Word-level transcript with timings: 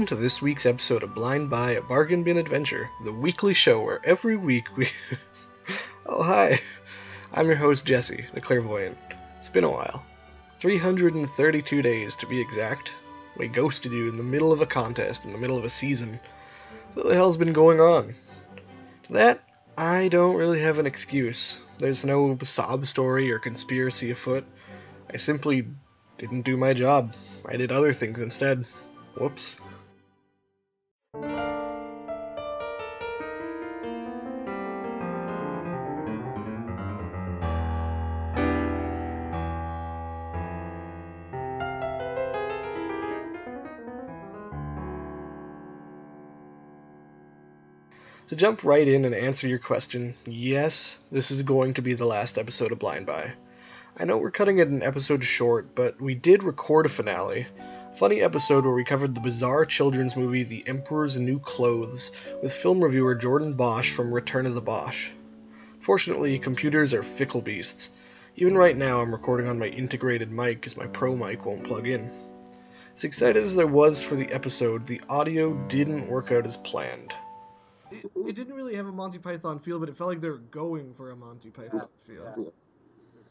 Welcome 0.00 0.16
to 0.16 0.22
this 0.22 0.40
week's 0.40 0.64
episode 0.64 1.02
of 1.02 1.14
Blind 1.14 1.50
Buy 1.50 1.72
a 1.72 1.82
Bargain 1.82 2.22
Bin 2.22 2.38
Adventure, 2.38 2.88
the 3.04 3.12
weekly 3.12 3.52
show 3.52 3.82
where 3.82 4.00
every 4.02 4.34
week 4.34 4.74
we. 4.74 4.88
oh, 6.06 6.22
hi! 6.22 6.62
I'm 7.34 7.46
your 7.46 7.56
host, 7.56 7.84
Jesse, 7.84 8.24
the 8.32 8.40
clairvoyant. 8.40 8.96
It's 9.36 9.50
been 9.50 9.64
a 9.64 9.70
while. 9.70 10.02
332 10.58 11.82
days 11.82 12.16
to 12.16 12.26
be 12.26 12.40
exact. 12.40 12.94
We 13.36 13.48
ghosted 13.48 13.92
you 13.92 14.08
in 14.08 14.16
the 14.16 14.22
middle 14.22 14.52
of 14.52 14.62
a 14.62 14.66
contest, 14.66 15.26
in 15.26 15.32
the 15.32 15.38
middle 15.38 15.58
of 15.58 15.66
a 15.66 15.68
season. 15.68 16.18
So, 16.94 17.02
what 17.02 17.08
the 17.10 17.14
hell's 17.14 17.36
been 17.36 17.52
going 17.52 17.78
on? 17.78 18.14
To 19.02 19.12
that, 19.12 19.44
I 19.76 20.08
don't 20.08 20.36
really 20.36 20.62
have 20.62 20.78
an 20.78 20.86
excuse. 20.86 21.60
There's 21.76 22.06
no 22.06 22.38
sob 22.42 22.86
story 22.86 23.30
or 23.30 23.38
conspiracy 23.38 24.10
afoot. 24.12 24.46
I 25.12 25.18
simply 25.18 25.66
didn't 26.16 26.46
do 26.46 26.56
my 26.56 26.72
job. 26.72 27.14
I 27.46 27.58
did 27.58 27.70
other 27.70 27.92
things 27.92 28.18
instead. 28.18 28.64
Whoops. 29.14 29.56
Jump 48.40 48.64
right 48.64 48.88
in 48.88 49.04
and 49.04 49.14
answer 49.14 49.46
your 49.46 49.58
question, 49.58 50.14
yes, 50.24 50.96
this 51.12 51.30
is 51.30 51.42
going 51.42 51.74
to 51.74 51.82
be 51.82 51.92
the 51.92 52.06
last 52.06 52.38
episode 52.38 52.72
of 52.72 52.78
Blind 52.78 53.04
Buy. 53.04 53.32
I 53.98 54.06
know 54.06 54.16
we're 54.16 54.30
cutting 54.30 54.60
it 54.60 54.68
an 54.68 54.82
episode 54.82 55.22
short, 55.22 55.74
but 55.74 56.00
we 56.00 56.14
did 56.14 56.42
record 56.42 56.86
a 56.86 56.88
finale. 56.88 57.46
Funny 57.98 58.22
episode 58.22 58.64
where 58.64 58.72
we 58.72 58.82
covered 58.82 59.14
the 59.14 59.20
bizarre 59.20 59.66
children's 59.66 60.16
movie 60.16 60.42
The 60.42 60.66
Emperor's 60.66 61.18
New 61.18 61.38
Clothes 61.38 62.12
with 62.42 62.54
film 62.54 62.82
reviewer 62.82 63.14
Jordan 63.14 63.52
Bosch 63.52 63.92
from 63.92 64.14
Return 64.14 64.46
of 64.46 64.54
the 64.54 64.62
Bosch. 64.62 65.10
Fortunately, 65.80 66.38
computers 66.38 66.94
are 66.94 67.02
fickle 67.02 67.42
beasts. 67.42 67.90
Even 68.36 68.56
right 68.56 68.74
now, 68.74 69.02
I'm 69.02 69.12
recording 69.12 69.48
on 69.48 69.58
my 69.58 69.66
integrated 69.66 70.32
mic 70.32 70.64
as 70.64 70.78
my 70.78 70.86
pro 70.86 71.14
mic 71.14 71.44
won't 71.44 71.64
plug 71.64 71.86
in. 71.86 72.10
As 72.94 73.04
excited 73.04 73.44
as 73.44 73.58
I 73.58 73.64
was 73.64 74.02
for 74.02 74.14
the 74.14 74.32
episode, 74.32 74.86
the 74.86 75.02
audio 75.10 75.52
didn't 75.68 76.08
work 76.08 76.32
out 76.32 76.46
as 76.46 76.56
planned. 76.56 77.12
It, 77.90 78.10
it 78.26 78.36
didn't 78.36 78.54
really 78.54 78.76
have 78.76 78.86
a 78.86 78.92
Monty 78.92 79.18
Python 79.18 79.58
feel, 79.58 79.78
but 79.78 79.88
it 79.88 79.96
felt 79.96 80.10
like 80.10 80.20
they 80.20 80.30
were 80.30 80.38
going 80.38 80.94
for 80.94 81.10
a 81.10 81.16
Monty 81.16 81.50
Python 81.50 81.88
feel. 81.98 82.24
They're 82.24 82.52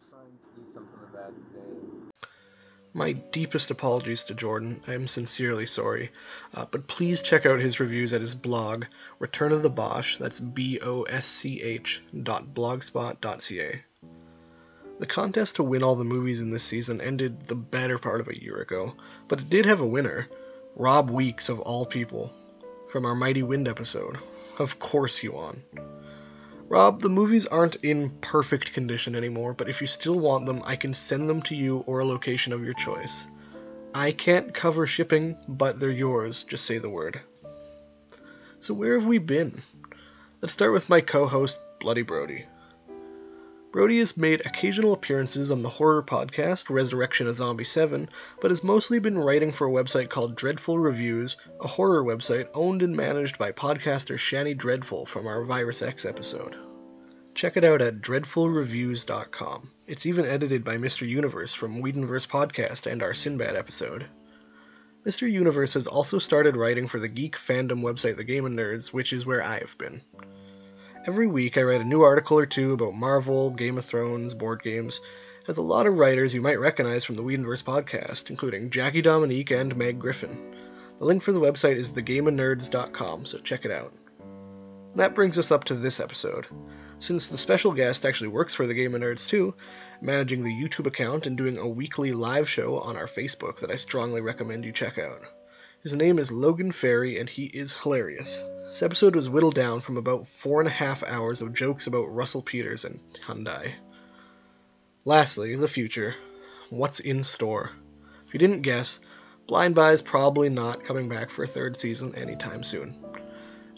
trying 0.09 0.37
to 0.43 0.61
do 0.61 0.71
something 0.71 0.99
of 1.03 1.11
that 1.13 1.31
vein. 1.53 2.11
My 2.93 3.11
deepest 3.11 3.69
apologies 3.69 4.23
to 4.25 4.33
Jordan. 4.33 4.81
I 4.87 4.95
am 4.95 5.07
sincerely 5.07 5.67
sorry. 5.67 6.11
Uh, 6.55 6.65
but 6.69 6.87
please 6.87 7.21
check 7.21 7.45
out 7.45 7.59
his 7.59 7.79
reviews 7.79 8.13
at 8.13 8.21
his 8.21 8.33
blog, 8.33 8.85
Return 9.19 9.51
of 9.51 9.61
the 9.61 9.69
Bosch. 9.69 10.17
That's 10.17 10.39
B 10.39 10.79
O 10.81 11.03
S 11.03 11.27
C 11.27 11.61
H 11.61 12.01
dot 12.23 12.53
blogspot 12.53 13.21
dot 13.21 13.41
ca. 13.43 13.83
The 14.99 15.05
contest 15.05 15.57
to 15.57 15.63
win 15.63 15.83
all 15.83 15.95
the 15.95 16.03
movies 16.03 16.41
in 16.41 16.49
this 16.49 16.63
season 16.63 16.99
ended 16.99 17.43
the 17.43 17.55
better 17.55 17.99
part 17.99 18.21
of 18.21 18.27
a 18.27 18.41
year 18.41 18.57
ago, 18.57 18.95
but 19.27 19.39
it 19.39 19.49
did 19.49 19.65
have 19.65 19.81
a 19.81 19.87
winner 19.87 20.27
Rob 20.75 21.09
Weeks, 21.09 21.47
of 21.47 21.59
all 21.59 21.85
people, 21.85 22.33
from 22.89 23.05
our 23.05 23.15
Mighty 23.15 23.43
Wind 23.43 23.67
episode. 23.67 24.17
Of 24.59 24.77
course 24.77 25.23
won. 25.23 25.63
Rob, 26.67 27.01
the 27.01 27.09
movies 27.09 27.47
aren't 27.47 27.77
in 27.77 28.09
perfect 28.19 28.73
condition 28.73 29.15
anymore, 29.15 29.53
but 29.53 29.69
if 29.69 29.79
you 29.79 29.87
still 29.87 30.19
want 30.19 30.45
them, 30.45 30.61
I 30.65 30.75
can 30.75 30.93
send 30.93 31.29
them 31.29 31.41
to 31.43 31.55
you 31.55 31.77
or 31.87 31.99
a 31.99 32.05
location 32.05 32.51
of 32.51 32.63
your 32.63 32.73
choice. 32.73 33.25
I 33.95 34.11
can't 34.11 34.53
cover 34.53 34.85
shipping, 34.85 35.37
but 35.47 35.79
they're 35.79 35.89
yours, 35.89 36.43
just 36.43 36.65
say 36.65 36.77
the 36.77 36.89
word. 36.89 37.21
So, 38.59 38.73
where 38.73 38.99
have 38.99 39.07
we 39.07 39.17
been? 39.17 39.63
Let's 40.41 40.53
start 40.53 40.73
with 40.73 40.89
my 40.89 41.01
co 41.01 41.25
host, 41.25 41.57
Bloody 41.79 42.01
Brody. 42.03 42.45
Brody 43.71 43.99
has 43.99 44.17
made 44.17 44.41
occasional 44.41 44.93
appearances 44.93 45.51
on 45.51 45.61
the 45.61 45.69
horror 45.69 46.01
podcast 46.01 46.71
Resurrection 46.71 47.27
of 47.27 47.35
Zombie 47.35 47.63
7, 47.63 48.09
but 48.41 48.49
has 48.49 48.63
mostly 48.63 48.97
been 48.97 49.17
writing 49.17 49.51
for 49.51 49.67
a 49.67 49.71
website 49.71 50.09
called 50.09 50.35
Dreadful 50.35 50.79
Reviews, 50.79 51.37
a 51.61 51.67
horror 51.67 52.03
website 52.03 52.47
owned 52.55 52.81
and 52.81 52.95
managed 52.95 53.37
by 53.37 53.51
podcaster 53.51 54.15
Shani 54.15 54.57
Dreadful 54.57 55.05
from 55.05 55.27
our 55.27 55.43
Virus 55.43 55.83
X 55.83 56.03
episode. 56.03 56.55
Check 57.35 57.57
it 57.57 57.63
out 57.63 57.83
at 57.83 58.01
dreadfulreviews.com. 58.01 59.69
It's 59.85 60.07
even 60.07 60.25
edited 60.25 60.63
by 60.63 60.77
Mr. 60.77 61.07
Universe 61.07 61.53
from 61.53 61.83
Whedonverse 61.83 62.27
podcast 62.27 62.91
and 62.91 63.03
our 63.03 63.13
Sinbad 63.13 63.55
episode. 63.55 64.07
Mr. 65.05 65.31
Universe 65.31 65.75
has 65.75 65.85
also 65.85 66.17
started 66.17 66.57
writing 66.57 66.87
for 66.87 66.99
the 66.99 67.07
geek 67.07 67.37
fandom 67.37 67.81
website 67.81 68.17
The 68.17 68.23
Game 68.23 68.45
of 68.45 68.51
Nerds, 68.51 68.87
which 68.87 69.13
is 69.13 69.27
where 69.27 69.43
I 69.43 69.59
have 69.59 69.77
been. 69.77 70.01
Every 71.09 71.25
week 71.25 71.57
I 71.57 71.63
write 71.63 71.81
a 71.81 71.85
new 71.85 72.03
article 72.03 72.37
or 72.37 72.45
two 72.45 72.73
about 72.73 72.93
Marvel, 72.93 73.49
Game 73.49 73.79
of 73.79 73.85
Thrones, 73.85 74.35
board 74.35 74.61
games. 74.61 75.01
as 75.47 75.57
a 75.57 75.61
lot 75.63 75.87
of 75.87 75.97
writers 75.97 76.35
you 76.35 76.41
might 76.43 76.59
recognize 76.59 77.03
from 77.03 77.15
the 77.15 77.23
Whedonverse 77.23 77.63
podcast, 77.63 78.29
including 78.29 78.69
Jackie 78.69 79.01
Dominique 79.01 79.49
and 79.49 79.75
Meg 79.75 79.97
Griffin. 79.97 80.53
The 80.99 81.05
link 81.05 81.23
for 81.23 81.31
the 81.31 81.39
website 81.39 81.77
is 81.77 81.89
thegameofnerds.com, 81.89 83.25
so 83.25 83.39
check 83.39 83.65
it 83.65 83.71
out. 83.71 83.91
That 84.97 85.15
brings 85.15 85.39
us 85.39 85.49
up 85.49 85.63
to 85.63 85.73
this 85.73 85.99
episode. 85.99 86.45
Since 86.99 87.25
the 87.25 87.39
special 87.39 87.71
guest 87.71 88.05
actually 88.05 88.27
works 88.27 88.53
for 88.53 88.67
the 88.67 88.75
Game 88.75 88.93
of 88.93 89.01
Nerds 89.01 89.27
too, 89.27 89.55
managing 90.03 90.43
the 90.43 90.53
YouTube 90.53 90.85
account 90.85 91.25
and 91.25 91.35
doing 91.35 91.57
a 91.57 91.67
weekly 91.67 92.13
live 92.13 92.47
show 92.47 92.77
on 92.77 92.95
our 92.95 93.07
Facebook 93.07 93.61
that 93.61 93.71
I 93.71 93.77
strongly 93.77 94.21
recommend 94.21 94.63
you 94.63 94.71
check 94.71 94.99
out. 94.99 95.23
His 95.81 95.95
name 95.95 96.19
is 96.19 96.31
Logan 96.31 96.71
Ferry, 96.71 97.19
and 97.19 97.27
he 97.27 97.45
is 97.45 97.73
hilarious. 97.73 98.43
This 98.69 98.83
episode 98.83 99.15
was 99.15 99.27
whittled 99.27 99.55
down 99.55 99.81
from 99.81 99.97
about 99.97 100.27
four 100.27 100.61
and 100.61 100.67
a 100.67 100.71
half 100.71 101.01
hours 101.01 101.41
of 101.41 101.55
jokes 101.55 101.87
about 101.87 102.13
Russell 102.13 102.43
Peters 102.43 102.85
and 102.85 102.99
Hyundai. 103.25 103.73
Lastly, 105.05 105.55
the 105.55 105.67
future. 105.67 106.13
What's 106.69 106.99
in 106.99 107.23
store? 107.23 107.71
If 108.27 108.33
you 108.35 108.37
didn't 108.37 108.61
guess, 108.61 108.99
Blind 109.47 109.73
Buy 109.73 109.93
is 109.93 110.03
probably 110.03 110.49
not 110.49 110.83
coming 110.83 111.09
back 111.09 111.31
for 111.31 111.41
a 111.41 111.47
third 111.47 111.77
season 111.77 112.13
anytime 112.13 112.61
soon. 112.61 112.95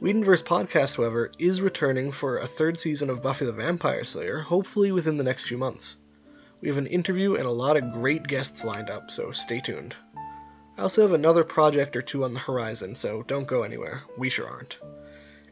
Whedonverse 0.01 0.44
Podcast, 0.44 0.97
however, 0.97 1.31
is 1.40 1.62
returning 1.62 2.12
for 2.12 2.40
a 2.40 2.46
third 2.46 2.78
season 2.78 3.09
of 3.09 3.22
Buffy 3.22 3.46
the 3.46 3.53
Vampire 3.53 4.03
Slayer, 4.03 4.41
hopefully 4.41 4.91
within 4.91 5.16
the 5.16 5.24
next 5.24 5.44
few 5.47 5.57
months. 5.57 5.96
We 6.59 6.68
have 6.68 6.78
an 6.78 6.88
interview 6.88 7.35
and 7.35 7.46
a 7.46 7.51
lot 7.51 7.78
of 7.78 7.94
great 7.94 8.28
guests 8.28 8.66
lined 8.66 8.90
up, 8.90 9.09
so 9.09 9.31
stay 9.31 9.62
tuned. 9.62 9.96
I 10.81 10.84
also 10.84 11.03
have 11.03 11.14
another 11.14 11.44
project 11.44 11.96
or 11.96 12.02
two 12.02 12.24
on 12.24 12.33
the 12.33 12.39
horizon, 12.39 12.95
so 12.95 13.22
don't 13.22 13.45
go 13.45 13.62
anywhere. 13.62 14.01
We 14.18 14.31
sure 14.31 14.48
aren't. 14.48 14.80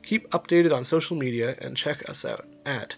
Keep 0.02 0.32
updated 0.32 0.76
on 0.76 0.84
social 0.84 1.16
media 1.16 1.56
and 1.60 1.78
check 1.78 2.10
us 2.10 2.26
out 2.26 2.48
at 2.66 2.96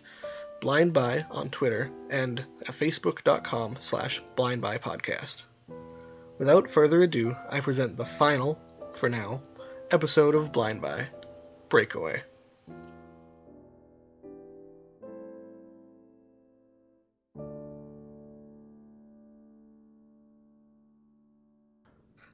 blindbuy 0.61 1.25
on 1.29 1.49
Twitter 1.49 1.91
and 2.09 2.39
at 2.61 2.73
facebook.com 2.73 3.75
slash 3.79 4.23
blindbuypodcast. 4.37 5.41
Without 6.37 6.71
further 6.71 7.03
ado, 7.03 7.35
I 7.49 7.59
present 7.59 7.97
the 7.97 8.05
final, 8.05 8.57
for 8.93 9.09
now, 9.09 9.43
episode 9.91 10.33
of 10.33 10.53
Blind 10.53 10.81
Buy, 10.81 11.09
Breakaway. 11.67 12.23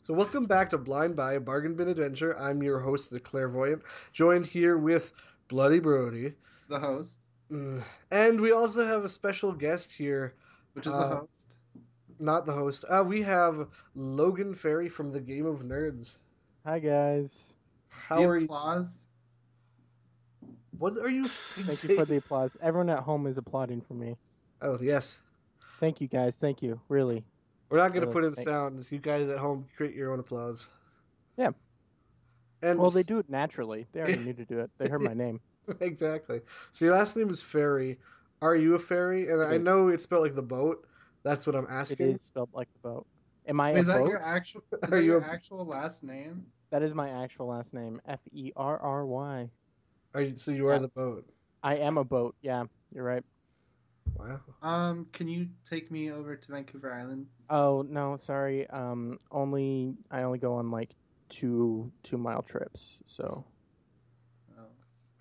So 0.04 0.14
welcome 0.14 0.46
back 0.46 0.70
to 0.70 0.78
Blind 0.78 1.16
Buy, 1.16 1.34
a 1.34 1.40
Bargain 1.40 1.76
Bin 1.76 1.90
Adventure. 1.90 2.38
I'm 2.40 2.64
your 2.64 2.80
host, 2.80 3.10
the 3.10 3.20
Clairvoyant, 3.20 3.82
joined 4.14 4.46
here 4.46 4.78
with 4.78 5.12
Bloody 5.48 5.80
Brody. 5.80 6.34
The 6.70 6.80
host, 6.80 7.20
Mm, 7.52 7.82
And 8.12 8.42
we 8.42 8.52
also 8.52 8.86
have 8.86 9.06
a 9.06 9.10
special 9.10 9.54
guest 9.54 9.92
here. 9.94 10.34
which 10.74 10.86
is 10.86 10.94
Uh, 10.94 11.10
the 11.10 11.16
host. 11.18 11.56
not 12.20 12.46
the 12.46 12.54
host. 12.54 12.84
Uh, 12.90 13.04
we 13.08 13.22
have 13.24 13.68
Logan 13.96 14.54
Ferry 14.54 14.90
from 14.90 15.10
the 15.10 15.20
Game 15.22 15.46
of 15.46 15.62
Nerds. 15.62 16.18
Hi 16.66 16.78
guys. 16.80 17.34
How 17.90 18.18
The 18.20 18.26
are 18.28 18.38
you? 18.38 18.46
applause. 18.46 19.06
What 20.78 20.98
are 20.98 21.10
you? 21.10 21.26
Thank 21.26 21.84
you 21.86 21.96
for 21.98 22.06
the 22.06 22.18
applause. 22.18 22.56
Everyone 22.62 22.90
at 22.92 23.00
home 23.00 23.26
is 23.28 23.38
applauding 23.38 23.82
for 23.82 23.94
me. 23.96 24.18
Oh 24.62 24.78
yes. 24.82 25.20
Thank 25.80 26.00
you 26.02 26.08
guys. 26.08 26.36
Thank 26.36 26.62
you. 26.62 26.80
Really. 26.90 27.24
We're 27.70 27.78
not 27.80 27.94
gonna 27.94 28.08
put 28.08 28.24
in 28.24 28.34
thank- 28.34 28.48
sounds. 28.48 28.92
You 28.92 29.00
guys 29.00 29.28
at 29.30 29.38
home 29.40 29.66
create 29.76 29.96
your 29.96 30.12
own 30.14 30.20
applause. 30.20 30.68
Yeah. 31.38 31.52
And 32.62 32.80
Well, 32.80 32.90
they 32.90 33.04
do 33.04 33.20
it 33.20 33.30
naturally. 33.30 33.86
They 33.92 34.00
already 34.00 34.24
knew 34.24 34.34
to 34.34 34.46
do 34.46 34.60
it. 34.60 34.72
They 34.78 34.90
heard 34.90 35.02
my 35.02 35.14
name. 35.26 35.40
exactly. 35.82 36.42
So 36.72 36.86
your 36.86 36.96
last 36.96 37.16
name 37.16 37.30
is 37.30 37.42
Ferry. 37.42 38.00
Are 38.42 38.56
you 38.56 38.76
a 38.76 38.80
fairy? 38.80 39.30
And 39.30 39.42
It 39.42 39.46
I 39.46 39.54
is. 39.56 39.64
know 39.66 39.90
it's 39.90 40.04
spelled 40.04 40.24
like 40.24 40.36
the 40.36 40.42
boat. 40.42 40.86
That's 41.24 41.46
what 41.46 41.56
I'm 41.56 41.68
asking. 41.70 42.08
is 42.12 42.22
spelled 42.22 42.50
like 42.54 42.72
the 42.74 42.80
boat. 42.90 43.06
Am 43.48 43.60
I 43.60 43.74
Is 43.74 43.88
a 43.88 43.92
that 43.94 44.00
boat? 44.00 44.10
your 44.10 44.22
actual? 44.22 44.62
Is 44.72 44.80
Are 44.84 44.90
that 44.92 44.98
you 45.04 45.12
your 45.12 45.20
a- 45.20 45.26
actual 45.30 45.66
last 45.66 46.04
name? 46.04 46.46
That 46.70 46.84
is 46.84 46.94
my 46.94 47.10
actual 47.24 47.48
last 47.48 47.74
name. 47.74 48.02
F 48.08 48.20
E 48.32 48.52
R 48.56 48.78
R 48.80 49.06
Y. 49.06 49.50
Are 50.14 50.22
you, 50.22 50.36
so 50.38 50.52
you 50.52 50.68
are 50.68 50.80
the 50.80 50.88
boat. 50.90 51.26
I 51.64 51.76
am 51.78 51.98
a 51.98 52.04
boat. 52.04 52.36
Yeah, 52.42 52.66
you're 52.94 53.04
right. 53.06 53.24
Wow. 54.18 54.40
Um, 54.64 55.06
can 55.14 55.28
you 55.28 55.48
take 55.70 55.92
me 55.92 56.12
over 56.12 56.36
to 56.36 56.52
Vancouver 56.52 56.92
Island? 56.94 57.28
Oh 57.50 57.86
no, 57.88 58.18
sorry. 58.18 58.68
Um, 58.70 59.20
only 59.32 59.94
I 60.12 60.24
only 60.24 60.40
go 60.40 60.56
on 60.56 60.72
like 60.72 60.90
two 61.30 61.92
two 62.04 62.18
mile 62.18 62.42
trips. 62.42 62.98
So 63.06 63.46
Oh. 64.58 64.64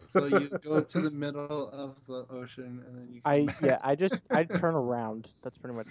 So 0.06 0.24
you 0.26 0.48
go 0.62 0.80
to 0.92 1.00
the 1.00 1.10
middle 1.10 1.68
of 1.70 1.96
the 2.08 2.26
ocean 2.30 2.82
and 2.86 2.96
then 2.96 3.08
you. 3.12 3.20
I 3.24 3.44
back. 3.46 3.56
yeah 3.62 3.78
I 3.82 3.94
just 3.96 4.22
I 4.30 4.44
turn 4.44 4.74
around. 4.74 5.28
That's 5.42 5.58
pretty 5.58 5.76
much 5.76 5.88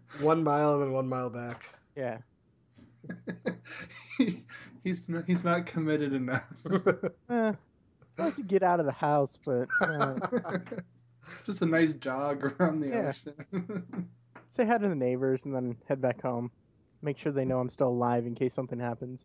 One 0.20 0.42
mile 0.42 0.74
and 0.74 0.82
then 0.82 0.92
one 0.92 1.08
mile 1.08 1.30
back. 1.30 1.64
yeah. 1.96 2.18
He- 4.18 4.44
he's 4.84 5.08
not, 5.08 5.24
he's 5.26 5.44
not 5.44 5.66
committed 5.66 6.12
enough. 6.12 6.44
Eh, 7.30 7.52
I 8.18 8.30
could 8.30 8.46
get 8.46 8.62
out 8.62 8.78
of 8.80 8.86
the 8.86 8.92
house, 8.92 9.38
but 9.44 9.66
uh, 9.80 10.14
Just 11.46 11.62
a 11.62 11.66
nice 11.66 11.94
jog 11.94 12.44
around 12.60 12.80
the 12.80 12.88
Yeah. 12.88 13.12
ocean. 13.52 14.08
say 14.50 14.66
hi 14.66 14.78
to 14.78 14.88
the 14.88 14.94
neighbors 14.94 15.44
and 15.44 15.54
then 15.54 15.76
head 15.88 16.00
back 16.00 16.20
home. 16.22 16.50
Make 17.02 17.18
sure 17.18 17.32
they 17.32 17.44
know 17.44 17.58
I'm 17.58 17.70
still 17.70 17.88
alive 17.88 18.26
in 18.26 18.34
case 18.34 18.54
something 18.54 18.78
happens. 18.78 19.24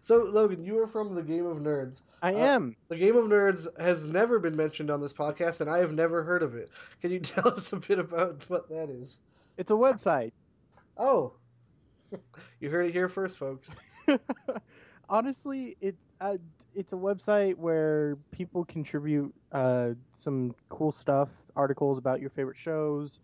so 0.00 0.16
Logan, 0.16 0.64
you 0.64 0.78
are 0.80 0.86
from 0.86 1.14
the 1.14 1.22
Game 1.22 1.46
of 1.46 1.58
Nerds. 1.58 2.02
I 2.22 2.34
Uh, 2.34 2.38
am. 2.38 2.76
The 2.88 2.96
Game 2.96 3.16
of 3.16 3.24
Nerds 3.26 3.66
has 3.80 4.06
never 4.08 4.38
been 4.38 4.56
mentioned 4.56 4.90
on 4.90 5.00
this 5.00 5.12
podcast, 5.12 5.60
and 5.60 5.70
I 5.70 5.78
have 5.78 5.92
never 5.92 6.22
heard 6.22 6.42
of 6.42 6.54
it. 6.56 6.70
Can 7.00 7.10
you 7.10 7.20
tell 7.20 7.48
us 7.48 7.72
a 7.72 7.76
bit 7.76 7.98
about 7.98 8.44
what 8.48 8.68
that 8.68 8.90
is? 8.90 9.18
It's 9.56 9.70
a 9.70 9.74
website. 9.74 10.32
Oh, 10.96 11.32
you 12.60 12.68
heard 12.70 12.86
it 12.86 12.92
here 12.92 13.08
first, 13.08 13.38
folks. 13.38 13.70
Honestly, 15.08 15.76
it 15.80 15.96
uh, 16.20 16.36
it's 16.74 16.92
a 16.92 16.96
website 16.96 17.56
where 17.56 18.16
people 18.30 18.64
contribute 18.64 19.34
uh, 19.52 19.90
some 20.14 20.54
cool 20.68 20.92
stuff, 20.92 21.28
articles 21.56 21.98
about 21.98 22.20
your 22.20 22.30
favorite 22.30 22.56
shows. 22.56 23.18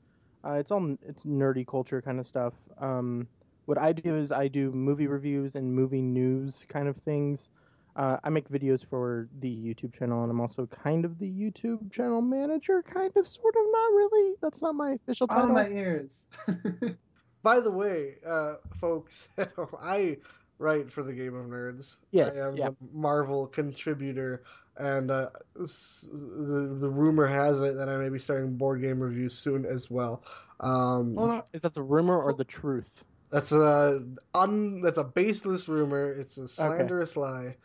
Uh, 0.44 0.54
it's 0.54 0.70
all 0.70 0.96
it's 1.06 1.25
nerdy 1.25 1.66
culture 1.66 2.00
kind 2.00 2.20
of 2.20 2.26
stuff. 2.26 2.54
Um, 2.78 3.26
what 3.66 3.81
I 3.81 3.93
do 3.93 4.16
is 4.16 4.31
I 4.31 4.48
do 4.48 4.70
movie 4.70 5.06
reviews 5.06 5.56
and 5.56 5.75
movie 5.75 6.02
news 6.02 6.64
kind 6.69 6.88
of 6.88 6.96
things. 6.96 7.50
Uh, 7.96 8.19
I 8.22 8.28
make 8.28 8.48
videos 8.50 8.84
for 8.84 9.28
the 9.40 9.49
YouTube 9.49 9.96
channel, 9.99 10.22
and 10.22 10.31
I'm 10.31 10.40
also 10.40 10.66
kind 10.66 11.04
of 11.06 11.19
the 11.19 11.26
YouTube 11.26 11.90
channel 11.90 12.20
manager, 12.20 12.82
kind 12.82 13.10
of, 13.16 13.26
sort 13.26 13.54
of, 13.56 13.62
not 13.72 13.92
really. 13.92 14.34
That's 14.42 14.60
not 14.60 14.75
my 14.75 14.92
official 14.92 15.26
title. 15.26 15.49
my 15.49 15.69
ears. 15.69 16.26
By 17.42 17.60
the 17.60 17.70
way, 17.70 18.16
uh, 18.26 18.56
folks, 18.78 19.31
I 19.81 20.19
write 20.58 20.93
for 20.93 21.03
the 21.03 21.12
Game 21.12 21.35
of 21.35 21.47
Nerds. 21.47 21.97
Yes, 22.11 22.38
I 22.38 22.49
am 22.49 22.56
yeah. 22.56 22.69
a 22.69 22.73
Marvel 22.93 23.47
contributor, 23.47 24.43
and 24.76 25.11
uh, 25.11 25.31
the 25.55 26.76
the 26.79 26.88
rumor 26.88 27.26
has 27.26 27.61
it 27.61 27.76
that 27.76 27.88
I 27.88 27.97
may 27.97 28.08
be 28.08 28.19
starting 28.19 28.56
board 28.56 28.81
game 28.81 29.00
reviews 29.00 29.35
soon 29.37 29.64
as 29.64 29.91
well. 29.91 30.23
Um, 30.61 31.19
on. 31.19 31.43
Is 31.53 31.62
that 31.62 31.75
the 31.75 31.82
rumor 31.82 32.20
or 32.20 32.32
the 32.32 32.44
truth? 32.44 33.05
That's 33.31 33.53
a 33.53 34.03
un 34.35 34.81
that's 34.81 34.99
a 34.99 35.05
baseless 35.05 35.69
rumor. 35.69 36.12
It's 36.12 36.38
a 36.38 36.49
slanderous 36.49 37.17
lie. 37.17 37.56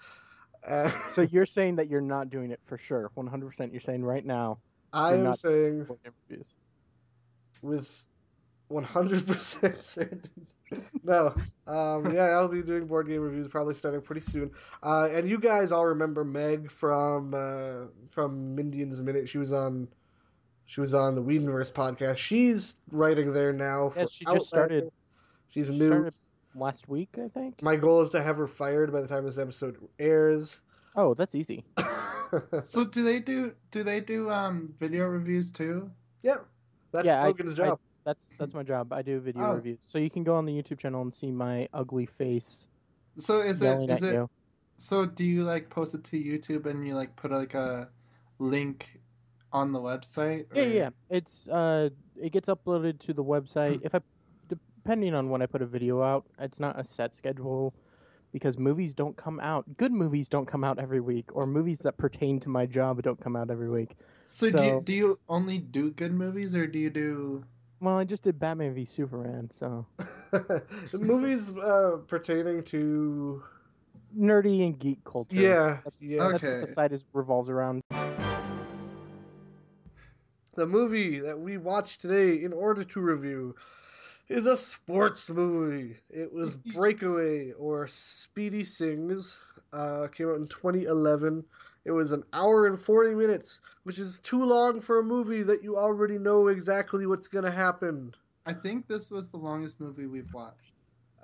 Uh, 0.67 0.89
So 1.07 1.21
you're 1.21 1.45
saying 1.45 1.77
that 1.77 1.89
you're 1.89 2.01
not 2.01 2.29
doing 2.29 2.51
it 2.51 2.59
for 2.65 2.77
sure, 2.77 3.09
100%. 3.17 3.71
You're 3.71 3.81
saying 3.81 4.03
right 4.03 4.25
now, 4.25 4.59
I 4.93 5.15
am 5.15 5.33
saying 5.33 5.85
board 5.85 5.99
game 6.03 6.13
reviews. 6.29 6.53
with 7.61 8.03
100% 8.71 9.83
certainty. 9.83 10.29
no. 11.03 11.33
Um, 11.67 12.13
yeah, 12.13 12.29
I'll 12.29 12.47
be 12.47 12.61
doing 12.61 12.85
board 12.87 13.07
game 13.07 13.21
reviews 13.21 13.47
probably 13.47 13.73
starting 13.73 14.01
pretty 14.01 14.21
soon. 14.21 14.51
Uh, 14.83 15.09
and 15.11 15.29
you 15.29 15.37
guys 15.39 15.71
all 15.71 15.85
remember 15.85 16.23
Meg 16.23 16.69
from 16.71 17.33
uh, 17.33 17.87
from 18.07 18.55
Mindian's 18.55 19.01
Minute. 19.01 19.27
She 19.29 19.37
was 19.37 19.53
on 19.53 19.87
she 20.65 20.79
was 20.81 20.93
on 20.93 21.15
the 21.15 21.21
Whedonverse 21.21 21.71
podcast. 21.73 22.17
She's 22.17 22.75
writing 22.91 23.33
there 23.33 23.51
now. 23.53 23.89
For 23.89 23.99
Yes, 24.01 24.11
she 24.11 24.25
just 24.25 24.47
started- 24.47 24.91
She's 25.49 25.67
She 25.67 25.77
new. 25.77 25.87
started 25.87 26.13
last 26.55 26.87
week, 26.87 27.09
I 27.21 27.27
think. 27.27 27.61
My 27.61 27.75
goal 27.75 28.01
is 28.01 28.09
to 28.11 28.21
have 28.23 28.37
her 28.37 28.47
fired 28.47 28.93
by 28.93 29.01
the 29.01 29.07
time 29.07 29.25
this 29.25 29.37
episode 29.37 29.77
airs. 29.99 30.61
Oh, 30.95 31.13
that's 31.13 31.35
easy. 31.35 31.63
So 32.63 32.85
do 32.85 33.03
they 33.03 33.19
do 33.19 33.51
do 33.71 33.83
they 33.83 33.99
do 33.99 34.29
um 34.29 34.73
video 34.77 35.05
reviews 35.07 35.51
too? 35.51 35.91
yeah, 36.23 36.37
that's 36.93 37.05
Yeah, 37.05 37.21
I- 37.21 37.25
Logan's 37.27 37.53
job. 37.55 37.77
That's 38.03 38.29
that's 38.39 38.53
my 38.53 38.63
job. 38.63 38.91
I 38.93 39.01
do 39.01 39.19
video 39.19 39.43
Oh. 39.43 39.53
reviews. 39.53 39.79
So 39.85 39.97
you 39.97 40.09
can 40.09 40.23
go 40.23 40.35
on 40.35 40.45
the 40.45 40.51
YouTube 40.53 40.79
channel 40.79 41.01
and 41.01 41.13
see 41.13 41.31
my 41.31 41.67
ugly 41.73 42.05
face 42.05 42.67
So 43.19 43.41
is 43.41 43.61
it 43.61 43.89
is 43.89 44.01
it 44.03 44.13
you. 44.13 44.29
so 44.77 45.05
do 45.05 45.23
you 45.23 45.43
like 45.43 45.69
post 45.69 45.93
it 45.93 46.03
to 46.05 46.17
YouTube 46.17 46.65
and 46.65 46.85
you 46.87 46.95
like 46.95 47.15
put 47.15 47.31
like 47.31 47.53
a 47.53 47.89
link 48.39 48.99
on 49.53 49.71
the 49.71 49.79
website? 49.79 50.45
Yeah, 50.55 50.63
or- 50.63 50.67
yeah. 50.69 50.89
It's 51.09 51.47
uh, 51.47 51.89
it 52.15 52.31
gets 52.31 52.49
uploaded 52.49 52.99
to 52.99 53.13
the 53.13 53.23
website. 53.23 53.81
if 53.83 53.93
I, 53.93 53.99
depending 54.47 55.13
on 55.13 55.29
when 55.29 55.41
I 55.41 55.45
put 55.45 55.61
a 55.61 55.65
video 55.65 56.01
out, 56.01 56.25
it's 56.39 56.59
not 56.59 56.79
a 56.79 56.83
set 56.83 57.13
schedule, 57.13 57.73
because 58.31 58.57
movies 58.57 58.93
don't 58.93 59.15
come 59.17 59.39
out. 59.41 59.65
Good 59.77 59.91
movies 59.91 60.27
don't 60.29 60.45
come 60.47 60.63
out 60.63 60.79
every 60.79 61.01
week, 61.01 61.35
or 61.35 61.45
movies 61.45 61.79
that 61.79 61.97
pertain 61.97 62.39
to 62.39 62.49
my 62.49 62.65
job 62.65 63.01
don't 63.03 63.19
come 63.19 63.35
out 63.35 63.51
every 63.51 63.69
week. 63.69 63.95
So, 64.27 64.49
do 64.49 64.63
you, 64.63 64.69
So- 64.69 64.81
do 64.81 64.93
you 64.93 65.19
only 65.27 65.57
do 65.59 65.91
good 65.91 66.13
movies 66.13 66.55
or 66.55 66.65
do 66.65 66.79
you 66.79 66.89
do 66.89 67.43
Well, 67.81 67.97
I 67.97 68.03
just 68.03 68.21
did 68.21 68.39
Batman 68.39 68.75
v 68.75 68.85
Superman, 68.85 69.49
so 69.51 69.87
the 70.31 70.63
movies 70.99 71.51
uh, 71.57 71.97
pertaining 72.07 72.61
to 72.65 73.41
nerdy 74.15 74.63
and 74.63 74.77
geek 74.77 75.03
culture. 75.03 75.35
yeah, 75.35 75.77
That's, 75.83 76.01
yeah. 76.03 76.29
that's 76.29 76.43
what 76.43 76.51
Okay. 76.51 76.61
the 76.61 76.67
site 76.67 76.91
is 76.91 77.03
revolves 77.11 77.49
around. 77.49 77.81
The 80.55 80.67
movie 80.67 81.19
that 81.21 81.39
we 81.39 81.57
watched 81.57 82.01
today 82.01 82.43
in 82.43 82.53
order 82.53 82.83
to 82.83 83.01
review 83.01 83.55
is 84.29 84.45
a 84.45 84.55
sports 84.55 85.27
movie. 85.29 85.97
It 86.11 86.31
was 86.31 86.55
Breakaway 86.75 87.53
or 87.53 87.87
Speedy 87.87 88.61
Singhs. 88.61 89.39
Uh, 89.73 90.07
came 90.07 90.29
out 90.29 90.35
in 90.35 90.47
2011. 90.47 91.43
It 91.85 91.91
was 91.91 92.11
an 92.11 92.23
hour 92.33 92.67
and 92.67 92.79
40 92.79 93.15
minutes, 93.15 93.59
which 93.83 93.97
is 93.99 94.19
too 94.19 94.43
long 94.43 94.81
for 94.81 94.99
a 94.99 95.03
movie 95.03 95.43
that 95.43 95.63
you 95.63 95.77
already 95.77 96.17
know 96.19 96.47
exactly 96.47 97.05
what's 97.07 97.27
going 97.27 97.45
to 97.45 97.51
happen. 97.51 98.13
I 98.45 98.53
think 98.53 98.87
this 98.87 99.09
was 99.09 99.29
the 99.29 99.37
longest 99.37 99.79
movie 99.79 100.05
we've 100.05 100.31
watched 100.33 100.73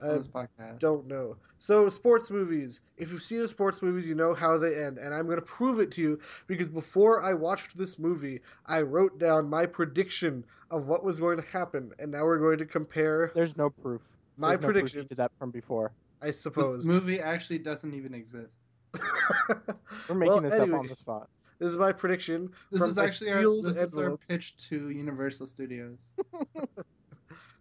on 0.01 0.09
I 0.11 0.13
this 0.17 0.27
podcast. 0.27 0.79
don't 0.79 1.07
know. 1.07 1.35
So, 1.59 1.89
sports 1.89 2.29
movies. 2.29 2.81
If 2.97 3.11
you've 3.11 3.21
seen 3.23 3.39
the 3.39 3.47
sports 3.47 3.81
movies, 3.81 4.07
you 4.07 4.15
know 4.15 4.33
how 4.33 4.57
they 4.57 4.75
end. 4.75 4.97
And 4.97 5.13
I'm 5.13 5.25
going 5.25 5.37
to 5.39 5.41
prove 5.45 5.79
it 5.79 5.91
to 5.93 6.01
you 6.01 6.19
because 6.47 6.67
before 6.67 7.21
I 7.23 7.33
watched 7.33 7.77
this 7.77 7.97
movie, 7.97 8.41
I 8.65 8.81
wrote 8.81 9.17
down 9.19 9.49
my 9.49 9.65
prediction 9.65 10.43
of 10.69 10.87
what 10.87 11.03
was 11.03 11.17
going 11.17 11.37
to 11.37 11.47
happen. 11.47 11.91
And 11.99 12.11
now 12.11 12.23
we're 12.25 12.39
going 12.39 12.59
to 12.59 12.65
compare 12.65 13.31
There's 13.33 13.57
no 13.57 13.69
proof. 13.69 14.01
my 14.37 14.55
There's 14.55 14.61
no 14.61 14.71
proof 14.71 14.93
you 14.95 15.01
prediction, 15.01 15.07
did 15.09 15.17
that 15.17 15.31
from 15.39 15.51
before. 15.51 15.91
I 16.21 16.31
suppose 16.31 16.77
This 16.77 16.83
suppose. 16.83 16.85
movie 16.85 17.19
actually 17.19 17.59
doesn't 17.59 17.93
even 17.93 18.13
exist. 18.13 18.59
We're 20.09 20.15
making 20.15 20.33
Well, 20.33 20.41
this 20.41 20.53
anyway, 20.53 20.73
up 20.73 20.79
on 20.79 20.87
the 20.87 20.95
spot. 20.95 21.29
This 21.59 21.71
is 21.71 21.77
my 21.77 21.91
prediction. 21.91 22.51
This 22.71 22.81
from 22.81 22.91
is 22.91 22.97
a 22.97 23.03
actually 23.03 23.31
our, 23.31 23.41
sealed 23.41 23.65
this 23.65 23.77
is 23.77 23.97
our 23.97 24.17
pitch 24.17 24.55
to 24.69 24.89
Universal 24.89 25.47
Studios. 25.47 25.97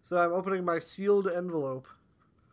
So 0.07 0.17
I'm 0.19 0.33
opening 0.33 0.65
my 0.65 0.79
sealed 0.79 1.27
envelope. 1.27 1.89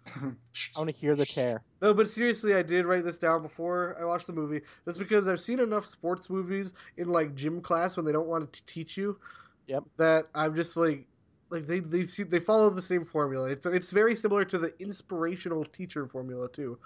I 0.08 0.32
want 0.76 0.90
to 0.90 0.96
hear 0.96 1.16
the 1.16 1.24
tear. 1.24 1.62
No, 1.84 1.94
but 1.94 2.10
seriously, 2.10 2.56
I 2.56 2.64
did 2.64 2.88
write 2.88 3.04
this 3.04 3.20
down 3.20 3.44
before 3.44 3.96
I 4.02 4.06
watched 4.06 4.26
the 4.26 4.34
movie. 4.34 4.62
Just 4.86 4.98
because 4.98 5.28
I've 5.28 5.40
seen 5.40 5.60
enough 5.60 5.86
sports 5.86 6.32
movies 6.32 6.74
in 6.98 7.10
like 7.10 7.36
gym 7.36 7.62
class 7.62 7.96
when 7.96 8.08
they 8.08 8.12
don't 8.12 8.26
want 8.26 8.52
to 8.52 8.66
teach 8.66 8.98
you. 8.98 9.20
Yep. 9.68 9.84
That 9.98 10.26
I'm 10.34 10.56
just 10.56 10.76
like, 10.78 11.06
like 11.52 11.68
they 11.68 11.80
they 11.80 12.06
see, 12.06 12.24
they 12.24 12.40
follow 12.40 12.72
the 12.72 12.82
same 12.82 13.06
formula. 13.06 13.52
It's 13.52 13.68
it's 13.68 13.92
very 13.92 14.16
similar 14.16 14.46
to 14.46 14.58
the 14.58 14.74
inspirational 14.82 15.64
teacher 15.64 16.08
formula 16.08 16.50
too. 16.50 16.80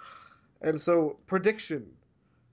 And 0.62 0.80
so 0.80 1.18
prediction, 1.26 1.86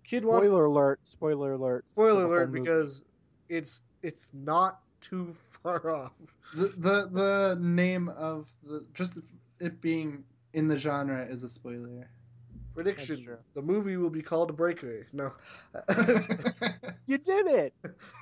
kid 0.03 0.23
spoiler 0.23 0.69
wants 0.69 0.77
alert! 0.77 0.99
Spoiler 1.03 1.53
alert! 1.53 1.85
spoiler 1.91 2.21
whole 2.23 2.31
alert 2.31 2.49
movie. 2.51 2.61
because 2.61 3.03
it's 3.49 3.81
it's 4.03 4.27
not 4.33 4.79
too 5.01 5.35
far 5.63 5.89
off. 5.89 6.11
The, 6.55 6.67
the 6.77 7.09
the 7.11 7.57
name 7.59 8.09
of 8.09 8.47
the 8.63 8.85
just 8.93 9.17
it 9.59 9.81
being 9.81 10.23
in 10.53 10.67
the 10.67 10.77
genre 10.77 11.25
is 11.25 11.43
a 11.43 11.49
spoiler. 11.49 12.07
Prediction. 12.73 13.25
The 13.53 13.61
movie 13.61 13.95
will 13.95 14.09
be 14.09 14.21
called 14.21 14.55
Breakaway. 14.57 15.05
No. 15.13 15.31
You 17.07 17.19
did 17.19 17.45
it. 17.47 17.73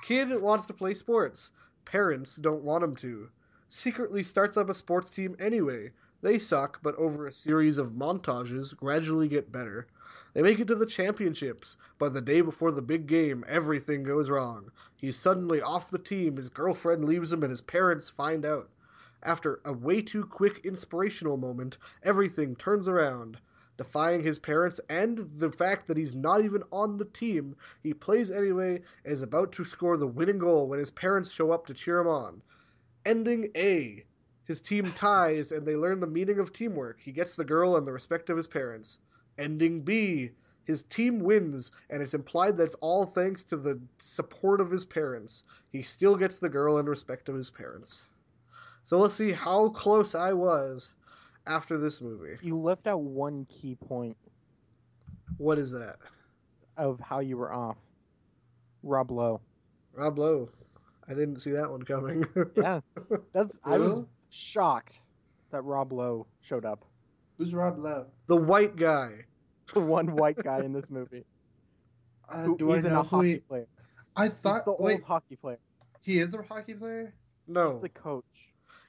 Kid 0.06 0.40
wants 0.40 0.66
to 0.66 0.74
play 0.74 0.92
sports. 0.94 1.52
Parents 1.86 2.36
don't 2.36 2.62
want 2.62 2.84
him 2.84 2.94
to. 2.96 3.28
Secretly 3.68 4.22
starts 4.22 4.56
up 4.58 4.68
a 4.68 4.74
sports 4.74 5.10
team 5.10 5.34
anyway. 5.40 5.90
They 6.24 6.38
suck, 6.38 6.80
but 6.82 6.96
over 6.96 7.26
a 7.26 7.32
series 7.32 7.76
of 7.76 7.92
montages, 7.92 8.74
gradually 8.74 9.28
get 9.28 9.52
better. 9.52 9.86
They 10.32 10.40
make 10.40 10.58
it 10.58 10.66
to 10.68 10.74
the 10.74 10.86
championships, 10.86 11.76
but 11.98 12.14
the 12.14 12.22
day 12.22 12.40
before 12.40 12.72
the 12.72 12.80
big 12.80 13.06
game, 13.06 13.44
everything 13.46 14.04
goes 14.04 14.30
wrong. 14.30 14.70
He's 14.96 15.18
suddenly 15.18 15.60
off 15.60 15.90
the 15.90 15.98
team, 15.98 16.36
his 16.36 16.48
girlfriend 16.48 17.04
leaves 17.04 17.30
him, 17.30 17.42
and 17.42 17.50
his 17.50 17.60
parents 17.60 18.08
find 18.08 18.46
out. 18.46 18.70
After 19.22 19.60
a 19.66 19.74
way 19.74 20.00
too 20.00 20.24
quick 20.24 20.64
inspirational 20.64 21.36
moment, 21.36 21.76
everything 22.02 22.56
turns 22.56 22.88
around. 22.88 23.36
Defying 23.76 24.22
his 24.22 24.38
parents 24.38 24.80
and 24.88 25.18
the 25.18 25.52
fact 25.52 25.86
that 25.88 25.98
he's 25.98 26.14
not 26.14 26.40
even 26.40 26.62
on 26.72 26.96
the 26.96 27.04
team, 27.04 27.54
he 27.82 27.92
plays 27.92 28.30
anyway 28.30 28.80
and 29.04 29.12
is 29.12 29.20
about 29.20 29.52
to 29.52 29.64
score 29.66 29.98
the 29.98 30.06
winning 30.06 30.38
goal 30.38 30.68
when 30.68 30.78
his 30.78 30.90
parents 30.90 31.30
show 31.30 31.52
up 31.52 31.66
to 31.66 31.74
cheer 31.74 31.98
him 31.98 32.08
on. 32.08 32.40
Ending 33.04 33.50
A. 33.54 34.06
His 34.44 34.60
team 34.60 34.90
ties 34.92 35.52
and 35.52 35.66
they 35.66 35.76
learn 35.76 36.00
the 36.00 36.06
meaning 36.06 36.38
of 36.38 36.52
teamwork. 36.52 37.00
He 37.00 37.12
gets 37.12 37.34
the 37.34 37.44
girl 37.44 37.76
and 37.76 37.86
the 37.86 37.92
respect 37.92 38.30
of 38.30 38.36
his 38.36 38.46
parents. 38.46 38.98
Ending 39.38 39.80
B. 39.80 40.30
His 40.64 40.82
team 40.84 41.20
wins, 41.20 41.70
and 41.90 42.02
it's 42.02 42.14
implied 42.14 42.56
that 42.56 42.64
it's 42.64 42.74
all 42.76 43.04
thanks 43.04 43.44
to 43.44 43.56
the 43.58 43.78
support 43.98 44.62
of 44.62 44.70
his 44.70 44.84
parents. 44.86 45.42
He 45.70 45.82
still 45.82 46.16
gets 46.16 46.38
the 46.38 46.48
girl 46.48 46.78
and 46.78 46.88
respect 46.88 47.28
of 47.28 47.34
his 47.34 47.50
parents. 47.50 48.04
So 48.82 48.98
let's 48.98 49.14
see 49.14 49.32
how 49.32 49.68
close 49.70 50.14
I 50.14 50.32
was 50.32 50.92
after 51.46 51.76
this 51.76 52.00
movie. 52.00 52.36
You 52.42 52.58
left 52.58 52.86
out 52.86 53.02
one 53.02 53.46
key 53.50 53.74
point 53.74 54.16
What 55.36 55.58
is 55.58 55.70
that? 55.72 55.96
of 56.76 56.98
how 57.00 57.20
you 57.20 57.36
were 57.36 57.52
off. 57.52 57.76
Rob 58.82 59.10
Lowe. 59.10 59.40
Rob 59.92 60.18
Lowe. 60.18 60.48
I 61.08 61.14
didn't 61.14 61.40
see 61.40 61.52
that 61.52 61.70
one 61.70 61.82
coming. 61.82 62.26
Yeah, 62.56 62.80
that's. 63.32 63.58
I 63.64 63.78
was? 63.78 64.00
Shocked 64.34 65.00
that 65.50 65.62
Rob 65.62 65.92
Lowe 65.92 66.26
showed 66.40 66.64
up. 66.64 66.84
Who's 67.38 67.54
Rob 67.54 67.78
Lowe? 67.78 68.06
the 68.26 68.36
white 68.36 68.76
guy. 68.76 69.10
The 69.72 69.80
one 69.80 70.14
white 70.14 70.36
guy 70.36 70.58
in 70.58 70.74
this 70.74 70.90
movie 70.90 71.24
Uh, 72.28 72.42
who 72.44 72.58
do 72.58 72.72
I 72.72 72.76
isn't 72.76 72.92
know 72.92 73.00
a 73.00 73.02
who 73.02 73.16
hockey 73.16 73.32
he? 73.32 73.38
player. 73.38 73.66
I 74.14 74.28
thought 74.28 74.32
He's 74.32 74.40
thought 74.42 74.64
the 74.66 74.72
old 74.72 75.02
hockey 75.02 75.36
player. 75.36 75.58
he 76.02 76.18
is 76.18 76.34
a 76.34 76.42
hockey 76.42 76.74
player. 76.74 77.14
No. 77.48 77.72
He's 77.72 77.80
the 77.82 77.88
coach. 77.88 78.24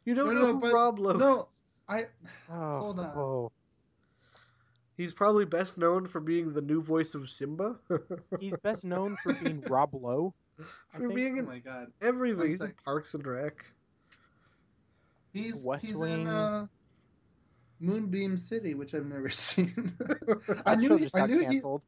You 0.04 0.16
don't 0.16 0.28
No, 0.28 0.34
know 0.34 0.48
no, 0.48 0.54
who 0.54 0.60
but- 0.60 0.74
Rob 0.74 1.00
Lowe 1.00 1.14
No, 1.18 1.48
I 1.88 2.08
Oh, 2.52 2.80
Hold 2.80 3.00
on. 3.00 3.06
whoa. 3.16 3.52
He's 4.98 5.14
probably 5.14 5.46
best 5.46 5.78
known 5.78 6.08
for 6.08 6.20
being 6.20 6.54
the 6.54 6.62
new 6.62 6.82
voice 6.82 7.16
of 7.16 7.30
Simba. 7.30 7.76
He's 8.40 8.54
best 8.64 8.84
known 8.86 9.18
for 9.24 9.34
being 9.34 9.62
Rob 9.70 9.94
Lowe. 9.94 10.34
For 10.92 11.00
think- 11.00 11.16
being 11.16 11.36
oh 11.38 11.40
in 11.40 11.46
my 11.46 11.60
god. 11.60 11.88
everything. 12.02 12.50
He's 12.50 12.62
in. 12.62 12.74
Parks 12.84 13.14
and 13.14 13.26
Rec. 13.26 13.66
He's 15.36 15.62
West 15.64 15.86
he's 15.86 15.98
Wing. 15.98 16.22
in 16.22 16.28
uh, 16.28 16.68
Moonbeam 17.82 18.38
City, 18.38 18.74
which 18.74 18.94
I've 18.94 19.06
never 19.06 19.30
seen. 19.30 19.94
I 20.66 20.76
knew 20.76 20.96
he, 20.96 21.04
just 21.04 21.16
I 21.16 21.20
got 21.20 21.30
knew 21.30 21.40
he 21.40 21.46
canceled. 21.46 21.82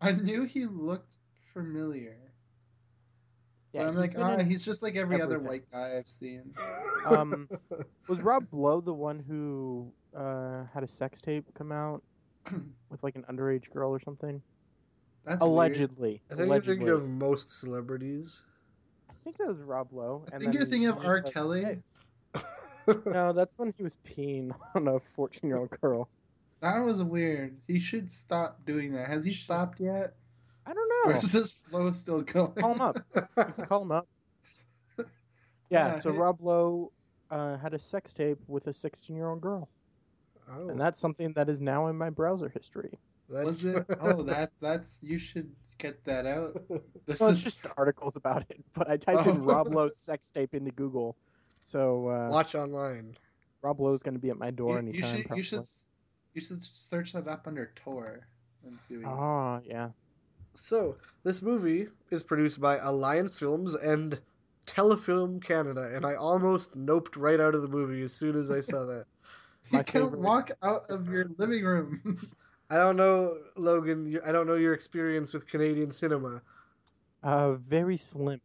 I 0.00 0.12
knew 0.12 0.44
he 0.44 0.66
looked 0.66 1.16
familiar. 1.52 2.16
Yeah, 3.72 3.82
but 3.82 3.88
I'm 3.88 3.96
like, 3.96 4.14
ah, 4.16 4.38
he's 4.38 4.64
just 4.64 4.82
like 4.84 4.94
every 4.94 5.20
other 5.20 5.40
white 5.40 5.64
guy 5.72 5.96
I've 5.98 6.08
seen. 6.08 6.54
Um, 7.06 7.48
was 8.08 8.20
Rob 8.20 8.46
Lowe 8.52 8.80
the 8.80 8.92
one 8.92 9.18
who 9.26 9.90
uh, 10.16 10.62
had 10.72 10.84
a 10.84 10.88
sex 10.88 11.20
tape 11.20 11.44
come 11.54 11.72
out 11.72 12.00
with 12.90 13.02
like 13.02 13.16
an 13.16 13.24
underage 13.28 13.68
girl 13.70 13.90
or 13.90 13.98
something? 13.98 14.40
That's 15.24 15.40
weird. 15.40 15.50
Allegedly. 15.50 16.22
I 16.30 16.34
think 16.36 16.46
Allegedly. 16.46 16.86
you're 16.86 16.98
thinking 16.98 17.04
of 17.04 17.08
most 17.08 17.58
celebrities. 17.58 18.42
I 19.10 19.14
think 19.24 19.38
that 19.38 19.48
was 19.48 19.62
Rob 19.62 19.88
Lowe. 19.90 20.24
I 20.32 20.38
think 20.38 20.54
you're 20.54 20.64
thinking 20.64 20.86
of 20.86 20.96
he 20.96 21.00
was 21.00 21.08
R. 21.08 21.22
like, 21.24 21.34
Kelly. 21.34 21.64
"Hey." 21.64 21.78
No, 23.06 23.32
that's 23.36 23.58
when 23.58 23.72
he 23.76 23.82
was 23.82 23.96
peeing 24.06 24.50
on 24.74 24.88
a 24.88 24.98
14 25.14 25.48
year 25.48 25.58
old 25.58 25.70
girl. 25.80 26.08
That 26.60 26.78
was 26.80 27.02
weird. 27.02 27.56
He 27.68 27.78
should 27.78 28.10
stop 28.10 28.64
doing 28.64 28.92
that. 28.94 29.08
Has 29.08 29.24
he 29.24 29.32
stopped 29.32 29.80
yet? 29.80 30.14
I 30.66 30.72
don't 30.72 30.90
Or 31.06 31.12
know. 31.12 31.18
is 31.18 31.30
this 31.32 31.52
flow 31.52 31.90
still 31.92 32.22
going? 32.22 32.52
Call 32.54 32.72
him 32.74 32.80
up. 32.80 32.98
You 33.36 33.44
call 33.68 33.82
him 33.82 33.92
up. 33.92 34.08
Yeah, 34.98 35.04
Yeah, 35.70 36.00
so 36.00 36.12
he- 36.12 36.18
Rob 36.18 36.40
Lowe 36.40 36.92
uh, 37.30 37.58
had 37.58 37.74
a 37.74 37.78
sex 37.78 38.12
tape 38.12 38.38
with 38.46 38.66
a 38.66 38.74
16 38.74 39.14
year 39.14 39.28
old 39.28 39.40
girl. 39.40 39.68
oh, 40.50 40.68
And 40.70 40.80
that's 40.80 41.00
something 41.00 41.32
that 41.34 41.48
is 41.48 41.60
now 41.60 41.88
in 41.88 41.96
my 41.96 42.08
browser 42.10 42.48
history. 42.48 42.98
that's... 43.28 43.44
Was 43.44 43.64
it? 43.66 43.84
Oh, 44.00 44.22
that 44.22 44.52
that's 44.60 45.02
you 45.02 45.18
should 45.18 45.50
get 45.78 46.02
that 46.04 46.24
out. 46.26 46.62
This 47.06 47.20
Well, 47.20 47.28
it's 47.30 47.38
is 47.40 47.44
just 47.44 47.58
articles 47.76 48.16
about 48.16 48.42
it, 48.48 48.64
but 48.74 48.88
I 48.88 48.96
typed 48.96 49.26
in 49.26 49.38
Oh. 49.38 49.44
Rob 49.44 49.74
Lowe 49.74 49.88
sex 49.90 50.30
tape 50.30 50.54
into 50.54 50.70
Google. 50.70 51.16
So 51.64 52.08
uh, 52.08 52.28
Watch 52.30 52.54
online. 52.54 53.16
Rob 53.62 53.80
Lowe's 53.80 54.02
going 54.02 54.14
to 54.14 54.20
be 54.20 54.30
at 54.30 54.38
my 54.38 54.50
door 54.50 54.78
you, 54.80 54.92
you 54.92 55.02
anytime. 55.02 55.16
should 55.16 55.36
you 55.36 55.42
should 55.42 55.56
probably. 55.56 55.70
you 56.34 56.40
should 56.42 56.62
search 56.62 57.12
that 57.14 57.26
up 57.26 57.46
under 57.46 57.72
Tor 57.74 58.26
and 58.64 58.78
see 58.86 58.96
what 58.96 59.02
you 59.02 59.08
Oh, 59.08 59.60
yeah. 59.64 59.88
So, 60.54 60.96
this 61.24 61.42
movie 61.42 61.88
is 62.10 62.22
produced 62.22 62.60
by 62.60 62.76
Alliance 62.76 63.38
Films 63.38 63.74
and 63.74 64.20
Telefilm 64.66 65.42
Canada, 65.42 65.90
and 65.94 66.06
I 66.06 66.14
almost 66.14 66.76
noped 66.76 67.16
right 67.16 67.40
out 67.40 67.54
of 67.54 67.62
the 67.62 67.68
movie 67.68 68.02
as 68.02 68.12
soon 68.12 68.38
as 68.38 68.50
I 68.50 68.60
saw 68.60 68.84
that. 68.86 69.06
You 69.72 69.82
can't 69.82 70.16
walk 70.18 70.52
out 70.62 70.88
of 70.90 71.08
your 71.08 71.26
living 71.38 71.64
room. 71.64 72.30
I 72.70 72.76
don't 72.76 72.96
know, 72.96 73.38
Logan. 73.56 74.20
I 74.24 74.30
don't 74.30 74.46
know 74.46 74.54
your 74.54 74.74
experience 74.74 75.32
with 75.32 75.46
Canadian 75.46 75.90
cinema. 75.90 76.42
Uh, 77.22 77.54
very 77.54 77.96
slim. 77.96 78.40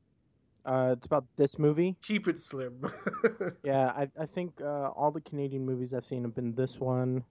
Uh, 0.66 0.94
it's 0.98 1.06
about 1.06 1.26
this 1.38 1.58
movie. 1.58 1.96
Keep 2.02 2.28
it 2.28 2.40
slim. 2.40 2.82
Yeah, 3.64 3.88
I, 3.88 4.10
I 4.20 4.26
think 4.26 4.62
uh, 4.62 4.90
all 4.90 5.12
the 5.12 5.22
Canadian 5.22 5.66
movies 5.66 5.94
I've 5.94 6.06
seen 6.06 6.24
have 6.24 6.36
been 6.36 6.54
this 6.56 6.80
one. 6.80 7.24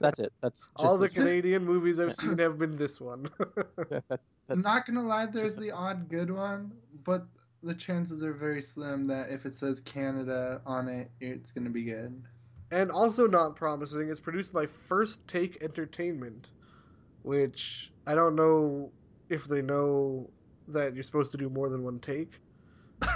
That's 0.00 0.18
it. 0.20 0.32
That's 0.42 0.70
just 0.78 0.92
All 0.92 0.98
the 0.98 1.08
this 1.08 1.14
one. 1.16 1.26
Canadian 1.26 1.64
movies 1.64 1.98
I've 2.00 2.14
seen 2.14 2.38
have 2.38 2.58
been 2.58 2.76
this 2.76 3.00
one. 3.00 3.28
That- 3.90 4.04
that's, 4.08 4.22
I'm 4.50 4.62
that's, 4.62 4.62
not 4.62 4.86
gonna 4.86 5.02
lie, 5.06 5.26
there's 5.26 5.56
the 5.56 5.70
odd 5.70 6.08
good 6.08 6.30
one, 6.30 6.72
but 7.04 7.26
the 7.62 7.74
chances 7.74 8.22
are 8.22 8.32
very 8.34 8.60
slim 8.62 9.06
that 9.08 9.30
if 9.30 9.46
it 9.46 9.54
says 9.54 9.80
Canada 9.80 10.60
on 10.66 10.88
it, 10.88 11.10
it's 11.20 11.50
gonna 11.50 11.70
be 11.70 11.84
good. 11.84 12.22
and 12.70 12.90
also 12.90 13.26
not 13.26 13.56
promising, 13.56 14.10
it's 14.10 14.20
produced 14.20 14.52
by 14.52 14.66
First 14.66 15.26
Take 15.28 15.62
Entertainment, 15.62 16.48
which 17.22 17.92
I 18.06 18.14
don't 18.14 18.34
know 18.36 18.92
if 19.30 19.44
they 19.46 19.62
know 19.62 20.30
that 20.68 20.94
you're 20.94 21.02
supposed 21.02 21.30
to 21.32 21.36
do 21.36 21.48
more 21.48 21.68
than 21.68 21.82
one 21.84 21.98
take. 22.00 22.30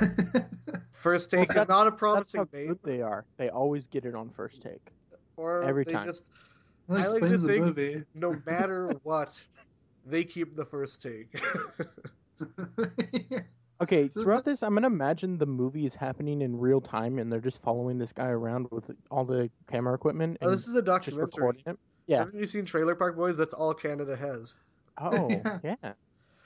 First 0.92 1.32
Well, 1.32 1.46
Take 1.46 1.56
is 1.56 1.68
not 1.68 1.86
a 1.86 1.90
that's 1.90 1.98
promising 1.98 2.40
how 2.40 2.48
name, 2.52 2.68
good 2.68 2.78
they 2.82 3.00
are. 3.02 3.24
They 3.36 3.48
always 3.50 3.86
get 3.86 4.04
it 4.04 4.14
on 4.16 4.28
first 4.30 4.60
take. 4.60 4.90
or 5.36 5.62
every 5.62 5.84
they 5.84 5.92
time. 5.92 6.06
just 6.06 6.24
I 6.90 7.06
like 7.06 7.22
to 7.22 7.38
think- 7.38 7.64
movie. 7.64 8.02
no 8.14 8.36
matter 8.46 8.90
what, 9.04 9.40
they 10.04 10.24
keep 10.24 10.56
the 10.56 10.64
first 10.64 11.00
take. 11.02 11.40
Okay, 13.80 14.08
throughout 14.08 14.44
this, 14.44 14.64
I'm 14.64 14.74
gonna 14.74 14.88
imagine 14.88 15.38
the 15.38 15.46
movie 15.46 15.86
is 15.86 15.94
happening 15.94 16.42
in 16.42 16.58
real 16.58 16.80
time, 16.80 17.20
and 17.20 17.32
they're 17.32 17.38
just 17.40 17.62
following 17.62 17.96
this 17.96 18.12
guy 18.12 18.26
around 18.26 18.66
with 18.72 18.90
all 19.08 19.24
the 19.24 19.48
camera 19.70 19.94
equipment 19.94 20.36
oh, 20.42 20.50
this 20.50 20.66
is 20.66 20.74
a 20.74 20.82
documentary. 20.82 21.04
just 21.04 21.16
documentary. 21.16 21.46
recording 21.46 21.62
it. 21.74 21.78
Yeah. 22.08 22.18
Haven't 22.18 22.40
you 22.40 22.46
seen 22.46 22.64
Trailer 22.64 22.96
Park 22.96 23.14
Boys? 23.14 23.36
That's 23.36 23.54
all 23.54 23.72
Canada 23.72 24.16
has. 24.16 24.56
Oh, 25.00 25.28
Yeah. 25.30 25.58
yeah. 25.62 25.92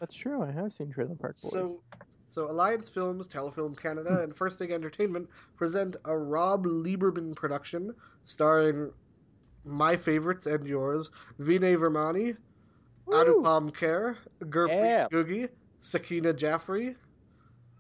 That's 0.03 0.17
true. 0.17 0.43
I 0.43 0.51
have 0.51 0.73
seen 0.73 0.91
Trailer 0.91 1.15
Park 1.15 1.37
Boys. 1.41 1.53
So, 1.53 1.81
so 2.27 2.51
Alliance 2.51 2.89
Films, 2.89 3.29
Telefilm 3.29 3.81
Canada, 3.81 4.19
and 4.25 4.37
First 4.37 4.59
Take 4.59 4.73
Entertainment 4.73 5.29
present 5.57 5.95
a 6.07 6.19
Rob 6.19 6.67
Lieberman 6.67 7.37
production 7.37 7.95
starring 8.25 8.91
my 9.65 9.97
favorites 9.97 10.47
and 10.47 10.67
yours: 10.67 11.09
Vinay 11.39 11.77
Virmani, 11.77 12.37
Woo! 13.07 13.15
Anupam 13.15 13.71
Kher, 13.71 14.17
Gurpreet 14.47 14.71
Yeah. 14.71 15.07
Ghuggi, 15.13 15.49
Sakina 15.79 16.33
Jaffrey, 16.33 16.97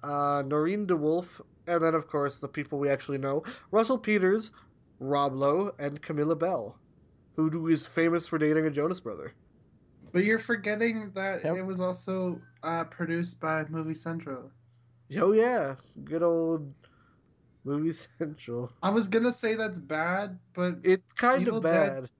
uh, 0.04 0.44
Noureen 0.44 0.86
DeWulf, 0.86 1.40
and 1.66 1.82
then 1.82 1.96
of 1.96 2.06
course 2.06 2.38
the 2.38 2.46
people 2.46 2.78
we 2.78 2.88
actually 2.88 3.18
know: 3.18 3.42
Russell 3.72 3.98
Peters, 3.98 4.52
Rob 5.00 5.34
Lowe, 5.34 5.72
and 5.80 6.00
Camilla 6.00 6.36
Belle, 6.36 6.78
who 7.34 7.66
is 7.66 7.84
famous 7.84 8.28
for 8.28 8.38
dating 8.38 8.66
a 8.66 8.70
Jonas 8.70 9.00
brother. 9.00 9.34
But 10.12 10.24
you're 10.24 10.38
forgetting 10.38 11.10
that 11.14 11.42
Yep. 11.44 11.56
it 11.56 11.62
was 11.62 11.80
also 11.80 12.40
uh, 12.62 12.84
produced 12.84 13.40
by 13.40 13.64
Movie 13.68 13.94
Central. 13.94 14.50
Oh 15.18 15.32
yeah, 15.32 15.74
good 16.04 16.22
old 16.22 16.72
Movie 17.64 17.92
Central. 18.18 18.70
I 18.82 18.90
was 18.90 19.08
gonna 19.08 19.32
say 19.32 19.54
that's 19.54 19.78
bad, 19.78 20.38
but 20.54 20.76
It's 20.82 21.12
kind 21.14 21.42
Evil 21.42 21.58
of 21.58 21.62
Dead- 21.64 22.02
bad. 22.02 22.10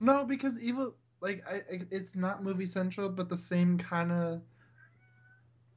no, 0.00 0.24
because 0.24 0.58
Evil 0.60 0.94
like 1.20 1.42
I, 1.48 1.56
I 1.72 1.80
it's 1.90 2.14
not 2.16 2.42
Movie 2.42 2.66
Central, 2.66 3.08
but 3.08 3.28
the 3.28 3.36
same 3.36 3.76
kind 3.78 4.10
of 4.12 4.40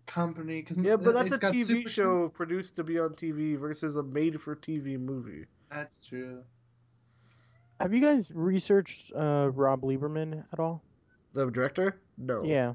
company. 0.06 0.62
Cause 0.62 0.78
Yeah, 0.78 0.96
but 0.96 1.14
that's 1.14 1.32
a 1.34 1.40
TV 1.40 1.66
Super- 1.66 1.90
show 1.90 2.30
produced 2.30 2.76
to 2.78 2.84
be 2.84 3.00
on 3.00 3.12
TV 3.12 3.58
versus 3.58 3.96
a 3.96 4.04
made-for-TV 4.04 5.00
movie. 5.00 5.46
That's 5.72 6.06
true. 6.06 6.44
Have 7.80 7.94
you 7.94 8.00
guys 8.02 8.32
researched 8.34 9.12
uh, 9.16 9.50
Rob 9.54 9.82
Lieberman 9.82 10.44
at 10.54 10.60
all? 10.60 10.82
The 11.34 11.50
director? 11.50 12.00
No. 12.18 12.44
Yeah. 12.44 12.74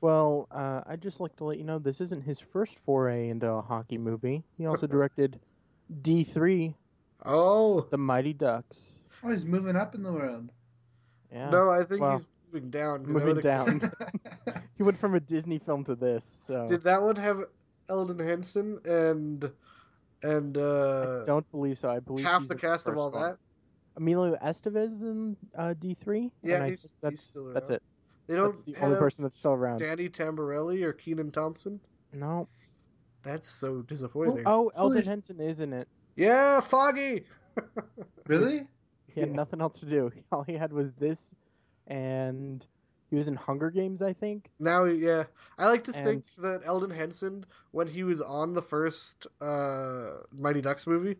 Well, 0.00 0.46
uh, 0.50 0.82
I'd 0.86 1.00
just 1.00 1.20
like 1.20 1.34
to 1.36 1.44
let 1.44 1.58
you 1.58 1.64
know 1.64 1.78
this 1.78 2.00
isn't 2.00 2.22
his 2.22 2.38
first 2.38 2.78
foray 2.80 3.28
into 3.30 3.48
a 3.50 3.62
hockey 3.62 3.98
movie. 3.98 4.44
He 4.58 4.66
also 4.66 4.86
directed 4.86 5.40
D3, 6.02 6.74
Oh 7.24 7.80
The 7.90 7.96
Mighty 7.98 8.32
Ducks. 8.34 9.00
Oh, 9.22 9.30
he's 9.30 9.44
moving 9.46 9.74
up 9.76 9.94
in 9.94 10.02
the 10.02 10.12
world. 10.12 10.50
Yeah. 11.32 11.50
no, 11.50 11.70
I 11.70 11.82
think 11.84 12.00
Well, 12.02 12.12
he's 12.12 12.26
moving 12.52 12.70
down. 12.70 13.04
'cause 13.04 13.08
I 13.08 13.24
moving 13.24 13.40
down. 13.40 13.80
he 14.76 14.82
went 14.82 14.98
from 14.98 15.14
a 15.14 15.20
Disney 15.20 15.58
film 15.58 15.82
to 15.84 15.94
this, 15.96 16.24
so 16.24 16.68
Did 16.68 16.82
that 16.82 17.02
one 17.02 17.16
have 17.16 17.44
Elden 17.88 18.18
Henson 18.18 18.78
and 18.84 19.50
and 20.22 20.56
I 20.58 20.60
uh 20.60 21.24
don't 21.24 21.50
believe 21.50 21.78
so. 21.78 21.88
I 21.90 22.00
believe 22.00 22.24
half 22.26 22.46
the 22.46 22.54
in 22.54 22.60
cast 22.60 22.86
of 22.86 22.96
all 22.96 23.10
one. 23.10 23.22
that? 23.22 23.38
Emilio 23.96 24.36
Estevez 24.44 25.00
in 25.02 25.36
uh, 25.56 25.74
D3. 25.80 26.30
Yeah, 26.42 26.56
he's- 26.56 26.58
think 26.58 26.70
he's 26.80 26.96
that's, 27.00 27.20
still 27.22 27.52
That's 27.52 27.70
it. 27.70 27.82
They 28.26 28.34
don't 28.34 28.52
That's 28.52 28.64
the 28.64 28.76
only 28.82 28.98
person 28.98 29.22
that's 29.22 29.38
still 29.38 29.52
around. 29.52 29.78
Danny 29.78 30.08
Tamberelli 30.08 30.82
or 30.82 30.92
Kenan 30.92 31.30
Thompson. 31.30 31.78
No. 32.12 32.48
That's 33.22 33.48
so 33.48 33.82
disappointing. 33.82 34.42
Oh, 34.46 34.70
Elden 34.76 34.98
Holy- 34.98 35.04
Henson 35.04 35.40
is 35.40 35.60
in 35.60 35.72
it. 35.72 35.86
Yeah, 36.16 36.60
Foggy. 36.60 37.24
really? 38.26 38.66
He 39.12 39.20
had 39.20 39.30
Yeah. 39.30 39.36
nothing 39.36 39.60
else 39.60 39.78
to 39.80 39.86
do. 39.86 40.10
All 40.32 40.42
he 40.42 40.54
had 40.54 40.72
was 40.72 40.92
this, 40.94 41.32
and 41.86 42.66
he 43.10 43.16
was 43.16 43.28
in 43.28 43.34
Hunger 43.36 43.70
Games, 43.70 44.02
I 44.02 44.12
think. 44.12 44.50
Now, 44.58 44.84
yeah, 44.84 45.24
I 45.58 45.68
like 45.68 45.84
to 45.84 45.92
think 45.92 46.24
that 46.38 46.62
Elden 46.64 46.90
Henson, 46.90 47.44
when 47.70 47.86
he 47.86 48.02
was 48.02 48.20
on 48.20 48.54
the 48.54 48.62
first 48.62 49.26
uh, 49.40 50.10
Mighty 50.36 50.60
Ducks 50.60 50.86
movie, 50.86 51.16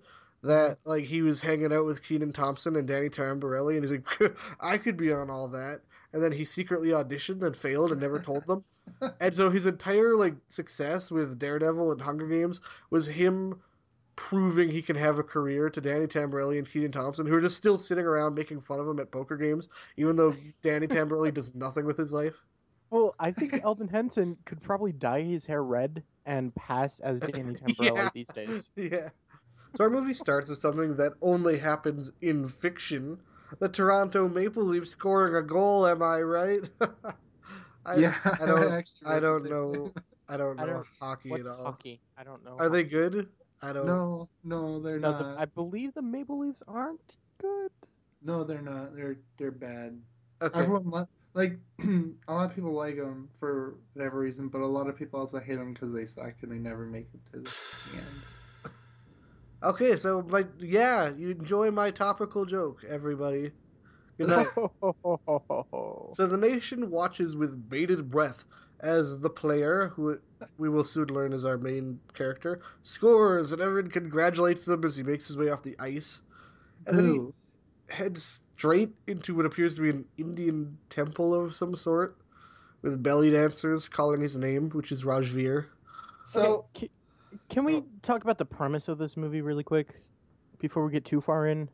that 0.46 0.78
like 0.84 1.04
he 1.04 1.22
was 1.22 1.40
hanging 1.40 1.72
out 1.72 1.84
with 1.84 2.02
Kenan 2.02 2.32
Thompson 2.32 2.76
and 2.76 2.86
Danny 2.88 3.08
Tamberelli, 3.08 3.74
and 3.76 3.84
he's 3.84 3.92
like, 3.92 4.34
I 4.60 4.78
could 4.78 4.96
be 4.96 5.12
on 5.12 5.30
all 5.30 5.48
that, 5.48 5.80
and 6.12 6.22
then 6.22 6.32
he 6.32 6.44
secretly 6.44 6.88
auditioned 6.88 7.42
and 7.44 7.56
failed 7.56 7.92
and 7.92 8.00
never 8.00 8.18
told 8.20 8.46
them, 8.46 8.64
and 9.20 9.34
so 9.34 9.50
his 9.50 9.66
entire 9.66 10.16
like 10.16 10.34
success 10.48 11.10
with 11.10 11.38
Daredevil 11.38 11.92
and 11.92 12.00
Hunger 12.00 12.26
Games 12.26 12.60
was 12.90 13.06
him 13.06 13.60
proving 14.16 14.70
he 14.70 14.80
can 14.80 14.96
have 14.96 15.18
a 15.18 15.22
career 15.22 15.68
to 15.68 15.80
Danny 15.80 16.06
Tamberelli 16.06 16.58
and 16.58 16.70
Kenan 16.70 16.90
Thompson, 16.92 17.26
who 17.26 17.34
are 17.34 17.40
just 17.40 17.56
still 17.56 17.76
sitting 17.76 18.06
around 18.06 18.34
making 18.34 18.62
fun 18.62 18.80
of 18.80 18.88
him 18.88 18.98
at 18.98 19.10
poker 19.10 19.36
games, 19.36 19.68
even 19.98 20.16
though 20.16 20.34
Danny 20.62 20.86
Tamberelli 20.86 21.32
does 21.34 21.54
nothing 21.54 21.84
with 21.84 21.98
his 21.98 22.12
life. 22.12 22.34
Well, 22.90 23.14
I 23.18 23.32
think 23.32 23.60
Elden 23.64 23.88
Henson 23.88 24.36
could 24.44 24.62
probably 24.62 24.92
dye 24.92 25.20
his 25.22 25.44
hair 25.44 25.64
red 25.64 26.02
and 26.24 26.54
pass 26.54 27.00
as 27.00 27.20
Danny 27.20 27.54
Tamberelli 27.54 27.94
Yeah. 27.96 28.10
these 28.14 28.28
days. 28.28 28.70
Yeah. 28.76 29.08
So 29.76 29.84
our 29.84 29.90
movie 29.90 30.14
starts 30.14 30.48
with 30.48 30.58
something 30.58 30.96
that 30.96 31.12
only 31.20 31.58
happens 31.58 32.10
in 32.22 32.48
fiction. 32.48 33.18
The 33.60 33.68
Toronto 33.68 34.28
Maple 34.28 34.64
Leafs 34.64 34.90
scoring 34.90 35.34
a 35.36 35.42
goal, 35.42 35.86
am 35.86 36.02
I 36.02 36.20
right? 36.22 36.60
I, 37.86 37.96
yeah, 37.96 38.14
I 38.24 38.46
don't 38.46 38.72
actually 38.72 39.06
I 39.06 39.20
don't 39.20 39.48
know. 39.48 39.92
I 40.28 40.36
don't 40.36 40.56
know 40.56 40.62
I 40.62 40.66
don't- 40.66 40.86
hockey 40.98 41.30
What's 41.30 41.44
at 41.44 41.50
all. 41.50 41.64
hockey? 41.64 42.00
I 42.18 42.24
don't 42.24 42.44
know. 42.44 42.56
Are 42.58 42.68
they 42.68 42.82
good? 42.82 43.28
I 43.62 43.72
don't 43.72 43.86
No, 43.86 44.28
no, 44.44 44.80
they're 44.80 44.98
No, 44.98 45.12
not. 45.12 45.18
the, 45.36 45.40
I 45.40 45.44
believe 45.44 45.94
the 45.94 46.02
Maple 46.02 46.38
Leafs 46.40 46.62
aren't 46.66 47.16
good. 47.40 47.70
No, 48.22 48.42
they're 48.44 48.60
not. 48.62 48.96
They're 48.96 49.16
they're 49.38 49.50
bad. 49.52 49.98
Okay. 50.42 50.58
Everyone 50.58 50.90
li- 50.90 51.04
like 51.34 51.58
a 52.28 52.32
lot 52.32 52.50
of 52.50 52.54
people 52.54 52.72
like 52.72 52.96
them 52.96 53.28
for 53.38 53.76
whatever 53.92 54.18
reason, 54.18 54.48
but 54.48 54.60
a 54.62 54.66
lot 54.66 54.88
of 54.88 54.96
people 54.96 55.20
also 55.20 55.38
hate 55.38 55.54
them 55.56 55.72
because 55.74 55.94
they 55.94 56.06
suck 56.06 56.34
and 56.42 56.50
they 56.50 56.58
never 56.58 56.86
make 56.86 57.08
it 57.14 57.20
to 57.32 57.38
the 57.40 57.96
end. 57.98 58.06
Okay, 59.66 59.96
so 59.98 60.22
my 60.22 60.46
yeah, 60.58 61.14
you 61.14 61.30
enjoy 61.30 61.70
my 61.72 61.90
topical 61.90 62.44
joke, 62.46 62.84
everybody. 62.84 63.52
Good 64.18 64.28
night. 64.28 64.50
So 66.12 66.26
the 66.26 66.36
nation 66.38 66.90
watches 66.90 67.36
with 67.36 67.68
bated 67.68 68.10
breath 68.10 68.44
as 68.80 69.20
the 69.20 69.30
player, 69.30 69.88
who 69.88 70.20
we 70.58 70.68
will 70.68 70.84
soon 70.84 71.08
learn 71.08 71.32
is 71.32 71.44
our 71.44 71.58
main 71.58 72.00
character, 72.14 72.62
scores, 72.82 73.52
and 73.52 73.60
everyone 73.62 73.90
congratulates 73.90 74.64
them 74.64 74.84
as 74.84 74.96
he 74.96 75.02
makes 75.02 75.28
his 75.28 75.36
way 75.36 75.50
off 75.50 75.62
the 75.62 75.78
ice. 75.78 76.22
And 76.86 76.98
then 76.98 77.06
he 77.06 77.26
heads 77.90 78.42
straight 78.58 78.96
into 79.06 79.34
what 79.36 79.46
appears 79.46 79.74
to 79.76 79.82
be 79.82 79.90
an 79.90 80.08
Indian 80.18 80.80
temple 80.90 81.34
of 81.34 81.56
some 81.56 81.74
sort, 81.76 82.18
with 82.82 83.02
belly 83.02 83.30
dancers 83.30 83.88
calling 83.88 84.22
his 84.22 84.36
name, 84.36 84.70
which 84.70 84.92
is 84.92 85.04
Rajveer. 85.04 85.70
So 86.24 86.66
Okay, 86.76 86.90
can, 87.48 87.64
we 87.64 87.76
oh. 87.76 87.84
talk 88.02 88.22
about 88.22 88.38
the 88.38 88.44
premise 88.44 88.88
of 88.88 88.98
this 88.98 89.16
movie 89.16 89.40
really 89.40 89.64
quick 89.64 90.00
before 90.58 90.84
we 90.84 90.92
get 90.92 91.04
too 91.04 91.20
far 91.20 91.46
in? 91.46 91.68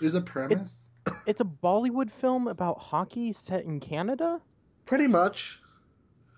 there's 0.00 0.14
a 0.14 0.20
premise. 0.20 0.86
It's 1.26 1.40
a 1.40 1.44
Bollywood 1.44 2.10
film 2.10 2.46
about 2.46 2.78
hockey 2.78 3.32
set 3.32 3.64
in 3.64 3.80
Canada. 3.80 4.38
Pretty 4.84 5.06
much. 5.06 5.58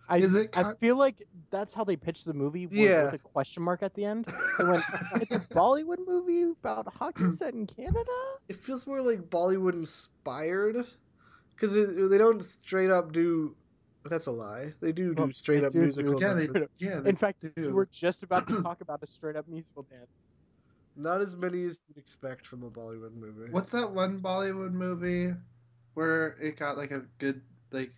I, 0.09 0.19
Is 0.19 0.35
it 0.35 0.57
I 0.57 0.75
feel 0.75 0.97
like 0.97 1.27
that's 1.51 1.75
how 1.75 1.83
they 1.83 1.97
pitched 1.97 2.27
the 2.27 2.33
movie 2.33 2.67
was 2.67 2.79
Yeah. 2.79 3.05
with 3.05 3.15
a 3.15 3.19
question 3.19 3.63
mark 3.65 3.83
at 3.83 3.93
the 3.95 4.05
end. 4.05 4.27
Went, 4.59 4.85
"It's 5.17 5.35
a 5.35 5.41
Bollywood 5.41 6.07
movie 6.07 6.43
about 6.43 6.87
hockey 6.93 7.25
hmm. 7.25 7.31
set 7.31 7.55
in 7.55 7.67
Canada." 7.67 8.11
It 8.49 8.57
feels 8.57 8.87
more 8.87 9.01
like 9.01 9.29
Bollywood 9.31 9.75
inspired, 9.75 10.87
because 11.55 11.73
they 11.73 12.19
don't 12.19 12.43
straight 12.43 12.91
up 12.91 13.13
do. 13.13 13.57
That's 14.05 14.27
a 14.27 14.33
lie. 14.33 14.75
They 14.81 14.93
do 14.93 15.15
do 15.15 15.25
Well, 15.25 15.33
straight 15.33 15.65
up 15.65 15.73
do 15.73 15.93
do 15.93 16.15
musical. 16.15 16.21
yeah, 16.21 16.35
they 16.35 16.49
yeah. 16.79 17.01
They 17.01 17.11
In 17.11 17.17
fact, 17.17 17.43
do. 17.43 17.63
we 17.65 17.73
were 17.73 17.87
just 17.91 18.23
about 18.23 18.47
to 18.49 18.55
talk 18.63 18.81
about 18.81 19.03
a 19.03 19.07
straight 19.07 19.37
up 19.37 19.47
musical 19.49 19.83
dance. 19.85 20.11
Not 20.97 21.21
as 21.21 21.37
many 21.37 21.65
as 21.65 21.83
you'd 21.89 21.99
expect 21.99 22.47
from 22.47 22.63
a 22.63 22.71
Bollywood 22.71 23.15
movie. 23.15 23.51
What's 23.51 23.71
that 23.73 23.93
one 23.93 24.21
Bollywood 24.21 24.73
movie 24.73 25.35
where 25.95 26.29
it 26.41 26.57
got 26.57 26.77
like 26.77 26.91
a 26.91 27.01
good 27.19 27.43
like 27.71 27.93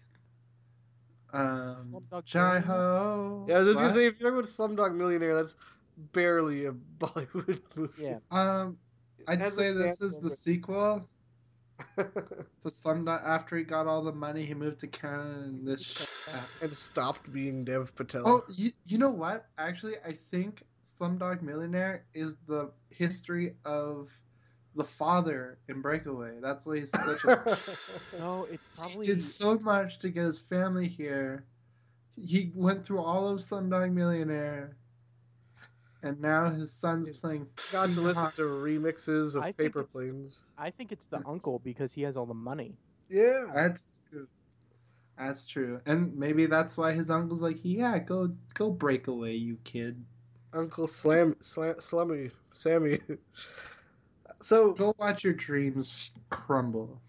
um 1.33 1.87
Slumdog 1.93 2.25
Jai 2.25 2.61
Ho? 2.61 3.47
Yeah, 3.49 3.57
I 3.57 3.61
was 3.61 3.69
just 3.69 3.77
What? 3.77 3.81
gonna 3.81 3.93
say 3.93 4.07
if 4.07 4.21
you're 4.21 4.31
talking 4.31 4.39
about 4.41 4.77
Slumdog 4.77 4.97
Millionaire, 4.97 5.35
that's 5.35 5.57
barely 6.13 6.67
a 6.67 6.73
Bollywood 6.99 7.61
movie. 7.77 7.93
Yeah, 7.97 8.19
Um, 8.31 8.79
I'd 9.27 9.47
say 9.47 9.73
this 9.73 10.01
is 10.01 10.19
the 10.19 10.31
number. 10.31 10.37
sequel 10.37 11.09
to 11.97 12.07
Slumdog. 12.67 13.25
After 13.25 13.57
he 13.57 13.65
got 13.65 13.87
all 13.87 14.03
the 14.03 14.13
money, 14.13 14.45
he 14.45 14.55
moved 14.55 14.81
to 14.81 14.87
Canada, 14.87 15.41
and 15.45 15.67
this. 15.67 15.83
shit 15.83 16.35
happened. 16.35 16.63
and 16.63 16.77
stopped 16.77 17.33
being 17.33 17.65
Dev 17.65 17.95
Patel. 17.95 18.23
Oh, 18.27 18.45
you, 18.49 18.73
you 18.87 18.99
know 18.99 19.11
what? 19.11 19.47
Actually, 19.59 19.95
I 20.07 20.19
think 20.31 20.63
Slumdog 20.85 21.43
Millionaire 21.43 22.05
is 22.15 22.37
the 22.47 22.71
history 22.91 23.55
of 23.65 24.11
the 24.77 24.85
father 24.85 25.59
in 25.69 25.81
Breakaway. 25.81 26.39
That's 26.41 26.67
why 26.67 26.81
he's 26.81 26.91
such 26.91 27.25
a. 27.25 28.19
no, 28.19 28.47
it's 28.51 28.63
probably. 28.77 29.07
he 29.07 29.13
did 29.13 29.23
so 29.23 29.59
much 29.59 29.99
to 30.01 30.09
get 30.09 30.25
his 30.25 30.39
family 30.39 30.89
here. 30.89 31.45
He 32.17 32.53
went 32.55 32.85
through 32.85 33.01
all 33.01 33.29
of 33.29 33.41
Slumdog 33.41 33.93
Millionaire, 33.93 34.77
and 36.05 36.21
now 36.21 36.51
his 36.51 36.71
son's 36.71 37.21
playing. 37.21 37.47
Got 37.73 37.89
to 37.91 38.01
listen 38.01 38.31
to 38.37 38.43
remixes 38.43 39.35
of 39.35 39.43
I 39.43 39.47
think 39.47 39.57
Paper 39.57 39.81
it's- 39.81 39.93
Planes. 39.93 40.41
I 40.57 40.71
think 40.71 40.93
it's 40.93 41.07
the 41.07 41.21
uncle 41.27 41.59
because 41.65 41.93
he 41.93 42.03
has 42.03 42.17
all 42.17 42.27
the 42.27 42.35
money. 42.35 42.77
Yeah. 43.09 43.47
That's 43.55 43.99
true. 44.11 44.29
That's 45.19 45.47
true, 45.47 45.81
and 45.87 46.17
maybe 46.17 46.47
that's 46.47 46.77
why 46.77 46.93
his 46.93 47.09
uncle's 47.09 47.41
like, 47.41 47.59
"Yeah, 47.63 47.99
go 48.01 48.31
go 48.55 48.71
break 48.71 49.07
away, 49.07 49.35
you 49.35 49.59
kid. 49.63 50.05
Uncle 50.53 50.89
Slam, 50.89 51.37
Slam 51.41 51.77
Slummy 51.81 52.31
Sammy. 52.53 53.01
So 54.41 54.73
Go 54.73 54.95
watch 54.99 55.25
your 55.25 55.33
dreams 55.33 56.11
crumble." 56.31 57.01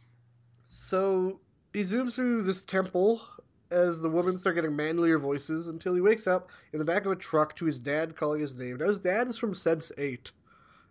so 0.67 1.39
he 1.73 1.81
zooms 1.81 2.13
through 2.13 2.43
this 2.43 2.63
temple 2.63 3.21
as 3.71 4.01
the 4.01 4.09
women 4.09 4.37
start 4.37 4.55
getting 4.55 4.75
manlier 4.75 5.17
voices 5.17 5.67
until 5.67 5.93
he 5.95 6.01
wakes 6.01 6.27
up 6.27 6.51
in 6.73 6.79
the 6.79 6.85
back 6.85 7.05
of 7.05 7.11
a 7.11 7.15
truck 7.15 7.55
to 7.55 7.65
his 7.65 7.79
dad 7.79 8.15
calling 8.15 8.41
his 8.41 8.57
name. 8.57 8.77
Now 8.77 8.87
his 8.87 8.99
dad 8.99 9.27
is 9.27 9.37
from 9.37 9.53
Sense 9.53 9.91
Eight. 9.97 10.31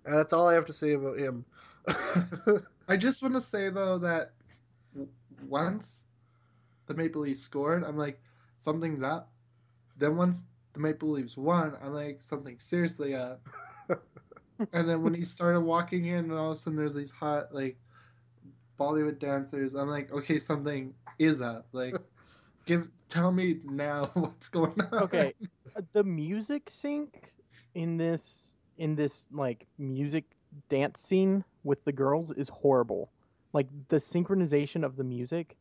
And 0.04 0.16
that's 0.16 0.32
all 0.32 0.48
I 0.48 0.54
have 0.54 0.66
to 0.66 0.72
say 0.72 0.92
about 0.92 1.18
him. 1.18 1.44
I 2.88 2.96
just 2.96 3.22
want 3.22 3.34
to 3.34 3.40
say 3.40 3.70
though 3.70 3.98
that 3.98 4.32
once 5.48 6.04
the 6.86 6.94
Maple 6.94 7.22
Leafs 7.22 7.40
scored, 7.40 7.84
I'm 7.84 7.96
like, 7.96 8.20
something's 8.58 9.02
up. 9.02 9.30
Then 9.96 10.16
once 10.16 10.42
the 10.72 10.80
Maple 10.80 11.10
Leafs 11.10 11.36
won, 11.36 11.76
I'm 11.82 11.94
like, 11.94 12.20
something 12.20 12.58
seriously 12.58 13.14
up. 13.14 13.40
and 14.72 14.88
then 14.88 15.02
when 15.02 15.14
he 15.14 15.24
started 15.24 15.60
walking 15.60 16.06
in, 16.06 16.30
and 16.30 16.32
all 16.32 16.50
of 16.50 16.56
a 16.56 16.60
sudden 16.60 16.76
there's 16.76 16.94
these 16.94 17.10
hot 17.10 17.54
like 17.54 17.76
Bollywood 18.78 19.18
dancers, 19.18 19.74
I'm 19.74 19.88
like, 19.88 20.12
okay, 20.12 20.38
something 20.38 20.92
is 21.18 21.40
up. 21.40 21.66
Like, 21.72 21.94
give 22.64 22.88
tell 23.08 23.32
me 23.32 23.60
now 23.64 24.06
what's 24.14 24.48
going 24.48 24.80
on. 24.92 25.02
Okay, 25.02 25.34
the 25.92 26.04
music 26.04 26.70
sync 26.70 27.32
in 27.74 27.96
this 27.96 28.56
in 28.78 28.94
this 28.94 29.28
like 29.32 29.66
music 29.78 30.24
dance 30.68 31.00
scene 31.00 31.44
with 31.64 31.84
the 31.84 31.92
girls 31.92 32.30
is 32.32 32.48
horrible. 32.48 33.10
Like 33.52 33.68
the 33.88 33.96
synchronization 33.96 34.84
of 34.84 34.96
the 34.96 35.04
music 35.04 35.56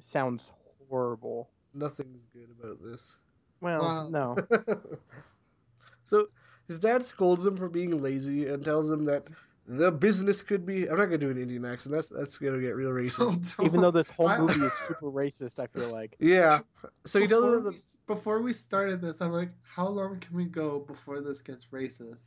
sounds 0.00 0.44
horrible. 0.88 1.50
Nothing's 1.74 2.24
good 2.32 2.48
about 2.58 2.82
this. 2.82 3.18
Well, 3.60 3.82
Wow. 3.82 4.08
no. 4.08 4.36
so 6.04 6.26
his 6.68 6.78
dad 6.78 7.02
scolds 7.02 7.46
him 7.46 7.56
for 7.56 7.68
being 7.68 8.00
lazy 8.00 8.46
and 8.46 8.64
tells 8.64 8.90
him 8.90 9.04
that 9.04 9.24
the 9.70 9.92
business 9.92 10.40
could 10.40 10.64
be. 10.64 10.88
I'm 10.88 10.96
not 10.96 11.04
gonna 11.04 11.18
do 11.18 11.30
an 11.30 11.36
Indian 11.40 11.66
accent. 11.66 11.94
That's 11.94 12.08
that's 12.08 12.38
gonna 12.38 12.58
get 12.58 12.74
real 12.74 12.88
racist. 12.88 13.18
Don't- 13.18 13.56
don't- 13.56 13.66
Even 13.66 13.80
though 13.82 13.90
this 13.90 14.08
whole 14.08 14.34
movie 14.38 14.64
is 14.64 14.72
super 14.72 15.10
racist, 15.10 15.58
I 15.58 15.66
feel 15.66 15.92
like. 15.92 16.16
Yeah. 16.20 16.60
So 17.04 17.20
he 17.20 17.26
tells 17.26 17.44
before, 17.44 17.58
him 17.58 17.64
we, 17.74 18.14
before 18.14 18.42
we 18.42 18.52
started 18.54 19.02
this, 19.02 19.20
I'm 19.20 19.32
like, 19.32 19.50
how 19.62 19.86
long 19.88 20.20
can 20.20 20.34
we 20.34 20.46
go 20.46 20.80
before 20.80 21.20
this 21.20 21.42
gets 21.42 21.66
racist? 21.66 22.22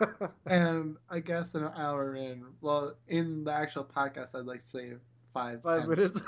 the. 0.00 0.30
And 0.46 0.96
I 1.10 1.20
guess 1.20 1.54
an 1.54 1.70
hour 1.76 2.16
in, 2.16 2.44
well, 2.62 2.94
in 3.08 3.44
the 3.44 3.52
actual 3.52 3.84
podcast, 3.84 4.34
I'd 4.34 4.46
like 4.46 4.62
to 4.62 4.68
say 4.68 4.92
five. 5.34 5.62
Five 5.62 5.86
minutes. 5.88 6.22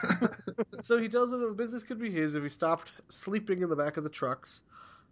so 0.82 0.98
he 0.98 1.08
tells 1.08 1.32
him 1.32 1.40
that 1.40 1.48
the 1.48 1.54
business 1.54 1.82
could 1.82 1.98
be 1.98 2.10
his 2.10 2.34
if 2.36 2.42
he 2.42 2.48
stopped 2.48 2.92
sleeping 3.08 3.62
in 3.62 3.68
the 3.68 3.76
back 3.76 3.96
of 3.96 4.04
the 4.04 4.10
trucks. 4.10 4.62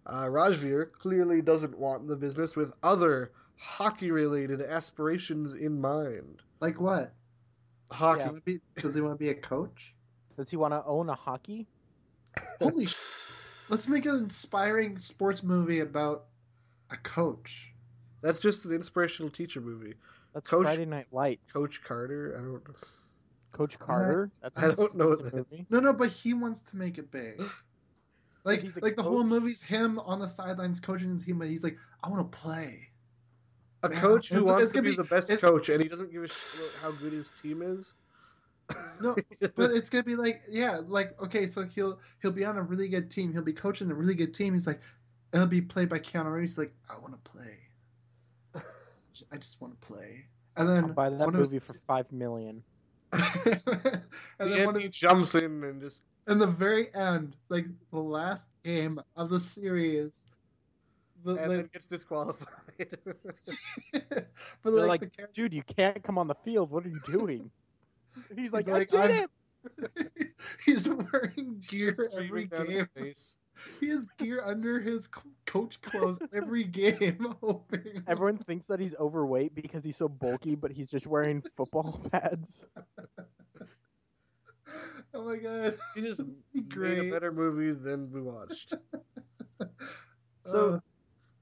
Uh, 0.06 0.26
Rajveer 0.26 0.92
clearly 0.92 1.40
doesn't 1.42 1.76
want 1.76 2.06
the 2.06 2.16
business 2.16 2.54
with 2.54 2.72
other 2.82 3.32
hockey 3.56 4.10
related 4.10 4.60
aspirations 4.62 5.54
in 5.54 5.80
mind. 5.80 6.42
like 6.60 6.80
what? 6.80 7.12
Hockey. 7.90 8.18
Does 8.20 8.24
he 8.24 8.30
wanna 8.30 8.40
be- 8.42 8.60
Does 8.80 8.94
he 8.94 9.00
want 9.00 9.14
to 9.14 9.18
be 9.18 9.28
a 9.30 9.34
coach? 9.34 9.94
Does 10.36 10.50
he 10.50 10.56
want 10.56 10.72
to 10.72 10.82
own 10.84 11.08
a 11.10 11.14
hockey? 11.14 11.68
Holy 12.60 12.86
sh! 12.86 12.96
Let's 13.68 13.86
make 13.86 14.04
an 14.06 14.16
inspiring 14.16 14.98
sports 14.98 15.42
movie 15.42 15.80
about 15.80 16.24
a 16.90 16.96
coach. 16.96 17.72
That's 18.22 18.38
just 18.38 18.64
an 18.64 18.72
inspirational 18.72 19.30
teacher 19.30 19.60
movie. 19.60 19.94
That's 20.32 20.48
Coach- 20.48 20.64
Friday 20.64 20.86
Night 20.86 21.06
Lights. 21.12 21.52
Coach 21.52 21.82
Carter. 21.84 22.34
I 22.36 22.40
don't 22.40 22.66
know. 22.68 22.74
Coach 23.52 23.78
Carter. 23.78 24.32
That's 24.42 24.58
I 24.58 24.62
don't 24.72 24.96
know 24.96 25.10
expensive 25.12 25.24
that. 25.24 25.50
movie. 25.52 25.66
No, 25.70 25.78
no, 25.78 25.92
but 25.92 26.08
he 26.10 26.34
wants 26.34 26.62
to 26.62 26.76
make 26.76 26.98
it 26.98 27.10
big. 27.10 27.40
Like, 28.46 28.60
he's 28.60 28.76
like 28.82 28.94
the 28.94 29.02
whole 29.02 29.24
movie's 29.24 29.62
him 29.62 29.98
on 30.00 30.18
the 30.18 30.28
sidelines 30.28 30.78
coaching 30.78 31.16
the 31.16 31.24
team, 31.24 31.38
but 31.38 31.48
he's 31.48 31.64
like, 31.64 31.78
I 32.02 32.10
want 32.10 32.30
to 32.30 32.38
play. 32.38 32.90
A 33.84 33.88
Man, 33.90 34.00
coach 34.00 34.28
who 34.28 34.36
it's- 34.36 34.46
wants 34.48 34.62
it's 34.64 34.72
to 34.72 34.82
be 34.82 34.90
be- 34.90 34.96
the 34.96 35.04
best 35.04 35.30
it- 35.30 35.40
coach, 35.40 35.68
and 35.68 35.82
he 35.82 35.88
doesn't 35.88 36.10
give 36.12 36.22
a 36.24 36.28
shit 36.28 36.60
about 36.60 36.82
how 36.82 36.90
good 37.00 37.12
his 37.12 37.30
team 37.42 37.62
is. 37.62 37.94
No, 39.00 39.14
but 39.56 39.72
it's 39.72 39.90
gonna 39.90 40.04
be 40.04 40.16
like, 40.16 40.42
yeah, 40.48 40.80
like 40.86 41.20
okay, 41.22 41.46
so 41.46 41.64
he'll 41.66 41.98
he'll 42.22 42.32
be 42.32 42.44
on 42.46 42.56
a 42.56 42.62
really 42.62 42.88
good 42.88 43.10
team. 43.10 43.32
He'll 43.32 43.42
be 43.42 43.52
coaching 43.52 43.90
a 43.90 43.94
really 43.94 44.14
good 44.14 44.32
team. 44.32 44.54
He's 44.54 44.66
like, 44.66 44.80
it'll 45.34 45.46
be 45.46 45.60
played 45.60 45.88
by 45.90 45.98
Keanu 45.98 46.32
Reeves. 46.32 46.52
He's 46.52 46.58
like, 46.58 46.74
I 46.88 46.96
want 46.98 47.12
to 47.12 47.30
play. 47.30 47.58
I 49.32 49.36
just 49.36 49.60
want 49.60 49.78
to 49.78 49.86
play. 49.86 50.24
And 50.56 50.66
then 50.68 50.84
I'll 50.84 50.92
buy 50.92 51.10
that 51.10 51.18
one 51.18 51.34
movie 51.34 51.58
for 51.58 51.74
five 51.86 52.10
million. 52.10 52.62
and 53.12 53.22
and 54.38 54.52
then 54.52 54.64
one 54.66 54.74
of 54.76 54.80
he 54.80 54.84
his, 54.84 54.94
jumps 54.94 55.34
in 55.34 55.62
and 55.62 55.80
just 55.82 56.02
in 56.26 56.38
the 56.38 56.46
very 56.46 56.92
end, 56.94 57.36
like 57.50 57.66
the 57.92 57.98
last 57.98 58.48
game 58.64 58.98
of 59.16 59.28
the 59.28 59.38
series, 59.40 60.26
the, 61.24 61.34
and 61.37 61.48
like, 61.48 61.58
then 61.58 61.70
gets 61.72 61.87
disqualified. 61.87 62.48
but 62.78 64.28
They're 64.62 64.72
like, 64.72 64.88
like, 64.88 65.00
the 65.00 65.06
character, 65.08 65.42
dude, 65.42 65.54
you 65.54 65.62
can't 65.62 66.02
come 66.02 66.18
on 66.18 66.26
the 66.28 66.34
field. 66.37 66.70
What 66.70 66.84
are 66.84 66.88
you 66.90 67.00
doing? 67.06 67.50
And 68.30 68.38
he's 68.38 68.52
like, 68.52 68.66
like, 68.68 68.92
I 68.94 69.06
did 69.06 69.12
I'm- 69.12 69.24
it. 69.24 70.32
he's 70.66 70.87
wearing 70.88 71.62
gear 71.68 71.90
Just 71.92 72.14
every 72.14 72.26
streaming 72.26 72.48
down 72.48 72.66
his 72.66 72.87
game. 72.94 73.04
face. 73.04 73.37
He 73.80 73.88
has 73.88 74.06
gear 74.18 74.42
under 74.44 74.78
his 74.80 75.08
coach 75.46 75.80
clothes 75.80 76.18
every 76.34 76.64
game, 76.80 77.34
hoping. 77.40 78.02
Everyone 78.06 78.37
thinks 78.37 78.66
that 78.66 78.78
he's 78.80 78.94
overweight 78.96 79.54
because 79.54 79.82
he's 79.84 79.96
so 79.96 80.08
bulky, 80.08 80.54
but 80.54 80.70
he's 80.72 80.90
just 80.90 81.06
wearing 81.06 81.42
football 81.56 81.98
pads. 82.12 82.66
Oh 85.14 85.24
my 85.24 85.37
god. 85.37 85.78
He 85.94 86.02
just 86.02 86.18
This 86.26 86.42
made 86.52 86.68
great. 86.68 86.98
a 87.08 87.10
better 87.12 87.30
movie 87.32 87.70
than 87.72 88.10
we 88.12 88.20
watched. 88.20 88.74
So 90.44 90.74
Uh, 90.74 90.80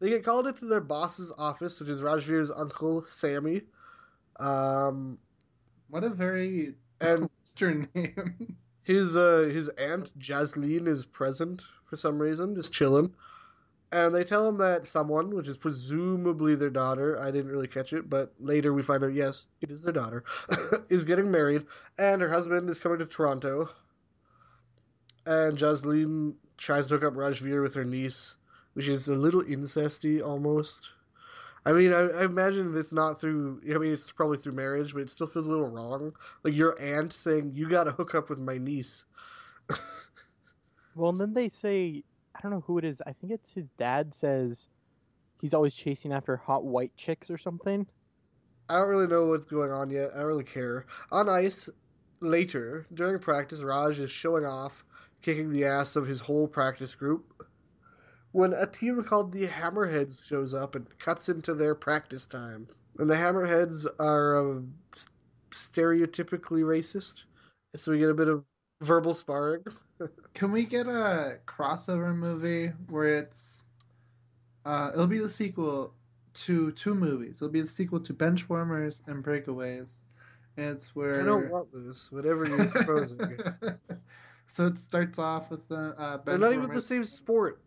they 0.02 0.10
get 0.10 0.24
called 0.24 0.48
into 0.48 0.66
their 0.66 0.80
boss's 0.80 1.32
office, 1.38 1.78
which 1.78 1.88
is 1.88 2.02
Rajveer's 2.02 2.50
uncle 2.50 3.02
Sammy. 3.02 3.62
Um, 4.40 5.16
what 5.88 6.02
a 6.02 6.10
very 6.10 6.74
and 7.00 7.30
Western 7.40 7.88
name. 7.94 8.56
his 8.82 9.16
uh, 9.16 9.48
his 9.52 9.68
aunt 9.68 10.18
Jasleen 10.18 10.88
is 10.88 11.04
present 11.04 11.62
for 11.86 11.94
some 11.94 12.18
reason, 12.18 12.56
just 12.56 12.72
chilling. 12.72 13.14
And 13.92 14.12
they 14.12 14.24
tell 14.24 14.48
him 14.48 14.56
that 14.58 14.86
someone, 14.86 15.36
which 15.36 15.46
is 15.46 15.56
presumably 15.56 16.56
their 16.56 16.70
daughter, 16.70 17.20
I 17.20 17.30
didn't 17.30 17.52
really 17.52 17.68
catch 17.68 17.92
it, 17.92 18.10
but 18.10 18.32
later 18.40 18.72
we 18.72 18.82
find 18.82 19.04
out 19.04 19.12
yes, 19.14 19.46
it 19.60 19.70
is 19.70 19.82
their 19.82 19.92
daughter, 19.92 20.24
is 20.88 21.04
getting 21.04 21.30
married, 21.30 21.66
and 21.98 22.22
her 22.22 22.30
husband 22.30 22.68
is 22.70 22.80
coming 22.80 22.98
to 22.98 23.06
Toronto. 23.06 23.68
And 25.26 25.56
Jasleen 25.56 26.34
tries 26.56 26.88
to 26.88 26.94
hook 26.94 27.04
up 27.04 27.14
Rajveer 27.14 27.62
with 27.62 27.74
her 27.74 27.84
niece, 27.84 28.34
which 28.74 28.88
is 28.88 29.08
a 29.08 29.14
little 29.14 29.42
incesty 29.42 30.24
almost. 30.24 30.90
I 31.64 31.72
mean, 31.72 31.92
I, 31.92 32.08
I 32.08 32.24
imagine 32.24 32.76
it's 32.76 32.92
not 32.92 33.20
through. 33.20 33.60
I 33.72 33.78
mean, 33.78 33.92
it's 33.92 34.10
probably 34.10 34.38
through 34.38 34.54
marriage, 34.54 34.92
but 34.92 35.02
it 35.02 35.10
still 35.10 35.28
feels 35.28 35.46
a 35.46 35.50
little 35.50 35.68
wrong. 35.68 36.12
Like 36.42 36.54
your 36.54 36.80
aunt 36.80 37.12
saying, 37.12 37.52
"You 37.54 37.68
got 37.68 37.84
to 37.84 37.92
hook 37.92 38.14
up 38.14 38.30
with 38.30 38.38
my 38.38 38.58
niece." 38.58 39.04
Well, 40.94 41.10
and 41.10 41.20
then 41.20 41.32
they 41.32 41.48
say, 41.48 42.04
I 42.34 42.40
don't 42.40 42.52
know 42.52 42.64
who 42.66 42.78
it 42.78 42.84
is. 42.84 43.00
I 43.06 43.12
think 43.12 43.32
it's 43.32 43.50
his 43.50 43.66
dad 43.78 44.14
says 44.14 44.68
he's 45.40 45.54
always 45.54 45.74
chasing 45.74 46.12
after 46.12 46.36
hot 46.36 46.64
white 46.64 46.94
chicks 46.96 47.30
or 47.30 47.38
something. 47.38 47.86
I 48.68 48.76
don't 48.76 48.88
really 48.88 49.06
know 49.06 49.26
what's 49.26 49.46
going 49.46 49.70
on 49.70 49.90
yet. 49.90 50.10
I 50.14 50.18
don't 50.18 50.26
really 50.26 50.44
care. 50.44 50.86
On 51.10 51.28
ice, 51.28 51.68
later, 52.20 52.86
during 52.94 53.18
practice, 53.20 53.60
Raj 53.60 54.00
is 54.00 54.10
showing 54.10 54.44
off, 54.44 54.84
kicking 55.22 55.50
the 55.50 55.64
ass 55.64 55.96
of 55.96 56.06
his 56.06 56.20
whole 56.20 56.46
practice 56.46 56.94
group. 56.94 57.46
When 58.32 58.52
a 58.54 58.66
team 58.66 59.02
called 59.04 59.32
the 59.32 59.46
Hammerheads 59.46 60.24
shows 60.24 60.54
up 60.54 60.74
and 60.74 60.86
cuts 60.98 61.28
into 61.28 61.54
their 61.54 61.74
practice 61.74 62.26
time. 62.26 62.66
And 62.98 63.08
the 63.08 63.14
Hammerheads 63.14 63.86
are 63.98 64.56
uh, 64.56 64.60
stereotypically 65.50 66.62
racist. 66.62 67.24
So 67.76 67.92
we 67.92 67.98
get 67.98 68.10
a 68.10 68.14
bit 68.14 68.28
of 68.28 68.44
verbal 68.82 69.14
sparring. 69.14 69.64
Can 70.34 70.52
we 70.52 70.64
get 70.64 70.86
a 70.86 71.38
crossover 71.46 72.14
movie 72.14 72.68
where 72.88 73.14
it's 73.14 73.64
uh 74.64 74.90
it'll 74.92 75.06
be 75.06 75.18
the 75.18 75.28
sequel 75.28 75.94
to 76.34 76.72
two 76.72 76.94
movies. 76.94 77.38
It'll 77.38 77.48
be 77.48 77.60
the 77.60 77.68
sequel 77.68 78.00
to 78.00 78.14
Benchwarmers 78.14 79.06
and 79.06 79.24
Breakaways. 79.24 80.00
And 80.56 80.66
it's 80.76 80.94
where 80.94 81.20
I 81.20 81.24
don't 81.24 81.50
want 81.50 81.68
this, 81.72 82.10
whatever 82.12 82.46
you're 82.46 82.66
proposing. 82.66 83.38
so 84.46 84.66
it 84.66 84.78
starts 84.78 85.18
off 85.18 85.50
with 85.50 85.66
the 85.68 85.94
uh 85.98 86.18
They're 86.24 86.38
not 86.38 86.52
even 86.52 86.70
the 86.70 86.82
same 86.82 87.04
sport. 87.04 87.60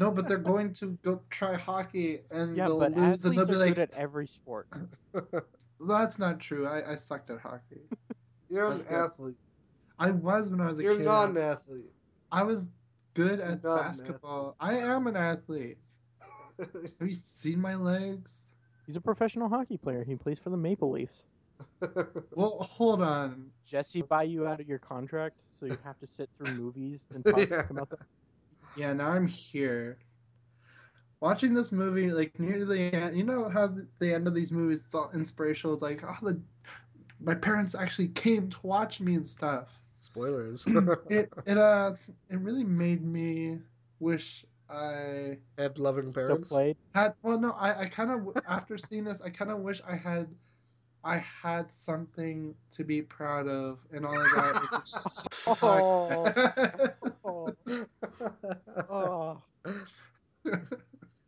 No, 0.00 0.10
but 0.10 0.26
they're 0.26 0.38
going 0.38 0.72
to 0.74 0.98
go 1.04 1.20
try 1.28 1.56
hockey 1.56 2.20
and 2.30 2.56
Yeah, 2.56 2.64
they'll 2.68 2.78
but 2.78 2.96
lose 2.96 3.22
and 3.22 3.36
they'll 3.36 3.42
are 3.44 3.46
be 3.46 3.54
like 3.56 3.74
good 3.74 3.82
at 3.82 3.90
every 3.92 4.26
sport. 4.26 4.66
well, 5.12 5.44
that's 5.86 6.18
not 6.18 6.40
true. 6.40 6.66
I, 6.66 6.92
I 6.92 6.96
sucked 6.96 7.28
at 7.28 7.38
hockey. 7.38 7.82
You're 8.48 8.64
an 8.64 8.70
That's 8.70 8.82
good. 8.84 8.94
athlete. 8.94 9.34
I 9.98 10.10
was 10.10 10.48
when 10.50 10.62
I 10.62 10.66
was 10.66 10.78
a 10.78 10.82
kid. 10.82 10.86
You're 10.88 10.96
kid. 10.96 11.04
not 11.04 11.28
an 11.28 11.36
athlete. 11.36 11.92
I 12.32 12.42
was 12.44 12.70
good 13.12 13.40
at 13.40 13.62
not 13.62 13.76
an 13.76 13.82
basketball. 13.82 14.56
I 14.58 14.78
am 14.78 15.06
an 15.06 15.16
athlete. 15.16 15.76
Have 16.58 17.08
you 17.08 17.12
seen 17.14 17.60
my 17.60 17.74
legs? 17.74 18.44
He's 18.86 18.96
a 18.96 19.00
professional 19.02 19.50
hockey 19.50 19.76
player. 19.76 20.02
He 20.02 20.16
plays 20.16 20.38
for 20.38 20.48
the 20.48 20.56
Maple 20.56 20.90
Leafs. 20.90 21.26
Well, 22.34 22.56
hold 22.70 23.02
on. 23.02 23.50
Jesse 23.66 24.00
buy 24.00 24.22
you 24.22 24.46
out 24.46 24.60
of 24.60 24.66
your 24.68 24.78
contract, 24.78 25.36
so 25.52 25.66
you 25.66 25.76
have 25.84 25.98
to 25.98 26.06
sit 26.06 26.30
through 26.38 26.54
movies 26.54 27.06
and 27.14 27.22
talk 27.26 27.50
Yeah. 27.50 27.64
about 27.68 27.90
them. 27.90 27.98
Yeah, 28.76 28.92
now 28.92 29.08
I'm 29.08 29.26
here. 29.26 29.98
Watching 31.20 31.52
this 31.52 31.70
movie, 31.70 32.10
like 32.12 32.38
near 32.40 32.64
the 32.64 32.78
end, 32.94 33.16
you 33.16 33.24
know 33.24 33.48
how 33.48 33.66
the- 33.66 33.86
the 33.98 34.14
end 34.14 34.26
of 34.26 34.34
these 34.34 34.50
movies 34.50 34.82
it's 34.84 34.94
all 34.94 35.10
inspirational. 35.12 35.74
It's 35.74 35.82
like, 35.82 36.02
oh, 36.04 36.16
the 36.22 36.40
my 37.22 37.34
parents 37.34 37.74
actually 37.74 38.08
came 38.08 38.48
to 38.48 38.58
watch 38.62 39.00
me 39.00 39.14
and 39.14 39.26
stuff. 39.26 39.68
Spoilers. 40.00 40.64
It 41.10 41.30
it 41.44 41.58
uh 41.58 41.94
it 42.30 42.38
really 42.38 42.64
made 42.64 43.04
me 43.04 43.58
wish 43.98 44.46
I 44.70 45.36
Had 45.58 45.78
loving 45.78 46.10
Still 46.12 46.24
parents. 46.28 46.48
played. 46.48 46.76
had. 46.94 47.12
Well, 47.22 47.38
no, 47.38 47.52
I 47.52 47.80
I 47.82 47.86
kind 47.88 48.10
of 48.10 48.42
after 48.48 48.78
seeing 48.78 49.04
this, 49.04 49.20
I 49.20 49.28
kind 49.28 49.50
of 49.50 49.58
wish 49.58 49.82
I 49.86 49.96
had. 49.96 50.28
I 51.02 51.16
had 51.18 51.72
something 51.72 52.54
to 52.72 52.84
be 52.84 53.00
proud 53.02 53.48
of, 53.48 53.78
and 53.92 54.04
all 54.06 54.16
I 54.18 54.28
got 54.34 54.62
is 54.64 55.24
a 55.46 55.56
Oh, 57.24 57.52
oh. 58.90 59.42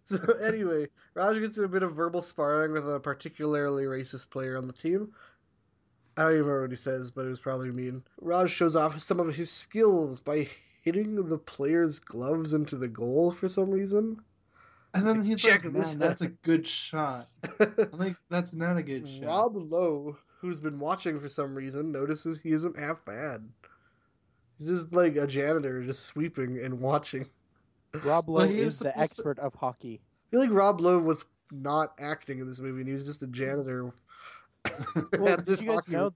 So 0.05 0.18
anyway, 0.44 0.88
Raj 1.14 1.38
gets 1.40 1.57
in 1.57 1.64
a 1.64 1.68
bit 1.68 1.83
of 1.83 1.94
verbal 1.94 2.20
sparring 2.22 2.72
with 2.72 2.88
a 2.88 3.01
particularly 3.01 3.85
racist 3.85 4.31
player 4.31 4.59
on 4.59 4.66
the 4.66 4.72
team. 4.72 5.12
I 6.16 6.22
don't 6.22 6.33
even 6.33 6.44
remember 6.44 6.62
what 6.62 6.70
he 6.70 6.77
says, 6.77 7.11
but 7.11 7.25
it 7.25 7.31
was 7.31 7.40
probably 7.40 7.70
mean. 7.70 8.03
Raj 8.20 8.51
shows 8.51 8.77
off 8.77 9.01
some 9.01 9.20
of 9.20 9.35
his 9.35 9.51
skills 9.51 10.20
by 10.20 10.48
hitting 10.83 11.29
the 11.29 11.38
player's 11.38 11.98
gloves 11.98 12.53
into 12.53 12.77
the 12.77 12.88
goal 12.88 13.31
for 13.31 13.48
some 13.48 13.70
reason. 13.70 14.20
And 14.94 15.07
then 15.07 15.25
he's 15.25 15.40
Check 15.40 15.64
like, 15.64 15.72
this 15.72 15.94
"Man, 15.94 15.98
that's 16.01 16.20
a 16.20 16.29
good 16.29 16.66
shot." 16.68 17.29
I'm 17.61 17.88
like, 17.92 18.16
"That's 18.29 18.53
not 18.53 18.77
a 18.77 18.83
good 18.83 19.09
shot." 19.20 19.25
Rob 19.25 19.57
Lowe, 19.57 20.18
who's 20.40 20.61
been 20.61 20.79
watching 20.79 21.18
for 21.18 21.31
some 21.31 21.55
reason, 21.55 21.92
notices 21.92 22.38
he 22.38 22.53
isn't 22.53 22.79
half 22.79 23.03
bad. 23.07 23.48
He's 24.62 24.81
just 24.81 24.92
like 24.92 25.16
a 25.16 25.27
janitor, 25.27 25.83
just 25.83 26.07
sweeping 26.07 26.59
and 26.64 26.81
watching. 26.81 27.27
Rob 28.05 28.29
Lowe 28.29 28.40
Well, 28.46 28.51
is 28.51 28.79
the 28.79 28.85
supposed 28.90 28.94
to- 28.94 28.98
expert 29.01 29.38
of 29.40 29.55
hockey. 29.55 30.01
I 30.03 30.31
feel 30.31 30.40
like 30.40 30.53
Rob 30.53 30.81
Lowe 30.81 30.98
was 30.98 31.25
not 31.51 31.92
acting 31.98 32.38
in 32.38 32.46
this 32.48 32.61
movie, 32.61 32.81
and 32.81 32.88
he 32.88 32.94
was 32.94 33.05
just 33.05 33.22
a 33.22 33.27
janitor 33.27 33.92
Well, 35.18 35.29
at 35.35 35.44
this 35.44 35.61
you 35.61 35.68
guys 35.68 35.77
hockey. 35.81 35.92
know, 35.92 36.14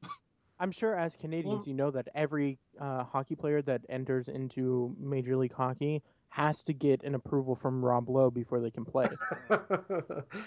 I'm 0.59 0.73
sure 0.73 0.95
as 0.97 1.17
Canadians, 1.17 1.57
Well- 1.59 1.65
you 1.67 1.75
know 1.75 1.91
that 1.91 2.09
every 2.15 2.59
uh, 2.81 3.05
hockey 3.05 3.35
player 3.35 3.61
that 3.63 3.83
enters 3.89 4.29
into 4.29 4.95
Major 4.99 5.37
League 5.37 5.53
Hockey 5.53 6.03
has 6.31 6.63
to 6.65 6.73
get 6.73 7.03
an 7.03 7.15
approval 7.15 7.55
from 7.55 7.85
Rob 7.85 8.09
Lowe 8.09 8.31
before 8.31 8.61
they 8.61 8.71
can 8.71 8.85
play. 8.85 9.09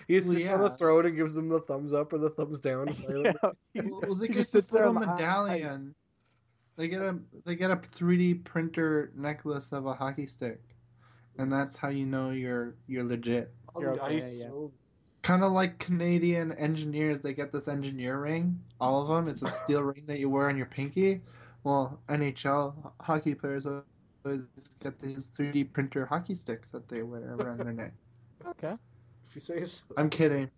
he 0.08 0.16
Well, 0.20 0.22
sits 0.22 0.50
on 0.50 0.62
the 0.62 0.70
throne 0.78 1.06
and 1.06 1.16
gives 1.16 1.34
them 1.34 1.50
the 1.50 1.60
thumbs 1.60 1.94
up 1.94 2.14
or 2.14 2.18
the 2.18 2.30
thumbs 2.30 2.60
down. 2.60 2.88
Yeah. 3.74 3.84
Well, 3.86 4.02
well, 4.02 4.16
they 4.16 4.28
He 4.28 4.34
get 4.34 4.40
just 4.40 4.54
this 4.54 4.66
there 4.68 4.88
little 4.88 4.96
on 4.98 5.02
the 5.08 5.14
medallion. 5.16 5.96
They 6.80 6.88
get 6.88 7.02
a 7.02 7.20
they 7.46 7.56
get 7.56 7.72
a 7.72 7.76
3D 7.76 8.46
printer 8.46 9.12
necklace 9.14 9.74
of 9.74 9.86
a 9.86 9.94
hockey 9.94 10.28
stick, 10.28 10.62
and 11.38 11.52
that's 11.52 11.76
how 11.76 11.90
you 11.90 12.06
know 12.06 12.30
you're 12.30 12.74
you're 12.88 13.04
legit. 13.04 13.52
On 13.76 13.82
You're 13.82 14.02
okay, 14.02 14.16
ice. 14.16 14.38
yeah. 14.40 14.48
oh. 14.48 14.72
Kind 15.22 15.44
of 15.44 15.52
like 15.52 15.78
Canadian 15.80 16.54
engineers, 16.54 17.20
they 17.20 17.34
get 17.34 17.52
this 17.52 17.68
engineer 17.68 18.22
ring. 18.22 18.58
All 18.80 19.02
of 19.02 19.10
them, 19.10 19.28
it's 19.28 19.42
a 19.42 19.50
steel 19.50 19.84
ring 19.84 20.04
that 20.08 20.20
you 20.20 20.30
wear 20.30 20.48
on 20.48 20.56
your 20.56 20.68
pinky. 20.68 21.20
Well, 21.66 22.00
NHL 22.08 22.94
hockey 23.02 23.36
players 23.36 23.66
always 23.66 24.46
get 24.82 24.98
these 25.02 25.30
3D 25.38 25.74
printer 25.74 26.06
hockey 26.06 26.34
sticks 26.34 26.72
that 26.72 26.88
they 26.88 27.04
wear 27.04 27.36
around 27.36 27.58
their 27.58 27.74
neck. 27.74 27.92
okay. 28.48 28.76
If 29.28 29.36
you 29.36 29.42
say 29.42 29.66
so. 29.66 29.82
I'm 29.98 30.10
kidding. 30.10 30.50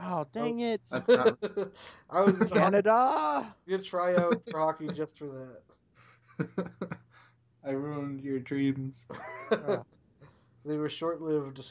Oh, 0.00 0.20
oh 0.20 0.26
dang 0.32 0.60
it! 0.60 0.80
That's 0.90 1.08
not. 1.08 1.38
I 2.10 2.20
was 2.20 2.32
gonna 2.32 2.50
Canada. 2.50 3.54
try 3.84 4.14
out 4.16 4.42
for 4.50 4.60
hockey 4.60 4.88
just 4.88 5.18
for 5.18 5.50
that. 6.38 6.70
I 7.64 7.70
ruined 7.70 8.20
your 8.22 8.38
dreams. 8.38 9.04
Oh. 9.50 9.84
They 10.64 10.76
were 10.76 10.88
short 10.88 11.20
lived. 11.20 11.64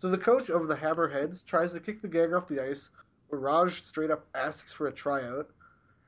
So 0.00 0.08
the 0.08 0.18
coach 0.18 0.48
of 0.48 0.66
the 0.66 0.74
Hammerheads 0.74 1.44
tries 1.44 1.72
to 1.74 1.80
kick 1.80 2.00
the 2.00 2.08
gang 2.08 2.32
off 2.32 2.48
the 2.48 2.62
ice, 2.62 2.88
but 3.30 3.36
Raj 3.36 3.82
straight 3.82 4.10
up 4.10 4.26
asks 4.34 4.72
for 4.72 4.86
a 4.86 4.92
tryout. 4.92 5.50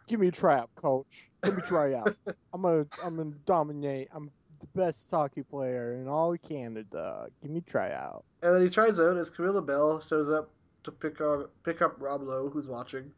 Give 0.08 0.18
me 0.18 0.28
a 0.28 0.32
tryout, 0.32 0.70
coach. 0.76 1.30
Give 1.44 1.54
me 1.54 1.62
a 1.62 1.66
tryout. 1.66 2.16
I'm 2.54 2.62
gonna, 2.62 2.86
I'm 3.04 3.16
gonna 3.16 3.34
dominate. 3.44 4.08
I'm 4.14 4.30
the 4.62 4.78
best 4.80 5.10
hockey 5.10 5.42
player 5.42 5.94
in 6.00 6.08
all 6.08 6.32
of 6.32 6.42
Canada. 6.42 7.26
Give 7.42 7.50
me 7.50 7.58
a 7.58 7.70
tryout. 7.70 8.24
And 8.42 8.54
then 8.54 8.62
he 8.62 8.70
tries 8.70 8.98
out 8.98 9.16
as 9.16 9.28
Camilla 9.30 9.60
Belle 9.62 10.00
shows 10.08 10.30
up 10.30 10.50
to 10.84 10.90
pick 10.90 11.20
up 11.20 11.50
pick 11.64 11.82
up 11.82 11.96
Rob 11.98 12.22
Lowe, 12.22 12.48
who's 12.48 12.66
watching. 12.66 13.10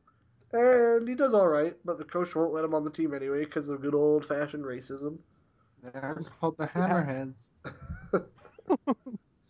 And 0.52 1.08
he 1.08 1.14
does 1.14 1.34
all 1.34 1.48
right, 1.48 1.74
but 1.84 1.98
the 1.98 2.04
coach 2.04 2.34
won't 2.34 2.52
let 2.52 2.64
him 2.64 2.74
on 2.74 2.84
the 2.84 2.90
team 2.90 3.14
anyway 3.14 3.44
because 3.44 3.68
of 3.68 3.80
good 3.82 3.94
old 3.94 4.24
fashioned 4.26 4.64
racism. 4.64 5.18
They're 5.82 6.20
called 6.40 6.56
the 6.58 6.66
Hammerheads. 6.68 7.34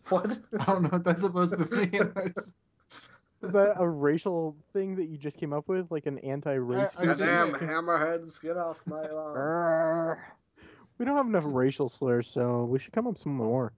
What? 0.09 0.37
I 0.59 0.65
don't 0.65 0.83
know 0.83 0.89
what 0.89 1.03
that's 1.03 1.21
supposed 1.21 1.57
to 1.57 1.65
mean. 1.65 1.89
Just- 2.37 2.57
Is 3.41 3.51
that 3.53 3.73
a 3.77 3.87
racial 3.87 4.55
thing 4.71 4.95
that 4.97 5.05
you 5.05 5.17
just 5.17 5.37
came 5.39 5.51
up 5.51 5.67
with, 5.67 5.89
like 5.89 6.05
an 6.05 6.19
anti-race? 6.19 6.91
I- 6.97 7.01
I 7.01 7.05
group? 7.05 7.17
Goddamn 7.19 7.51
hammerheads, 7.53 8.39
get 8.41 8.55
off 8.57 8.81
my 8.85 9.01
lawn. 9.07 10.17
We 10.97 11.05
don't 11.05 11.17
have 11.17 11.27
enough 11.27 11.43
racial 11.45 11.89
slurs, 11.89 12.29
so 12.29 12.63
we 12.65 12.79
should 12.79 12.93
come 12.93 13.05
up 13.07 13.13
with 13.13 13.21
some 13.21 13.35
more. 13.35 13.73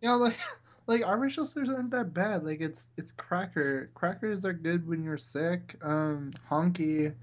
Yeah, 0.00 0.14
like 0.14 0.38
like 0.86 1.04
our 1.06 1.18
racial 1.18 1.44
slurs 1.44 1.68
aren't 1.68 1.90
that 1.90 2.14
bad. 2.14 2.44
Like 2.44 2.60
it's 2.60 2.88
it's 2.96 3.10
cracker. 3.12 3.88
Crackers 3.94 4.44
are 4.44 4.52
good 4.52 4.86
when 4.86 5.02
you're 5.02 5.18
sick. 5.18 5.76
Um, 5.82 6.32
honky. 6.50 7.14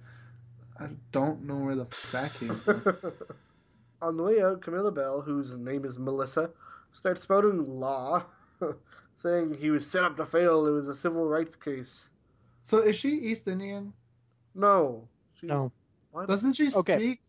I 0.80 0.88
don't 1.12 1.44
know 1.46 1.58
where 1.58 1.76
the 1.76 1.84
f- 1.86 2.12
that 2.12 2.34
came 2.34 2.56
from. 2.56 2.84
On 4.02 4.18
the 4.18 4.24
way 4.24 4.42
out, 4.42 4.62
Camilla 4.62 4.92
Belle, 4.92 5.22
whose 5.22 5.56
name 5.56 5.86
is 5.86 6.00
Melissa, 6.00 6.50
starts 6.92 7.22
spouting 7.22 7.64
law, 7.80 8.24
saying 9.18 9.54
he 9.60 9.70
was 9.70 9.86
set 9.86 10.04
up 10.04 10.18
to 10.18 10.26
fail. 10.26 10.66
It 10.66 10.72
was 10.72 10.88
a 10.88 10.96
civil 10.96 11.26
rights 11.28 11.56
case. 11.56 12.10
So 12.64 12.80
is 12.80 12.96
she 12.96 13.10
East 13.10 13.48
Indian? 13.48 13.94
No. 14.56 15.08
She's, 15.40 15.50
No. 15.50 15.72
What? 16.12 16.28
Doesn't 16.28 16.54
she 16.54 16.70
Okay. 16.76 16.98
speak? 16.98 17.22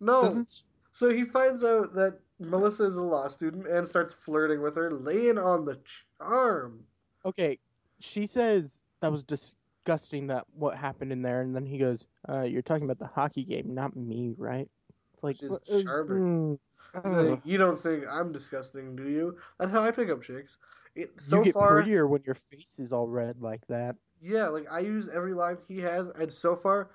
no. 0.00 0.20
Doesn't 0.22 0.48
she- 0.48 0.62
So 0.96 1.10
he 1.10 1.24
finds 1.24 1.62
out 1.62 1.94
that 1.94 2.20
Melissa 2.40 2.86
is 2.86 2.96
a 2.96 3.02
law 3.02 3.28
student 3.28 3.66
and 3.68 3.86
starts 3.86 4.14
flirting 4.14 4.62
with 4.62 4.76
her, 4.76 4.90
laying 4.92 5.38
on 5.38 5.64
the 5.64 5.78
charm. 6.18 6.86
Okay, 7.24 7.58
she 8.00 8.26
says 8.26 8.82
that 9.00 9.12
was 9.12 9.24
disgusting. 9.24 10.28
That 10.28 10.44
what 10.54 10.76
happened 10.76 11.12
in 11.12 11.22
there, 11.22 11.42
and 11.42 11.54
then 11.54 11.66
he 11.66 11.78
goes, 11.78 12.06
uh, 12.28 12.42
"You're 12.42 12.62
talking 12.62 12.84
about 12.84 12.98
the 12.98 13.06
hockey 13.06 13.44
game, 13.44 13.74
not 13.74 13.96
me, 13.96 14.34
right?" 14.38 14.68
It's 15.14 15.22
like, 15.22 15.36
She's 15.40 15.50
uh, 15.50 15.58
charming. 15.82 16.58
mm, 16.94 17.30
like, 17.30 17.40
you 17.44 17.58
don't 17.58 17.80
think 17.80 18.04
I'm 18.10 18.32
disgusting, 18.32 18.96
do 18.96 19.08
you? 19.08 19.38
That's 19.58 19.72
how 19.72 19.82
I 19.82 19.90
pick 19.90 20.10
up 20.10 20.22
chicks. 20.22 20.58
It, 20.94 21.12
so 21.18 21.38
you 21.38 21.44
get 21.44 21.54
far, 21.54 21.82
prettier 21.82 22.06
when 22.06 22.22
your 22.24 22.34
face 22.34 22.78
is 22.78 22.92
all 22.92 23.08
red 23.08 23.42
like 23.42 23.66
that. 23.68 23.96
yeah, 24.22 24.48
like 24.48 24.66
I 24.70 24.80
use 24.80 25.08
every 25.08 25.34
line 25.34 25.58
he 25.68 25.78
has, 25.80 26.08
and 26.08 26.32
so 26.32 26.56
far, 26.56 26.90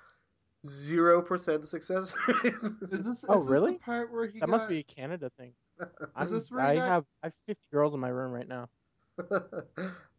zero 0.66 1.22
percent 1.22 1.66
success. 1.68 2.14
Is 2.90 3.04
this? 3.04 3.24
Oh, 3.28 3.34
is 3.34 3.42
this 3.44 3.50
really? 3.50 3.72
The 3.72 3.78
part 3.78 4.12
where 4.12 4.26
he 4.26 4.40
That 4.40 4.46
got, 4.46 4.50
must 4.50 4.68
be 4.68 4.78
a 4.78 4.82
Canada 4.82 5.30
thing. 5.38 5.52
I'm, 6.16 6.30
this 6.30 6.50
where 6.50 6.60
I 6.60 6.76
got- 6.76 6.88
have 6.88 7.04
I 7.22 7.26
have 7.26 7.32
50 7.46 7.62
girls 7.72 7.94
in 7.94 8.00
my 8.00 8.08
room 8.08 8.32
right 8.32 8.48
now. 8.48 8.68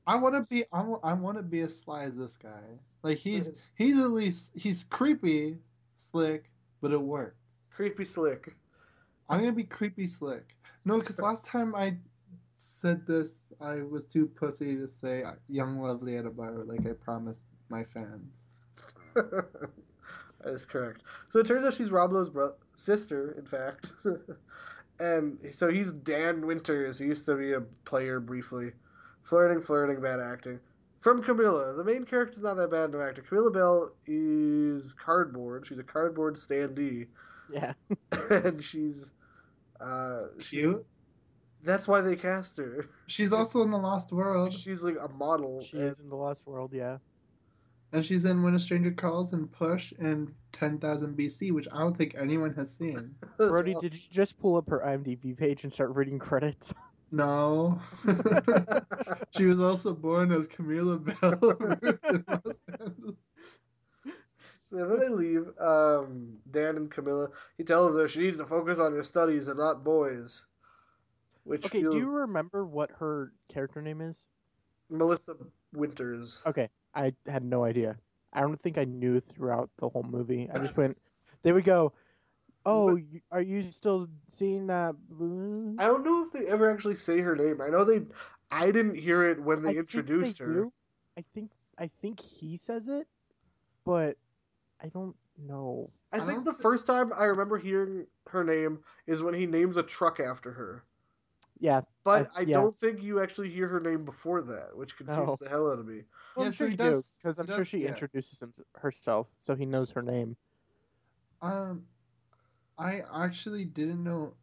I 0.08 0.18
want 0.18 0.36
to 0.36 0.50
be. 0.54 0.66
I 0.74 0.82
want. 0.84 1.02
I 1.04 1.14
want 1.14 1.38
to 1.38 1.44
be 1.44 1.62
as 1.62 1.78
sly 1.78 2.04
as 2.04 2.18
this 2.18 2.38
guy. 2.38 2.62
Like 3.04 3.18
he's 3.18 3.50
he's 3.76 3.98
at 4.00 4.12
least 4.12 4.52
he's 4.56 4.84
creepy, 4.84 5.58
slick, 5.98 6.50
but 6.82 6.92
it 6.92 7.02
works. 7.02 7.38
Creepy 7.72 8.06
slick. 8.06 8.54
I'm 9.30 9.40
gonna 9.40 9.52
be 9.54 9.64
creepy 9.64 10.06
slick. 10.06 10.56
No, 10.86 11.00
because 11.00 11.20
last 11.22 11.46
time 11.46 11.74
I 11.76 11.96
said 12.58 13.08
this, 13.08 13.46
I 13.62 13.82
was 13.82 14.06
too 14.06 14.28
pussy 14.28 14.76
to 14.76 14.90
say 14.90 15.24
uh, 15.24 15.34
"young 15.48 15.80
lovely" 15.80 16.18
at 16.18 16.26
a 16.26 16.30
bar, 16.30 16.64
like 16.66 16.86
I 16.86 16.92
promised 16.94 17.48
my 17.70 17.84
fans. 17.86 18.34
That 20.44 20.54
is 20.54 20.66
correct. 20.66 21.04
So 21.30 21.40
it 21.40 21.48
turns 21.48 21.66
out 21.66 21.74
she's 21.74 21.90
Rob 21.92 22.12
Lowe's 22.12 22.30
bro- 22.30 22.54
sister, 22.76 23.32
in 23.38 23.46
fact. 23.46 23.92
and 25.00 25.38
so 25.54 25.70
he's 25.70 25.92
Dan 25.92 26.46
Winters. 26.46 27.00
He 27.00 27.06
used 27.06 27.26
to 27.26 27.36
be 27.36 27.54
a 27.54 27.62
player 27.86 28.20
briefly. 28.20 28.72
Flirting, 29.24 29.62
flirting, 29.62 30.02
bad 30.02 30.20
acting. 30.20 30.60
From 31.00 31.22
Camilla. 31.24 31.74
The 31.76 31.84
main 31.84 32.06
character's 32.06 32.44
not 32.44 32.56
that 32.58 32.72
bad 32.72 32.86
of 32.86 32.96
an 32.96 33.02
actor. 33.02 33.22
Camilla 33.22 33.52
Belle 33.52 33.92
is 34.08 34.94
cardboard. 34.94 35.66
She's 35.68 35.80
a 35.80 35.84
cardboard 35.84 36.36
standee. 36.36 37.08
Yeah. 37.52 37.74
and 38.30 38.64
she's. 38.64 39.06
Uh, 39.82 40.28
she, 40.40 40.58
Cute. 40.60 40.86
that's 41.64 41.88
why 41.88 42.00
they 42.02 42.16
cast 42.16 42.56
her. 42.58 42.88
She's 43.08 43.34
also 43.34 43.64
in 43.64 43.72
the 43.72 43.78
Lost 43.78 44.12
World, 44.12 44.54
She's 44.54 44.82
like 44.82 44.96
a 45.02 45.10
model. 45.10 45.62
She 45.62 45.78
and- 45.78 45.88
is 45.90 46.00
in 46.00 46.10
the 46.10 46.16
Lost 46.16 46.46
World, 46.46 46.72
yeah. 46.74 46.98
And 47.94 48.04
she's 48.04 48.26
in 48.26 48.42
When 48.42 48.56
a 48.56 48.60
Stranger 48.60 48.92
Calls 48.92 49.34
and 49.34 49.52
Push 49.52 49.94
and 50.00 50.34
10,000 50.52 51.16
BC, 51.16 51.54
which 51.54 51.68
I 51.72 51.78
don't 51.78 51.96
think 51.96 52.16
anyone 52.18 52.52
has 52.56 52.74
seen. 52.74 53.14
as 53.40 53.50
Brody, 53.50 53.74
well. 53.74 53.82
did 53.82 53.94
you 53.94 54.02
just 54.10 54.38
pull 54.40 54.56
up 54.56 54.68
her 54.70 54.82
IMDb 54.86 55.38
page 55.38 55.64
and 55.64 55.72
start 55.72 55.96
reading 55.96 56.20
credits? 56.20 56.74
No. 57.16 57.80
she 59.38 59.46
was 59.46 59.62
also 59.62 59.94
born 59.94 60.32
as 60.32 60.48
Camilla 60.48 60.98
Belle 60.98 61.38
Routh 61.60 61.84
in 62.10 62.26
Los 62.28 62.60
Angeles. 62.80 63.16
So 64.72 64.88
then 64.88 65.00
they 65.00 65.10
leave. 65.10 65.46
Um, 65.60 66.38
Dan 66.50 66.76
and 66.76 66.90
Camilla. 66.90 67.28
He 67.56 67.64
tells 67.64 67.96
her 67.96 68.08
she 68.08 68.22
needs 68.22 68.40
to 68.40 68.48
focus 68.48 68.80
on 68.80 68.94
her 68.94 69.04
studies 69.04 69.48
and 69.48 69.60
not 69.60 69.84
boys. 69.84 70.44
Which 71.44 71.68
Okay, 71.68 71.82
feels 71.82 71.94
do 71.94 72.00
you 72.00 72.10
remember 72.10 72.66
what 72.66 72.90
her 72.98 73.32
character 73.48 73.84
name 73.84 74.02
is? 74.02 74.26
Melissa 74.90 75.36
Winters. 75.72 76.42
Okay, 76.48 76.68
I 76.96 77.14
had 77.28 77.44
no 77.44 77.64
idea. 77.64 77.98
I 78.34 78.42
don't 78.42 78.60
think 78.60 78.78
I 78.78 78.84
knew 78.86 79.20
throughout 79.20 79.70
the 79.78 79.90
whole 79.90 80.04
movie. 80.04 80.50
I 80.54 80.60
just 80.60 80.78
went. 80.78 80.98
They 81.44 81.52
would 81.52 81.66
go, 81.66 81.94
"Oh, 82.66 82.96
you- 82.96 83.22
are 83.32 83.42
you 83.42 83.72
still 83.72 84.08
seeing 84.28 84.68
that?" 84.68 84.96
I 85.80 85.86
don't 85.86 86.04
know 86.04 86.26
if 86.26 86.32
they 86.34 86.48
ever 86.48 86.70
actually 86.72 86.96
say 86.98 87.20
her 87.22 87.36
name. 87.36 87.62
I 87.62 87.68
know 87.68 87.84
they. 87.84 88.04
I 88.52 88.72
didn't 88.72 88.96
hear 88.96 89.24
it 89.24 89.42
when 89.42 89.62
they 89.64 89.72
I 89.72 89.74
think 89.74 89.80
introduced 89.80 90.40
they 90.40 90.46
her. 90.46 90.54
do. 90.54 90.74
I 91.18 91.24
think 91.34 91.52
I 91.78 91.88
think 92.02 92.20
he 92.20 92.58
says 92.58 92.88
it, 92.88 93.08
but 93.86 94.18
I 94.82 94.88
don't 94.88 95.16
know. 95.38 95.90
I 96.12 96.18
I 96.18 96.20
think 96.20 96.46
the 96.46 96.54
thi- 96.54 96.62
first 96.62 96.86
time 96.86 97.12
I 97.14 97.26
remember 97.26 97.58
hearing 97.58 98.08
her 98.30 98.44
name 98.44 98.80
is 99.08 99.22
when 99.22 99.34
he 99.34 99.46
names 99.46 99.78
a 99.78 99.84
truck 99.84 100.20
after 100.20 100.52
her. 100.54 100.84
Yeah, 101.60 101.82
But 102.04 102.30
I- 102.36 102.40
I, 102.40 102.42
yeah. 102.42 102.54
don't 102.60 102.76
think 102.76 103.02
you 103.02 103.22
actually 103.22 103.50
hear 103.50 103.68
her 103.68 103.80
name 103.80 104.04
before 104.06 104.42
that, 104.42 104.76
which 104.76 104.98
confuses 104.98 105.26
No. 105.26 105.38
the 105.40 105.48
hell 105.50 105.72
out 105.72 105.80
of 105.80 105.86
me. 105.88 106.04
well, 106.36 106.46
Yeah, 106.46 106.48
I'm 106.48 106.52
so 106.52 106.56
sure 106.58 106.68
he 106.68 106.72
you 106.74 106.78
do 106.78 106.84
does- 106.84 107.18
because 107.22 107.40
I'm 107.40 107.48
sure 107.48 107.64
she 107.66 107.80
yeah. 107.80 107.90
introduces 107.90 108.42
him, 108.42 108.54
herself, 108.76 109.28
so 109.38 109.56
he 109.56 109.66
knows 109.66 109.92
her 109.92 110.02
name. 110.02 110.36
Um, 111.42 111.86
I 112.78 113.02
actually 113.14 113.66
didn't 113.66 114.04
know 114.04 114.34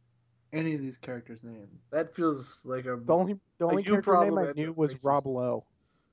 any 0.53 0.75
of 0.75 0.81
these 0.81 0.97
characters' 0.97 1.43
names. 1.45 1.81
That 1.91 2.15
feels 2.15 2.65
like 2.65 2.87
a 2.87 2.97
The 2.97 3.13
only 3.15 3.39
the 3.59 3.67
only 3.67 3.83
character 3.83 4.13
name 4.13 4.33
problem 4.35 4.49
I 4.49 4.53
knew 4.53 4.73
was 4.73 4.95
racist. 4.95 5.05
Rob 5.05 5.27
Lowe. 5.27 5.65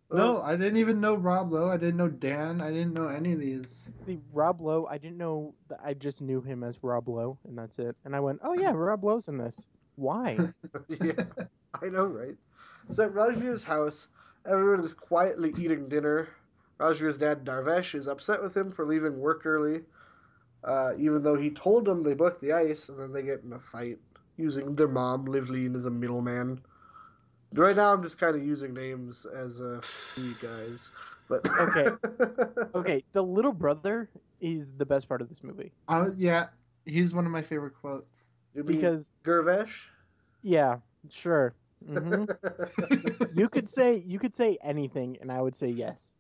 No, 0.10 0.42
I 0.42 0.56
didn't 0.56 0.78
even 0.78 1.02
know 1.02 1.16
Rob 1.16 1.52
Lowe. 1.52 1.70
I 1.70 1.76
didn't 1.76 1.98
know 1.98 2.08
Dan. 2.08 2.62
I 2.62 2.70
didn't 2.72 2.94
know 2.94 3.08
any 3.10 3.34
of 3.34 3.40
these. 3.40 3.90
See, 4.06 4.20
Rob 4.32 4.62
Lowe, 4.62 4.86
I 4.90 4.98
didn't 4.98 5.18
know. 5.18 5.54
That 5.68 5.82
I 5.84 5.94
just 5.94 6.22
knew 6.22 6.40
him 6.42 6.64
as 6.64 6.82
Rob 6.82 7.10
Lowe, 7.10 7.38
and 7.46 7.58
that's 7.58 7.78
it. 7.80 7.96
And 8.06 8.16
I 8.16 8.20
went, 8.22 8.40
oh 8.42 8.54
yeah, 8.54 8.72
Rob 8.72 9.04
Lowe's 9.04 9.28
in 9.28 9.38
this. 9.38 9.56
Why? 9.98 10.38
yeah, 11.02 11.24
I 11.82 11.88
know, 11.88 12.06
right? 12.06 12.36
So 12.90 13.04
at 13.04 13.14
Rajveer's 13.14 13.64
house, 13.64 14.08
everyone 14.46 14.80
is 14.86 14.94
quietly 14.94 15.54
eating 15.58 15.90
dinner. 15.90 16.30
Rajveer's 16.80 17.18
dad, 17.18 17.44
Darvesh, 17.44 17.96
is 17.96 18.08
upset 18.08 18.42
with 18.42 18.56
him 18.56 18.72
for 18.72 18.86
leaving 18.86 19.20
work 19.20 19.46
early, 19.46 19.82
uh, 20.64 20.94
even 20.98 21.24
though 21.24 21.36
he 21.36 21.50
told 21.50 21.86
them 21.86 22.04
they 22.04 22.14
booked 22.14 22.40
the 22.40 22.54
ice, 22.54 22.90
and 22.90 23.00
then 23.00 23.12
they 23.12 23.24
get 23.24 23.44
in 23.44 23.54
a 23.54 23.60
fight 23.60 23.98
using 24.38 24.76
their 24.76 24.88
mom, 24.88 25.26
Livleen, 25.26 25.76
as 25.76 25.86
a 25.86 25.90
middleman. 25.90 26.62
Right 27.54 27.76
now, 27.76 27.92
I'm 27.92 28.04
just 28.04 28.20
kind 28.20 28.36
of 28.36 28.46
using 28.46 28.74
names 28.74 29.26
as 29.26 29.60
uh, 29.60 29.82
you 30.16 30.34
guys. 30.42 30.90
But 31.28 31.48
Okay. 31.60 31.90
okay, 32.76 33.04
the 33.14 33.24
little 33.24 33.54
brother 33.54 34.10
is 34.40 34.74
the 34.74 34.86
best 34.86 35.08
part 35.10 35.22
of 35.22 35.30
this 35.30 35.44
movie 35.44 35.72
Uh, 35.88 36.10
yeah, 36.16 36.48
he's 36.86 37.16
one 37.16 37.26
of 37.26 37.32
my 37.32 37.42
favorite 37.42 37.74
quotes. 37.74 38.30
You 38.58 38.64
because 38.64 39.10
Gervesh. 39.24 39.72
yeah, 40.42 40.78
sure. 41.10 41.54
hmm 41.86 42.26
you 43.34 43.48
could 43.50 43.70
say 43.70 43.96
you 43.98 44.20
could 44.20 44.36
say 44.36 44.58
anything, 44.62 45.18
and 45.22 45.32
I 45.32 45.42
would 45.42 45.56
say 45.56 45.70
yes. 45.70 46.14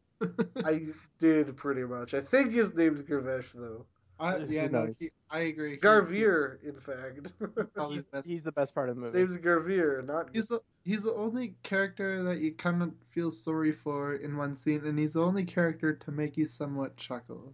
I 0.63 0.87
did 1.19 1.55
pretty 1.57 1.83
much. 1.83 2.13
I 2.13 2.21
think 2.21 2.53
his 2.53 2.73
name's 2.75 3.01
Gervesh 3.01 3.51
though. 3.53 3.85
I, 4.19 4.37
yeah, 4.49 4.67
no, 4.67 4.89
he, 4.99 5.09
I 5.29 5.39
agree. 5.39 5.77
Garvier, 5.77 6.57
in 6.63 6.79
fact. 6.79 7.27
He's, 7.89 8.03
the 8.03 8.09
best. 8.11 8.27
he's 8.27 8.43
the 8.43 8.51
best 8.51 8.73
part 8.73 8.89
of 8.89 8.95
the 8.95 9.01
His 9.05 9.13
movie. 9.13 9.25
name's 9.25 9.37
Garvier, 9.37 10.05
not 10.05 10.29
He's 10.33 10.47
the 10.47 10.61
he's 10.85 11.03
the 11.03 11.13
only 11.13 11.55
character 11.63 12.23
that 12.23 12.39
you 12.39 12.53
kind 12.53 12.81
of 12.81 12.93
feel 13.09 13.29
sorry 13.31 13.71
for 13.71 14.15
in 14.15 14.37
one 14.37 14.55
scene, 14.55 14.85
and 14.85 14.97
he's 14.97 15.13
the 15.13 15.21
only 15.23 15.45
character 15.45 15.93
to 15.93 16.11
make 16.11 16.37
you 16.37 16.47
somewhat 16.47 16.97
chuckle. 16.97 17.53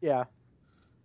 Yeah. 0.00 0.24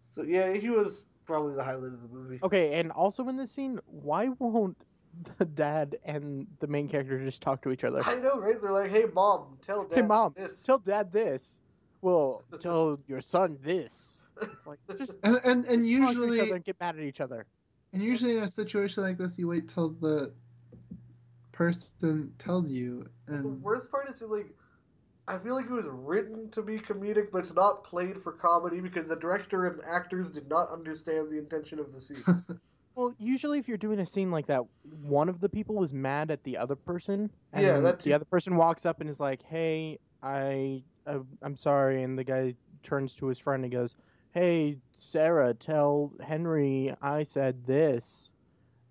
So 0.10 0.24
yeah, 0.24 0.54
he 0.54 0.70
was 0.70 1.06
probably 1.25 1.55
the 1.55 1.63
highlight 1.63 1.93
of 1.93 2.01
the 2.01 2.07
movie. 2.07 2.39
Okay, 2.43 2.79
and 2.79 2.91
also 2.91 3.27
in 3.27 3.38
this 3.38 3.51
scene, 3.51 3.79
why 3.86 4.29
won't 4.39 4.77
the 5.38 5.45
dad 5.45 5.97
and 6.05 6.47
the 6.60 6.67
main 6.67 6.88
character 6.88 7.23
just 7.23 7.41
talk 7.41 7.62
to 7.63 7.71
each 7.71 7.84
other? 7.84 8.01
I 8.03 8.15
know, 8.15 8.39
right? 8.39 8.62
They're 8.62 8.71
like, 8.71 8.91
"Hey, 8.91 9.05
mom, 9.13 9.57
tell 9.65 9.84
dad 9.84 9.95
Hey, 9.95 10.01
mom, 10.01 10.34
this." 10.38 10.62
tell 10.62 10.79
dad 10.79 11.12
this. 11.12 11.60
Well, 12.01 12.43
tell 12.60 12.99
your 13.07 13.21
son 13.21 13.57
this. 13.63 14.21
It's 14.41 14.65
like 14.65 14.79
just 14.97 15.17
And 15.23 15.39
and, 15.43 15.65
and 15.65 15.65
just 15.65 15.65
talk 15.65 15.75
to 15.75 15.86
each 15.86 15.88
usually 15.88 16.41
other 16.41 16.55
and 16.55 16.65
get 16.65 16.79
mad 16.79 16.95
at 16.97 17.03
each 17.03 17.21
other. 17.21 17.45
and 17.93 18.01
usually 18.01 18.38
in 18.38 18.43
a 18.43 18.47
situation 18.47 19.03
like 19.03 19.17
this, 19.17 19.38
you 19.38 19.47
wait 19.47 19.67
till 19.67 19.89
the 19.89 20.31
person 21.51 22.34
tells 22.39 22.71
you. 22.71 23.07
And... 23.27 23.43
The 23.43 23.49
worst 23.49 23.91
part 23.91 24.10
is 24.10 24.21
like, 24.23 24.47
I 25.27 25.38
feel 25.38 25.55
like 25.55 25.65
it 25.65 25.71
was 25.71 25.88
written 25.89 26.49
to 26.51 26.62
be 26.62 26.77
comedic, 26.79 27.27
but 27.31 27.39
it's 27.39 27.53
not 27.53 27.84
played 27.84 28.21
for 28.21 28.31
comedy 28.34 28.81
because 28.81 29.10
the 29.10 29.15
director 29.15 29.67
and 29.67 29.79
actors 29.89 30.31
did 30.31 30.49
not 30.49 30.71
understand 30.71 31.31
the 31.31 31.38
intention 31.38 31.79
of 31.79 31.93
the 31.93 32.01
scene. 32.01 32.23
Well, 32.93 33.13
usually 33.17 33.57
if 33.57 33.69
you're 33.69 33.77
doing 33.77 33.99
a 33.99 34.05
scene 34.05 34.31
like 34.31 34.47
that, 34.47 34.63
one 35.01 35.29
of 35.29 35.39
the 35.39 35.47
people 35.47 35.75
was 35.75 35.93
mad 35.93 36.29
at 36.29 36.43
the 36.43 36.57
other 36.57 36.75
person, 36.75 37.31
and 37.53 37.65
Yeah, 37.65 37.73
then 37.79 37.84
the 37.84 37.93
too. 37.93 38.13
other 38.13 38.25
person 38.25 38.57
walks 38.57 38.86
up 38.86 38.99
and 38.99 39.10
is 39.10 39.17
like, 39.17 39.41
"Hey, 39.43 39.97
I, 40.21 40.84
uh, 41.07 41.19
I'm 41.41 41.55
sorry," 41.55 42.03
and 42.03 42.19
the 42.19 42.25
guy 42.25 42.53
turns 42.84 43.15
to 43.15 43.27
his 43.27 43.39
friend 43.39 43.63
and 43.63 43.71
goes, 43.71 43.95
"Hey, 44.31 44.75
Sarah, 44.97 45.53
tell 45.53 46.12
Henry 46.19 46.93
I 47.01 47.23
said 47.23 47.65
this," 47.65 48.29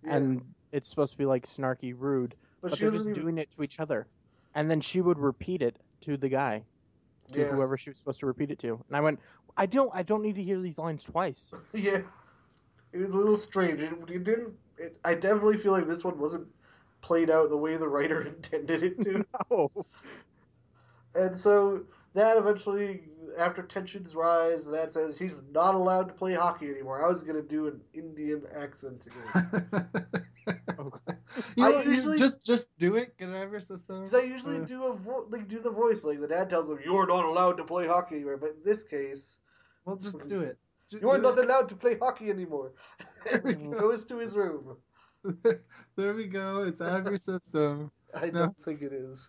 Yeah. 0.03 0.17
and 0.17 0.55
it's 0.73 0.89
supposed 0.89 1.13
to 1.13 1.19
be 1.19 1.27
like 1.27 1.45
snarky, 1.45 1.93
rude, 1.95 2.35
but, 2.63 2.71
but 2.71 2.79
they're 2.81 2.91
just 2.91 3.07
even- 3.07 3.13
doing 3.23 3.37
it 3.37 3.51
to 3.51 3.63
each 3.63 3.81
other, 3.81 4.09
and 4.55 4.71
then 4.71 4.81
she 4.81 5.03
would 5.03 5.19
repeat 5.19 5.61
it 5.61 5.77
to 6.03 6.17
the 6.17 6.29
guy, 6.29 6.65
to 7.33 7.41
Yeah. 7.41 7.47
whoever 7.53 7.77
she 7.77 7.91
was 7.91 7.99
supposed 7.99 8.21
to 8.21 8.27
repeat 8.27 8.51
it 8.51 8.59
to, 8.61 8.83
and 8.89 8.97
I 8.97 9.01
went, 9.01 9.21
"I 9.57 9.67
don't, 9.67 9.91
I 9.95 10.03
don't 10.03 10.23
need 10.23 10.37
to 10.37 10.43
hear 10.43 10.61
these 10.61 10.79
lines 10.79 11.05
twice." 11.05 11.53
Yeah, 11.73 12.03
it 12.93 12.99
was 12.99 13.15
a 13.15 13.17
little 13.17 13.37
strange. 13.37 13.81
It, 13.83 13.93
it 14.11 14.25
didn't. 14.25 14.55
It, 14.79 14.99
I 15.05 15.15
definitely 15.15 15.59
feel 15.59 15.73
like 15.73 15.87
this 15.87 16.05
one 16.05 16.19
wasn't 16.19 16.49
played 17.03 17.31
out 17.31 17.49
the 17.51 17.57
way 17.57 17.77
the 17.77 17.89
writer 17.89 18.23
intended 18.27 18.83
it 18.83 19.01
to. 19.03 19.25
Oh. 19.51 19.71
and 21.15 21.39
so 21.39 21.85
that 22.15 22.37
eventually, 22.37 23.03
after 23.39 23.63
tensions 23.63 24.15
rise, 24.15 24.65
that 24.67 24.93
says 24.93 25.19
he's 25.19 25.41
not 25.53 25.75
allowed 25.75 26.09
to 26.09 26.15
play 26.15 26.35
hockey 26.35 26.69
anymore. 26.71 27.05
I 27.05 27.09
was 27.09 27.23
gonna 27.23 27.43
do 27.43 27.69
an 27.69 27.81
Indian 27.95 28.43
accent 28.57 29.07
again. 29.07 30.27
You, 31.57 31.65
I 31.65 31.69
know, 31.71 31.81
you 31.83 31.91
usually- 31.93 32.19
just 32.19 32.45
just 32.45 32.69
do 32.79 32.97
it. 32.97 33.15
Out 33.21 33.35
of 33.47 33.51
your 33.51 33.61
system. 33.61 34.05
Because 34.05 34.19
I 34.19 34.23
usually 34.25 34.59
Uh, 34.61 34.65
do 34.65 34.85
a 34.85 34.95
vo- 34.97 35.27
like 35.31 35.49
do 35.49 35.61
the 35.61 35.71
voice 35.71 36.05
like 36.05 36.21
the 36.21 36.29
dad 36.29 36.51
tells 36.51 36.69
him 36.69 36.79
you're 36.85 37.07
not 37.07 37.25
allowed 37.25 37.57
to 37.59 37.65
play 37.65 37.87
hockey 37.87 38.17
anymore. 38.17 38.37
But 38.39 38.51
in 38.51 38.63
this 38.65 38.83
case, 38.85 39.39
Well, 39.85 39.97
just 39.97 40.19
do 40.29 40.41
it. 40.41 40.59
Ju- 40.91 40.99
you're 41.03 41.17
do 41.17 41.23
not 41.23 41.39
it. 41.39 41.45
allowed 41.45 41.69
to 41.71 41.77
play 41.77 41.97
hockey 41.99 42.31
anymore. 42.31 42.73
There 43.27 43.41
we 43.45 43.53
go. 43.71 43.79
goes 43.81 44.05
to 44.07 44.19
his 44.19 44.35
room. 44.35 44.77
there 45.97 46.15
we 46.15 46.27
go. 46.27 46.63
It's 46.65 46.81
out 46.81 47.01
of 47.01 47.07
your 47.07 47.19
system. 47.19 47.91
I 48.15 48.27
No. 48.31 48.39
don't 48.47 48.65
think 48.65 48.81
it 48.83 48.93
is. 48.93 49.29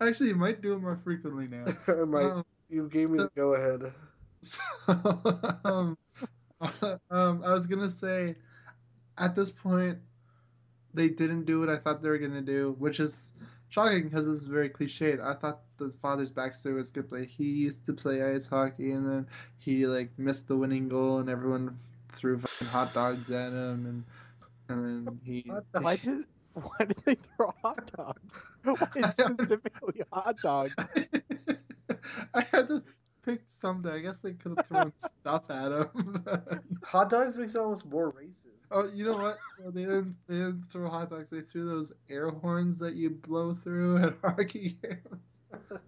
Actually, 0.00 0.28
you 0.30 0.34
might 0.36 0.60
do 0.62 0.72
it 0.74 0.80
more 0.80 0.96
frequently 0.96 1.46
now. 1.46 1.64
I 1.88 2.04
might. 2.04 2.24
Um, 2.24 2.44
you 2.68 2.88
gave 2.88 3.10
me 3.10 3.18
so- 3.18 3.24
the 3.24 3.30
go 3.36 3.54
ahead. 3.54 3.92
So, 4.44 4.60
um, 5.64 5.96
um, 7.10 7.44
I 7.44 7.52
was 7.52 7.66
gonna 7.68 7.88
say, 7.88 8.34
at 9.22 9.36
this 9.36 9.50
point, 9.50 9.98
they 10.92 11.08
didn't 11.08 11.44
do 11.44 11.60
what 11.60 11.68
I 11.68 11.76
thought 11.76 12.02
they 12.02 12.08
were 12.08 12.18
gonna 12.18 12.42
do, 12.42 12.74
which 12.78 12.98
is 12.98 13.32
shocking 13.68 14.04
because 14.04 14.26
it's 14.26 14.44
very 14.44 14.68
cliched. 14.68 15.20
I 15.24 15.34
thought 15.34 15.60
the 15.78 15.92
father's 16.02 16.32
backstory 16.32 16.74
was 16.74 16.90
good. 16.90 17.10
Like 17.10 17.28
he 17.28 17.44
used 17.44 17.86
to 17.86 17.92
play 17.92 18.22
ice 18.22 18.48
hockey, 18.48 18.90
and 18.90 19.06
then 19.06 19.26
he 19.58 19.86
like 19.86 20.10
missed 20.18 20.48
the 20.48 20.56
winning 20.56 20.88
goal, 20.88 21.18
and 21.18 21.30
everyone 21.30 21.78
threw 22.10 22.40
fucking 22.40 22.66
hot 22.68 22.92
dogs 22.92 23.30
at 23.30 23.52
him, 23.52 23.86
and 23.86 24.04
and 24.68 25.06
then 25.06 25.20
he. 25.24 25.44
Hot 25.48 25.64
Why 25.80 25.96
did 26.04 26.26
why 26.54 26.84
did 26.84 27.02
they 27.06 27.14
throw 27.14 27.54
hot 27.62 27.90
dogs? 27.96 28.44
Why 28.64 29.10
specifically 29.10 30.02
hot 30.12 30.36
dogs? 30.42 30.74
I 32.34 32.42
had 32.42 32.68
to 32.68 32.82
pick 33.24 33.42
something. 33.46 33.90
I 33.90 34.00
guess 34.00 34.18
they 34.18 34.34
could 34.34 34.58
have 34.58 34.66
thrown 34.66 34.92
stuff 34.98 35.50
at 35.50 35.72
him. 35.72 36.24
Hot 36.84 37.08
dogs 37.08 37.38
makes 37.38 37.54
it 37.54 37.58
almost 37.58 37.86
more 37.86 38.12
racist. 38.12 38.31
Oh, 38.72 38.88
you 38.92 39.04
know 39.04 39.16
what? 39.16 39.38
They 39.74 39.82
didn't. 39.82 40.16
They 40.26 40.36
didn't 40.36 40.64
throw 40.70 40.88
hot 40.88 41.10
dogs. 41.10 41.30
They 41.30 41.42
threw 41.42 41.66
those 41.68 41.92
air 42.08 42.30
horns 42.30 42.78
that 42.78 42.94
you 42.94 43.10
blow 43.10 43.54
through 43.54 43.98
at 44.04 44.14
hockey 44.24 44.76
games. 44.82 45.80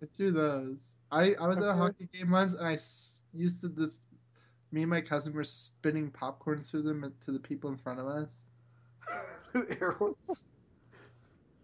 they 0.00 0.06
threw 0.16 0.32
those. 0.32 0.92
I 1.12 1.34
I 1.34 1.46
was 1.46 1.58
at 1.58 1.68
a 1.68 1.74
hockey 1.74 2.08
game 2.12 2.30
once, 2.30 2.54
and 2.54 2.66
I 2.66 2.78
used 3.32 3.60
to 3.60 3.68
this. 3.68 4.00
Me 4.72 4.82
and 4.82 4.90
my 4.90 5.00
cousin 5.00 5.32
were 5.34 5.44
spinning 5.44 6.10
popcorn 6.10 6.60
through 6.62 6.82
them 6.82 7.12
to 7.20 7.30
the 7.32 7.38
people 7.38 7.70
in 7.70 7.76
front 7.76 8.00
of 8.00 8.06
us. 8.08 8.38
Air 9.80 9.92
horns. 9.92 10.16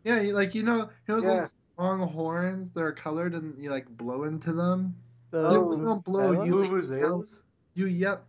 Yeah, 0.04 0.20
like 0.32 0.54
you 0.54 0.62
know, 0.62 0.90
you 1.08 1.16
know 1.16 1.22
Yeah. 1.22 1.40
those 1.40 1.50
long 1.78 2.00
horns 2.08 2.70
that 2.72 2.82
are 2.82 2.92
colored, 2.92 3.34
and 3.34 3.58
you 3.60 3.70
like 3.70 3.88
blow 3.96 4.24
into 4.24 4.52
them. 4.52 4.94
Oh, 5.32 5.76
you 5.76 5.82
don't 5.82 6.04
blow. 6.04 6.44
You 6.44 6.54
Vuvuzelas? 6.54 7.42
you 7.74 7.86
yell. 7.86 8.20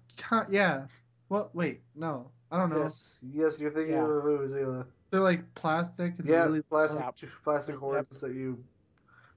Yeah. 0.49 0.85
Well, 1.31 1.49
wait, 1.53 1.79
no, 1.95 2.29
I 2.51 2.57
don't 2.57 2.69
know. 2.69 2.81
Yes, 2.81 3.17
yes, 3.21 3.57
you're 3.57 3.71
thinking 3.71 3.93
Yeah. 3.93 4.03
of 4.03 4.09
a 4.09 4.21
vuvuzela. 4.21 4.85
They're 5.11 5.21
like 5.21 5.55
plastic 5.55 6.19
and 6.19 6.27
Yeah, 6.27 6.43
really 6.43 6.61
plastic, 6.61 6.99
Yep. 6.99 7.15
plastic 7.45 7.75
Yep. 7.75 7.79
horns 7.79 8.19
that 8.19 8.33
you 8.33 8.61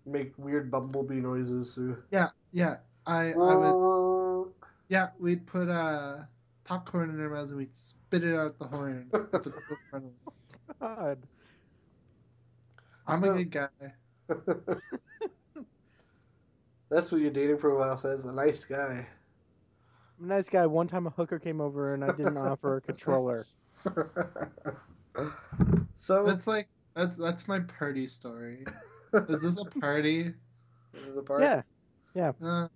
make 0.04 0.36
weird 0.36 0.72
bumblebee 0.72 1.20
noises 1.20 1.72
through. 1.76 2.02
Yeah, 2.10 2.30
yeah. 2.50 2.78
I, 3.06 3.32
I 3.34 3.54
would, 3.54 4.52
yeah, 4.88 5.10
we'd 5.20 5.46
put 5.46 5.68
uh, 5.68 6.24
popcorn 6.64 7.10
in 7.10 7.20
our 7.20 7.30
mouths 7.30 7.52
and 7.52 7.58
we'd 7.60 7.76
spit 7.76 8.24
it 8.24 8.34
out 8.34 8.58
the 8.58 8.66
horn. 8.66 9.08
at 9.14 9.30
the 9.30 9.38
people 9.38 9.62
in 9.70 9.76
front 9.90 10.04
of 10.06 10.32
us. 10.32 10.74
God. 10.80 11.18
I'm 13.06 13.20
So- 13.20 13.34
a 13.34 13.44
good 13.44 13.50
guy. 13.52 13.68
That's 16.88 17.12
what 17.12 17.20
your 17.20 17.30
dating 17.30 17.58
profile 17.58 17.96
says. 17.98 18.24
A 18.24 18.32
nice 18.32 18.64
guy. 18.64 19.06
I'm 20.18 20.30
a 20.30 20.34
nice 20.34 20.48
guy. 20.48 20.66
One 20.66 20.88
time 20.88 21.06
a 21.06 21.10
hooker 21.10 21.38
came 21.38 21.60
over 21.60 21.94
and 21.94 22.04
I 22.04 22.12
didn't 22.12 22.36
offer 22.38 22.76
a 22.76 22.80
controller. 22.80 23.46
so 25.96 26.24
That's 26.24 26.46
like 26.46 26.68
that's 26.94 27.16
that's 27.16 27.48
my 27.48 27.60
party 27.60 28.06
story. 28.06 28.64
Is 29.28 29.42
this 29.42 29.58
a 29.60 29.64
party? 29.64 30.32
this 30.92 31.02
is 31.02 31.14
the 31.14 31.22
part. 31.22 31.42
Yeah. 31.42 31.62
Uh, 32.42 32.68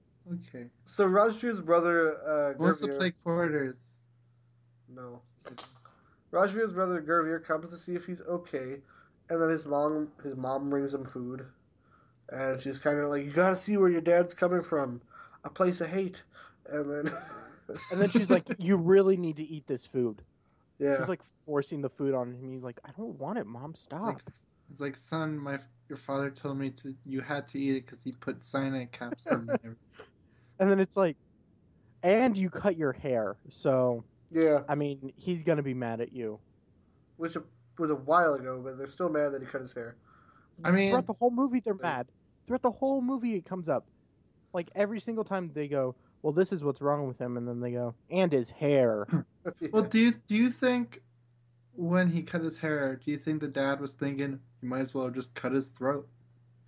okay. 0.48 0.66
So 0.84 1.06
Rajveer's 1.06 1.60
brother 1.60 2.16
uh, 2.26 2.54
wants 2.58 2.80
to 2.80 2.88
play 2.88 3.12
quarters? 3.22 3.76
No. 4.88 5.22
Rajveer's 6.32 6.72
brother 6.72 7.00
Gurveer 7.00 7.42
comes 7.44 7.70
to 7.70 7.78
see 7.78 7.94
if 7.94 8.04
he's 8.04 8.20
okay, 8.22 8.76
and 9.30 9.40
then 9.40 9.48
his 9.48 9.64
mom 9.64 10.08
his 10.22 10.36
mom 10.36 10.68
brings 10.68 10.92
him 10.92 11.04
food, 11.04 11.46
and 12.28 12.60
she's 12.60 12.78
kind 12.78 12.98
of 12.98 13.08
like, 13.08 13.24
"You 13.24 13.30
gotta 13.30 13.56
see 13.56 13.76
where 13.76 13.88
your 13.88 14.00
dad's 14.00 14.34
coming 14.34 14.62
from, 14.62 15.00
a 15.44 15.50
place 15.50 15.80
of 15.80 15.88
hate," 15.88 16.22
and 16.68 16.90
then 16.90 17.16
And 17.90 18.00
then 18.00 18.10
she's 18.10 18.30
like, 18.30 18.46
"You 18.58 18.76
really 18.76 19.16
need 19.16 19.36
to 19.36 19.44
eat 19.44 19.66
this 19.66 19.86
food." 19.86 20.22
"Yeah, 20.78 20.98
She's 20.98 21.08
like 21.08 21.22
forcing 21.22 21.80
the 21.80 21.88
food 21.90 22.14
on 22.14 22.34
him. 22.34 22.50
He's 22.52 22.62
like, 22.62 22.80
"I 22.84 22.90
don't 22.92 23.18
want 23.18 23.38
it, 23.38 23.46
mom. 23.46 23.74
Stop." 23.74 24.06
Like, 24.06 24.22
It's 24.70 24.80
like, 24.80 24.96
son, 24.96 25.38
my 25.38 25.58
your 25.88 25.96
father 25.98 26.30
told 26.30 26.58
me 26.58 26.70
to 26.70 26.94
you 27.04 27.20
had 27.20 27.46
to 27.48 27.58
eat 27.58 27.76
it 27.76 27.86
because 27.86 28.02
he 28.02 28.12
put 28.12 28.44
cyanide 28.44 28.92
capsules 28.92 29.40
in 29.48 29.48
everything. 29.64 29.76
And 30.58 30.70
then 30.70 30.80
it's 30.80 30.96
like, 30.96 31.16
and 32.02 32.36
you 32.36 32.50
cut 32.50 32.76
your 32.76 32.92
hair, 32.92 33.36
so 33.48 34.04
Yeah, 34.30 34.64
I 34.68 34.74
mean, 34.74 35.12
he's 35.16 35.42
gonna 35.42 35.62
be 35.62 35.74
mad 35.74 36.00
at 36.00 36.12
you. 36.12 36.40
which 37.16 37.36
was 37.78 37.90
a 37.90 37.94
while 37.96 38.34
ago, 38.34 38.60
but 38.62 38.78
they're 38.78 38.88
still 38.88 39.08
mad 39.08 39.30
that 39.32 39.40
he 39.42 39.46
cut 39.46 39.60
his 39.62 39.72
hair. 39.72 39.96
I 40.64 40.70
mean, 40.70 40.90
Throughout 40.90 41.06
the 41.06 41.12
whole 41.14 41.30
movie, 41.30 41.60
they're 41.60 41.74
mad. 41.82 42.08
Throughout 42.46 42.62
the 42.62 42.70
whole 42.72 43.00
movie, 43.00 43.34
it 43.34 43.44
comes 43.44 43.68
up. 43.68 43.86
Like 44.52 44.70
every 44.74 45.00
single 45.00 45.24
time 45.24 45.52
they 45.52 45.68
go, 45.68 45.94
"Well, 46.22 46.32
this 46.32 46.52
is 46.52 46.62
what's 46.64 46.80
wrong 46.80 47.06
with 47.06 47.18
him," 47.18 47.36
and 47.36 47.46
then 47.46 47.60
they 47.60 47.72
go, 47.72 47.94
"And 48.10 48.32
his 48.32 48.50
hair." 48.50 49.06
well, 49.72 49.82
do 49.82 49.98
you 49.98 50.12
do 50.26 50.34
you 50.34 50.50
think 50.50 51.02
when 51.74 52.08
he 52.10 52.22
cut 52.22 52.42
his 52.42 52.58
hair, 52.58 52.96
do 53.04 53.10
you 53.10 53.18
think 53.18 53.40
the 53.40 53.48
dad 53.48 53.80
was 53.80 53.92
thinking 53.92 54.40
you 54.62 54.68
might 54.68 54.80
as 54.80 54.94
well 54.94 55.10
just 55.10 55.32
cut 55.34 55.52
his 55.52 55.68
throat? 55.68 56.08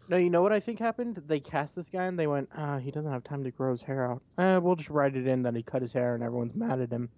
no, 0.09 0.17
you 0.17 0.31
know 0.31 0.43
what 0.43 0.53
I 0.53 0.59
think 0.61 0.79
happened? 0.81 1.23
They 1.27 1.39
cast 1.41 1.77
this 1.77 1.89
guy, 1.89 2.05
and 2.05 2.19
they 2.19 2.27
went, 2.27 2.49
"Ah, 2.57 2.79
he 2.79 2.91
doesn't 2.91 3.11
have 3.13 3.23
time 3.25 3.45
to 3.45 3.51
grow 3.51 3.71
his 3.73 3.83
hair 3.83 4.11
out. 4.11 4.23
Eh, 4.39 4.57
we'll 4.59 4.75
just 4.77 4.91
write 4.91 5.15
it 5.17 5.27
in 5.27 5.43
that 5.43 5.55
he 5.55 5.63
cut 5.63 5.83
his 5.83 5.93
hair, 5.93 6.15
and 6.15 6.23
everyone's 6.25 6.55
mad 6.55 6.81
at 6.81 6.91
him." 6.91 7.09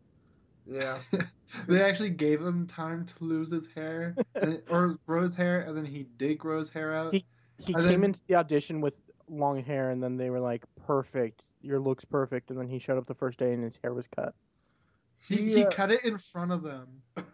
yeah, 0.67 0.99
they 1.67 1.83
actually 1.83 2.11
gave 2.11 2.41
him 2.41 2.67
time 2.69 3.05
to 3.05 3.15
lose 3.25 3.51
his 3.51 3.67
hair 3.75 4.15
and, 4.37 4.63
or 4.71 4.97
grow 5.07 5.23
his 5.23 5.35
hair, 5.35 5.63
and 5.63 5.77
then 5.77 5.85
he 5.85 6.07
did 6.19 6.39
grow 6.39 6.59
his 6.61 6.71
hair 6.71 6.95
out. 6.95 7.13
He- 7.15 7.25
He 7.59 7.73
And 7.75 7.83
came 7.83 8.01
then- 8.01 8.05
into 8.11 8.21
the 8.27 8.35
audition 8.37 8.81
with 8.81 8.95
long 9.29 9.63
hair, 9.63 9.91
and 9.91 10.03
then 10.03 10.17
they 10.17 10.31
were 10.31 10.41
like, 10.41 10.65
"Perfect, 10.87 11.43
your 11.63 11.81
look's 11.81 12.05
perfect," 12.05 12.51
and 12.51 12.59
then 12.59 12.69
he 12.69 12.79
showed 12.79 12.99
up 12.99 13.07
the 13.07 13.15
first 13.15 13.39
day, 13.39 13.53
and 13.53 13.63
his 13.63 13.79
hair 13.83 13.95
was 13.95 14.07
cut. 14.15 14.35
He, 15.29 15.37
He, 15.37 15.55
he 15.55 15.65
uh, 15.65 15.71
got 15.71 15.91
it 15.91 16.05
in 16.05 16.19
front 16.19 16.53
of 16.53 16.63
them. 16.63 16.89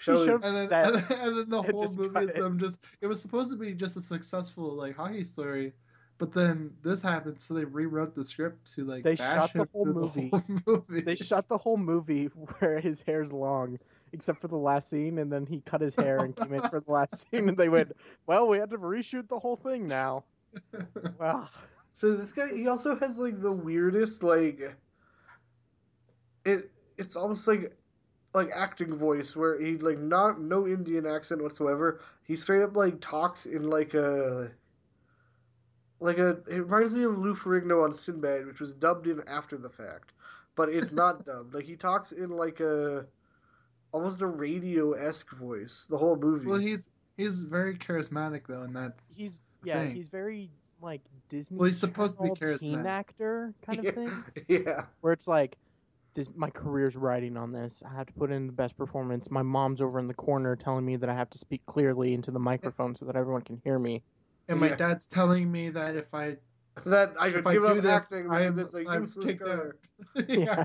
Shows- 0.00 0.24
showed- 0.26 0.44
and 0.44 0.56
then, 0.56 0.66
Sad. 0.66 0.86
and 0.94 1.04
then, 1.08 1.18
and 1.20 1.38
then 1.38 1.48
the 1.50 1.62
whole 1.72 1.92
movie 1.94 2.20
is 2.24 2.30
it. 2.30 2.36
them 2.36 2.58
just 2.58 2.78
it 3.02 3.06
was 3.06 3.20
supposed 3.20 3.50
to 3.50 3.56
be 3.56 3.74
just 3.74 3.96
a 3.96 4.00
successful 4.00 4.72
like 4.74 4.96
hockey 4.96 5.24
story 5.24 5.74
but 6.16 6.32
then 6.32 6.70
this 6.82 7.02
happened 7.02 7.40
so 7.40 7.52
they 7.54 7.64
rewrote 7.64 8.14
the 8.14 8.24
script 8.24 8.72
to 8.74 8.84
like 8.84 9.02
They 9.02 9.16
bash 9.16 9.50
shot 9.50 9.52
the 9.54 9.68
whole 9.72 9.84
through 9.84 9.94
movie. 9.94 10.28
whole 10.30 10.42
movie. 10.66 11.00
They 11.02 11.16
shot 11.16 11.48
the 11.48 11.58
whole 11.58 11.76
movie 11.76 12.26
where 12.26 12.78
his 12.78 13.02
hair's 13.02 13.32
long, 13.32 13.78
except 14.12 14.40
for 14.40 14.48
the 14.48 14.56
last 14.56 14.88
scene, 14.90 15.18
and 15.18 15.30
then 15.32 15.44
he 15.46 15.60
cut 15.62 15.80
his 15.80 15.94
hair 15.94 16.18
and 16.18 16.34
came 16.36 16.52
in 16.54 16.62
for 16.68 16.80
the 16.80 16.92
last 16.92 17.26
scene, 17.30 17.48
and 17.48 17.56
they 17.58 17.68
went, 17.70 17.92
"Well, 18.26 18.48
we 18.48 18.58
had 18.58 18.70
to 18.70 18.78
reshoot 18.78 19.28
the 19.28 19.38
whole 19.38 19.56
thing 19.56 19.86
now." 19.86 20.24
Well, 21.18 21.48
So 22.00 22.16
this 22.16 22.32
guy, 22.32 22.48
he 22.56 22.66
also 22.66 22.98
has 22.98 23.18
like 23.18 23.42
the 23.42 23.52
weirdest 23.52 24.22
like. 24.22 24.74
It 26.46 26.70
it's 26.96 27.14
almost 27.14 27.46
like, 27.46 27.76
like 28.32 28.48
acting 28.54 28.96
voice 28.96 29.36
where 29.36 29.60
he 29.60 29.76
like 29.76 29.98
not 29.98 30.40
no 30.40 30.66
Indian 30.66 31.04
accent 31.04 31.42
whatsoever. 31.42 32.00
He 32.24 32.36
straight 32.36 32.62
up 32.62 32.74
like 32.74 33.02
talks 33.02 33.44
in 33.44 33.68
like 33.68 33.92
a. 33.92 34.50
Like 36.02 36.16
a, 36.16 36.38
it 36.48 36.64
reminds 36.64 36.94
me 36.94 37.02
of 37.02 37.18
Lou 37.18 37.34
Ferrigno 37.34 37.84
on 37.84 37.94
Sinbad, 37.94 38.46
which 38.46 38.62
was 38.62 38.72
dubbed 38.72 39.06
in 39.06 39.22
after 39.28 39.58
the 39.58 39.68
fact, 39.68 40.12
but 40.56 40.70
it's 40.70 40.92
not 40.92 41.22
dubbed. 41.26 41.52
Like 41.52 41.66
he 41.66 41.76
talks 41.76 42.12
in 42.12 42.30
like 42.30 42.60
a, 42.60 43.04
almost 43.92 44.22
a 44.22 44.26
radio 44.26 44.92
esque 44.92 45.32
voice 45.32 45.86
the 45.90 45.98
whole 45.98 46.16
movie. 46.16 46.46
well 46.46 46.58
he's 46.58 46.88
he's 47.18 47.42
very 47.42 47.76
charismatic 47.76 48.46
though 48.48 48.62
and 48.62 48.74
that's 48.74 49.12
he's 49.14 49.42
yeah, 49.62 49.82
Thing. 49.82 49.94
he's 49.94 50.08
very 50.08 50.48
like 50.82 51.00
Disney. 51.28 51.58
Well, 51.58 51.66
he's 51.66 51.78
supposed 51.78 52.16
to 52.18 52.22
be 52.24 52.30
Channel 52.30 52.58
teen 52.58 52.82
charismatic. 52.82 52.86
actor 52.86 53.54
kind 53.66 53.86
of 53.86 53.94
thing, 53.94 54.24
yeah. 54.48 54.84
where 55.00 55.12
it's 55.12 55.28
like, 55.28 55.56
this 56.14 56.28
my 56.34 56.50
career's 56.50 56.96
riding 56.96 57.36
on 57.36 57.52
this. 57.52 57.82
I 57.88 57.94
have 57.94 58.06
to 58.06 58.12
put 58.14 58.30
in 58.32 58.46
the 58.46 58.52
best 58.52 58.76
performance. 58.76 59.30
My 59.30 59.42
mom's 59.42 59.80
over 59.80 59.98
in 60.00 60.08
the 60.08 60.14
corner 60.14 60.56
telling 60.56 60.84
me 60.84 60.96
that 60.96 61.08
I 61.08 61.14
have 61.14 61.30
to 61.30 61.38
speak 61.38 61.64
clearly 61.66 62.14
into 62.14 62.30
the 62.32 62.38
microphone 62.40 62.96
so 62.96 63.04
that 63.06 63.16
everyone 63.16 63.42
can 63.42 63.60
hear 63.64 63.78
me. 63.78 64.02
and 64.48 64.58
my 64.58 64.70
Yeah. 64.70 64.76
dad's 64.76 65.06
telling 65.06 65.50
me 65.52 65.70
that 65.70 65.94
if 65.96 66.12
I 66.12 66.36
That 66.84 67.14
I 67.18 67.30
should 67.30 67.40
if 67.40 67.46
I 67.46 67.52
give 67.54 67.62
do 67.62 67.68
up 67.68 67.82
this 67.82 68.02
acting 68.02 68.30
I'm, 68.30 68.54
because 68.56 68.74
it's 68.74 68.88
a 68.88 68.90
I'm 68.90 69.02
useless 69.02 69.38
career. 69.38 69.76
yeah. 70.28 70.64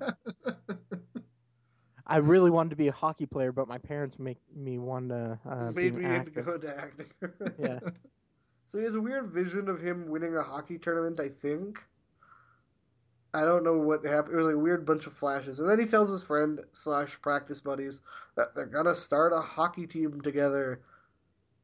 I 2.07 2.17
really 2.17 2.51
wanted 2.51 2.69
to 2.71 2.75
be 2.75 2.87
a 2.87 2.91
hockey 2.91 3.25
player, 3.25 3.51
but 3.51 3.67
my 3.67 3.77
parents 3.79 4.17
make 4.19 4.37
me 4.55 4.77
want 4.77 5.09
to 5.09 5.39
uh, 5.49 5.71
be 5.71 5.83
Made 5.91 5.93
an 5.95 5.99
me 5.99 6.05
into 6.05 6.17
actor. 6.29 6.41
go 6.43 6.53
into 6.53 6.77
acting. 6.79 7.07
Yeah. 7.59 7.79
So 8.75 8.79
he 8.79 8.85
has 8.87 8.95
a 8.95 8.99
weird 8.99 9.31
vision 9.31 9.69
of 9.69 9.81
him 9.81 10.09
winning 10.09 10.35
a 10.35 10.43
hockey 10.43 10.77
tournament, 10.77 11.17
I 11.21 11.29
think. 11.29 11.79
I 13.33 13.45
don't 13.45 13.63
know 13.63 13.77
what 13.77 14.03
happened. 14.03 14.33
It 14.33 14.37
was 14.37 14.47
like 14.47 14.55
a 14.55 14.59
weird 14.59 14.85
bunch 14.85 15.05
of 15.07 15.13
flashes. 15.13 15.61
And 15.61 15.69
then 15.69 15.79
he 15.79 15.85
tells 15.85 16.09
his 16.09 16.21
friend 16.21 16.59
slash 16.73 17.21
practice 17.21 17.61
buddies 17.61 18.01
that 18.35 18.53
they're 18.53 18.65
gonna 18.65 18.93
start 18.93 19.31
a 19.31 19.39
hockey 19.39 19.87
team 19.87 20.19
together. 20.19 20.81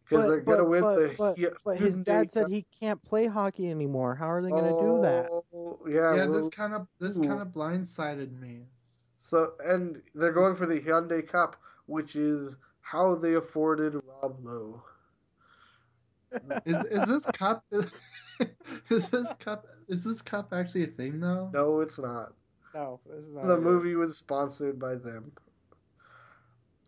Because 0.08 0.26
they're 0.26 0.40
gonna 0.40 0.64
win 0.64 0.84
but- 0.84 0.96
the 0.96 1.16
but- 1.18 1.38
Hy- 1.38 1.50
But 1.66 1.80
his 1.80 2.00
dad 2.00 2.32
said 2.32 2.48
he 2.48 2.66
can't 2.80 3.04
play 3.04 3.28
hockey 3.28 3.70
anymore. 3.70 4.16
How 4.16 4.32
are 4.32 4.42
they 4.42 4.50
going 4.50 4.64
to 4.64 4.70
do 4.70 5.02
that? 5.02 5.30
Oh, 5.30 5.80
Yeah, 5.86 6.16
yeah 6.16 6.26
well, 6.28 6.32
this 6.40 6.48
kind 6.48 6.74
of 6.74 6.88
this 7.00 7.18
kind 7.18 7.42
of 7.42 7.50
blindsided 7.50 8.40
me 8.40 8.68
so 9.20 9.52
and 9.66 10.02
they're 10.16 10.32
going 10.32 10.56
for 10.56 10.66
the 10.66 10.80
Hyundai 10.80 11.28
Cup, 11.28 11.58
which 11.88 12.16
is 12.16 12.56
how 12.80 13.16
they 13.16 13.34
afforded 13.34 13.96
Rob 13.96 14.40
Lowe. 14.46 14.82
Is 16.66 16.78
is 16.86 17.06
this 17.08 17.26
cup 17.34 17.64
is, 17.72 17.92
is 18.90 19.10
this 19.10 19.34
cup 19.40 19.66
is 19.88 20.04
this 20.04 20.22
cup 20.22 20.54
actually 20.54 20.84
a 20.84 20.88
thing 20.88 21.20
though 21.20 21.50
No, 21.54 21.82
it's 21.82 21.98
not. 22.00 22.34
No, 22.74 23.00
this 23.06 23.20
is 23.26 23.34
not 23.34 23.48
The 23.48 23.56
it. 23.56 23.62
movie 23.62 23.96
was 23.96 24.18
sponsored 24.18 24.80
by 24.80 24.96
them. 24.96 25.32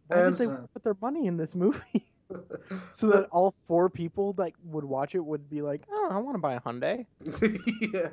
Why 0.07 0.17
would 0.17 0.25
and- 0.27 0.35
they 0.35 0.47
put 0.73 0.83
their 0.83 0.97
money 1.01 1.27
in 1.27 1.37
this 1.37 1.55
movie? 1.55 2.07
so 2.91 3.07
that 3.07 3.27
all 3.31 3.53
four 3.67 3.89
people 3.89 4.33
that 4.33 4.53
would 4.63 4.85
watch 4.85 5.13
it 5.13 5.23
would 5.23 5.49
be 5.49 5.61
like, 5.61 5.83
"Oh, 5.91 6.07
I 6.11 6.17
want 6.17 6.35
to 6.35 6.39
buy 6.39 6.53
a 6.53 6.61
Hyundai. 6.61 7.05
yeah. 7.93 8.09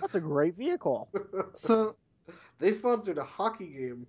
That's 0.00 0.14
a 0.16 0.20
great 0.20 0.56
vehicle." 0.56 1.08
so 1.52 1.94
they 2.58 2.72
sponsored 2.72 3.18
a 3.18 3.24
hockey 3.24 3.66
game. 3.68 4.06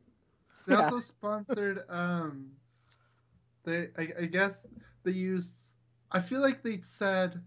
They 0.65 0.73
Yeah. 0.73 0.83
also 0.83 0.99
sponsored. 0.99 1.83
Um, 1.89 2.47
they 3.65 3.89
I, 3.97 4.07
I 4.21 4.25
guess 4.25 4.65
they 5.03 5.11
used. 5.11 5.75
I 6.11 6.19
feel 6.19 6.41
like 6.41 6.63
they 6.63 6.79
said 6.81 7.41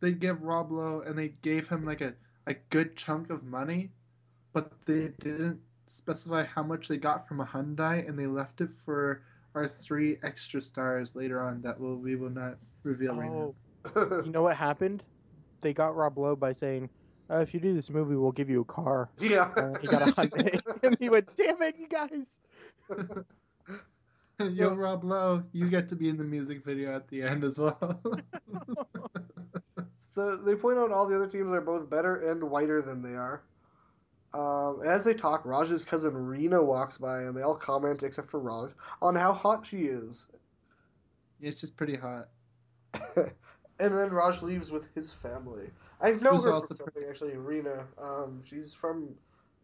they'd 0.00 0.20
give 0.20 0.42
Rob 0.42 0.70
Lowe 0.70 1.02
and 1.06 1.18
they 1.18 1.28
gave 1.42 1.68
him 1.68 1.84
like 1.84 2.00
a 2.00 2.14
a 2.46 2.54
good 2.70 2.96
chunk 2.96 3.30
of 3.30 3.42
money, 3.44 3.90
but 4.52 4.72
they 4.84 5.08
didn't 5.20 5.58
specify 5.88 6.44
how 6.44 6.62
much 6.62 6.88
they 6.88 6.96
got 6.96 7.26
from 7.26 7.40
a 7.40 7.44
Hyundai, 7.44 8.06
and 8.06 8.18
they 8.18 8.26
left 8.26 8.60
it 8.60 8.70
for 8.84 9.22
our 9.54 9.68
three 9.68 10.18
extra 10.22 10.60
stars 10.60 11.14
later 11.14 11.40
on 11.40 11.62
that 11.62 11.78
will 11.78 11.96
we 11.96 12.16
will 12.16 12.30
not 12.30 12.56
reveal 12.82 13.14
right 13.14 13.30
now. 13.30 13.54
Oh, 13.96 14.22
you 14.24 14.30
know 14.30 14.42
what 14.42 14.56
happened? 14.56 15.02
They 15.60 15.72
got 15.72 15.96
Rob 15.96 16.18
Lowe 16.18 16.36
by 16.36 16.52
saying, 16.52 16.90
uh, 17.30 17.38
"If 17.38 17.54
you 17.54 17.60
do 17.60 17.74
this 17.74 17.88
movie, 17.88 18.16
we'll 18.16 18.32
give 18.32 18.50
you 18.50 18.60
a 18.60 18.64
car." 18.64 19.08
yeah. 19.18 19.50
Uh, 19.56 19.78
he 19.78 19.86
got 19.86 20.02
a 20.02 20.12
Hyundai, 20.12 20.60
and 20.82 20.96
he 20.98 21.08
went, 21.08 21.34
"Damn 21.36 21.62
it, 21.62 21.76
you 21.78 21.88
guys!" 21.88 22.38
Yo, 24.48 24.74
Rob 24.74 25.04
Lowe, 25.04 25.42
you 25.52 25.68
get 25.68 25.88
to 25.88 25.96
be 25.96 26.08
in 26.08 26.16
the 26.16 26.24
music 26.24 26.64
video 26.64 26.94
at 26.94 27.08
the 27.08 27.22
end 27.22 27.44
as 27.44 27.58
well. 27.58 28.00
So 30.14 30.36
they 30.36 30.54
point 30.54 30.78
out 30.78 30.92
all 30.92 31.08
the 31.08 31.16
other 31.16 31.26
teams 31.26 31.52
are 31.52 31.60
both 31.60 31.90
better 31.90 32.30
and 32.30 32.44
whiter 32.44 32.80
than 32.80 33.02
they 33.02 33.16
are. 33.16 33.42
Um, 34.32 34.80
as 34.86 35.02
they 35.02 35.12
talk, 35.12 35.44
Raj's 35.44 35.82
cousin 35.82 36.16
Rena 36.16 36.62
walks 36.62 36.98
by, 36.98 37.22
and 37.22 37.36
they 37.36 37.42
all 37.42 37.56
comment, 37.56 38.04
except 38.04 38.30
for 38.30 38.38
Raj, 38.38 38.70
on 39.02 39.16
how 39.16 39.32
hot 39.32 39.66
she 39.66 39.86
is. 39.86 40.26
it's 41.40 41.60
just 41.60 41.76
pretty 41.76 41.96
hot. 41.96 42.28
and 42.94 43.32
then 43.98 44.10
Raj 44.10 44.40
leaves 44.40 44.70
with 44.70 44.88
his 44.94 45.12
family. 45.12 45.70
I've 46.00 46.22
known 46.22 46.36
Who's 46.36 46.44
her 46.44 46.60
from 46.60 46.76
something 46.76 47.02
actually, 47.08 47.36
Rena. 47.36 47.84
Um, 48.00 48.42
she's 48.44 48.72
from. 48.72 49.16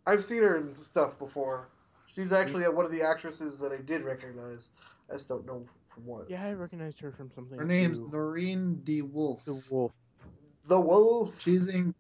I've 0.04 0.24
seen 0.24 0.42
her 0.42 0.56
in 0.56 0.82
stuff 0.82 1.16
before. 1.16 1.68
She's 2.14 2.32
actually 2.32 2.68
one 2.68 2.84
of 2.84 2.90
the 2.92 3.02
actresses 3.02 3.58
that 3.58 3.72
I 3.72 3.76
did 3.78 4.02
recognize. 4.02 4.68
I 5.08 5.14
just 5.14 5.28
don't 5.28 5.46
know 5.46 5.64
from 5.88 6.06
what. 6.06 6.30
Yeah, 6.30 6.44
I 6.44 6.52
recognized 6.52 7.00
her 7.00 7.12
from 7.12 7.30
something. 7.30 7.58
Her 7.58 7.64
name's 7.64 7.98
too. 8.00 8.11
Noureen 8.12 8.76
DeWulf. 8.82 9.44
the 9.44 9.62
Wolf. 9.70 9.92
The 10.66 10.80
Wolf. 10.80 11.40
She's 11.40 11.68
in 11.68 11.94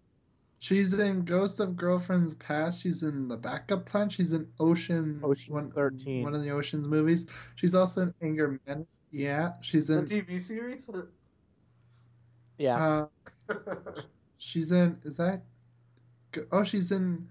she's 0.58 0.98
in 0.98 1.24
Ghost 1.24 1.60
of 1.60 1.76
Girlfriend's 1.76 2.34
Past. 2.34 2.80
She's 2.80 3.02
in 3.02 3.28
the 3.28 3.36
backup 3.36 3.86
plan. 3.86 4.08
She's 4.08 4.32
in 4.32 4.48
Ocean 4.58 5.20
Ocean's 5.22 5.50
one, 5.50 5.70
13. 5.72 6.22
One 6.24 6.34
of 6.34 6.42
the 6.42 6.50
Ocean's 6.50 6.86
movies. 6.86 7.26
She's 7.56 7.74
also 7.74 8.02
in 8.02 8.14
Anger 8.22 8.60
Men. 8.66 8.86
Yeah, 9.12 9.52
she's 9.60 9.90
in 9.90 10.06
The 10.06 10.22
TV 10.22 10.40
series. 10.40 10.82
Yeah, 12.58 13.06
uh 13.48 13.54
she's 14.36 14.70
in 14.70 14.98
is 15.02 15.16
that 15.16 15.42
Oh, 16.52 16.62
she's 16.62 16.92
in 16.92 17.26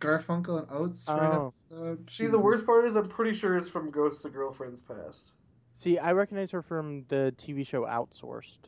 Garfunkel 0.00 0.58
and 0.60 0.66
Oates 0.70 1.06
right 1.08 1.22
Oh. 1.22 1.54
episode. 1.70 2.10
See, 2.10 2.26
the 2.26 2.38
worst 2.38 2.66
part 2.66 2.84
is 2.86 2.96
I'm 2.96 3.08
pretty 3.08 3.36
sure 3.36 3.56
it's 3.56 3.68
from 3.68 3.90
Ghosts 3.90 4.24
of 4.24 4.32
Girlfriend's 4.32 4.82
Past. 4.82 5.32
see, 5.72 5.98
I 5.98 6.12
recognize 6.12 6.50
her 6.50 6.62
from 6.62 7.04
the 7.08 7.32
TV 7.38 7.64
show 7.66 7.82
Outsourced. 7.84 8.58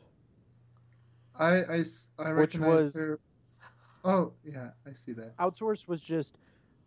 I 1.35 1.61
Which 1.61 1.87
recognize 2.17 2.67
was- 2.85 2.95
her. 2.95 3.19
Oh, 4.05 4.33
yeah, 4.43 4.71
I 4.85 4.93
see 4.93 5.13
that. 5.13 5.35
Outsourced 5.37 5.87
was 5.87 6.01
just 6.01 6.37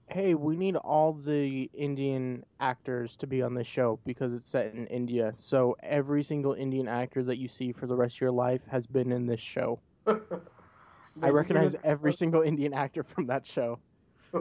"Hey, 0.08 0.34
we 0.34 0.54
need 0.56 0.76
all 0.76 1.12
the 1.14 1.68
Indian 1.74 2.44
actors 2.60 3.16
to 3.16 3.26
be 3.26 3.42
on 3.42 3.54
this 3.54 3.66
show 3.66 3.98
because 4.04 4.32
it's 4.34 4.50
set 4.50 4.74
in 4.74 4.86
India. 4.88 5.32
So 5.38 5.76
every 5.82 6.22
single 6.22 6.52
Indian 6.52 6.86
actor 6.88 7.24
that 7.24 7.38
you 7.38 7.48
see 7.48 7.72
for 7.72 7.86
the 7.86 7.96
rest 7.96 8.16
of 8.18 8.20
your 8.20 8.30
life 8.32 8.60
has 8.66 8.86
been 8.86 9.10
in 9.12 9.26
this 9.26 9.40
show. 9.40 9.80
I 10.06 11.30
recognize 11.30 11.74
every 11.82 12.12
single 12.22 12.42
Indian 12.42 12.72
actor 12.74 13.02
from 13.02 13.26
that 13.26 13.46
show. 13.46 13.78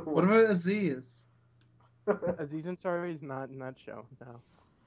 What 0.06 0.24
about 0.24 0.50
Aziz? 0.50 1.16
Aziz 2.38 2.66
Ansari 2.66 3.14
is 3.14 3.22
not 3.22 3.50
in 3.50 3.60
that 3.60 3.76
show. 3.78 4.06
No, 4.22 4.42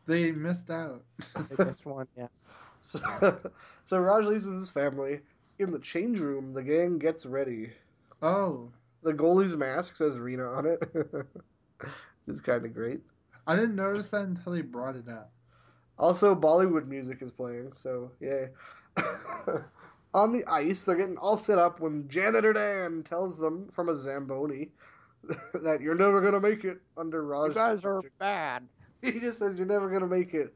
They 0.07 0.31
missed 0.33 0.71
out. 0.71 1.03
they 1.49 1.65
missed 1.65 1.87
one. 1.87 2.07
Yeah, 2.17 2.29
so 3.85 3.99
Raj 3.99 4.25
leaves 4.25 4.45
with 4.45 4.57
his 4.57 4.71
family. 4.71 5.21
In 5.59 5.71
the 5.73 5.79
change 5.79 6.21
room, 6.21 6.53
the 6.53 6.63
gang 6.63 6.99
gets 6.99 7.27
ready. 7.27 7.73
oh, 8.23 8.71
The 9.03 9.13
goalie's 9.13 9.57
mask 9.57 9.97
says 9.97 10.19
Rena 10.19 10.45
on 10.53 10.67
it. 10.67 10.83
it's 12.27 12.41
kind 12.41 12.65
of 12.65 12.75
great. 12.75 13.01
I 13.47 13.57
didn't 13.57 13.77
notice 13.77 14.11
that 14.11 14.25
until 14.25 14.53
he 14.53 14.63
brought 14.63 14.97
it 14.97 15.09
up. 15.09 15.31
Also, 15.99 16.35
Bollywood 16.35 16.87
music 16.87 17.23
is 17.23 17.33
playing, 17.33 17.73
so 17.77 18.11
yay. 18.21 18.49
on 20.15 20.33
the 20.33 20.45
ice, 20.47 20.83
they're 20.83 20.97
getting 20.97 21.17
all 21.19 21.37
set 21.37 21.59
up 21.59 21.81
when 21.81 22.09
Janitor 22.09 22.53
Dan 22.53 23.03
tells 23.03 23.39
them 23.39 23.69
from 23.69 23.89
a 23.89 23.97
Zamboni 23.97 24.71
that 25.63 25.81
you're 25.81 25.95
never 25.95 26.21
gonna 26.21 26.41
make 26.41 26.65
it 26.65 26.79
under 26.97 27.25
Raj. 27.25 27.49
you 27.51 27.55
guys 27.55 27.85
are 27.85 28.03
bad. 28.19 28.67
He 29.03 29.21
just 29.21 29.39
says 29.39 29.57
you're 29.57 29.67
never 29.67 29.89
gonna 29.89 30.09
make 30.09 30.35
it. 30.35 30.53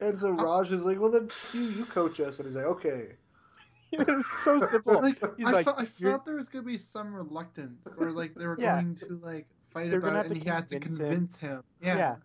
And 0.00 0.16
so 0.18 0.30
Raj 0.30 0.70
is 0.70 0.84
like, 0.84 1.00
"Well, 1.00 1.10
then 1.10 1.28
you, 1.52 1.60
you 1.62 1.84
coach 1.86 2.20
us," 2.20 2.38
and 2.38 2.46
he's 2.46 2.54
like, 2.56 2.66
"Okay." 2.66 3.08
it 3.92 4.06
was 4.06 4.26
so 4.44 4.58
simple. 4.60 5.00
Like, 5.00 5.18
He's 5.36 5.46
I, 5.46 5.50
like, 5.50 5.64
thought, 5.64 5.80
I 5.80 5.86
"You're- 5.98 6.12
thought 6.12 6.24
there 6.26 6.36
was 6.36 6.48
gonna 6.48 6.64
be 6.64 6.76
some 6.78 7.12
reluctance, 7.14 7.80
or 7.98 8.12
like 8.12 8.34
they 8.34 8.46
were 8.46 8.56
Yeah. 8.60 8.80
going 8.80 8.94
to 8.96 9.18
like 9.22 9.46
fight 9.70 9.90
They're 9.90 9.98
about 9.98 10.26
it, 10.26 10.32
and 10.32 10.40
he 10.42 10.48
had 10.48 10.68
to 10.68 10.78
convince 10.78 11.36
him. 11.36 11.50
him. 11.56 11.62
Yeah, 11.82 11.96
Yeah. 11.96 12.16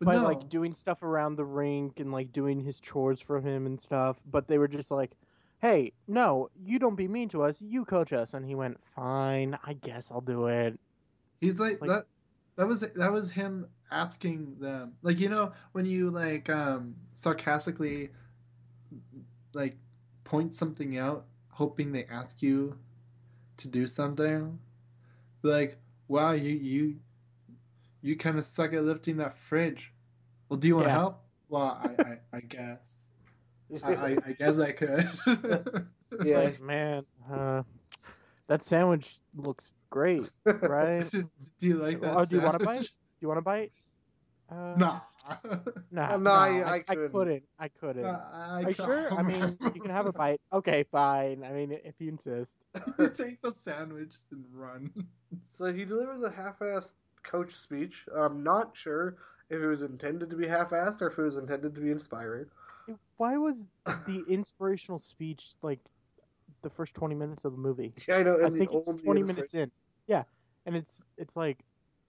but 0.00 0.06
by 0.06 0.16
no. 0.16 0.24
like 0.24 0.48
doing 0.50 0.74
stuff 0.74 1.02
around 1.02 1.36
the 1.36 1.44
rink 1.44 2.00
and 2.00 2.12
like 2.12 2.32
doing 2.32 2.60
his 2.60 2.80
chores 2.80 3.20
for 3.20 3.40
him 3.40 3.64
and 3.66 3.80
stuff. 3.80 4.18
But 4.30 4.48
they 4.48 4.58
were 4.58 4.68
just 4.68 4.90
like, 4.90 5.12
"Hey, 5.64 5.92
no, 6.06 6.50
you 6.54 6.78
don't 6.78 6.94
be 6.94 7.08
mean 7.08 7.30
to 7.30 7.42
us. 7.42 7.62
You 7.62 7.86
coach 7.86 8.12
us." 8.12 8.34
And 8.34 8.44
he 8.44 8.54
went, 8.54 8.84
"Fine, 8.84 9.58
I 9.64 9.72
guess 9.72 10.10
I'll 10.10 10.20
do 10.20 10.48
it." 10.48 10.78
He's 11.40 11.58
like, 11.58 11.80
Like- 11.80 11.90
that. 11.90 12.06
That 12.56 12.68
was 12.68 12.80
that 12.80 13.12
was 13.12 13.30
him 13.30 13.66
asking 13.90 14.58
them, 14.60 14.94
like 15.02 15.18
you 15.18 15.28
know 15.28 15.52
when 15.72 15.86
you 15.86 16.10
like 16.10 16.48
um 16.50 16.94
sarcastically 17.14 18.10
like 19.54 19.76
point 20.24 20.54
something 20.54 20.98
out, 20.98 21.26
hoping 21.50 21.92
they 21.92 22.04
ask 22.04 22.42
you 22.42 22.78
to 23.56 23.68
do 23.68 23.86
something. 23.86 24.58
Like, 25.42 25.78
wow, 26.08 26.32
you 26.32 26.50
you 26.54 27.00
you 28.02 28.16
kind 28.16 28.38
of 28.38 28.44
suck 28.44 28.72
at 28.72 28.84
lifting 28.84 29.16
that 29.16 29.36
fridge. 29.38 29.92
Well, 30.48 30.58
do 30.58 30.68
you 30.68 30.76
want 30.76 30.86
to 30.86 30.90
Yeah. 30.90 30.98
help? 30.98 31.24
Well, 31.48 31.62
I 31.82 32.02
I, 32.02 32.36
I 32.36 32.40
guess 32.40 33.03
I, 33.82 33.94
I, 33.94 34.18
I 34.26 34.32
guess 34.32 34.58
I 34.58 34.72
could. 34.72 35.08
Yeah. 36.24 36.38
Like, 36.42 36.60
man, 36.60 37.04
uh, 37.32 37.64
that 38.46 38.62
sandwich 38.62 39.18
looks 39.34 39.72
great. 39.90 40.30
Right? 40.44 41.10
do 41.10 41.26
you 41.60 41.76
like 41.78 42.00
that? 42.02 42.16
Oh, 42.16 42.24
do 42.24 42.36
you 42.36 42.42
want 42.42 42.54
a 42.54 42.64
bite? 42.64 42.82
Do 42.82 42.88
you 43.20 43.26
want 43.28 43.38
a 43.38 43.42
bite? 43.42 43.72
Uh, 44.48 44.74
Nah. 44.78 45.00
nah, 45.90 46.12
Oh, 46.12 46.16
no, 46.16 46.16
nah, 46.18 46.30
I- 46.34 46.48
I, 46.48 46.60
I 46.60 46.74
I 46.74 46.80
couldn't. 46.82 47.10
couldn't. 47.10 47.42
I 47.58 47.68
couldn't. 47.68 48.02
Nah, 48.04 48.58
Are 48.58 48.62
you 48.62 48.74
sure? 48.74 49.12
I 49.12 49.22
mean, 49.22 49.56
you 49.74 49.80
can 49.80 49.90
have 49.90 50.06
a 50.06 50.12
bite. 50.12 50.40
Okay, 50.52 50.84
fine. 50.92 51.42
I 51.42 51.50
mean, 51.52 51.72
if 51.72 51.94
you 51.98 52.10
insist. 52.10 52.58
Take 53.14 53.42
the 53.42 53.50
sandwich 53.50 54.12
and 54.30 54.44
run. 54.52 54.92
So 55.42 55.72
he 55.72 55.84
delivers 55.84 56.22
a 56.22 56.30
half-assed 56.30 56.92
coach 57.24 57.54
speech. 57.56 58.06
I'm 58.16 58.44
not 58.44 58.76
sure 58.76 59.16
if 59.50 59.60
it 59.60 59.66
was 59.66 59.82
intended 59.82 60.30
to 60.30 60.36
be 60.36 60.46
half-assed 60.46 61.02
or 61.02 61.08
if 61.08 61.18
it 61.18 61.22
was 61.22 61.38
intended 61.38 61.74
to 61.74 61.80
be 61.80 61.90
inspiring. 61.90 62.46
Why 63.16 63.36
was 63.36 63.66
the 64.06 64.22
inspirational 64.28 64.98
speech 64.98 65.52
like 65.62 65.80
the 66.62 66.70
first 66.70 66.94
twenty 66.94 67.14
minutes 67.14 67.44
of 67.44 67.52
the 67.52 67.58
movie? 67.58 67.94
Yeah, 68.08 68.16
I 68.16 68.22
know. 68.22 68.38
I 68.44 68.50
think 68.50 68.72
it's 68.72 69.02
twenty 69.02 69.22
minutes 69.22 69.54
in. 69.54 69.70
Yeah, 70.06 70.24
and 70.66 70.76
it's 70.76 71.02
it's 71.16 71.36
like 71.36 71.58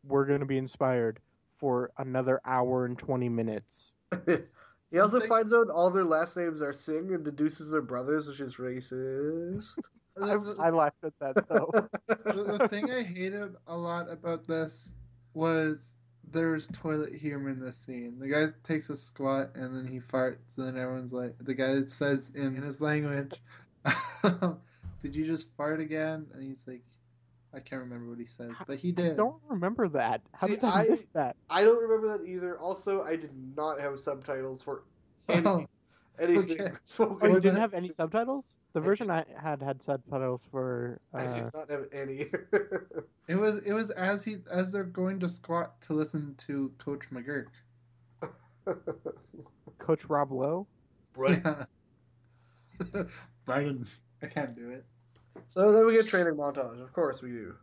we're 0.03 0.25
gonna 0.25 0.45
be 0.45 0.57
inspired 0.57 1.19
for 1.55 1.91
another 1.97 2.41
hour 2.45 2.85
and 2.85 2.97
twenty 2.97 3.29
minutes. 3.29 3.91
he 4.25 4.99
also 4.99 5.19
Something- 5.19 5.29
finds 5.29 5.53
out 5.53 5.69
all 5.69 5.89
their 5.89 6.03
last 6.03 6.35
names 6.37 6.61
are 6.61 6.73
Singh 6.73 7.13
and 7.13 7.23
deduces 7.23 7.69
their 7.69 7.81
brothers, 7.81 8.27
which 8.27 8.39
is 8.39 8.55
racist. 8.55 9.77
I, 10.21 10.33
I 10.59 10.69
laughed 10.69 11.03
at 11.03 11.13
that 11.19 11.47
though. 11.49 11.69
the, 12.07 12.57
the 12.57 12.67
thing 12.69 12.89
I 12.89 13.03
hated 13.03 13.53
a 13.67 13.75
lot 13.75 14.09
about 14.09 14.47
this 14.47 14.93
was 15.33 15.95
there's 16.31 16.67
toilet 16.73 17.13
humor 17.13 17.49
in 17.49 17.59
this 17.59 17.77
scene. 17.77 18.17
The 18.19 18.27
guy 18.27 18.45
takes 18.63 18.89
a 18.89 18.95
squat 18.95 19.51
and 19.55 19.75
then 19.75 19.85
he 19.91 19.99
farts, 19.99 20.57
and 20.57 20.67
then 20.67 20.77
everyone's 20.77 21.13
like, 21.13 21.35
the 21.39 21.53
guy 21.53 21.83
says 21.85 22.31
in, 22.35 22.55
in 22.55 22.61
his 22.63 22.81
language, 22.81 23.33
"Did 25.01 25.15
you 25.15 25.25
just 25.25 25.47
fart 25.55 25.79
again?" 25.79 26.25
And 26.33 26.43
he's 26.43 26.65
like, 26.67 26.83
I 27.53 27.59
can't 27.59 27.81
remember 27.81 28.09
what 28.09 28.19
he 28.19 28.25
says, 28.25 28.51
but 28.67 28.77
he 28.77 28.91
did." 28.91 29.11
I 29.13 29.15
don't 29.15 29.41
remember 29.47 29.87
that. 29.89 30.21
How 30.33 30.47
See, 30.47 30.55
did 30.55 30.63
I, 30.63 30.81
I- 30.83 30.87
miss 30.89 31.07
that? 31.13 31.35
I 31.49 31.63
don't 31.63 31.81
remember 31.81 32.17
that 32.17 32.27
either. 32.27 32.59
Also, 32.59 33.03
I 33.03 33.15
did 33.15 33.31
not 33.55 33.79
have 33.79 33.99
subtitles 33.99 34.61
for 34.61 34.83
any, 35.29 35.45
Oh, 35.45 35.65
anything 36.19 36.61
okay. 36.61 36.71
spoken. 36.83 37.17
Oh, 37.21 37.33
you 37.35 37.39
didn't 37.39 37.59
have 37.59 37.73
any 37.73 37.91
subtitles? 37.91 38.55
The 38.73 38.81
version 38.81 39.09
I 39.09 39.25
had 39.41 39.61
had 39.61 39.81
subtitles 39.81 40.41
for. 40.51 40.99
I 41.13 41.25
Uh, 41.25 41.33
did 41.33 41.53
not 41.53 41.69
have 41.69 41.85
any. 41.91 42.27
It 43.27 43.35
was 43.35 43.57
it 43.65 43.73
was 43.73 43.89
as 43.89 44.23
he 44.23 44.37
as 44.51 44.71
they're 44.71 44.83
going 44.83 45.19
to 45.21 45.27
squat 45.29 45.81
to 45.81 45.93
listen 45.93 46.35
to 46.45 46.71
Coach 46.77 47.09
McGurk. 47.11 47.47
Coach 49.79 50.05
Rob 50.05 50.31
Lowe. 50.31 50.67
right. 51.15 51.41
Yeah. 51.43 53.03
Brian, 53.45 53.83
I 54.21 54.27
can't 54.27 54.55
do 54.55 54.69
it. 54.69 54.85
So 55.49 55.71
then 55.71 55.87
we 55.87 55.93
get 55.93 56.05
training 56.05 56.35
montage. 56.35 56.79
Of 56.81 56.93
course 56.93 57.23
we 57.23 57.29
do. 57.29 57.55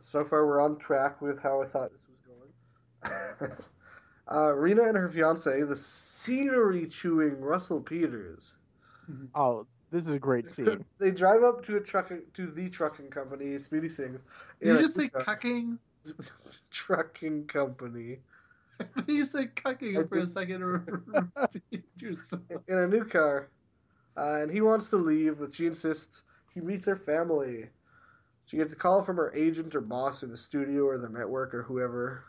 So 0.00 0.24
far 0.24 0.46
we're 0.46 0.60
on 0.60 0.78
track 0.78 1.20
with 1.20 1.40
how 1.42 1.62
I 1.62 1.66
thought 1.66 1.90
this 1.90 2.02
was 2.08 2.20
going. 3.40 3.62
Uh, 4.30 4.52
Rena 4.54 4.84
and 4.84 4.96
her 4.96 5.08
fiance, 5.08 5.62
the 5.62 5.76
scenery 5.76 6.86
chewing 6.86 7.40
Russell 7.40 7.80
Peters. 7.80 8.54
Oh, 9.34 9.66
this 9.90 10.06
is 10.06 10.14
a 10.14 10.18
great 10.18 10.50
scene. 10.50 10.84
they 10.98 11.10
drive 11.10 11.42
up 11.42 11.64
to 11.66 11.76
a 11.76 11.80
trucking 11.80 12.22
to 12.34 12.50
the 12.50 12.68
trucking 12.68 13.10
company, 13.10 13.58
Speedy 13.58 13.88
Singhs. 13.88 14.20
Did 14.60 14.68
you 14.68 14.78
just 14.78 14.94
say 14.94 15.08
pickup. 15.08 15.26
cucking? 15.26 15.78
trucking 16.70 17.46
company 17.46 18.18
you 19.06 19.22
said 19.22 19.54
cucking 19.54 20.02
I 20.02 20.06
for 20.08 20.18
a 20.18 20.26
second. 20.26 20.62
or 20.62 20.78
repeat 21.52 21.84
yourself. 21.98 22.42
in 22.68 22.78
a 22.78 22.86
new 22.88 23.04
car, 23.04 23.48
uh, 24.16 24.40
and 24.40 24.50
he 24.50 24.60
wants 24.60 24.88
to 24.88 24.96
leave, 24.96 25.38
but 25.38 25.54
she 25.54 25.66
insists 25.66 26.22
he 26.54 26.60
meets 26.60 26.84
her 26.86 26.96
family. 26.96 27.68
She 28.46 28.56
gets 28.56 28.72
a 28.72 28.76
call 28.76 29.00
from 29.02 29.16
her 29.16 29.32
agent 29.34 29.74
or 29.74 29.80
boss 29.80 30.22
in 30.22 30.30
the 30.30 30.36
studio 30.36 30.84
or 30.84 30.98
the 30.98 31.08
network 31.08 31.54
or 31.54 31.62
whoever, 31.62 32.24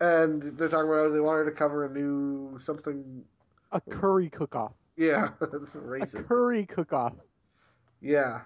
and 0.00 0.42
they're 0.58 0.68
talking 0.68 0.88
about 0.88 1.08
how 1.08 1.12
they 1.12 1.20
want 1.20 1.38
her 1.38 1.44
to 1.44 1.56
cover 1.56 1.84
a 1.84 1.90
new 1.90 2.58
something. 2.58 3.24
A 3.72 3.80
curry 3.80 4.28
cook-off. 4.30 4.72
Yeah, 4.96 5.30
A 5.40 6.06
curry 6.22 6.66
cook-off. 6.66 7.14
Yeah, 8.00 8.42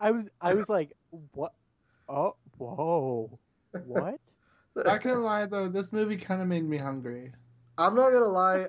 I 0.00 0.10
was 0.10 0.26
I 0.40 0.54
was 0.54 0.68
like, 0.68 0.92
what? 1.32 1.52
Oh, 2.08 2.36
whoa, 2.58 3.38
what? 3.86 4.20
Not 4.76 5.02
gonna 5.02 5.18
lie 5.20 5.46
though, 5.46 5.68
this 5.68 5.92
movie 5.92 6.16
kind 6.16 6.42
of 6.42 6.48
made 6.48 6.68
me 6.68 6.76
hungry. 6.78 7.32
I'm 7.78 7.94
not 7.94 8.10
gonna 8.12 8.26
lie. 8.26 8.66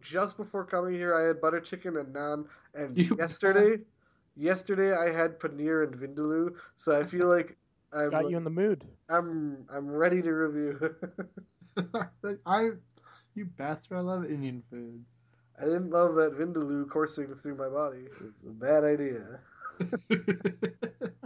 Just 0.00 0.36
before 0.36 0.64
coming 0.64 0.94
here, 0.94 1.14
I 1.16 1.26
had 1.26 1.40
butter 1.40 1.60
chicken 1.60 1.96
and 1.96 2.14
naan, 2.14 2.46
and 2.74 2.96
You 2.96 3.16
yesterday, 3.18 3.70
bastard. 3.70 3.86
yesterday 4.36 4.92
I 4.94 5.10
had 5.12 5.40
paneer 5.40 5.82
and 5.84 5.94
vindaloo. 5.96 6.54
So 6.76 6.98
I 6.98 7.02
feel 7.02 7.26
like 7.28 7.56
I'm 7.92 8.10
Got 8.10 8.30
you 8.30 8.36
in 8.36 8.44
the 8.44 8.50
mood. 8.50 8.84
I'm 9.08 9.66
I'm 9.72 9.88
ready 9.88 10.22
to 10.22 10.30
review. 10.30 10.94
I, 12.46 12.70
you 13.34 13.44
bastard! 13.44 13.98
I 13.98 14.00
love 14.00 14.24
Indian 14.24 14.62
food. 14.70 15.04
I 15.60 15.64
didn't 15.64 15.90
love 15.90 16.14
that 16.14 16.38
vindaloo 16.38 16.88
coursing 16.88 17.34
through 17.42 17.56
my 17.56 17.68
body. 17.68 18.04
It's 18.20 18.46
a 18.46 18.50
bad 18.50 18.84
idea. 18.84 19.40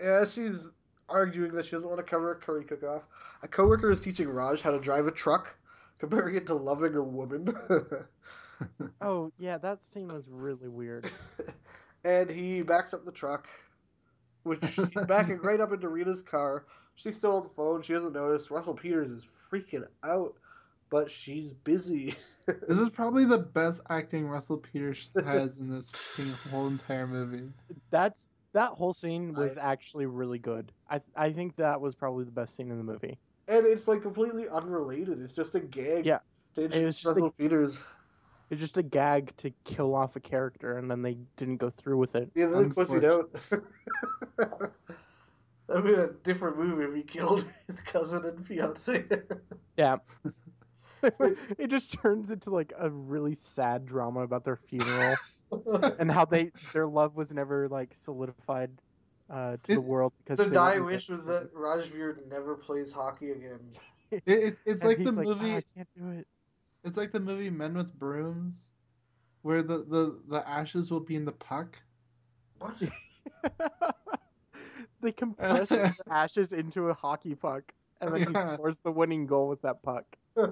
Yeah, 0.00 0.26
she's 0.26 0.68
arguing 1.08 1.52
that 1.54 1.64
she 1.64 1.70
doesn't 1.72 1.88
want 1.88 1.98
to 1.98 2.10
cover 2.10 2.32
a 2.32 2.34
curry 2.36 2.64
cook-off. 2.64 3.02
A 3.42 3.48
coworker 3.48 3.90
is 3.90 4.02
teaching 4.02 4.28
Raj 4.28 4.60
how 4.60 4.70
to 4.70 4.78
drive 4.78 5.06
a 5.06 5.10
truck, 5.10 5.56
comparing 5.98 6.36
it 6.36 6.46
to 6.48 6.54
loving 6.54 6.94
a 6.94 7.02
woman. 7.02 7.54
Oh 9.00 9.32
yeah, 9.36 9.58
that 9.58 9.82
scene 9.82 10.08
was 10.08 10.28
really 10.30 10.68
weird. 10.68 11.10
and 12.04 12.30
he 12.30 12.62
backs 12.62 12.94
up 12.94 13.04
the 13.04 13.10
truck, 13.10 13.48
which 14.44 14.60
he's 14.76 15.04
backing 15.06 15.38
right 15.38 15.60
up 15.60 15.72
into 15.72 15.88
Rita's 15.88 16.22
car. 16.22 16.64
She's 16.94 17.16
still 17.16 17.36
on 17.36 17.42
the 17.42 17.48
phone. 17.50 17.82
She 17.82 17.92
doesn't 17.92 18.12
notice. 18.12 18.50
Russell 18.50 18.74
Peters 18.74 19.10
is 19.10 19.26
freaking 19.50 19.84
out, 20.04 20.34
but 20.90 21.10
she's 21.10 21.52
busy. 21.52 22.14
this 22.46 22.78
is 22.78 22.88
probably 22.88 23.24
the 23.24 23.38
best 23.38 23.80
acting 23.90 24.28
Russell 24.28 24.58
Peters 24.58 25.10
has 25.24 25.58
in 25.58 25.68
this 25.74 25.90
whole 26.50 26.68
entire 26.68 27.06
movie. 27.06 27.50
That's 27.90 28.28
That 28.52 28.70
whole 28.72 28.92
scene 28.92 29.34
was 29.34 29.56
I- 29.58 29.72
actually 29.72 30.06
really 30.06 30.38
good. 30.38 30.70
I 30.88 31.00
I 31.16 31.32
think 31.32 31.56
that 31.56 31.80
was 31.80 31.94
probably 31.96 32.24
the 32.24 32.30
best 32.30 32.54
scene 32.56 32.70
in 32.70 32.78
the 32.78 32.84
movie. 32.84 33.18
and 33.48 33.66
it's 33.66 33.88
like 33.88 34.02
completely 34.02 34.48
unrelated. 34.48 35.20
It's 35.20 35.32
just 35.32 35.54
a 35.56 35.60
gag. 35.60 36.06
Yeah. 36.06 36.18
to 36.54 36.62
was 36.62 36.70
introduce 36.70 36.94
just 36.96 37.04
a- 37.06 37.08
Russell 37.08 37.30
Peters. 37.36 37.82
It's 38.50 38.60
just 38.60 38.76
a 38.76 38.82
gag 38.82 39.36
to 39.38 39.50
kill 39.64 39.94
off 39.94 40.16
a 40.16 40.20
character, 40.20 40.76
and 40.78 40.90
then 40.90 41.02
they 41.02 41.16
didn't 41.36 41.56
go 41.56 41.70
through 41.70 41.98
with 41.98 42.14
it. 42.14 42.30
Yeah, 42.34 42.46
they 42.46 42.64
pussied 42.64 43.04
out. 43.04 43.30
That'd 45.66 45.84
be 45.84 45.94
a 45.94 46.08
different 46.22 46.58
movie 46.58 46.84
if 46.84 46.94
he 46.94 47.02
killed 47.02 47.46
his 47.66 47.80
cousin 47.80 48.24
and 48.26 48.46
fiance. 48.46 49.04
Yeah. 49.78 49.96
like- 51.18 51.38
it 51.58 51.68
just 51.68 51.92
turns 51.92 52.30
into 52.30 52.50
like 52.50 52.72
a 52.78 52.90
really 52.90 53.34
sad 53.34 53.86
drama 53.86 54.20
about 54.20 54.44
their 54.44 54.56
funeral 54.56 55.16
and 55.98 56.10
how 56.10 56.24
they 56.24 56.50
their 56.72 56.86
love 56.86 57.16
was 57.16 57.32
never 57.32 57.68
like 57.68 57.94
solidified 57.94 58.70
uh, 59.30 59.56
to 59.64 59.74
the 59.74 59.80
world 59.80 60.12
because 60.18 60.38
the 60.38 60.52
die 60.52 60.78
wish 60.78 61.08
was 61.08 61.24
that 61.26 61.52
Rajveer 61.54 62.26
never 62.28 62.54
plays 62.56 62.92
hockey 62.92 63.30
again. 63.30 63.60
It, 64.10 64.22
it's 64.26 64.60
it's 64.66 64.82
and 64.82 64.88
like 64.88 64.98
the 64.98 65.04
he's 65.04 65.18
"Ah, 65.18 65.22
movie. 65.22 65.54
I 65.56 65.62
can't 65.74 65.88
do 65.96 66.10
it. 66.10 66.26
It's 66.84 66.96
like 66.96 67.12
the 67.12 67.20
movie 67.20 67.50
Men 67.50 67.74
with 67.74 67.98
Brooms, 67.98 68.70
where 69.42 69.62
the 69.62 69.78
the 69.84 70.20
the 70.28 70.48
ashes 70.48 70.90
will 70.90 71.00
be 71.00 71.16
in 71.16 71.24
the 71.24 71.32
puck. 71.32 71.82
What? 72.58 72.76
they 75.00 75.12
compress 75.12 75.70
the 75.96 76.02
ashes 76.10 76.52
into 76.52 76.88
a 76.88 76.94
hockey 76.94 77.34
puck, 77.34 77.72
and 78.00 78.12
then 78.12 78.26
he 78.26 78.36
scores 78.36 78.80
the 78.80 78.92
winning 78.92 79.26
goal 79.26 79.48
with 79.48 79.62
that 79.62 79.82
puck. 79.82 80.04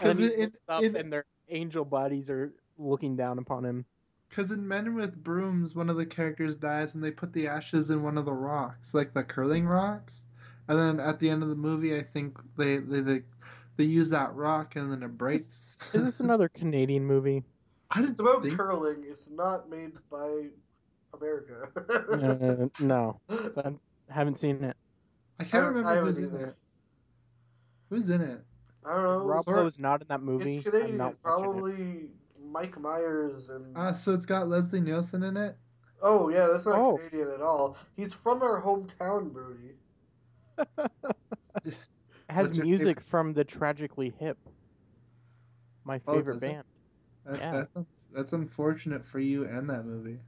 And 0.00 0.06
Because 0.06 0.18
then 0.18 0.20
he 0.20 0.34
it, 0.36 0.38
looks 0.38 0.58
up, 0.68 0.82
it, 0.82 0.94
and 0.94 1.12
their 1.12 1.24
angel 1.48 1.84
bodies 1.84 2.30
are 2.30 2.52
looking 2.78 3.16
down 3.16 3.38
upon 3.38 3.64
him. 3.64 3.84
Because 4.28 4.50
in 4.50 4.66
Men 4.66 4.94
with 4.94 5.22
Brooms, 5.22 5.74
one 5.74 5.90
of 5.90 5.96
the 5.96 6.06
characters 6.06 6.56
dies, 6.56 6.94
and 6.94 7.02
they 7.04 7.10
put 7.10 7.32
the 7.32 7.48
ashes 7.48 7.90
in 7.90 8.02
one 8.02 8.18
of 8.18 8.24
the 8.24 8.32
rocks, 8.32 8.94
like 8.94 9.12
the 9.12 9.24
curling 9.24 9.66
rocks. 9.66 10.26
And 10.68 10.78
then 10.78 11.00
at 11.00 11.18
the 11.18 11.30
end 11.30 11.42
of 11.42 11.48
the 11.48 11.54
movie, 11.56 11.96
I 11.96 12.02
think 12.02 12.38
they 12.56 12.78
they 12.78 13.00
they, 13.00 13.22
they 13.78 13.84
use 13.84 14.10
that 14.10 14.34
rock, 14.34 14.76
and 14.76 14.92
then 14.92 15.02
it 15.02 15.16
breaks. 15.16 15.78
Is 15.94 16.04
this 16.04 16.20
another 16.20 16.48
Canadian 16.50 17.04
movie? 17.06 17.42
I 17.90 18.00
didn't 18.00 18.10
It's 18.10 18.20
about 18.20 18.42
think. 18.42 18.56
curling. 18.58 19.04
It's 19.08 19.26
not 19.30 19.70
made 19.70 19.92
by 20.10 20.48
America. 21.14 21.68
Uh, 22.12 22.66
no, 22.84 23.18
I 23.30 23.72
haven't 24.10 24.38
seen 24.38 24.62
it. 24.62 24.76
I 25.40 25.44
can't 25.44 25.64
I- 25.64 25.68
remember 25.68 25.88
I 25.88 25.96
who's 26.00 26.18
in 26.18 26.24
haven't 26.24 26.40
either. 26.40 26.48
it. 26.50 26.56
Who's 27.88 28.10
in 28.10 28.20
it? 28.20 28.44
I 28.84 28.94
don't 28.94 29.04
If 29.04 29.20
know. 29.20 29.24
Rob 29.24 29.44
sort- 29.44 29.56
Lowe's 29.56 29.78
not 29.78 30.02
in 30.02 30.08
that 30.08 30.22
movie. 30.22 30.58
it's 30.58 30.66
I'm 30.66 30.72
Canadian. 30.72 30.96
not 30.98 31.12
It's 31.12 31.20
it. 31.20 31.24
probably 31.24 32.10
Mike 32.44 32.78
Myers 32.78 33.48
and. 33.50 33.74
Ah, 33.76 33.92
so 33.94 34.12
it's 34.12 34.26
got 34.26 34.48
Leslie 34.48 34.80
Nielsen 34.80 35.22
in 35.22 35.36
it. 35.36 35.56
oh 36.02 36.28
yeah, 36.28 36.48
that's 36.52 36.66
not 36.66 36.78
Oh. 36.78 36.96
Canadian 36.98 37.30
at 37.30 37.40
all. 37.40 37.76
He's 37.96 38.12
from 38.12 38.42
our 38.42 38.60
hometown, 38.60 39.32
Brody. 39.32 39.76
It 42.28 42.34
has 42.34 42.48
What's 42.48 42.58
your 42.58 42.66
music 42.66 43.00
from 43.00 43.32
the 43.32 43.44
Tragically 43.44 44.10
Hip, 44.10 44.38
my 45.84 45.98
Oh, 46.06 46.20
favorite 46.20 46.34
does 46.34 46.42
it? 46.42 46.50
band. 46.52 46.64
That, 47.24 47.38
Yeah. 47.38 47.64
that's, 47.74 47.86
that's 48.12 48.32
unfortunate 48.32 49.04
for 49.04 49.18
you 49.18 49.44
and 49.46 49.68
that 49.70 49.84
movie. 49.84 50.18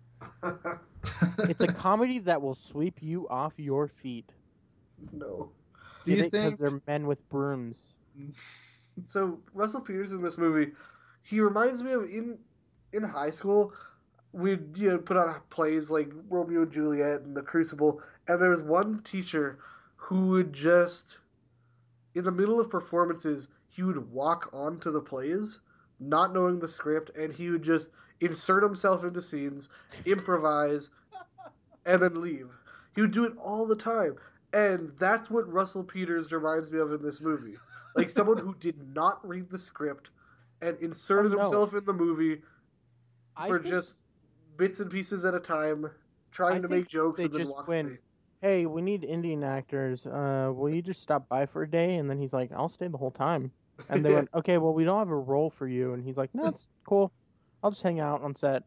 It's 1.46 1.62
a 1.62 1.68
comedy 1.68 2.18
that 2.20 2.40
will 2.42 2.54
sweep 2.54 3.02
you 3.02 3.28
off 3.28 3.58
your 3.58 3.86
feet. 3.88 4.32
no. 5.12 5.50
Do 6.04 6.12
you 6.12 6.16
Get 6.16 6.26
it? 6.26 6.32
think? 6.32 6.58
they're 6.58 6.80
men 6.86 7.06
with 7.06 7.28
brooms. 7.28 7.96
So 9.06 9.38
Russell 9.54 9.80
Peters 9.80 10.12
in 10.12 10.22
this 10.22 10.36
movie, 10.36 10.72
he 11.22 11.40
reminds 11.40 11.82
me 11.82 11.92
of 11.92 12.04
in 12.04 12.38
in 12.92 13.02
high 13.02 13.30
school. 13.30 13.72
We'd 14.32 14.76
you 14.76 14.90
know 14.90 14.98
put 14.98 15.16
on 15.16 15.40
plays 15.50 15.90
like 15.90 16.10
Romeo 16.28 16.62
and 16.62 16.72
Juliet 16.72 17.22
and 17.22 17.36
The 17.36 17.42
Crucible, 17.42 18.02
and 18.28 18.40
there 18.40 18.50
was 18.50 18.62
one 18.62 19.02
teacher 19.02 19.58
who 19.96 20.28
would 20.28 20.52
just, 20.52 21.18
in 22.14 22.24
the 22.24 22.32
middle 22.32 22.60
of 22.60 22.70
performances, 22.70 23.48
he 23.68 23.82
would 23.82 24.10
walk 24.10 24.50
onto 24.52 24.90
the 24.90 25.00
plays, 25.00 25.60
not 26.00 26.32
knowing 26.34 26.58
the 26.58 26.68
script, 26.68 27.10
and 27.16 27.32
he 27.32 27.50
would 27.50 27.62
just 27.62 27.90
insert 28.20 28.62
himself 28.62 29.04
into 29.04 29.22
scenes, 29.22 29.68
improvise, 30.04 30.90
and 31.86 32.02
then 32.02 32.20
leave. 32.20 32.50
He 32.94 33.00
would 33.00 33.12
do 33.12 33.24
it 33.24 33.36
all 33.38 33.66
the 33.66 33.76
time, 33.76 34.16
and 34.52 34.90
that's 34.98 35.30
what 35.30 35.50
Russell 35.52 35.84
Peters 35.84 36.32
reminds 36.32 36.70
me 36.70 36.78
of 36.78 36.92
in 36.92 37.02
this 37.02 37.20
movie 37.20 37.56
like 37.94 38.10
someone 38.10 38.38
who 38.38 38.54
did 38.54 38.94
not 38.94 39.26
read 39.26 39.48
the 39.50 39.58
script 39.58 40.10
and 40.62 40.76
inserted 40.80 41.32
Oh, 41.32 41.36
no. 41.36 41.42
himself 41.42 41.74
in 41.74 41.84
the 41.84 41.92
movie 41.92 42.42
for 43.46 43.58
think 43.58 43.66
just 43.70 43.96
bits 44.56 44.80
and 44.80 44.90
pieces 44.90 45.24
at 45.24 45.34
a 45.34 45.40
time, 45.40 45.90
trying 46.32 46.56
I 46.56 46.60
to 46.60 46.68
make 46.68 46.88
jokes 46.88 47.18
they 47.18 47.24
and 47.24 47.32
then 47.32 47.48
went, 47.48 47.68
away. 47.68 47.98
Hey, 48.40 48.66
we 48.66 48.82
need 48.82 49.04
Indian 49.04 49.44
actors. 49.44 50.06
Uh, 50.06 50.52
will 50.54 50.70
you 50.74 50.82
just 50.82 51.02
stop 51.02 51.28
by 51.28 51.46
for 51.46 51.62
a 51.62 51.70
day? 51.70 51.96
And 51.96 52.08
then 52.10 52.18
he's 52.18 52.32
like, 52.32 52.52
I'll 52.52 52.68
stay 52.68 52.88
the 52.88 52.98
whole 52.98 53.10
time. 53.10 53.52
And 53.88 54.04
they 54.04 54.10
went, 54.12 54.28
okay, 54.34 54.58
well, 54.58 54.74
we 54.74 54.84
don't 54.84 54.98
have 54.98 55.08
a 55.10 55.16
role 55.16 55.50
for 55.50 55.66
you. 55.68 55.92
And 55.94 56.04
he's 56.04 56.16
like, 56.18 56.34
no, 56.34 56.48
it's 56.48 56.68
cool. 56.84 57.14
I'll 57.62 57.70
just 57.70 57.82
hang 57.82 58.00
out 58.00 58.22
on 58.22 58.34
set. 58.34 58.64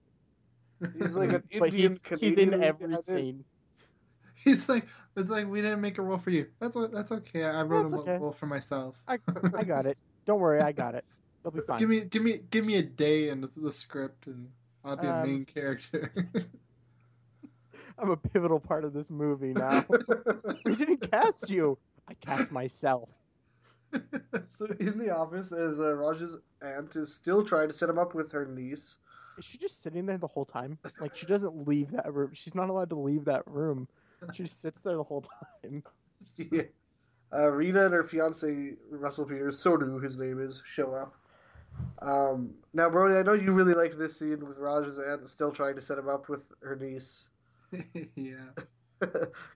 He's 0.93 1.15
like 1.15 1.31
an 1.33 1.43
But 1.57 1.69
Indian 1.69 1.73
he's 1.73 2.01
he's 2.19 2.37
in 2.37 2.53
every 2.59 2.97
guy. 3.07 3.27
scene. 3.27 3.45
He's 4.35 4.67
like, 4.69 4.87
it's 5.15 5.29
like 5.29 5.47
we 5.47 5.61
didn't 5.61 5.81
make 5.81 5.97
a 5.97 6.01
role 6.01 6.17
for 6.17 6.29
you. 6.31 6.53
That's 6.59 6.75
what. 6.75 6.91
That's 6.91 7.11
okay. 7.11 7.43
I 7.45 7.63
wrote 7.63 7.85
That's 7.85 7.93
a 7.93 7.97
okay. 7.99 8.23
role 8.23 8.31
for 8.33 8.45
myself. 8.45 9.03
I 9.07 9.19
I 9.55 9.63
got 9.65 9.85
it. 9.85 9.99
Don't 10.25 10.39
worry, 10.39 10.61
I 10.61 10.71
got 10.71 10.95
it. 10.95 11.05
It'll 11.43 11.51
be 11.51 11.61
fine. 11.61 11.81
Give 11.81 11.89
me, 11.89 12.05
give 12.05 12.23
me, 12.23 12.37
give 12.39 12.65
me 12.65 12.75
a 12.77 12.83
day 12.83 13.29
in 13.29 13.41
the, 13.41 13.47
the 13.55 13.71
script, 13.73 14.27
and 14.27 14.53
I'll 14.83 14.97
be 14.97 15.09
a 15.09 15.13
Um, 15.13 15.13
main 15.13 15.45
character. 15.45 16.13
I'm 17.99 18.11
a 18.11 18.17
pivotal 18.17 18.59
part 18.59 18.83
of 18.83 18.93
this 18.93 19.09
movie 19.09 19.53
now. 19.53 19.85
we 20.65 20.75
didn't 20.75 21.09
cast 21.11 21.49
you. 21.49 21.77
I 22.07 22.13
cast 22.15 22.51
myself. 22.51 23.09
so 23.93 24.67
in 24.79 24.97
the 24.97 25.15
office, 25.15 25.51
as 25.51 25.79
uh, 25.79 25.93
Raj's 25.93 26.37
aunt 26.61 26.95
is 26.95 27.13
still 27.13 27.43
trying 27.43 27.67
to 27.67 27.73
set 27.73 27.89
him 27.89 27.99
up 27.99 28.15
with 28.15 28.31
her 28.31 28.45
niece. 28.45 28.97
Is 29.37 29.45
she 29.45 29.57
just 29.57 29.81
sitting 29.81 30.05
there 30.05 30.17
the 30.17 30.27
whole 30.27 30.45
time? 30.45 30.77
Like 30.99 31.15
she 31.15 31.25
doesn't 31.25 31.67
leave 31.67 31.91
that 31.91 32.11
room. 32.13 32.31
She's 32.33 32.55
not 32.55 32.69
allowed 32.69 32.89
to 32.89 32.99
leave 32.99 33.25
that 33.25 33.43
room. 33.47 33.87
She 34.33 34.43
just 34.43 34.61
sits 34.61 34.81
there 34.81 34.95
the 34.95 35.03
whole 35.03 35.25
time. 35.63 35.83
Yeah. 36.37 36.63
Uh, 37.33 37.47
Rita 37.47 37.85
and 37.85 37.93
her 37.93 38.03
fiance 38.03 38.73
Russell 38.91 39.25
Peters, 39.25 39.61
Sonu, 39.61 40.01
his 40.01 40.19
name 40.19 40.39
is, 40.39 40.61
show 40.65 40.93
up. 40.93 41.15
Um, 42.01 42.53
now, 42.73 42.89
Brody, 42.89 43.17
I 43.17 43.23
know 43.23 43.33
you 43.33 43.51
really 43.51 43.73
liked 43.73 43.97
this 43.97 44.17
scene 44.17 44.45
with 44.47 44.57
Raj's 44.57 44.99
aunt 44.99 45.27
still 45.27 45.51
trying 45.51 45.75
to 45.75 45.81
set 45.81 45.97
him 45.97 46.07
up 46.07 46.29
with 46.29 46.41
her 46.61 46.75
niece. 46.75 47.29
yeah. 48.15 48.35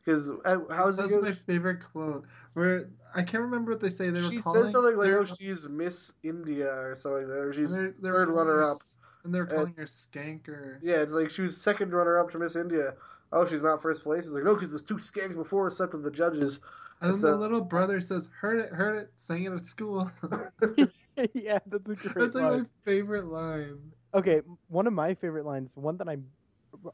Because 0.03 0.29
how's 0.69 0.97
That's 0.97 1.15
my 1.15 1.31
favorite 1.31 1.79
quote. 1.93 2.25
Where 2.53 2.89
I 3.15 3.23
can't 3.23 3.43
remember 3.43 3.71
what 3.71 3.79
they 3.79 3.89
say. 3.89 4.09
They 4.09 4.21
were 4.21 4.29
She 4.29 4.41
calling. 4.41 4.63
says 4.63 4.71
something 4.73 4.97
like, 4.97 5.07
"Oh, 5.09 5.23
she's 5.23 5.69
Miss 5.69 6.11
India" 6.21 6.67
or 6.69 6.95
something 6.95 7.21
like 7.21 7.27
that, 7.29 7.39
or 7.39 7.53
she's 7.53 7.73
they're, 7.73 7.93
they're 8.01 8.13
third 8.13 8.27
runner 8.29 8.55
her 8.57 8.63
up. 8.71 8.77
and 9.23 9.33
they're 9.33 9.43
Uh, 9.47 9.55
calling 9.55 9.73
her 9.77 9.85
skanker. 9.85 10.79
Yeah, 10.81 10.95
it's 10.95 11.13
like 11.13 11.29
she 11.29 11.43
was 11.43 11.55
second 11.55 11.93
runner 11.93 12.19
up 12.19 12.29
to 12.31 12.39
Miss 12.39 12.57
India. 12.57 12.95
Oh, 13.31 13.45
she's 13.45 13.63
not 13.63 13.81
first 13.81 14.03
place. 14.03 14.25
It's 14.25 14.33
like 14.33 14.43
no, 14.43 14.53
because 14.53 14.71
there's 14.71 14.83
two 14.83 14.95
skanks 14.95 15.35
before 15.35 15.67
except 15.67 15.93
with 15.93 16.03
the 16.03 16.11
judges. 16.11 16.59
And 16.99 17.13
then 17.13 17.19
so- 17.21 17.27
the 17.31 17.37
little 17.37 17.61
brother 17.61 18.01
says, 18.01 18.27
"Heard 18.41 18.57
it, 18.65 18.73
heard 18.73 18.97
it, 18.97 19.11
sang 19.15 19.45
it 19.45 19.53
at 19.53 19.65
school." 19.65 20.11
yeah, 21.33 21.59
that's 21.67 21.89
a 21.89 21.95
great 21.95 22.15
That's 22.15 22.35
like 22.35 22.43
line. 22.43 22.59
my 22.63 22.65
favorite 22.83 23.27
line. 23.27 23.77
Okay, 24.13 24.41
one 24.67 24.87
of 24.87 24.93
my 24.93 25.13
favorite 25.13 25.45
lines, 25.45 25.71
one 25.75 25.95
that 25.97 26.09
I 26.09 26.17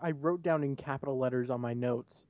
I 0.01 0.11
wrote 0.11 0.41
down 0.43 0.63
in 0.63 0.75
capital 0.75 1.17
letters 1.17 1.49
on 1.49 1.61
my 1.61 1.73
notes, 1.73 2.25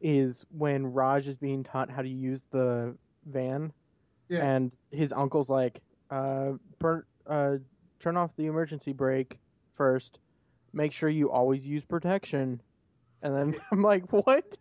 is 0.00 0.44
when 0.50 0.86
Raj 0.86 1.26
is 1.28 1.36
being 1.36 1.62
taught 1.64 1.90
how 1.90 2.02
to 2.02 2.08
use 2.08 2.42
the 2.50 2.94
van, 3.26 3.72
Yeah. 4.28 4.44
and 4.44 4.72
his 4.90 5.12
uncle's 5.12 5.48
like, 5.50 5.80
uh, 6.10 6.52
burn, 6.78 7.04
uh, 7.26 7.56
turn 8.00 8.16
off 8.16 8.30
the 8.36 8.46
emergency 8.46 8.92
brake 8.92 9.38
first. 9.72 10.18
Make 10.72 10.92
sure 10.92 11.08
you 11.08 11.30
always 11.30 11.66
use 11.66 11.84
protection. 11.84 12.60
And 13.22 13.34
then 13.34 13.54
I'm 13.72 13.80
like, 13.82 14.12
what? 14.12 14.58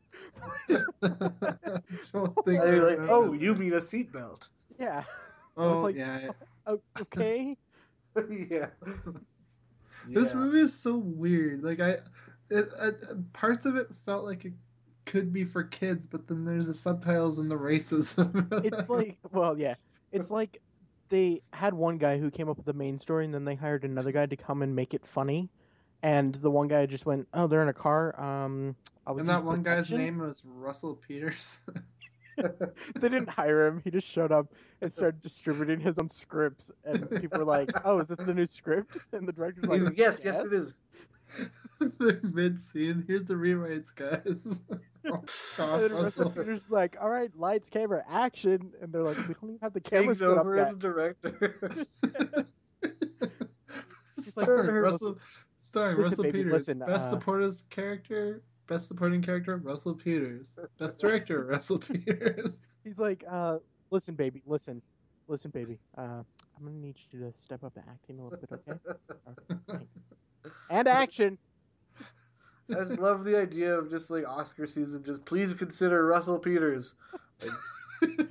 Don't 0.69 0.85
think 2.45 2.61
And 2.61 2.75
you're 2.75 2.89
like, 2.89 2.99
it. 2.99 3.09
oh, 3.09 3.33
you 3.33 3.55
mean 3.55 3.73
a 3.73 3.77
seatbelt? 3.77 4.47
Yeah. 4.79 5.03
I 5.57 5.67
was 5.67 5.79
oh 5.79 5.83
like, 5.83 5.95
yeah. 5.95 6.29
o- 6.65 6.81
Okay. 7.01 7.57
yeah. 8.49 8.67
This 10.07 10.33
Yeah. 10.33 10.39
movie 10.39 10.59
is 10.61 10.73
so 10.73 10.95
weird. 10.97 11.63
Like 11.63 11.79
I, 11.79 11.97
it, 12.49 12.69
uh, 12.79 12.91
parts 13.33 13.65
of 13.65 13.75
it 13.75 13.87
felt 14.05 14.25
like 14.25 14.45
it 14.45 14.53
could 15.05 15.33
be 15.33 15.43
for 15.43 15.63
kids, 15.63 16.07
but 16.07 16.27
then 16.27 16.45
there's 16.45 16.67
the 16.67 16.73
subtitles 16.73 17.39
and 17.39 17.49
the 17.49 17.55
racism. 17.55 18.47
it's 18.65 18.89
like 18.89 19.17
well 19.31 19.57
yeah. 19.57 19.75
It's 20.11 20.31
like 20.31 20.61
they 21.09 21.41
had 21.51 21.73
one 21.73 21.97
guy 21.97 22.17
who 22.17 22.31
came 22.31 22.49
up 22.49 22.57
with 22.57 22.65
the 22.65 22.73
main 22.73 22.97
story 22.99 23.25
and 23.25 23.33
then 23.33 23.45
they 23.45 23.55
hired 23.55 23.83
another 23.83 24.11
guy 24.11 24.25
to 24.25 24.35
come 24.35 24.61
and 24.61 24.75
make 24.75 24.93
it 24.93 25.05
funny. 25.05 25.49
And 26.01 26.35
the 26.35 26.51
one 26.51 26.67
guy 26.67 26.85
just 26.85 27.05
went 27.05 27.27
oh 27.33 27.47
they're 27.47 27.61
in 27.61 27.69
a 27.69 27.73
car 27.73 28.19
um 28.19 28.75
I 29.05 29.11
was 29.11 29.27
and 29.27 29.35
that 29.35 29.43
one 29.43 29.63
guy's 29.63 29.91
name 29.91 30.19
was 30.19 30.41
Russell 30.45 30.95
Peters. 30.95 31.57
they 32.37 33.09
didn't 33.09 33.29
hire 33.29 33.67
him. 33.67 33.81
He 33.83 33.91
just 33.91 34.07
showed 34.07 34.31
up 34.31 34.47
and 34.81 34.91
started 34.91 35.21
distributing 35.21 35.79
his 35.79 35.99
own 35.99 36.09
scripts. 36.09 36.71
And 36.83 37.09
people 37.21 37.39
were 37.39 37.45
like 37.45 37.71
oh 37.85 37.99
is 37.99 38.09
this 38.09 38.17
the 38.17 38.33
new 38.33 38.45
script? 38.45 38.97
And 39.13 39.27
the 39.27 39.33
director's 39.33 39.65
like 39.65 39.97
yes, 39.97 40.21
yes, 40.23 40.43
it 40.45 40.53
is. 40.53 40.73
They're 41.99 42.19
mid 42.23 42.59
scene. 42.59 43.03
Here's 43.07 43.25
the 43.25 43.33
rewrites, 43.35 43.93
guys. 43.95 44.59
Oh, 45.05 45.17
And 45.59 45.91
Russell 45.91 45.99
Russell. 46.01 46.29
Peters 46.29 46.71
like, 46.71 46.95
"All 47.01 47.09
right, 47.09 47.29
lights, 47.37 47.69
camera, 47.69 48.05
action," 48.09 48.71
and 48.81 48.93
they're 48.93 49.03
like, 49.03 49.17
"We 49.27 49.33
don't 49.33 49.49
even 49.49 49.59
have 49.61 49.73
the 49.73 49.81
camera 49.81 50.07
Takes 50.15 50.19
set 50.19 50.29
up 50.29 50.37
over 50.37 50.55
yet." 50.55 50.69
as 50.69 50.75
director. 50.75 51.85
He's 54.15 54.37
like, 54.37 54.45
starring 54.45 54.67
"Listen, 54.67 54.81
Russell, 54.81 55.17
starring 55.59 55.97
listen, 55.97 56.09
Russell 56.09 56.23
baby, 56.23 56.37
Peters. 56.39 56.53
listen, 56.53 56.79
Best 56.79 57.07
uh, 57.07 57.09
supporting 57.09 57.51
character, 57.69 58.43
best 58.67 58.87
supporting 58.87 59.21
character, 59.21 59.57
Russell 59.57 59.93
Peters. 59.93 60.55
Best 60.79 60.97
director, 60.99 61.43
Russell 61.47 61.79
Peters. 61.79 62.61
He's 62.85 62.97
like, 62.97 63.25
uh, 63.29 63.57
"Listen, 63.91 64.15
baby, 64.15 64.41
listen, 64.45 64.81
listen, 65.27 65.51
baby. 65.51 65.79
Uh, 65.97 66.23
I'm 66.55 66.63
gonna 66.63 66.77
need 66.77 66.95
you 67.11 67.19
to 67.19 67.33
step 67.37 67.63
up 67.65 67.73
the 67.73 67.81
acting 67.89 68.19
a 68.19 68.23
little 68.23 68.39
bit, 68.39 68.49
okay? 68.53 68.79
Okay, 69.51 69.59
thanks. 69.67 70.03
And 70.69 70.87
action." 70.87 71.37
I 72.69 72.75
just 72.85 72.99
love 72.99 73.23
the 73.23 73.37
idea 73.37 73.77
of 73.77 73.89
just 73.89 74.09
like 74.09 74.27
Oscar 74.27 74.65
season. 74.65 75.03
Just 75.03 75.25
please 75.25 75.53
consider 75.53 76.05
Russell 76.05 76.39
Peters. 76.39 76.93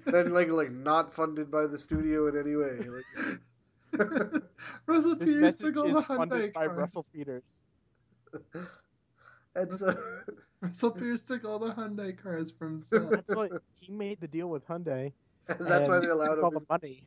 Then 0.04 0.32
like 0.34 0.48
like 0.48 0.70
not 0.70 1.14
funded 1.14 1.50
by 1.50 1.66
the 1.66 1.78
studio 1.78 2.28
in 2.28 2.38
any 2.38 2.56
way. 2.56 2.78
Like, 2.88 4.42
Russell 4.86 5.16
This 5.16 5.28
Peters 5.28 5.56
took 5.56 5.76
all 5.76 5.86
is 5.86 5.94
the 5.94 6.02
funded 6.02 6.52
Hyundai 6.52 6.54
by 6.54 6.66
cars. 6.66 6.78
Russell 6.78 7.06
Peters. 7.12 7.42
and 9.54 9.72
so 9.72 9.96
Russell 10.60 10.90
Peters 10.90 11.22
took 11.22 11.44
all 11.44 11.58
the 11.58 11.72
Hyundai 11.72 12.16
cars 12.22 12.50
from 12.50 12.72
himself. 12.72 13.10
That's 13.10 13.34
why 13.34 13.48
he 13.80 13.92
made 13.92 14.20
the 14.20 14.28
deal 14.28 14.48
with 14.48 14.66
Hyundai. 14.66 15.12
that's 15.46 15.88
why 15.88 16.00
they 16.00 16.08
allowed 16.08 16.34
took 16.34 16.44
all 16.44 16.50
the 16.50 16.66
money. 16.68 17.06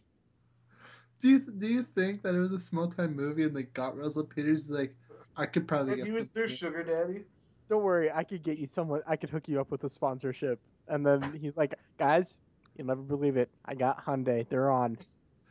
Do 1.20 1.30
you 1.30 1.40
do 1.40 1.68
you 1.68 1.84
think 1.84 2.22
that 2.24 2.36
it 2.36 2.40
was 2.40 2.52
a 2.52 2.60
small 2.60 2.90
time 2.90 3.16
movie 3.16 3.44
and 3.44 3.56
they 3.56 3.64
got 3.64 3.98
Russell 3.98 4.24
Peters? 4.26 4.70
Like, 4.70 4.96
I 5.38 5.46
could 5.46 5.68
probably 5.68 5.94
If 5.94 5.98
get 6.00 6.06
he 6.08 6.12
was 6.12 6.26
some- 6.26 6.32
their 6.36 6.48
sugar 6.48 6.84
daddy. 6.84 7.24
Don't 7.70 7.84
worry, 7.84 8.12
I 8.12 8.24
could 8.24 8.44
get 8.44 8.60
you 8.60 8.68
someone. 8.68 9.02
I 9.08 9.16
could 9.16 9.30
hook 9.32 9.48
you 9.48 9.60
up 9.60 9.72
with 9.72 9.84
a 9.86 9.90
sponsorship. 9.90 10.60
And 10.88 11.04
then 11.06 11.34
he's 11.42 11.58
like, 11.58 11.74
"Guys, 11.98 12.38
you'll 12.78 12.86
never 12.88 13.02
believe 13.02 13.38
it. 13.38 13.50
I 13.66 13.74
got 13.74 14.04
Hyundai. 14.06 14.48
They're 14.48 14.70
on." 14.70 14.98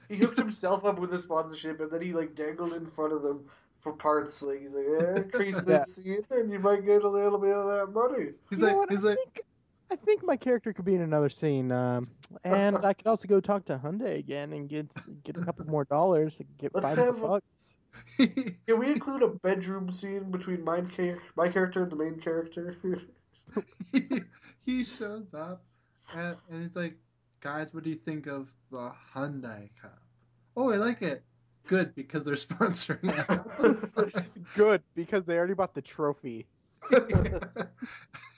He 0.08 0.16
hooked 0.16 0.36
himself 0.36 0.84
up 0.84 1.00
with 1.00 1.12
a 1.12 1.18
sponsorship, 1.18 1.80
and 1.80 1.90
then 1.90 2.02
he 2.02 2.12
like 2.12 2.34
dangled 2.36 2.74
in 2.74 2.86
front 2.86 3.12
of 3.12 3.22
them 3.22 3.46
for 3.80 3.94
parts. 3.94 4.42
Like 4.42 4.60
he's 4.60 4.70
like, 4.70 4.84
eh, 4.86 4.90
"Yeah, 5.00 5.16
increase 5.22 5.60
this 5.62 5.96
scene, 5.96 6.24
and 6.30 6.52
you 6.52 6.60
might 6.60 6.84
get 6.86 7.02
a 7.02 7.08
little 7.08 7.38
bit 7.38 7.52
of 7.56 7.66
that 7.66 7.92
money." 7.92 8.32
He's 8.48 8.60
You 8.60 8.66
like, 8.78 8.90
he's 8.90 9.04
I 9.04 9.08
like, 9.08 9.18
think, 9.18 9.40
I 9.90 9.96
think 9.96 10.24
my 10.24 10.36
character 10.36 10.72
could 10.72 10.84
be 10.84 10.94
in 10.94 11.02
another 11.02 11.28
scene. 11.28 11.70
Um, 11.70 12.08
and 12.44 12.84
I 12.84 12.92
could 12.94 13.06
also 13.06 13.28
go 13.28 13.40
talk 13.40 13.64
to 13.66 13.78
Hyundai 13.78 14.18
again 14.18 14.52
and 14.52 14.68
get 14.68 14.94
get 15.24 15.36
a 15.36 15.44
couple 15.44 15.66
more 15.66 15.84
dollars. 15.84 16.40
And 16.40 16.48
get 16.58 16.74
Let's 16.74 16.86
five 16.86 16.98
have 16.98 17.20
bucks. 17.20 17.76
Can 18.18 18.78
we 18.78 18.92
include 18.92 19.22
a 19.22 19.28
bedroom 19.28 19.90
scene 19.90 20.30
between 20.30 20.64
my, 20.64 20.80
char- 20.82 21.18
my 21.36 21.48
character 21.48 21.82
and 21.82 21.92
the 21.92 21.96
main 21.96 22.20
character? 22.20 22.76
he, 23.92 24.20
he 24.66 24.84
shows 24.84 25.32
up 25.34 25.62
and, 26.14 26.36
and 26.50 26.62
he's 26.62 26.76
like, 26.76 26.96
guys, 27.40 27.72
what 27.72 27.84
do 27.84 27.90
you 27.90 27.96
think 27.96 28.26
of 28.26 28.48
the 28.70 28.92
Hyundai 29.14 29.68
Cup? 29.80 29.98
Oh, 30.56 30.70
I 30.70 30.76
like 30.76 31.02
it. 31.02 31.22
Good 31.66 31.94
because 31.94 32.24
they're 32.24 32.34
sponsoring 32.34 33.10
it. 33.10 34.44
Good 34.54 34.82
because 34.94 35.24
they 35.24 35.36
already 35.36 35.54
bought 35.54 35.74
the 35.74 35.82
trophy. 35.82 36.46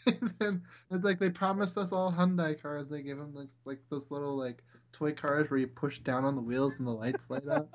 and 0.06 0.34
then 0.38 0.62
it's 0.90 1.04
like 1.04 1.18
they 1.18 1.30
promised 1.30 1.76
us 1.78 1.92
all 1.92 2.12
Hyundai 2.12 2.60
cars. 2.60 2.88
They 2.88 3.02
gave 3.02 3.16
them 3.18 3.34
like, 3.34 3.48
like 3.64 3.80
those 3.90 4.10
little 4.10 4.36
like 4.36 4.62
toy 4.92 5.12
cars 5.12 5.50
where 5.50 5.58
you 5.58 5.66
push 5.66 5.98
down 5.98 6.24
on 6.24 6.34
the 6.34 6.42
wheels 6.42 6.78
and 6.78 6.86
the 6.86 6.92
lights 6.92 7.28
light 7.28 7.48
up. 7.48 7.68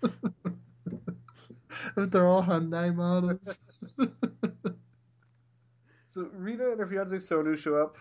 but 1.94 2.10
they're 2.10 2.26
all 2.26 2.42
Hyundai 2.42 2.94
models. 2.94 3.58
so 6.08 6.28
Rita 6.32 6.70
and 6.72 6.80
her 6.80 6.86
fiance 6.86 7.16
Sonu 7.16 7.56
show 7.56 7.76
up. 7.76 7.96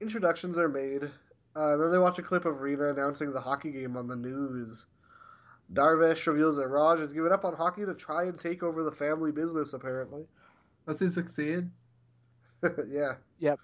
Introductions 0.00 0.56
are 0.58 0.68
made. 0.68 1.10
Uh, 1.54 1.76
then 1.76 1.90
they 1.90 1.98
watch 1.98 2.18
a 2.18 2.22
clip 2.22 2.44
of 2.44 2.60
Rita 2.60 2.90
announcing 2.90 3.32
the 3.32 3.40
hockey 3.40 3.70
game 3.70 3.96
on 3.96 4.06
the 4.06 4.16
news. 4.16 4.86
Darvish 5.72 6.26
reveals 6.26 6.56
that 6.56 6.68
Raj 6.68 6.98
has 6.98 7.12
given 7.12 7.32
up 7.32 7.44
on 7.44 7.54
hockey 7.54 7.84
to 7.84 7.94
try 7.94 8.24
and 8.24 8.38
take 8.40 8.62
over 8.62 8.82
the 8.82 8.90
family 8.90 9.30
business. 9.30 9.72
Apparently, 9.72 10.24
Does 10.86 11.00
he 11.00 11.08
succeed? 11.08 11.68
yeah. 12.90 13.14
Yep, 13.38 13.58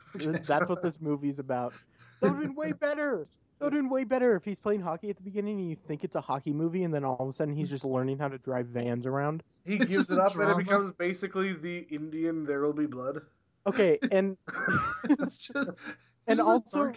that's 0.47 0.69
what 0.69 0.83
this 0.83 1.01
movie's 1.01 1.39
about. 1.39 1.75
That 2.21 2.31
would 2.31 2.37
have 2.37 2.43
been 2.43 2.55
way 2.55 2.73
better. 2.73 3.25
That 3.59 3.65
would 3.67 3.73
have 3.75 3.83
been 3.83 3.91
way 3.91 4.05
better 4.05 4.35
if 4.37 4.45
he's 4.45 4.59
playing 4.59 4.81
hockey 4.81 5.11
at 5.11 5.17
the 5.17 5.23
beginning 5.23 5.59
and 5.61 5.69
you 5.71 5.77
think 5.77 6.05
it's 6.05 6.17
a 6.17 6.21
hockey 6.21 6.53
movie, 6.53 6.85
and 6.85 6.93
then 6.95 7.05
all 7.05 7.17
of 7.21 7.29
a 7.29 7.33
sudden 7.33 7.55
he's 7.55 7.69
just 7.71 7.85
learning 7.85 8.19
how 8.19 8.29
to 8.29 8.39
drive 8.39 8.67
vans 8.67 9.07
around. 9.07 9.43
He 9.65 9.77
It's 9.77 9.87
gives 9.93 10.11
it 10.11 10.19
a 10.19 10.23
up, 10.25 10.37
and 10.37 10.51
it 10.51 10.57
becomes 10.59 10.93
basically 10.93 11.53
the 11.55 11.81
Indian 11.91 12.45
"There 12.45 12.63
Will 12.63 12.73
Be 12.73 12.87
Blood." 12.87 13.21
Okay, 13.67 13.99
and 14.13 14.37
it's 15.05 15.49
just, 15.49 15.69
it's 15.69 15.81
And 16.27 16.41
also- 16.41 16.93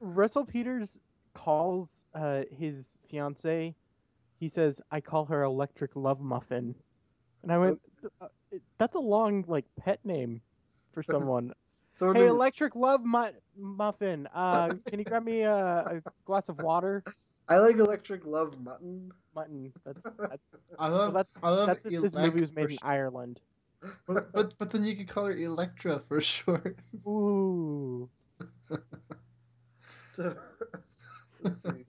Russell 0.00 0.44
Peters 0.44 0.98
calls 1.34 2.04
uh, 2.14 2.42
his 2.50 2.86
fiance. 3.08 3.74
He 4.40 4.48
says, 4.48 4.80
"I 4.90 5.00
call 5.00 5.24
her 5.26 5.42
Electric 5.42 5.94
Love 5.96 6.20
Muffin," 6.20 6.74
and 7.44 7.52
I 7.52 7.58
went, 7.58 7.80
"Uh, 8.20 8.28
"That's 8.78 8.96
a 8.96 9.00
long 9.00 9.44
like 9.46 9.66
pet 9.78 10.00
name 10.04 10.40
for 10.92 11.02
someone." 11.12 11.52
So 11.96 12.12
hey, 12.12 12.26
Electric 12.26 12.74
Love 12.74 13.04
mu- 13.04 13.30
Muffin, 13.56 14.26
uh, 14.34 14.70
can 14.90 14.98
you 14.98 15.04
grab 15.04 15.22
me 15.24 15.42
a, 15.42 15.54
a 15.56 16.02
glass 16.24 16.48
of 16.48 16.58
water? 16.58 17.04
I 17.48 17.58
like 17.58 17.76
Electric 17.76 18.24
Love 18.26 18.58
Mutton. 18.60 19.12
Mutton. 19.34 19.72
That's 19.84 20.02
that's, 20.18 20.42
I 20.78 20.88
well, 20.88 20.98
love 20.98 21.14
that's, 21.14 21.30
I 21.42 21.50
love 21.50 21.66
that's 21.66 21.86
if 21.86 22.02
this 22.02 22.14
movie 22.14 22.40
was 22.40 22.52
made 22.52 22.70
in 22.70 22.76
Elec- 22.76 22.82
Ireland. 22.82 23.40
but, 24.06 24.32
but 24.32 24.54
but 24.58 24.70
then 24.70 24.84
you 24.84 24.96
could 24.96 25.08
call 25.08 25.26
her 25.26 25.36
Electra 25.36 26.00
for 26.00 26.20
short. 26.20 26.78
Ooh. 27.06 28.08
So 30.10 30.34
let's 31.42 31.62
see. 31.62 31.84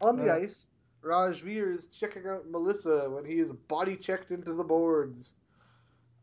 On 0.00 0.16
the 0.16 0.30
Uh, 0.30 0.36
ice, 0.36 0.66
Rajveer 1.04 1.76
is 1.76 1.86
checking 1.88 2.26
out 2.26 2.48
Melissa 2.50 3.08
when 3.10 3.24
he 3.24 3.38
is 3.38 3.52
body 3.52 3.96
checked 3.96 4.30
into 4.30 4.54
the 4.54 4.64
boards. 4.64 5.34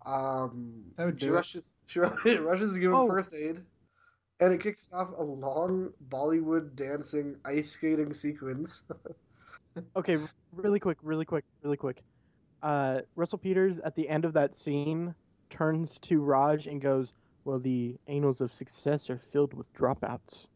Um, 0.05 0.83
That 0.97 1.05
would 1.05 1.19
she 1.19 1.27
do 1.27 1.33
it. 1.33 1.35
rushes. 1.35 1.75
She 1.85 1.99
rushes 2.39 2.73
to 2.73 2.79
give 2.79 2.89
him 2.91 2.95
Oh. 2.95 3.07
first 3.07 3.33
aid, 3.33 3.61
and 4.39 4.53
it 4.53 4.59
kicks 4.61 4.89
off 4.91 5.09
a 5.15 5.23
long 5.23 5.93
Bollywood 6.09 6.75
dancing 6.75 7.35
ice 7.45 7.71
skating 7.71 8.13
sequence. 8.13 8.83
Okay, 9.95 10.17
really 10.51 10.81
quick, 10.81 10.97
really 11.01 11.23
quick, 11.23 11.45
really 11.63 11.77
quick. 11.77 12.03
Uh, 12.61 12.99
Russell 13.15 13.37
Peters 13.37 13.79
at 13.79 13.95
the 13.95 14.09
end 14.09 14.25
of 14.25 14.33
that 14.33 14.57
scene 14.57 15.15
turns 15.49 15.97
to 15.99 16.19
Raj 16.21 16.67
and 16.67 16.81
goes, 16.81 17.13
"Well, 17.45 17.57
the 17.57 17.95
annals 18.05 18.41
of 18.41 18.53
success 18.53 19.09
are 19.09 19.21
filled 19.31 19.53
with 19.53 19.71
dropouts." 19.73 20.49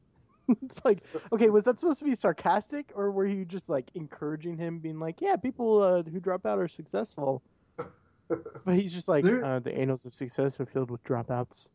it's 0.62 0.84
like, 0.86 1.04
okay, 1.32 1.50
was 1.50 1.64
that 1.66 1.80
supposed 1.80 2.00
to 2.00 2.06
be 2.06 2.16
sarcastic, 2.16 2.92
or 2.96 3.12
were 3.12 3.26
you 3.26 3.46
just 3.46 3.70
like 3.70 3.90
encouraging 3.96 4.58
him, 4.58 4.80
being 4.80 5.00
like, 5.00 5.22
"Yeah, 5.22 5.36
people 5.36 5.82
uh, 5.82 6.04
who 6.04 6.20
drop 6.20 6.46
out 6.46 6.60
are 6.60 6.68
successful," 6.68 7.44
but 8.28 8.76
he's 8.76 8.94
just 8.94 9.08
like, 9.08 9.24
There- 9.24 9.44
uh, 9.44 9.60
"The 9.60 9.76
annals 9.76 10.06
of 10.06 10.14
success 10.14 10.60
are 10.60 10.66
filled 10.66 10.92
with 10.92 11.04
dropouts." 11.04 11.68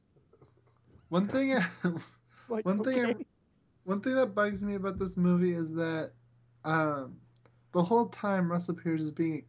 One 1.08 1.26
thing, 1.28 1.56
I, 1.56 1.66
Like, 2.48 2.64
one 2.64 2.82
thing, 2.82 3.04
I, 3.04 3.14
one 3.84 4.00
thing 4.00 4.14
that 4.14 4.34
bugs 4.34 4.62
me 4.62 4.74
about 4.74 4.98
this 4.98 5.16
movie 5.16 5.52
is 5.54 5.74
that, 5.74 6.12
um, 6.64 7.20
the 7.72 7.82
whole 7.82 8.06
time 8.08 8.50
Russell 8.50 8.74
Peters 8.74 9.02
is 9.02 9.10
being 9.12 9.44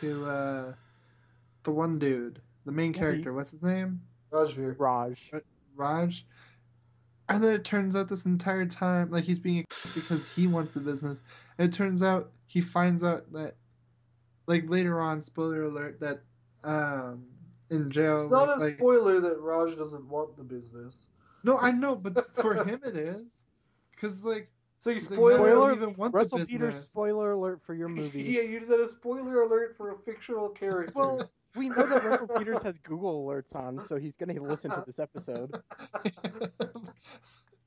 to 0.00 0.26
uh, 0.26 0.74
the 1.62 1.70
one 1.70 1.98
dude, 1.98 2.40
the 2.64 2.72
main 2.72 2.92
Yeah, 2.92 2.98
character. 2.98 3.32
What's 3.32 3.50
his 3.50 3.62
name? 3.62 4.02
Rajveer. 4.32 4.74
Raj. 4.78 5.32
Raj. 5.76 6.26
And 7.28 7.42
then 7.42 7.54
it 7.54 7.64
turns 7.64 7.96
out 7.96 8.08
this 8.08 8.24
entire 8.24 8.66
time, 8.66 9.10
like 9.10 9.24
he's 9.24 9.40
being 9.40 9.64
because 9.94 10.30
he 10.30 10.46
wants 10.46 10.74
the 10.74 10.80
business. 10.80 11.22
And 11.58 11.68
it 11.68 11.76
turns 11.76 12.02
out 12.02 12.30
he 12.46 12.60
finds 12.60 13.02
out 13.02 13.32
that, 13.32 13.56
like 14.46 14.68
later 14.70 15.00
on, 15.00 15.22
spoiler 15.22 15.64
alert, 15.64 15.98
that 16.00 16.20
um 16.62 17.24
in 17.70 17.90
jail. 17.90 18.22
It's 18.22 18.30
not 18.30 18.48
like- 18.48 18.56
a 18.56 18.60
like- 18.60 18.76
spoiler 18.76 19.20
that 19.20 19.40
Raj 19.40 19.76
doesn't 19.76 20.08
want 20.08 20.36
the 20.36 20.44
business. 20.44 21.08
No, 21.42 21.58
I 21.58 21.72
know, 21.72 21.96
but 21.96 22.34
for 22.40 22.54
him 22.64 22.80
it 22.84 22.96
is, 22.96 23.44
because 23.90 24.24
like 24.24 24.48
So 24.78 24.90
you 24.90 24.96
It's 24.96 25.10
like, 25.10 25.18
spoil 25.18 25.36
Spoiler- 25.36 25.72
even 25.72 25.94
want 25.94 26.12
the 26.12 26.18
Russell 26.18 26.38
Peters. 26.38 26.74
business. 26.74 26.88
Spoiler 26.90 27.32
alert 27.32 27.60
for 27.64 27.74
your 27.74 27.88
movie. 28.00 28.22
yeah, 28.22 28.42
you 28.42 28.60
just 28.60 28.70
had 28.70 28.78
a 28.80 28.86
spoiler 28.88 29.42
alert 29.42 29.74
for 29.76 29.90
a 29.90 29.98
fictional 29.98 30.48
character. 30.62 30.92
Well, 30.94 31.28
we 31.56 31.68
know 31.68 31.86
that 31.86 32.04
Russell 32.04 32.28
Peters 32.28 32.62
has 32.64 32.78
Google 32.78 33.24
alerts 33.26 33.54
on, 33.54 33.80
so 33.82 33.96
he's 33.96 34.16
gonna 34.16 34.34
listen 34.40 34.70
to 34.70 34.82
this 34.86 34.98
episode. 34.98 35.54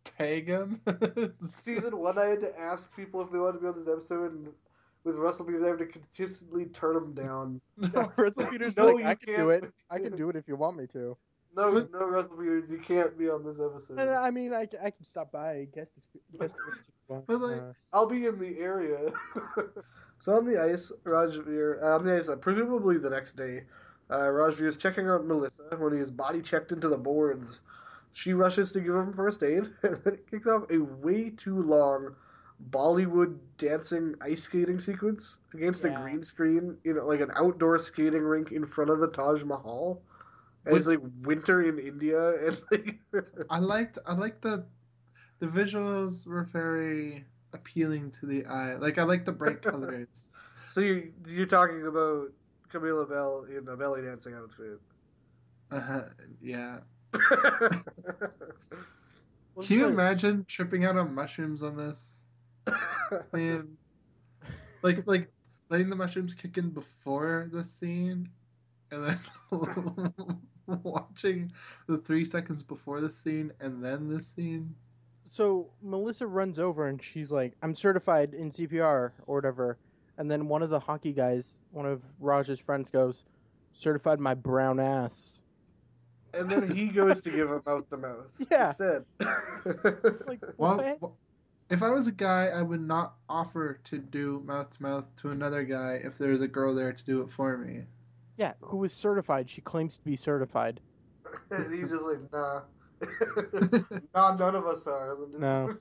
tag 0.03 0.47
him. 0.47 0.81
season 1.61 1.97
one, 1.97 2.17
I 2.17 2.25
had 2.25 2.39
to 2.41 2.59
ask 2.59 2.95
people 2.95 3.21
if 3.21 3.31
they 3.31 3.37
wanted 3.37 3.53
to 3.53 3.59
be 3.59 3.67
on 3.67 3.77
this 3.77 3.87
episode, 3.87 4.33
and 4.33 4.47
with 5.03 5.15
Russell 5.15 5.45
Peters, 5.45 5.63
I 5.63 5.67
have 5.67 5.77
to 5.79 5.85
consistently 5.85 6.65
turn 6.65 6.93
them 6.95 7.13
down. 7.13 7.61
No, 7.77 8.11
Russell 8.17 8.45
Peters 8.45 8.75
No, 8.77 8.87
like, 8.87 9.03
you 9.03 9.09
I 9.09 9.15
can 9.15 9.27
do 9.35 9.49
can't. 9.51 9.63
it. 9.65 9.73
I 9.89 9.99
can 9.99 10.15
do 10.15 10.29
it 10.29 10.35
if 10.35 10.47
you 10.47 10.55
want 10.55 10.77
me 10.77 10.87
to. 10.87 11.17
No, 11.55 11.71
But- 11.71 11.91
no, 11.91 12.05
Russell 12.07 12.37
Peters, 12.37 12.69
you 12.69 12.77
can't 12.79 13.17
be 13.17 13.29
on 13.29 13.43
this 13.43 13.59
episode. 13.59 13.97
I 13.99 14.29
mean, 14.29 14.53
I, 14.53 14.67
I 14.83 14.91
can 14.91 15.03
stop 15.05 15.31
by. 15.31 15.67
Guest, 15.73 15.91
guest, 16.39 16.55
But, 17.07 17.23
like- 17.27 17.61
uh, 17.61 17.73
I'll 17.93 18.05
be 18.07 18.25
in 18.27 18.37
the 18.39 18.59
area. 18.59 19.11
So 20.21 20.35
on 20.35 20.45
the 20.45 20.61
ice, 20.61 20.91
Rajveer, 21.05 21.81
uh, 21.81 21.95
on 21.95 22.05
the 22.05 22.17
ice, 22.17 22.27
uh, 22.27 22.35
presumably 22.35 22.97
the 22.97 23.09
next 23.09 23.37
day, 23.37 23.63
uh, 24.09 24.17
Rajveer 24.17 24.67
is 24.67 24.77
checking 24.77 25.07
out 25.07 25.25
Melissa 25.25 25.77
when 25.77 25.93
he 25.93 25.99
is 25.99 26.11
body 26.11 26.41
checked 26.41 26.71
into 26.71 26.87
the 26.87 26.97
boards. 26.97 27.61
She 28.13 28.33
rushes 28.33 28.71
to 28.71 28.81
give 28.81 28.95
him 28.95 29.13
first 29.13 29.43
aid, 29.43 29.69
and 29.83 29.97
then 30.03 30.13
it 30.13 30.29
kicks 30.29 30.47
off 30.47 30.63
a 30.71 30.79
way 30.79 31.29
too 31.29 31.61
long 31.61 32.15
Bollywood 32.71 33.37
dancing 33.57 34.15
ice 34.21 34.43
skating 34.43 34.79
sequence 34.79 35.37
against 35.53 35.85
a 35.85 35.89
green 35.89 36.23
screen 36.23 36.77
in 36.83 36.97
like 37.05 37.21
an 37.21 37.31
outdoor 37.35 37.79
skating 37.79 38.23
rink 38.23 38.51
in 38.51 38.65
front 38.65 38.89
of 38.89 38.99
the 38.99 39.07
Taj 39.07 39.43
Mahal. 39.43 40.01
And 40.65 40.75
it's 40.75 40.87
like 40.87 40.99
winter 41.21 41.69
in 41.69 41.79
India, 41.79 42.47
and 42.47 42.61
like 42.69 42.99
I 43.49 43.59
liked 43.59 43.97
I 44.05 44.13
liked 44.13 44.41
the 44.41 44.65
the 45.39 45.47
visuals 45.47 46.27
were 46.27 46.43
very 46.43 47.23
appealing 47.53 48.11
to 48.11 48.25
the 48.25 48.45
eye. 48.45 48.75
Like 48.75 48.97
I 48.97 49.03
like 49.03 49.23
the 49.23 49.31
bright 49.31 49.61
colors. 49.71 50.07
so 50.71 50.81
you 50.81 51.13
you're 51.27 51.45
talking 51.45 51.87
about 51.87 52.31
Camilla 52.69 53.05
Belle 53.05 53.45
in 53.55 53.67
a 53.67 53.75
belly 53.75 54.01
dancing 54.01 54.33
outfit. 54.35 54.79
Uh, 55.71 56.01
yeah. 56.41 56.79
Can 59.61 59.77
you 59.77 59.85
the- 59.85 59.91
imagine 59.91 60.45
tripping 60.47 60.85
out 60.85 60.97
on 60.97 61.13
mushrooms 61.13 61.63
on 61.63 61.75
this 61.75 62.21
scene? 63.33 63.77
Like 64.81 65.05
like 65.05 65.29
letting 65.69 65.89
the 65.89 65.95
mushrooms 65.95 66.33
kick 66.33 66.57
in 66.57 66.69
before 66.69 67.49
the 67.51 67.63
scene 67.63 68.29
and 68.91 69.19
then 69.49 70.13
watching 70.83 71.51
the 71.87 71.97
three 71.97 72.25
seconds 72.25 72.63
before 72.63 73.01
the 73.01 73.09
scene 73.09 73.51
and 73.59 73.83
then 73.83 74.07
the 74.07 74.21
scene. 74.21 74.73
So 75.29 75.69
Melissa 75.83 76.25
runs 76.25 76.57
over 76.57 76.87
and 76.87 77.01
she's 77.03 77.31
like, 77.31 77.53
"I'm 77.61 77.75
certified 77.75 78.33
in 78.33 78.49
CPR 78.49 79.11
or 79.27 79.35
whatever." 79.35 79.77
And 80.19 80.29
then 80.29 80.47
one 80.49 80.61
of 80.61 80.69
the 80.69 80.79
hockey 80.81 81.13
guys, 81.13 81.55
one 81.71 81.85
of 81.87 82.03
Raj's 82.19 82.59
friends, 82.59 82.89
goes, 82.89 83.23
"Certified 83.71 84.19
my 84.19 84.35
brown 84.35 84.79
ass." 84.79 85.41
and 86.35 86.47
then 86.47 86.75
he 86.75 86.89
goes 86.89 87.21
to 87.21 87.31
give 87.31 87.49
him 87.49 87.59
mouth 87.65 87.89
to 87.89 87.97
mouth 87.97 88.27
Yeah. 88.51 88.67
instead. 88.67 89.03
It's 89.65 90.27
like, 90.27 90.39
Well, 90.57 90.77
what? 90.99 91.11
if 91.71 91.81
I 91.81 91.89
was 91.89 92.05
a 92.05 92.11
guy, 92.11 92.49
I 92.49 92.61
would 92.61 92.81
not 92.81 93.15
offer 93.27 93.79
to 93.85 93.97
do 93.97 94.43
mouth 94.45 94.69
to 94.77 94.83
mouth 94.83 95.05
to 95.21 95.31
another 95.31 95.63
guy 95.63 95.99
if 96.03 96.19
there's 96.19 96.41
a 96.41 96.47
girl 96.47 96.75
there 96.75 96.93
to 96.93 97.05
do 97.05 97.21
it 97.23 97.31
for 97.31 97.57
me. 97.57 97.85
Yeah, 98.37 98.53
who 98.61 98.83
is 98.83 98.93
certified? 98.93 99.49
She 99.49 99.61
claims 99.61 99.97
to 99.97 100.03
be 100.03 100.15
certified. 100.15 100.79
and 101.51 101.73
he's 101.73 101.89
just 101.89 102.03
like, 102.03 102.31
nah. 102.31 102.61
nah, 104.13 104.35
none 104.35 104.53
of 104.55 104.67
us 104.67 104.85
are. 104.85 105.17
No. 105.37 105.77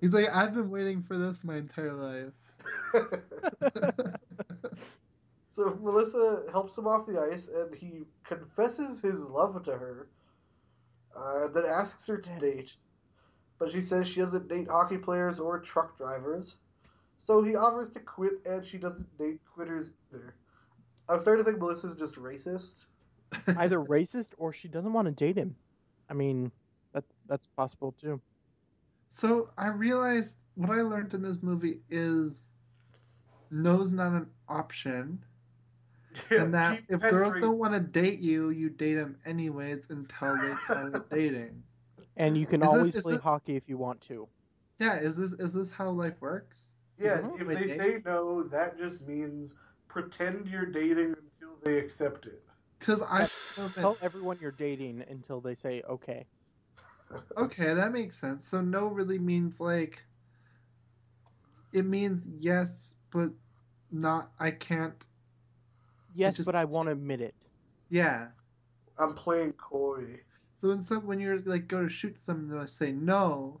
He's 0.00 0.12
like, 0.12 0.34
I've 0.34 0.54
been 0.54 0.70
waiting 0.70 1.02
for 1.02 1.16
this 1.18 1.44
my 1.44 1.56
entire 1.56 1.92
life. 1.92 2.32
so 5.52 5.78
Melissa 5.82 6.42
helps 6.50 6.76
him 6.76 6.86
off 6.86 7.06
the 7.06 7.20
ice, 7.20 7.48
and 7.48 7.74
he 7.74 8.02
confesses 8.24 9.00
his 9.00 9.20
love 9.20 9.62
to 9.64 9.72
her. 9.72 10.08
Uh, 11.16 11.48
then 11.48 11.64
asks 11.64 12.06
her 12.06 12.18
to 12.18 12.38
date, 12.40 12.74
but 13.58 13.70
she 13.70 13.80
says 13.80 14.08
she 14.08 14.20
doesn't 14.20 14.48
date 14.48 14.66
hockey 14.68 14.98
players 14.98 15.38
or 15.38 15.60
truck 15.60 15.96
drivers. 15.96 16.56
So 17.18 17.42
he 17.42 17.54
offers 17.54 17.90
to 17.90 18.00
quit, 18.00 18.32
and 18.44 18.64
she 18.64 18.78
doesn't 18.78 19.16
date 19.16 19.40
quitters 19.56 19.92
either. 20.12 20.34
I'm 21.08 21.20
starting 21.20 21.44
to 21.44 21.50
think 21.50 21.62
Melissa's 21.62 21.94
just 21.94 22.16
racist. 22.16 22.86
Either 23.58 23.80
racist 23.80 24.30
or 24.38 24.52
she 24.52 24.68
doesn't 24.68 24.92
want 24.92 25.06
to 25.06 25.12
date 25.12 25.36
him. 25.36 25.54
I 26.08 26.14
mean, 26.14 26.50
that 26.92 27.04
that's 27.28 27.46
possible 27.56 27.94
too. 28.00 28.20
So 29.10 29.50
I 29.58 29.68
realized 29.68 30.36
what 30.54 30.70
I 30.70 30.82
learned 30.82 31.14
in 31.14 31.22
this 31.22 31.42
movie 31.42 31.80
is 31.90 32.52
no's 33.50 33.92
not 33.92 34.12
an 34.12 34.26
option, 34.48 35.24
and 36.30 36.52
that 36.54 36.78
keep 36.78 36.84
if 36.90 37.00
girls 37.00 37.36
don't 37.36 37.58
want 37.58 37.72
to 37.74 37.80
date 37.80 38.20
you, 38.20 38.50
you 38.50 38.70
date 38.70 38.94
them 38.94 39.16
anyways 39.26 39.88
until 39.90 40.36
they 40.36 40.52
call 40.66 40.94
it 40.94 41.10
dating. 41.10 41.62
And 42.16 42.36
you 42.38 42.46
can 42.46 42.62
Is 42.62 42.68
always 42.68 42.94
is 42.94 43.02
play 43.02 43.12
this- 43.14 43.22
hockey 43.22 43.56
if 43.56 43.68
you 43.68 43.76
want 43.76 44.00
to. 44.02 44.28
Yeah, 44.78 44.96
is 44.96 45.16
this 45.16 45.32
is 45.34 45.52
this 45.52 45.70
how 45.70 45.90
life 45.90 46.20
works? 46.20 46.66
Yes, 46.98 47.24
Is 47.24 47.30
if 47.40 47.46
they 47.48 47.54
date? 47.66 47.78
say 47.78 48.02
no, 48.04 48.42
that 48.44 48.76
just 48.78 49.00
means 49.06 49.56
pretend 49.88 50.48
you're 50.48 50.66
dating 50.66 51.14
until 51.16 51.56
they 51.64 51.78
accept 51.78 52.26
it. 52.26 52.42
Because 52.78 53.02
I 53.02 53.28
Tell 53.74 53.96
everyone 54.02 54.38
you're 54.40 54.50
dating 54.50 55.04
until 55.08 55.40
they 55.40 55.54
say 55.54 55.82
okay. 55.88 56.26
okay, 57.36 57.72
that 57.74 57.92
makes 57.92 58.18
sense. 58.18 58.46
So 58.46 58.60
no 58.60 58.88
really 58.88 59.18
means 59.18 59.60
like 59.60 60.02
it 61.72 61.84
means 61.86 62.28
yes, 62.40 62.93
but 63.14 63.30
not. 63.90 64.32
I 64.38 64.50
can't. 64.50 65.06
Yes, 66.14 66.36
just- 66.36 66.46
but 66.46 66.54
I 66.54 66.64
won't 66.66 66.88
admit 66.90 67.20
it. 67.22 67.34
Yeah. 67.88 68.28
I'm 68.98 69.14
playing 69.14 69.52
Corey. 69.54 70.20
So 70.54 70.70
instead, 70.70 71.02
when 71.04 71.18
you're 71.18 71.40
like 71.40 71.66
go 71.68 71.82
to 71.82 71.88
shoot 71.88 72.18
someone, 72.18 72.50
and 72.52 72.60
I 72.60 72.66
say 72.66 72.92
no, 72.92 73.60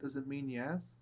does 0.00 0.16
it 0.16 0.26
mean 0.28 0.48
yes? 0.48 1.00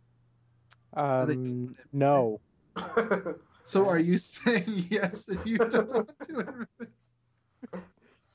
Or 0.92 1.26
they 1.26 1.34
don't 1.34 1.68
Um, 1.68 1.76
no. 1.92 2.40
So 3.64 3.86
are 3.88 3.98
you 3.98 4.16
saying 4.36 4.86
yes 4.88 5.28
if 5.28 5.44
you 5.44 5.58
don't 5.58 5.88
want 5.92 6.10
to 6.28 6.38
admit 6.38 6.66
it? 6.80 6.88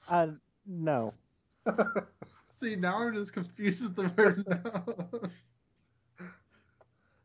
Uh, 0.08 0.28
no. 0.68 1.14
See, 2.49 2.76
now 2.76 2.97
I'm 2.99 3.16
just 3.16 3.34
confused 3.34 3.84
with 3.84 3.95
the 3.95 4.08
word 4.16 4.45
no. 4.47 5.30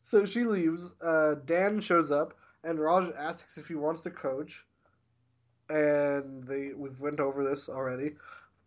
so 0.08 0.24
she 0.24 0.44
leaves. 0.44 0.82
Uh, 1.02 1.34
Dan 1.44 1.80
shows 1.82 2.10
up, 2.10 2.32
and 2.64 2.80
Raj 2.80 3.10
asks 3.14 3.58
if 3.58 3.68
he 3.68 3.74
wants 3.74 4.00
to 4.02 4.10
coach. 4.10 4.64
And 5.68 6.44
they 6.44 6.72
we've 6.74 6.98
went 6.98 7.20
over 7.20 7.44
this 7.44 7.68
already. 7.68 8.16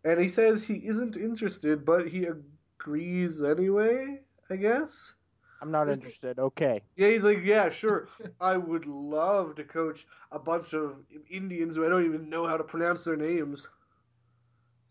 And 0.03 0.19
he 0.19 0.29
says 0.29 0.63
he 0.63 0.75
isn't 0.85 1.17
interested, 1.17 1.83
but 1.83 2.07
he 2.07 2.25
agrees 2.25 3.41
anyway. 3.43 4.19
I 4.51 4.55
guess. 4.57 5.15
I'm 5.61 5.71
not 5.71 5.89
Is- 5.89 5.97
interested. 5.97 6.37
Okay. 6.37 6.81
Yeah, 6.95 7.07
he's 7.09 7.23
like, 7.23 7.43
yeah, 7.43 7.69
sure. 7.69 8.07
I 8.39 8.57
would 8.57 8.85
love 8.85 9.55
to 9.55 9.63
coach 9.63 10.05
a 10.31 10.37
bunch 10.39 10.73
of 10.73 10.97
Indians 11.29 11.75
who 11.75 11.85
I 11.85 11.89
don't 11.89 12.05
even 12.05 12.29
know 12.29 12.45
how 12.47 12.57
to 12.57 12.63
pronounce 12.63 13.03
their 13.03 13.15
names. 13.17 13.67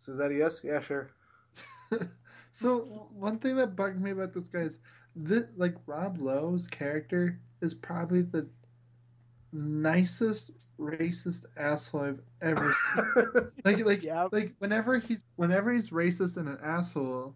So 0.01 0.12
is 0.12 0.18
that 0.18 0.32
a 0.32 0.34
yes? 0.34 0.61
Yeah, 0.64 0.80
sure. 0.80 1.11
So 2.53 3.09
one 3.12 3.38
thing 3.38 3.57
that 3.57 3.76
bugged 3.76 4.01
me 4.01 4.11
about 4.11 4.32
this 4.32 4.48
guy 4.48 4.61
is 4.61 4.78
this, 5.16 5.44
like 5.56 5.74
Rob 5.86 6.18
Lowe's 6.18 6.66
character 6.66 7.38
is 7.61 7.74
probably 7.74 8.22
the 8.22 8.48
nicest 9.52 10.52
racist 10.78 11.44
asshole 11.56 12.02
I've 12.02 12.20
ever 12.42 12.72
seen. 12.94 13.50
Like 13.64 13.84
like 13.84 14.02
Yeah. 14.02 14.28
like 14.30 14.54
whenever 14.58 14.98
he's 14.98 15.22
whenever 15.36 15.72
he's 15.72 15.90
racist 15.90 16.36
and 16.36 16.48
an 16.48 16.58
asshole, 16.62 17.34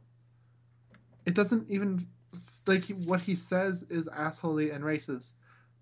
it 1.26 1.34
doesn't 1.34 1.68
even 1.70 2.06
like 2.66 2.84
what 3.06 3.20
he 3.20 3.34
says 3.34 3.84
is 3.90 4.06
assholey 4.08 4.74
and 4.74 4.84
racist. 4.84 5.30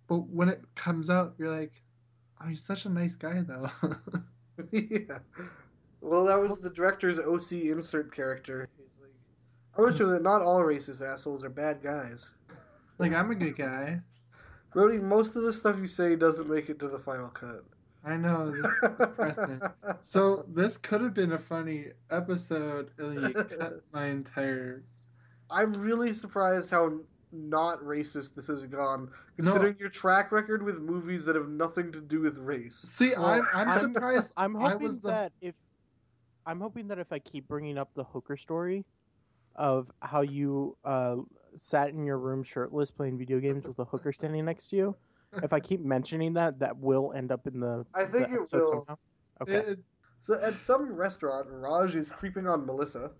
But 0.08 0.28
when 0.28 0.48
it 0.48 0.62
comes 0.74 1.10
out, 1.10 1.34
you're 1.38 1.54
like, 1.56 1.82
oh, 2.40 2.48
he's 2.48 2.62
such 2.64 2.84
a 2.86 2.88
nice 2.88 3.14
guy 3.16 3.42
though. 3.42 3.70
yeah. 4.72 5.18
Well, 6.00 6.24
that 6.26 6.40
was 6.40 6.60
the 6.60 6.70
director's 6.70 7.18
OC 7.18 7.52
insert 7.52 8.14
character. 8.14 8.68
He's 9.76 9.78
like, 9.78 9.86
I'm 9.86 9.90
not 9.90 9.96
sure 9.98 10.12
that 10.12 10.22
not 10.22 10.42
all 10.42 10.60
racist 10.60 11.00
assholes 11.02 11.44
are 11.44 11.48
bad 11.50 11.82
guys. 11.82 12.30
like 12.98 13.14
I'm 13.14 13.30
a 13.30 13.34
good 13.34 13.56
guy. 13.56 14.00
Brody, 14.72 14.98
most 14.98 15.36
of 15.36 15.42
the 15.42 15.52
stuff 15.52 15.76
you 15.78 15.86
say 15.86 16.16
doesn't 16.16 16.48
make 16.48 16.68
it 16.70 16.78
to 16.80 16.88
the 16.88 16.98
final 16.98 17.28
cut. 17.28 17.64
I 18.04 18.16
know. 18.16 18.50
This 18.50 18.66
depressing. 18.98 19.60
So 20.02 20.44
this 20.48 20.76
could 20.76 21.00
have 21.02 21.14
been 21.14 21.32
a 21.32 21.38
funny 21.38 21.86
episode, 22.10 22.90
and 22.98 23.20
you 23.22 23.32
cut 23.44 23.82
my 23.92 24.06
entire. 24.06 24.82
I'm 25.50 25.72
really 25.74 26.12
surprised 26.12 26.70
how 26.70 26.92
not 27.30 27.80
racist 27.82 28.34
this 28.34 28.46
has 28.48 28.64
gone, 28.64 29.08
considering 29.36 29.76
your 29.78 29.88
track 29.90 30.32
record 30.32 30.62
with 30.62 30.78
movies 30.78 31.24
that 31.26 31.36
have 31.36 31.48
nothing 31.48 31.92
to 31.92 32.00
do 32.00 32.20
with 32.20 32.36
race. 32.38 32.74
See, 32.82 33.10
Well, 33.16 33.24
I'm, 33.26 33.42
I'm 33.54 33.68
I'm- 33.68 33.78
surprised. 33.80 34.32
I'm 34.36 34.56
I 34.56 34.70
hoping 34.70 34.82
was 34.86 35.00
the- 35.00 35.08
that 35.10 35.32
if 35.40 35.54
I'm 36.46 36.60
hoping 36.60 36.88
that 36.88 36.98
if 36.98 37.12
I 37.12 37.18
keep 37.20 37.46
bringing 37.46 37.78
up 37.78 37.90
the 37.94 38.04
hooker 38.04 38.36
story 38.36 38.84
of 39.56 39.90
how 40.00 40.20
you 40.22 40.76
uh, 40.84 41.16
sat 41.58 41.90
in 41.90 42.04
your 42.04 42.18
room 42.18 42.42
shirtless 42.42 42.90
playing 42.90 43.18
video 43.18 43.38
games 43.40 43.66
with 43.66 43.78
a 43.78 43.84
hooker 43.84 44.12
standing 44.12 44.44
next 44.44 44.68
to 44.68 44.76
you, 44.76 44.96
if 45.42 45.52
I 45.52 45.60
keep 45.60 45.80
mentioning 45.80 46.34
that, 46.34 46.58
that 46.58 46.76
will 46.76 47.12
end 47.14 47.32
up 47.32 47.46
in 47.46 47.60
the. 47.60 47.84
I 47.94 48.04
think 48.04 48.28
the 48.28 48.34
it 48.34 48.40
will. 48.40 48.46
somehow. 48.48 48.96
Okay. 49.42 49.52
It- 49.54 49.68
it- 49.68 49.78
So 50.20 50.34
at 50.34 50.54
some 50.54 50.92
restaurant, 50.92 51.48
Raj 51.50 51.96
is 51.96 52.10
creeping 52.10 52.46
on 52.46 52.64
Melissa. 52.64 53.10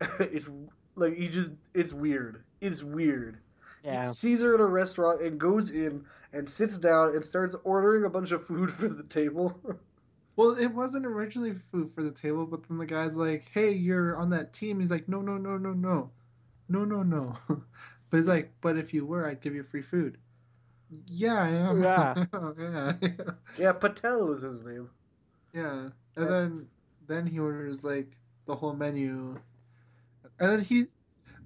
it's 0.18 0.48
like 0.96 1.14
he 1.14 1.28
just 1.28 1.52
it's 1.74 1.92
weird. 1.92 2.44
It's 2.60 2.82
weird. 2.82 3.38
yeah. 3.84 4.08
He 4.08 4.14
sees 4.14 4.40
her 4.40 4.54
at 4.54 4.60
a 4.60 4.64
restaurant 4.66 5.20
and 5.22 5.38
goes 5.38 5.70
in 5.72 6.04
and 6.32 6.48
sits 6.48 6.78
down 6.78 7.14
and 7.14 7.24
starts 7.24 7.54
ordering 7.64 8.04
a 8.04 8.08
bunch 8.10 8.32
of 8.32 8.46
food 8.46 8.72
for 8.72 8.88
the 8.88 9.02
table. 9.04 9.58
well, 10.36 10.56
it 10.56 10.68
wasn't 10.68 11.06
originally 11.06 11.54
food 11.70 11.90
for 11.94 12.02
the 12.02 12.10
table, 12.10 12.46
but 12.46 12.66
then 12.68 12.78
the 12.78 12.86
guy's 12.86 13.16
like, 13.16 13.50
"Hey, 13.52 13.72
you're 13.72 14.16
on 14.16 14.30
that 14.30 14.52
team." 14.52 14.80
He's 14.80 14.90
like, 14.90 15.08
"No, 15.08 15.20
no, 15.20 15.36
no, 15.36 15.56
no, 15.56 15.72
no, 15.72 16.10
no, 16.68 16.84
no, 16.84 17.02
no." 17.02 17.36
but 17.48 18.16
he's 18.16 18.28
like, 18.28 18.52
"But 18.60 18.76
if 18.76 18.94
you 18.94 19.04
were, 19.04 19.26
I'd 19.26 19.40
give 19.40 19.54
you 19.54 19.62
free 19.62 19.82
food." 19.82 20.18
Yeah, 21.06 21.34
I 21.34 21.48
am. 21.48 21.82
Yeah. 21.82 22.24
yeah. 22.58 22.92
Yeah, 23.58 23.72
Patel 23.72 24.26
was 24.26 24.42
his 24.42 24.62
name. 24.62 24.90
Yeah. 25.52 25.88
Yeah. 26.16 26.22
And 26.22 26.30
then 26.30 26.68
then 27.06 27.26
he 27.26 27.38
orders 27.38 27.84
like 27.84 28.16
the 28.46 28.54
whole 28.54 28.74
menu. 28.74 29.38
And 30.38 30.50
then 30.50 30.60
he 30.60 30.86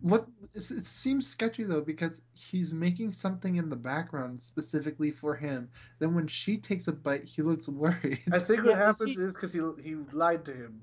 what 0.04 0.28
it 0.54 0.86
seems 0.86 1.28
sketchy 1.30 1.64
though 1.64 1.80
because 1.80 2.22
he's 2.34 2.74
making 2.74 3.12
something 3.12 3.56
in 3.56 3.70
the 3.70 3.76
background 3.76 4.42
specifically 4.42 5.10
for 5.10 5.36
him. 5.36 5.70
Then 6.00 6.14
when 6.14 6.28
she 6.28 6.58
takes 6.58 6.88
a 6.88 6.92
bite, 6.92 7.24
he 7.24 7.42
looks 7.42 7.68
worried. 7.70 8.22
I 8.30 8.38
think 8.40 8.64
what 8.64 8.74
Yeah, 8.74 8.82
is 8.88 9.02
happens 9.02 9.16
he- 9.16 9.18
is 9.18 9.34
because 9.34 9.52
he 9.54 9.60
he 9.82 9.94
lied 9.94 10.44
to 10.46 10.54
him. 10.54 10.82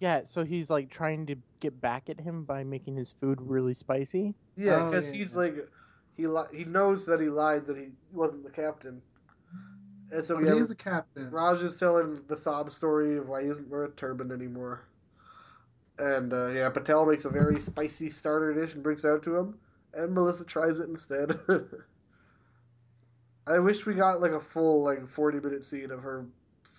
Yeah, 0.00 0.24
so 0.24 0.44
he's 0.44 0.70
like 0.70 0.90
trying 0.90 1.26
to 1.26 1.36
get 1.60 1.80
back 1.80 2.08
at 2.10 2.20
him 2.20 2.44
by 2.44 2.64
making 2.64 2.96
his 2.96 3.12
food 3.12 3.40
really 3.40 3.74
spicy. 3.74 4.34
Yeah, 4.56 4.80
Oh, 4.80 4.84
because 4.84 5.08
yeah, 5.08 5.10
he's 5.10 5.34
yeah. 5.34 5.36
like 5.36 5.68
he 6.16 6.26
li- 6.26 6.48
he 6.52 6.64
knows 6.64 7.06
that 7.06 7.20
he 7.20 7.28
lied 7.28 7.66
that 7.66 7.76
he 7.76 7.90
wasn't 8.12 8.44
the 8.44 8.50
captain, 8.50 9.02
and 10.10 10.24
so 10.24 10.38
But 10.38 10.48
yeah, 10.48 10.54
he's 10.54 10.68
the 10.68 10.76
captain. 10.76 11.30
Raj 11.30 11.62
is 11.62 11.76
telling 11.76 12.24
the 12.26 12.36
sob 12.36 12.70
story 12.70 13.16
of 13.18 13.28
why 13.28 13.42
he 13.42 13.48
isn't 13.48 13.68
wearing 13.68 13.92
a 13.92 13.94
turban 13.94 14.32
anymore. 14.32 14.84
And 15.98 16.32
uh, 16.32 16.48
yeah, 16.48 16.68
Patel 16.70 17.06
makes 17.06 17.24
a 17.24 17.30
very 17.30 17.60
spicy 17.60 18.10
starter 18.10 18.52
dish 18.52 18.74
and 18.74 18.82
brings 18.82 19.04
it 19.04 19.08
out 19.08 19.22
to 19.24 19.36
him, 19.36 19.54
and 19.94 20.12
Melissa 20.12 20.44
tries 20.44 20.80
it 20.80 20.88
instead. 20.88 21.38
I 23.46 23.58
wish 23.58 23.84
we 23.86 23.94
got 23.94 24.20
like 24.20 24.32
a 24.32 24.40
full 24.40 24.82
like 24.82 25.06
forty 25.08 25.38
minute 25.38 25.64
scene 25.64 25.90
of 25.90 26.00
her 26.02 26.26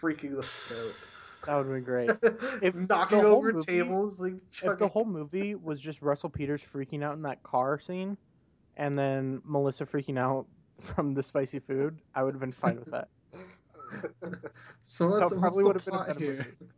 freaking 0.01 0.31
the 0.33 0.39
f- 0.39 1.43
That 1.45 1.55
would 1.55 1.67
have 1.67 1.75
been 1.75 1.83
great. 1.83 2.09
If 2.61 2.75
knocking 2.75 3.19
over 3.19 3.53
movie- 3.53 3.65
tables, 3.65 4.19
like 4.19 4.33
if 4.63 4.79
the 4.79 4.87
whole 4.87 5.05
movie 5.05 5.55
was 5.55 5.79
just 5.79 6.01
Russell 6.01 6.29
Peters 6.29 6.63
freaking 6.63 7.03
out 7.03 7.13
in 7.15 7.21
that 7.21 7.41
car 7.43 7.79
scene, 7.79 8.17
and 8.77 8.97
then 8.97 9.41
Melissa 9.45 9.85
freaking 9.85 10.17
out 10.19 10.47
from 10.81 11.13
the 11.13 11.23
spicy 11.23 11.59
food, 11.59 11.99
I 12.15 12.23
would 12.23 12.33
have 12.33 12.41
been 12.41 12.51
fine 12.51 12.77
with 12.79 12.91
that. 12.91 13.07
So 14.81 15.09
what's, 15.09 15.29
That 15.29 15.39
probably 15.39 15.63
the 15.63 15.67
would've 15.67 15.85
been 15.85 15.95
a 15.95 16.03
better 16.05 16.19
here? 16.19 16.33
movie. 16.59 16.71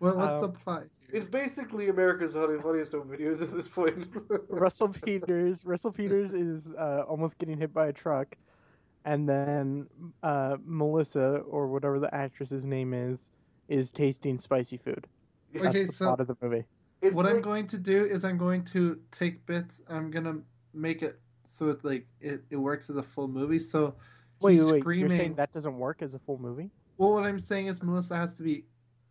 What, 0.00 0.16
what's 0.16 0.32
Um, 0.32 0.40
the 0.40 0.48
plot? 0.48 0.84
It's 1.12 1.28
basically 1.28 1.90
America's 1.90 2.32
Funniest 2.32 2.92
Home 2.92 3.08
Videos 3.08 3.42
at 3.42 3.52
this 3.52 3.68
point. 3.68 4.08
Russell 4.48 4.88
Peters, 4.88 5.64
Russell 5.64 5.92
Peters 5.92 6.32
is 6.32 6.72
uh, 6.72 7.04
almost 7.06 7.36
getting 7.38 7.58
hit 7.58 7.72
by 7.74 7.88
a 7.88 7.92
truck, 7.92 8.34
and 9.04 9.28
then 9.28 9.86
uh, 10.22 10.56
Melissa 10.64 11.42
or 11.46 11.68
whatever 11.68 11.98
the 12.00 12.12
actress's 12.14 12.64
name 12.64 12.94
is 12.94 13.28
is 13.68 13.90
tasting 13.90 14.38
spicy 14.38 14.78
food. 14.78 15.06
That's 15.52 15.66
Okay, 15.66 15.84
the 15.84 15.92
so- 15.92 16.06
plot 16.06 16.20
of 16.20 16.26
the 16.28 16.36
movie. 16.40 16.64
It's 17.02 17.14
what 17.16 17.24
I'm 17.26 17.40
going 17.40 17.66
to 17.68 17.78
do 17.78 18.04
is 18.04 18.24
I'm 18.26 18.36
going 18.36 18.62
to 18.66 18.98
take 19.10 19.44
bits. 19.46 19.80
I'm 19.88 20.10
gonna 20.10 20.38
make 20.74 21.02
it 21.02 21.18
so 21.44 21.68
it 21.70 21.84
like 21.84 22.06
it, 22.20 22.42
it 22.50 22.56
works 22.56 22.88
as 22.90 22.96
a 22.96 23.02
full 23.02 23.28
movie. 23.28 23.58
So 23.58 23.94
Wait, 24.40 24.52
he's 24.52 24.64
wait, 24.64 24.72
wait, 24.72 24.80
screaming. 24.80 25.10
you're 25.10 25.18
saying 25.18 25.34
that 25.36 25.52
doesn't 25.52 25.78
work 25.78 26.00
as 26.02 26.12
a 26.14 26.18
full 26.18 26.38
movie? 26.38 26.70
Well, 26.98 27.12
what 27.14 27.24
I'm 27.24 27.38
saying 27.38 27.66
is 27.68 27.82
Melissa 27.82 28.16
has 28.16 28.34
to 28.34 28.42
be 28.42 28.64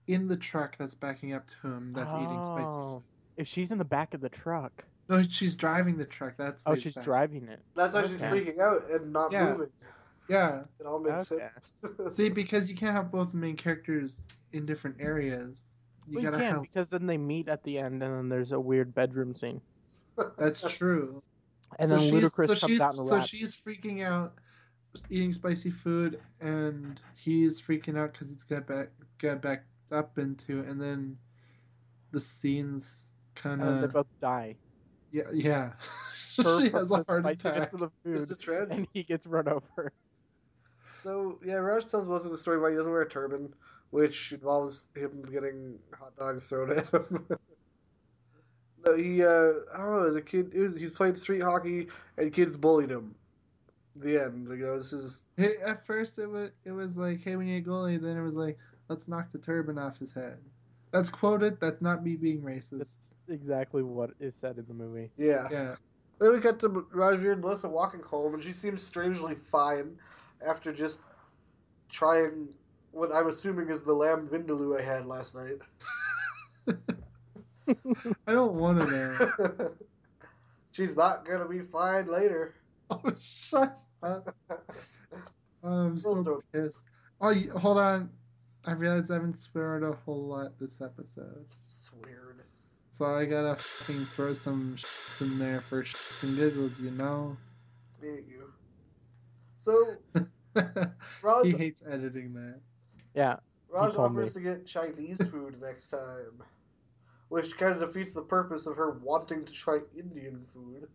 in 0.10 0.28
the 0.28 0.36
truck 0.36 0.76
that's 0.78 0.96
backing 0.96 1.34
up 1.34 1.46
to 1.62 1.68
him. 1.68 1.94
That's 1.94 2.12
eating 2.14 2.44
spicy. 2.44 2.64
Oh, 2.68 2.94
food. 2.96 3.04
If 3.38 3.48
she's 3.48 3.72
in 3.72 3.78
the 3.78 3.86
back 3.86 4.14
of 4.14 4.22
the 4.22 4.30
truck, 4.30 4.84
No, 5.08 5.24
she's 5.24 5.56
driving 5.56 5.98
the 5.98 6.06
truck. 6.06 6.34
That's 6.38 6.62
oh, 6.66 6.72
why 6.72 6.74
it's 6.76 6.84
she's 6.84 6.96
back. 6.96 7.04
driving 7.06 7.48
it. 7.48 7.62
That's 7.76 7.94
why 7.94 8.06
she's 8.08 8.22
freaking 8.22 8.60
out 8.60 8.90
and 8.92 9.14
not 9.14 9.32
Yeah. 9.32 9.52
moving. 9.54 9.70
Yeah. 10.28 10.64
It 10.80 10.86
all 10.86 11.00
makes 11.00 11.32
Okay. 11.32 11.48
sense. 11.54 11.74
See, 12.16 12.30
because 12.30 12.70
you 12.70 12.76
can't 12.76 12.96
have 12.96 13.12
both 13.12 13.32
the 13.32 13.38
main 13.38 13.56
characters 13.56 14.22
in 14.54 14.66
different 14.66 14.98
areas. 15.00 15.76
You 16.08 16.16
well, 16.16 16.24
you 16.26 16.30
gotta 16.32 16.44
can 16.44 16.54
have. 16.56 16.62
because 16.64 16.90
then 16.90 17.06
they 17.06 17.18
meet 17.18 17.48
at 17.48 17.64
the 17.64 17.78
end, 17.80 18.02
and 18.04 18.14
then 18.16 18.30
there's 18.30 18.52
a 18.52 18.60
weird 18.60 18.94
bedroom 18.96 19.34
scene, 19.36 19.62
That's 20.40 20.62
true. 20.76 21.22
and 21.78 21.88
So 21.90 21.98
then 21.98 22.10
she's- 22.10 22.14
Ludacris 22.24 22.48
so 22.48 22.56
comes 22.56 22.60
she's, 22.72 22.82
out 22.82 22.96
and 22.98 23.06
So 23.06 23.16
raps. 23.18 23.30
she's 23.30 23.56
freaking 23.60 24.04
out, 24.04 24.34
eating 25.12 25.32
spicy 25.32 25.70
food, 25.70 26.20
and 26.42 27.00
he's 27.16 27.62
freaking 27.62 27.96
out 27.98 28.12
because 28.14 28.32
it's 28.32 28.44
got 28.44 28.66
back 28.68 28.90
got 29.20 29.42
backed 29.42 29.66
up 29.92 30.18
into, 30.18 30.62
and 30.64 30.82
then 30.82 31.18
the 32.12 32.22
scenes 32.22 33.14
kind 33.36 33.62
and 33.62 33.82
they 33.82 33.88
of 33.88 33.94
both 33.94 34.08
die. 34.22 34.58
yeah 35.12 35.24
yeah. 35.34 35.74
She 36.40 36.70
has 36.70 36.94
a 36.94 36.98
the 36.98 37.04
heart 37.08 37.28
spiciness 37.28 37.28
attack. 37.28 37.74
of 37.74 37.80
the 37.82 37.90
It's 38.14 38.32
a 38.32 38.36
food, 38.36 38.70
and 38.70 38.88
he 38.94 39.04
gets 39.04 39.26
run 39.28 39.48
over. 39.48 39.94
So 40.92 41.40
yeah, 41.44 41.56
Raj 41.56 41.88
tells 41.88 42.08
most 42.08 42.26
of 42.26 42.32
the 42.32 42.38
story 42.38 42.60
why 42.60 42.72
he 42.72 42.76
doesn't 42.78 42.92
wear 42.92 43.02
a 43.02 43.10
turban, 43.10 43.54
which 43.92 44.32
involves 44.32 44.88
him 44.96 45.24
getting 45.32 45.80
hot 45.94 46.16
dogs 46.18 46.48
thrown 46.48 46.78
at 46.78 46.90
him. 46.94 47.28
no, 48.86 48.96
he 48.96 49.24
uh, 49.24 49.52
I 49.74 49.78
don't 49.78 49.92
know. 50.02 50.08
As 50.08 50.16
a 50.16 50.22
kid, 50.22 50.52
it 50.54 50.62
was, 50.62 50.76
he's 50.76 50.92
playing 50.92 51.16
street 51.16 51.42
hockey, 51.42 51.88
and 52.18 52.34
kids 52.34 52.56
bullied 52.58 52.92
him. 52.92 53.16
The 53.96 54.18
end. 54.24 54.48
You 54.50 54.58
know, 54.58 54.78
this 54.78 54.94
is 54.94 55.24
At 55.66 55.86
first, 55.86 56.18
it 56.20 56.28
was 56.28 56.52
it 56.66 56.72
was 56.72 56.98
like, 56.98 57.22
"Hey, 57.22 57.36
we 57.36 57.46
need 57.46 57.66
a 57.66 57.70
goalie." 57.70 58.02
Then 58.02 58.18
it 58.18 58.22
was 58.24 58.36
like, 58.36 58.58
"Let's 58.90 59.08
knock 59.08 59.32
the 59.32 59.38
turban 59.38 59.78
off 59.78 59.98
his 59.98 60.12
head." 60.14 60.40
That's 60.92 61.10
quoted. 61.10 61.60
That's 61.60 61.82
not 61.82 62.04
me 62.04 62.16
being 62.16 62.42
racist. 62.42 62.80
That's 62.80 63.14
exactly 63.30 63.84
what 63.84 64.12
is 64.20 64.36
said 64.36 64.58
in 64.58 64.66
the 64.68 64.74
movie. 64.74 65.12
yeah. 65.18 65.48
Yeah. 65.52 65.76
Then 66.20 66.34
we 66.34 66.40
got 66.40 66.60
to 66.60 66.70
Rajveer 66.70 67.32
and 67.32 67.42
Melissa 67.42 67.70
walking 67.70 68.02
home, 68.02 68.34
and 68.34 68.44
she 68.44 68.52
seems 68.52 68.84
strangely 68.84 69.36
fine 69.50 69.98
after 70.46 70.74
just 70.74 71.00
trying 71.88 72.50
what 72.92 73.14
I'm 73.14 73.28
assuming 73.28 73.70
is 73.70 73.84
the 73.84 73.94
lamb 73.94 74.28
vindaloo 74.28 74.78
I 74.80 74.84
had 74.84 75.06
last 75.06 75.36
night. 75.36 75.60
I 78.28 78.32
don't 78.32 78.56
want 78.56 78.82
to 78.82 78.88
know. 78.88 79.72
She's 80.72 80.96
not 80.96 81.26
gonna 81.26 81.48
be 81.48 81.62
fine 81.62 82.08
later. 82.08 82.56
Oh, 82.92 83.04
shut 83.20 83.78
up. 84.02 84.36
Oh, 85.64 85.70
I'm 85.70 86.00
so 86.00 86.42
pissed. 86.52 86.84
Oh, 87.22 87.30
you, 87.30 87.52
hold 87.52 87.78
on. 87.78 88.10
I 88.66 88.74
realized 88.74 89.10
I 89.12 89.16
haven't 89.16 89.40
sweared 89.40 89.84
a 89.84 89.94
whole 89.94 90.28
lot 90.28 90.60
this 90.60 90.82
episode. 90.82 91.46
Sweared. 91.66 92.44
So 92.92 93.06
I 93.06 93.26
gotta 93.26 93.56
fucking 93.56 94.04
throw 94.06 94.34
some 94.34 94.76
sh- 94.76 95.22
in 95.22 95.40
there 95.40 95.62
for 95.62 95.84
sh- 95.86 96.24
and 96.24 96.36
giggles, 96.36 96.80
you 96.80 96.92
know? 96.92 97.38
Hate 98.02 98.26
you. 98.28 98.52
So 99.58 99.96
Raj, 101.22 101.46
he 101.46 101.52
hates 101.52 101.84
editing 101.90 102.34
that. 102.34 102.60
Yeah, 103.16 103.38
Raj 103.70 103.94
told 103.94 104.12
offers 104.12 104.36
me. 104.36 104.42
to 104.42 104.50
get 104.50 104.66
Chinese 104.66 105.22
food 105.30 105.62
next 105.62 105.88
time, 105.88 106.44
which 107.30 107.58
kind 107.58 107.74
of 107.74 107.80
defeats 107.80 108.12
the 108.12 108.22
purpose 108.22 108.66
of 108.68 108.76
her 108.76 108.92
wanting 109.02 109.46
to 109.46 109.52
try 109.54 109.80
Indian 109.98 110.46
food. 110.54 110.88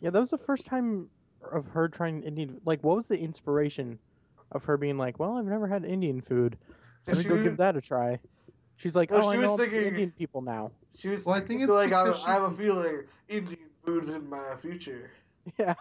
yeah. 0.00 0.10
That 0.10 0.20
was 0.20 0.30
the 0.30 0.38
first 0.38 0.66
time 0.66 1.08
of 1.52 1.66
her 1.68 1.88
trying 1.88 2.22
Indian. 2.22 2.60
Like, 2.64 2.82
what 2.84 2.96
was 2.96 3.08
the 3.08 3.18
inspiration 3.18 3.98
of 4.52 4.64
her 4.64 4.76
being 4.76 4.98
like, 4.98 5.18
"Well, 5.18 5.36
I've 5.36 5.44
never 5.46 5.66
had 5.66 5.84
Indian 5.84 6.20
food. 6.20 6.56
Let 7.08 7.16
me 7.18 7.24
go 7.24 7.36
She- 7.36 7.42
give 7.42 7.56
that 7.56 7.76
a 7.76 7.80
try." 7.80 8.20
She's 8.76 8.94
like, 8.94 9.10
Well, 9.10 9.24
"Oh, 9.24 9.28
I 9.30 9.32
she 9.32 9.36
know 9.38 9.42
was 9.42 9.50
all 9.50 9.56
these 9.56 9.70
thinking- 9.70 9.88
Indian 9.88 10.10
people 10.12 10.40
now." 10.42 10.70
She 10.94 11.08
was 11.08 11.24
Well, 11.26 11.34
I 11.34 11.40
think 11.40 11.62
it's 11.62 11.70
like 11.72 11.92
I, 11.92 12.04
because 12.04 12.24
I 12.26 12.32
have 12.34 12.42
a 12.44 12.50
feeling 12.52 13.02
Indian 13.28 13.58
food's 13.84 14.08
in 14.10 14.28
my 14.28 14.54
future. 14.56 15.10
Yeah. 15.58 15.74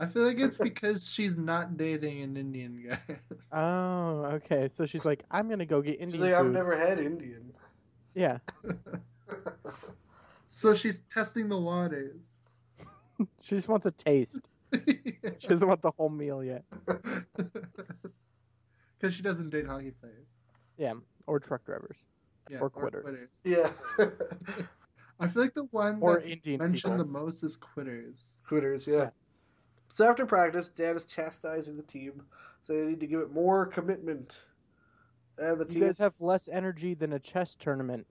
I 0.00 0.06
feel 0.06 0.22
like 0.24 0.38
it's 0.38 0.56
because 0.70 1.10
she's 1.10 1.36
not 1.36 1.76
dating 1.76 2.22
an 2.22 2.36
Indian 2.36 2.82
guy. 2.88 3.18
oh, 3.52 4.24
okay. 4.36 4.68
So 4.68 4.86
she's 4.86 5.04
like, 5.04 5.22
"I'm 5.30 5.48
gonna 5.50 5.66
go 5.66 5.82
get 5.82 5.94
She's 5.96 6.02
Indian 6.02 6.22
like, 6.22 6.34
I've 6.34 6.46
food." 6.46 6.54
never 6.54 6.76
had 6.76 6.98
Indian. 6.98 7.52
Yeah. 8.14 8.38
so 10.50 10.72
she's 10.74 11.00
testing 11.10 11.48
the 11.50 11.58
waters. 11.58 12.36
She 13.42 13.54
just 13.56 13.68
wants 13.68 13.84
a 13.86 13.90
taste. 13.90 14.40
She 14.72 15.48
doesn't 15.48 15.68
want 15.68 15.82
the 15.82 15.90
whole 15.90 16.08
meal 16.10 16.42
yet. 16.42 16.64
Because 18.98 19.14
she 19.14 19.22
doesn't 19.22 19.50
date 19.50 19.66
hockey 19.66 19.90
players. 19.90 20.26
Yeah, 20.78 20.94
or 21.26 21.38
truck 21.40 21.64
drivers, 21.64 22.04
Yeah, 22.50 22.58
Or 22.58 22.70
quitters. 22.70 23.30
yeah. 23.44 23.70
I 25.18 25.26
feel 25.28 25.42
like 25.42 25.54
the 25.54 25.64
one 25.70 25.98
or 26.00 26.14
that's 26.16 26.26
Indian 26.26 26.58
mentioned 26.58 26.94
people. 26.94 26.98
the 27.06 27.10
most 27.10 27.42
is 27.42 27.56
quitters. 27.56 28.38
Quitters, 28.46 28.86
yeah. 28.86 28.96
Yeah. 28.96 29.10
So 29.88 30.06
after 30.08 30.26
practice, 30.26 30.68
Dan 30.68 30.94
is 30.96 31.06
chastising 31.06 31.76
the 31.76 31.82
team, 31.84 32.22
saying 32.62 32.80
they 32.84 32.90
need 32.90 33.00
to 33.00 33.06
give 33.06 33.20
it 33.20 33.32
more 33.32 33.64
commitment. 33.66 34.36
And 35.38 35.58
the 35.58 35.64
You 35.66 35.72
team 35.72 35.80
guys 35.84 35.98
have 35.98 36.12
less 36.20 36.48
energy 36.48 36.92
than 36.94 37.14
a 37.14 37.18
chess 37.18 37.54
tournament. 37.54 38.06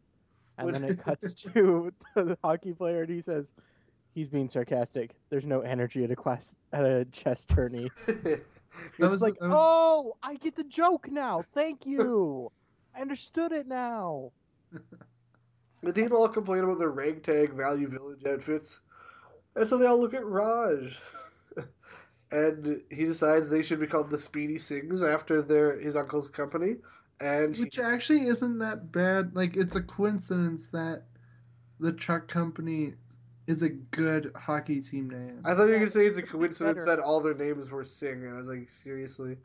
And 0.58 0.74
then 0.74 0.84
it 0.84 0.98
cuts 0.98 1.34
to 1.54 1.92
the 2.16 2.38
hockey 2.44 2.74
player, 2.74 3.02
and 3.02 3.10
he 3.10 3.22
says, 3.22 3.54
"He's 4.16 4.30
being 4.30 4.50
sarcastic. 4.50 5.12
There's 5.30 5.46
no 5.46 5.62
energy 5.62 6.04
at 6.06 6.12
a 6.12 6.16
class 6.16 6.56
at 6.74 6.86
a 6.86 7.06
chess 7.12 7.46
tourney." 7.46 7.92
That 9.00 9.12
was 9.12 9.22
like, 9.22 9.36
that 9.40 9.48
was- 9.48 9.56
"Oh, 9.58 10.18
I 10.24 10.36
get 10.36 10.56
the 10.56 10.64
joke 10.64 11.10
now. 11.12 11.42
Thank 11.42 11.86
you. 11.86 12.52
I 12.96 13.02
understood 13.02 13.52
it 13.52 13.68
now." 13.68 14.32
The 15.84 15.94
team 15.94 16.12
all 16.14 16.28
complain 16.28 16.64
about 16.64 16.80
their 16.80 16.90
ragtag 16.90 17.54
Value 17.54 17.88
Village 17.88 18.26
outfits, 18.26 18.80
and 19.56 19.68
so 19.68 19.78
they 19.78 19.86
all 19.86 20.00
look 20.02 20.16
at 20.16 20.26
Raj. 20.26 20.98
and 22.32 22.82
he 22.90 23.06
decides 23.06 23.50
they 23.52 23.62
should 23.62 23.80
be 23.80 23.86
called 23.86 24.10
the 24.10 24.18
Speedy 24.18 24.56
Singhs 24.56 25.04
after 25.08 25.44
their 25.44 25.80
his 25.80 25.96
uncle's 25.96 26.28
company. 26.30 26.78
And 27.20 27.56
he- 27.56 27.64
Which 27.66 27.78
actually 27.78 28.26
isn't 28.26 28.58
that 28.60 28.92
bad. 28.92 29.36
Like, 29.36 29.56
it's 29.56 29.76
a 29.76 29.82
coincidence 29.82 30.68
that 30.68 31.04
the 31.80 31.92
truck 31.92 32.28
company 32.28 32.96
is 33.48 33.62
a 33.62 33.70
good 33.70 34.32
hockey 34.36 34.82
team 34.82 35.10
name. 35.10 35.42
I 35.46 35.54
thought 35.54 35.64
you 35.66 35.72
were 35.72 35.78
gonna 35.80 35.90
say 35.90 36.06
it's 36.08 36.18
a 36.18 36.22
coincidence 36.22 36.84
Better. 36.84 36.98
that 36.98 37.00
all 37.04 37.22
their 37.22 37.34
names 37.36 37.70
were 37.70 37.84
Singh, 37.84 38.24
and 38.26 38.34
I 38.34 38.38
was 38.38 38.48
like, 38.48 38.70
seriously. 38.70 39.38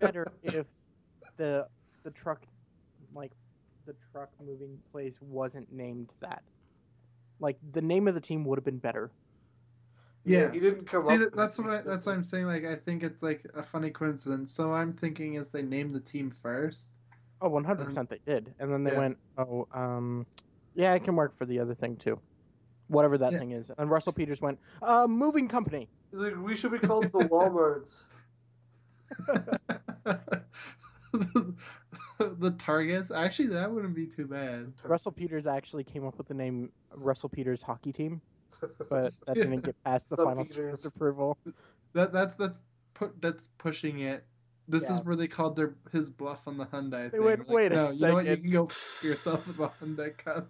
better 0.00 0.26
if 0.42 0.66
the 1.36 1.66
the 2.04 2.10
truck 2.10 2.42
like 3.14 3.32
the 3.86 3.94
truck 4.12 4.30
moving 4.44 4.78
place 4.92 5.16
wasn't 5.20 5.72
named 5.72 6.10
that. 6.20 6.42
Like 7.38 7.56
the 7.72 7.80
name 7.80 8.08
of 8.08 8.14
the 8.14 8.20
team 8.20 8.44
would 8.44 8.58
have 8.58 8.64
been 8.64 8.78
better. 8.78 9.10
Yeah. 10.24 10.50
he 10.52 10.60
didn't 10.60 10.86
come 10.86 11.02
See, 11.02 11.14
up. 11.14 11.20
that, 11.20 11.36
that's 11.36 11.58
what 11.58 11.70
I, 11.70 11.80
that's 11.80 12.04
what 12.04 12.12
I'm 12.12 12.24
saying. 12.24 12.46
Like, 12.46 12.66
I 12.66 12.76
think 12.76 13.02
it's 13.02 13.22
like 13.22 13.42
a 13.54 13.62
funny 13.62 13.90
coincidence. 13.90 14.52
So 14.54 14.72
I'm 14.72 14.92
thinking 14.92 15.34
is 15.34 15.50
they 15.50 15.62
named 15.62 15.94
the 15.94 16.00
team 16.00 16.30
first. 16.30 16.88
Oh, 17.40 17.48
100% 17.48 18.08
they 18.08 18.20
did. 18.26 18.52
And 18.58 18.70
then 18.70 18.84
they 18.84 18.90
Yeah. 18.92 18.98
went, 18.98 19.18
"Oh, 19.38 19.66
um 19.72 20.26
yeah, 20.74 20.92
it 20.94 21.04
can 21.04 21.16
work 21.16 21.36
for 21.38 21.46
the 21.46 21.58
other 21.60 21.74
thing 21.74 21.96
too." 21.96 22.20
Whatever 22.90 23.16
that 23.18 23.30
Yeah. 23.32 23.38
thing 23.38 23.52
is. 23.52 23.70
And 23.78 23.88
Russell 23.88 24.12
Peters 24.12 24.40
went, 24.40 24.58
"Uh, 24.82 25.06
moving 25.08 25.46
company." 25.46 25.88
He's 26.10 26.18
like, 26.20 26.34
we 26.42 26.56
should 26.56 26.72
be 26.72 26.78
called 26.80 27.04
the 27.04 27.20
Walmarts. 27.28 28.02
the 31.12 32.50
targets. 32.58 33.10
Actually, 33.10 33.48
that 33.48 33.70
wouldn't 33.70 33.94
be 33.94 34.06
too 34.06 34.26
bad. 34.26 34.72
Russell 34.84 35.12
Peters 35.12 35.46
actually 35.46 35.84
came 35.84 36.04
up 36.06 36.18
with 36.18 36.26
the 36.28 36.34
name 36.34 36.72
Russell 36.94 37.28
Peters 37.28 37.62
Hockey 37.62 37.92
Team, 37.92 38.20
but 38.88 39.14
that 39.26 39.36
Yeah. 39.36 39.44
didn't 39.44 39.60
get 39.60 39.76
past 39.84 40.10
the, 40.10 40.16
The 40.16 40.24
final 40.24 40.44
Peters. 40.44 40.80
script 40.80 40.96
approval. 40.96 41.38
That 41.92 42.12
that's 42.12 42.34
that's 42.36 42.58
put 42.94 43.20
that's 43.20 43.50
pushing 43.58 44.00
it. 44.00 44.24
This 44.68 44.88
Yeah. 44.88 44.96
is 44.98 45.04
where 45.04 45.16
they 45.16 45.28
called 45.28 45.56
their 45.56 45.74
his 45.92 46.10
bluff 46.10 46.46
on 46.46 46.56
the 46.56 46.66
Hyundai. 46.66 47.04
They 47.04 47.18
thing. 47.18 47.24
went, 47.24 47.40
Like, 47.48 47.50
"Wait 47.56 47.72
a 47.72 47.74
no, 47.76 47.90
you 47.90 48.00
know 48.00 48.14
what? 48.14 48.26
You 48.26 48.36
can 48.36 48.50
go 48.50 48.68
yourself 49.02 49.46
with 49.46 49.56
the 49.56 49.68
Hyundai 49.68 50.16
Cup. 50.16 50.48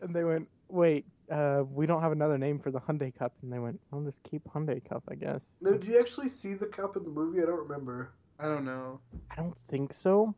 And 0.00 0.14
they 0.14 0.24
went, 0.24 0.48
"Wait, 0.68 1.06
uh, 1.30 1.62
we 1.70 1.86
don't 1.86 2.02
have 2.02 2.12
another 2.12 2.38
name 2.38 2.58
for 2.58 2.70
the 2.70 2.80
Hyundai 2.80 3.14
Cup." 3.16 3.32
And 3.42 3.52
they 3.52 3.58
went, 3.58 3.80
I'll 3.92 4.02
just 4.02 4.22
keep 4.22 4.42
Hyundai 4.52 4.82
Cup, 4.88 5.02
I 5.10 5.14
guess." 5.14 5.44
No, 5.60 5.72
did 5.72 5.84
you 5.84 5.98
actually 5.98 6.28
see 6.28 6.54
the 6.54 6.66
cup 6.66 6.96
in 6.96 7.04
the 7.04 7.10
movie? 7.10 7.42
I 7.42 7.46
don't 7.46 7.60
remember. 7.68 8.12
I 8.38 8.44
don't 8.46 8.64
know. 8.64 9.00
I 9.30 9.36
don't 9.36 9.56
think 9.56 9.92
so, 9.92 10.34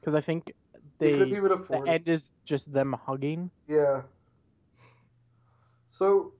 because 0.00 0.14
I 0.14 0.20
think 0.20 0.52
They, 0.98 1.12
they 1.12 1.18
couldn't 1.18 1.36
even 1.36 1.48
the 1.48 1.54
afford 1.54 1.88
it. 1.88 1.90
end 1.92 2.08
is 2.08 2.30
just 2.44 2.70
them 2.72 2.92
hugging. 3.06 3.50
Yeah. 3.68 4.02
So, 5.90 6.32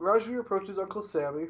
Raju 0.00 0.38
approaches 0.40 0.78
Uncle 0.78 1.02
Sammy 1.02 1.48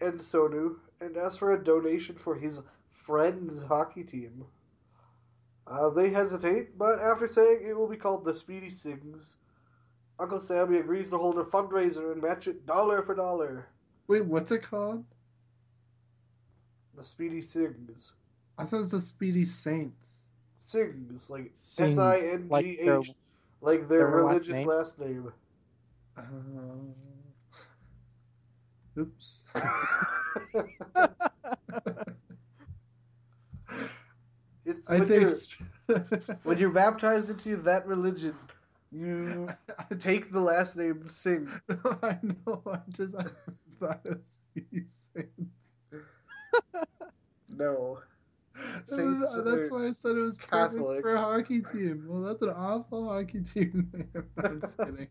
and 0.00 0.20
Sonu 0.20 0.76
and 1.00 1.16
asks 1.16 1.38
for 1.38 1.52
a 1.54 1.64
donation 1.64 2.14
for 2.16 2.34
his 2.34 2.60
friend's 2.90 3.62
hockey 3.62 4.04
team. 4.04 4.44
Uh, 5.66 5.90
they 5.90 6.10
hesitate, 6.10 6.78
but 6.78 6.98
after 7.00 7.26
saying 7.26 7.60
it 7.66 7.76
will 7.76 7.88
be 7.88 7.96
called 7.96 8.24
the 8.24 8.34
Speedy 8.34 8.68
Singhs, 8.68 9.36
Uncle 10.20 10.40
Sammy 10.40 10.78
agrees 10.78 11.10
to 11.10 11.18
hold 11.18 11.38
a 11.38 11.44
fundraiser 11.44 12.12
and 12.12 12.20
match 12.22 12.48
it 12.48 12.66
dollar 12.66 13.02
for 13.02 13.14
dollar. 13.14 13.68
Wait, 14.08 14.24
what's 14.24 14.50
it 14.50 14.62
called? 14.62 15.04
The 16.96 17.04
Speedy 17.04 17.40
Singhs. 17.40 18.12
I 18.58 18.64
thought 18.64 18.76
it 18.76 18.80
was 18.80 18.90
the 18.90 19.00
Speedy 19.00 19.44
Saints. 19.44 20.22
Singhs, 20.66 21.30
like 21.30 21.52
Singhs, 21.54 21.92
S 21.92 21.98
I 21.98 22.16
N 22.18 22.48
like 22.50 22.78
their- 22.78 23.00
H, 23.00 23.12
like 23.60 23.88
their 23.88 24.10
their 24.10 24.22
last 24.24 24.46
religious 24.48 24.56
name? 24.56 24.66
last 24.66 24.98
name. 24.98 25.32
Um, 26.16 26.94
oops. 28.98 29.40
It's 34.64 34.90
I 34.90 34.98
when 34.98 35.08
think. 35.08 35.20
you're- 35.88 36.36
when 36.42 36.58
you're 36.58 36.68
baptized 36.70 37.30
into 37.30 37.56
that 37.62 37.86
religion, 37.86 38.34
you 38.92 39.48
take 40.00 40.30
the 40.30 40.40
last 40.40 40.76
name 40.76 41.08
Singh. 41.08 41.48
I 42.02 42.18
know. 42.22 42.62
I 42.66 42.78
just 42.90 43.14
I 43.16 43.24
thought 43.80 44.00
it 44.04 44.18
was 44.18 44.38
Saints. 45.14 45.74
No. 47.48 47.98
Saints 48.86 49.34
that's 49.44 49.70
why 49.70 49.86
I 49.86 49.92
said 49.92 50.16
it 50.16 50.20
was 50.20 50.36
Catholic. 50.36 51.00
for 51.02 51.14
a 51.14 51.20
hockey 51.20 51.60
team. 51.62 52.04
Well, 52.08 52.22
that's 52.22 52.42
an 52.42 52.50
awful 52.50 53.08
hockey 53.08 53.40
team 53.40 53.88
name. 53.92 54.24
I'm 54.42 54.60
just 54.60 54.76
kidding. 54.76 55.08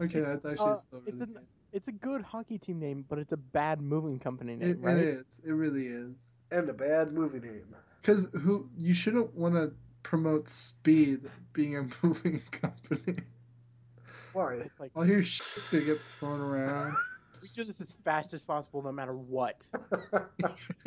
Okay, 0.00 0.18
It's, 0.20 0.40
that's 0.40 0.44
actually 0.46 0.70
uh, 0.72 0.76
still 0.76 1.02
it's 1.06 1.20
really 1.20 1.34
an- 1.34 1.46
It's 1.72 1.88
a 1.88 1.92
good 1.92 2.22
hockey 2.22 2.58
team 2.58 2.78
name, 2.78 3.04
but 3.08 3.18
it's 3.18 3.32
a 3.32 3.36
bad 3.36 3.80
moving 3.80 4.18
company 4.18 4.56
name, 4.56 4.70
It, 4.70 4.80
right? 4.80 4.98
it 4.98 5.08
is. 5.08 5.24
It 5.44 5.52
really 5.52 5.86
is. 5.86 6.12
And 6.50 6.68
a 6.68 6.72
bad 6.72 7.12
movie 7.12 7.40
name. 7.40 7.74
Because 8.00 8.28
who 8.42 8.68
you 8.76 8.92
shouldn't 8.94 9.34
want 9.34 9.54
to 9.54 9.72
promote 10.02 10.48
speed 10.48 11.28
being 11.52 11.76
a 11.76 11.82
moving 12.02 12.40
company. 12.50 13.18
Why? 14.32 14.54
It's 14.54 14.78
like 14.80 14.92
All 14.94 15.06
your 15.06 15.22
shit's 15.22 15.70
gonna 15.70 15.84
get 15.84 15.98
thrown 15.98 16.40
around. 16.40 16.96
we 17.42 17.48
do 17.54 17.64
this 17.64 17.80
as 17.80 17.92
fast 18.04 18.32
as 18.34 18.42
possible, 18.42 18.82
no 18.82 18.92
matter 18.92 19.14
what. 19.14 19.66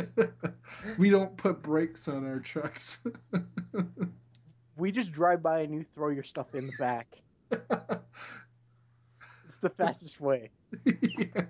we 0.97 1.09
don't 1.09 1.35
put 1.37 1.61
brakes 1.61 2.07
on 2.07 2.25
our 2.25 2.39
trucks. 2.39 3.01
We 4.75 4.91
just 4.91 5.11
drive 5.11 5.43
by 5.43 5.59
and 5.59 5.71
you 5.71 5.83
throw 5.83 6.09
your 6.09 6.23
stuff 6.23 6.55
in 6.55 6.65
the 6.65 6.73
back. 6.79 7.21
It's 9.45 9.59
the 9.59 9.69
fastest 9.69 10.19
way. 10.19 10.49
Yeah. 10.83 11.43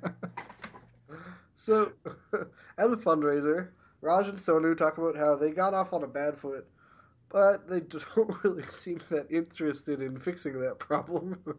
so, 1.56 1.94
at 2.34 2.90
the 2.92 2.98
fundraiser, 2.98 3.70
Raj 4.02 4.28
and 4.28 4.38
Sonu 4.38 4.78
talk 4.78 4.98
about 4.98 5.16
how 5.16 5.38
they 5.38 5.52
got 5.52 5.74
off 5.74 5.94
on 5.94 6.04
a 6.04 6.08
bad 6.08 6.38
foot, 6.38 6.68
but 7.34 7.68
they 7.68 7.80
don't 8.16 8.44
really 8.44 8.64
seem 8.72 9.02
that 9.10 9.28
interested 9.30 10.02
in 10.02 10.20
fixing 10.20 10.60
that 10.62 10.80
problem. 10.80 11.38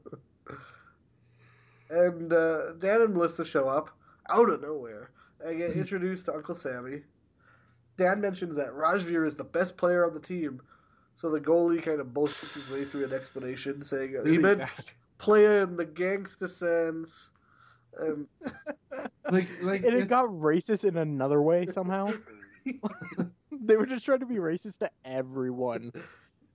and 1.90 2.32
uh, 2.32 2.72
Dan 2.78 3.02
and 3.02 3.14
Melissa 3.14 3.44
show 3.44 3.68
up 3.68 3.90
out 4.30 4.48
of 4.48 4.62
nowhere 4.62 5.10
and 5.44 5.58
get 5.58 5.72
introduced 5.76 6.26
to 6.26 6.34
Uncle 6.34 6.54
Sammy. 6.54 7.02
Dan 7.98 8.20
mentions 8.20 8.56
that 8.56 8.72
Rajveer 8.72 9.26
is 9.26 9.36
the 9.36 9.44
best 9.44 9.76
player 9.76 10.06
on 10.06 10.14
the 10.14 10.20
team, 10.20 10.62
so 11.16 11.30
the 11.30 11.40
goalie 11.40 11.82
kind 11.82 12.00
of 12.00 12.08
bullshits 12.08 12.54
his 12.54 12.70
way 12.70 12.84
through 12.84 13.04
an 13.04 13.12
explanation, 13.12 13.84
saying 13.84 14.10
he 14.10 14.16
Really 14.16 14.38
meant 14.38 14.60
bad. 14.60 14.70
play 15.18 15.60
in 15.60 15.76
the 15.76 15.84
gangster 15.84 16.48
sense. 16.48 17.30
And 17.96 18.26
Like, 19.30 19.48
like 19.62 19.84
And 19.84 19.94
it 19.94 20.08
got 20.08 20.26
racist 20.26 20.84
in 20.84 20.96
another 20.96 21.40
way 21.40 21.66
somehow. 21.66 22.12
they 23.68 23.76
were 23.76 23.86
just 23.86 24.04
trying 24.04 24.20
to 24.20 24.26
be 24.26 24.36
racist 24.36 24.78
to 24.78 24.90
everyone. 25.04 25.92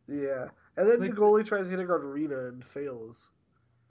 Yeah, 0.07 0.47
and 0.77 0.87
then 0.89 0.99
Like- 0.99 1.11
the 1.11 1.15
goalie 1.15 1.45
tries 1.45 1.67
hitting 1.69 1.89
on 1.89 2.01
Rena 2.01 2.47
and 2.47 2.63
fails. 2.65 3.31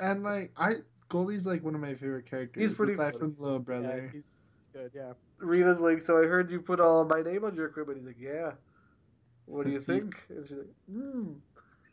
and 0.00 0.22
like 0.22 0.52
I 0.56 0.76
goalie's 1.10 1.46
like 1.46 1.62
one 1.64 1.74
of 1.74 1.80
my 1.80 1.94
favorite 1.94 2.26
characters. 2.26 2.60
He's 2.60 2.72
pretty 2.76 2.92
aside 2.92 3.12
funny. 3.14 3.18
from 3.18 3.34
the 3.36 3.42
little 3.42 3.58
Yeah, 3.58 3.62
brother. 3.64 4.02
he's, 4.12 4.22
he's 4.22 4.72
good, 4.72 4.90
yeah. 4.94 5.12
Rena's 5.38 5.80
like, 5.80 6.00
"So 6.00 6.18
I 6.22 6.26
heard 6.26 6.50
you 6.50 6.60
put 6.60 6.80
all 6.80 7.04
my 7.04 7.22
name 7.22 7.44
on 7.44 7.54
your 7.54 7.66
equipment." 7.66 7.98
He's 7.98 8.06
like, 8.06 8.20
"Yeah." 8.20 8.52
What 9.46 9.64
do 9.66 9.72
you 9.72 9.80
think? 9.90 10.16
And 10.28 10.46
she's 10.46 10.58
like, 10.58 10.74
"Hmm." 10.90 11.32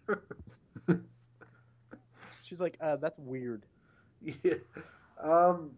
She's 2.43 2.61
like, 2.61 2.77
uh, 2.79 2.97
that's 2.97 3.17
weird. 3.19 3.65
Yeah. 4.21 4.55
Um, 5.21 5.71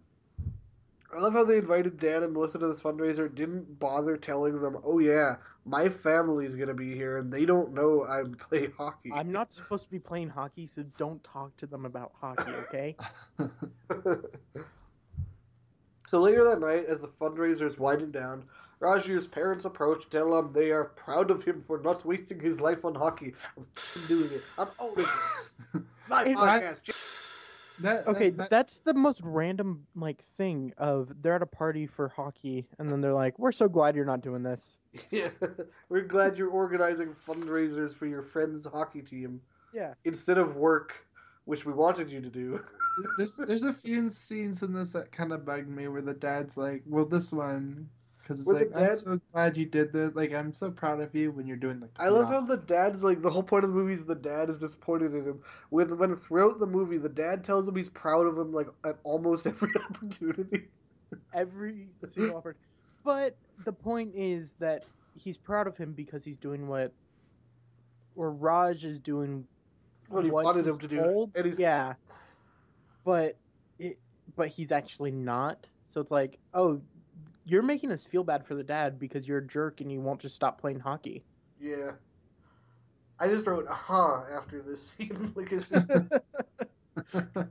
I 1.16 1.20
love 1.20 1.34
how 1.34 1.46
they 1.46 1.58
invited 1.58 2.00
Dan 2.00 2.24
and 2.24 2.34
Melissa 2.34 2.60
to 2.60 2.68
this 2.68 2.82
fundraiser. 2.82 3.34
Didn't 3.34 3.80
bother 3.80 4.18
telling 4.18 4.60
them, 4.62 4.78
"Oh 4.84 5.00
yeah, 5.00 5.38
my 5.66 5.88
family's 5.90 6.56
gonna 6.56 6.74
be 6.74 6.94
here, 6.94 7.18
and 7.18 7.32
they 7.32 7.46
don't 7.46 7.74
know 7.74 8.04
I 8.04 8.24
play 8.50 8.70
hockey." 8.78 9.12
I'm 9.14 9.32
not 9.32 9.54
supposed 9.54 9.86
to 9.86 9.90
be 9.92 10.00
playing 10.00 10.30
hockey, 10.30 10.66
so 10.66 10.84
don't 10.98 11.24
talk 11.24 11.56
to 11.58 11.66
them 11.66 11.86
about 11.86 12.12
hockey, 12.20 12.52
okay? 12.68 12.96
so 16.08 16.20
later 16.22 16.44
that 16.46 16.60
night, 16.60 16.86
as 16.88 17.00
the 17.02 17.08
fundraiser 17.08 17.64
is 17.66 17.78
winding 17.78 18.12
down, 18.12 18.44
Rajveer's 18.82 19.28
parents 19.28 19.66
approach, 19.66 20.10
tell 20.10 20.38
him 20.38 20.52
they 20.54 20.72
are 20.72 20.84
proud 20.86 21.32
of 21.32 21.44
him 21.44 21.62
for 21.62 21.80
not 21.80 22.06
wasting 22.06 22.40
his 22.40 22.60
life 22.62 22.86
on 22.86 22.94
hockey. 22.96 23.34
I'm 23.58 23.66
doing 24.08 24.30
it. 24.32 24.44
I'm 24.58 24.68
owning 24.80 25.06
it. 25.74 25.82
My 26.10 26.24
It- 26.26 26.38
podcast. 26.38 27.17
That, 27.82 28.08
Okay, 28.08 28.30
that, 28.32 28.38
that- 28.38 28.50
that's 28.50 28.80
the 28.80 28.94
most 28.94 29.22
random 29.24 29.86
like 29.96 30.24
thing 30.36 30.74
of 30.78 31.12
they're 31.22 31.36
at 31.36 31.42
a 31.42 31.46
party 31.48 31.86
for 31.88 32.08
hockey 32.10 32.68
and 32.80 32.92
then 32.92 33.02
they're 33.02 33.14
like, 33.14 33.38
"We're 33.40 33.52
so 33.52 33.68
glad 33.68 33.96
you're 33.96 34.06
not 34.06 34.22
doing 34.22 34.44
this." 34.44 34.78
Yeah, 35.12 35.30
we're 35.90 36.02
glad 36.02 36.38
you're 36.38 36.50
organizing 36.50 37.14
fundraisers 37.28 37.94
for 37.94 38.08
your 38.08 38.24
friend's 38.24 38.66
hockey 38.66 39.02
team 39.02 39.42
Yeah. 39.74 39.94
instead 40.06 40.38
of 40.38 40.56
work, 40.56 41.06
which 41.46 41.66
we 41.66 41.74
wanted 41.74 42.10
you 42.10 42.20
to 42.22 42.30
do. 42.30 42.64
there's 43.18 43.36
there's 43.36 43.64
a 43.64 43.74
few 43.74 44.10
scenes 44.10 44.64
in 44.64 44.74
this 44.74 44.92
that 44.94 45.12
kind 45.12 45.32
of 45.32 45.46
bugged 45.46 45.70
me 45.70 45.88
where 45.88 46.02
the 46.02 46.14
dad's 46.16 46.58
like, 46.58 46.82
well, 46.88 47.06
this 47.06 47.32
one. 47.32 47.90
Because 48.28 48.40
it's 48.42 48.48
Where 48.48 48.66
the 48.66 48.66
like, 48.78 48.90
I'm 48.90 48.98
so 48.98 49.22
glad 49.32 49.56
you 49.56 49.66
did 49.66 49.94
this. 49.94 50.14
Like, 50.14 50.34
I'm 50.34 50.54
so 50.54 50.70
proud 50.70 51.00
of 51.00 51.16
you 51.16 51.32
when 51.32 51.48
you're 51.48 51.56
doing 51.56 51.80
the. 51.80 51.88
I 51.98 52.10
love 52.10 52.28
how 52.28 52.42
the 52.42 52.58
dad's 52.58 53.02
like 53.02 53.22
the 53.22 53.30
whole 53.30 53.42
point 53.44 53.64
of 53.64 53.70
the 53.72 53.76
movie 53.78 53.94
is 53.94 54.04
the 54.04 54.16
dad 54.16 54.50
is 54.50 54.58
disappointed 54.58 55.14
in 55.16 55.24
him. 55.24 55.40
When 55.70 55.98
when 55.98 56.14
throughout 56.18 56.60
the 56.60 56.66
movie 56.66 56.98
the 56.98 57.08
dad 57.08 57.46
tells 57.46 57.66
him 57.66 57.76
he's 57.78 57.88
proud 57.88 58.28
of 58.28 58.38
him 58.38 58.52
like 58.52 58.68
at 58.86 58.98
almost 59.04 59.48
every 59.48 59.72
opportunity. 59.90 60.68
Every 61.34 61.88
single 62.04 62.36
offer. 62.36 62.58
But 63.06 63.38
the 63.64 63.72
point 63.72 64.14
is 64.14 64.56
that 64.56 64.84
he's 65.16 65.38
proud 65.38 65.68
of 65.68 65.78
him 65.78 65.94
because 65.94 66.26
he's 66.26 66.38
doing 66.38 66.68
what 66.68 66.92
or 68.18 68.32
Raj 68.32 68.84
is 68.84 69.00
doing 69.00 69.46
What 70.10 70.26
he 70.26 70.32
what 70.32 70.44
wanted 70.44 70.66
he's 70.66 70.74
him 70.74 70.80
to 70.82 70.88
do, 70.90 71.02
told. 71.02 71.32
and 71.36 71.46
he's- 71.46 71.60
Yeah. 71.60 71.94
but 73.06 73.38
it, 73.80 73.98
but 74.36 74.50
he's 74.50 74.74
actually 74.74 75.12
not. 75.12 75.66
So 75.86 76.02
it's 76.02 76.12
like, 76.12 76.38
oh, 76.54 76.82
you're 77.48 77.64
making 77.64 77.92
us 77.92 78.06
feel 78.06 78.24
bad 78.24 78.46
for 78.46 78.56
the 78.56 78.64
dad 78.64 79.00
because 79.00 79.28
you're 79.28 79.40
a 79.40 79.48
jerk 79.48 79.82
and 79.82 79.92
you 79.92 80.02
won't 80.02 80.22
just 80.22 80.36
stop 80.36 80.62
playing 80.62 80.80
hockey. 80.82 81.26
Yeah. 81.60 81.94
I 83.20 83.28
just 83.28 83.48
wrote 83.48 83.68
huh 83.70 84.24
after 84.36 84.62
this 84.62 84.82
scene. 84.90 85.34
like, 85.36 85.52
it's- 85.54 85.72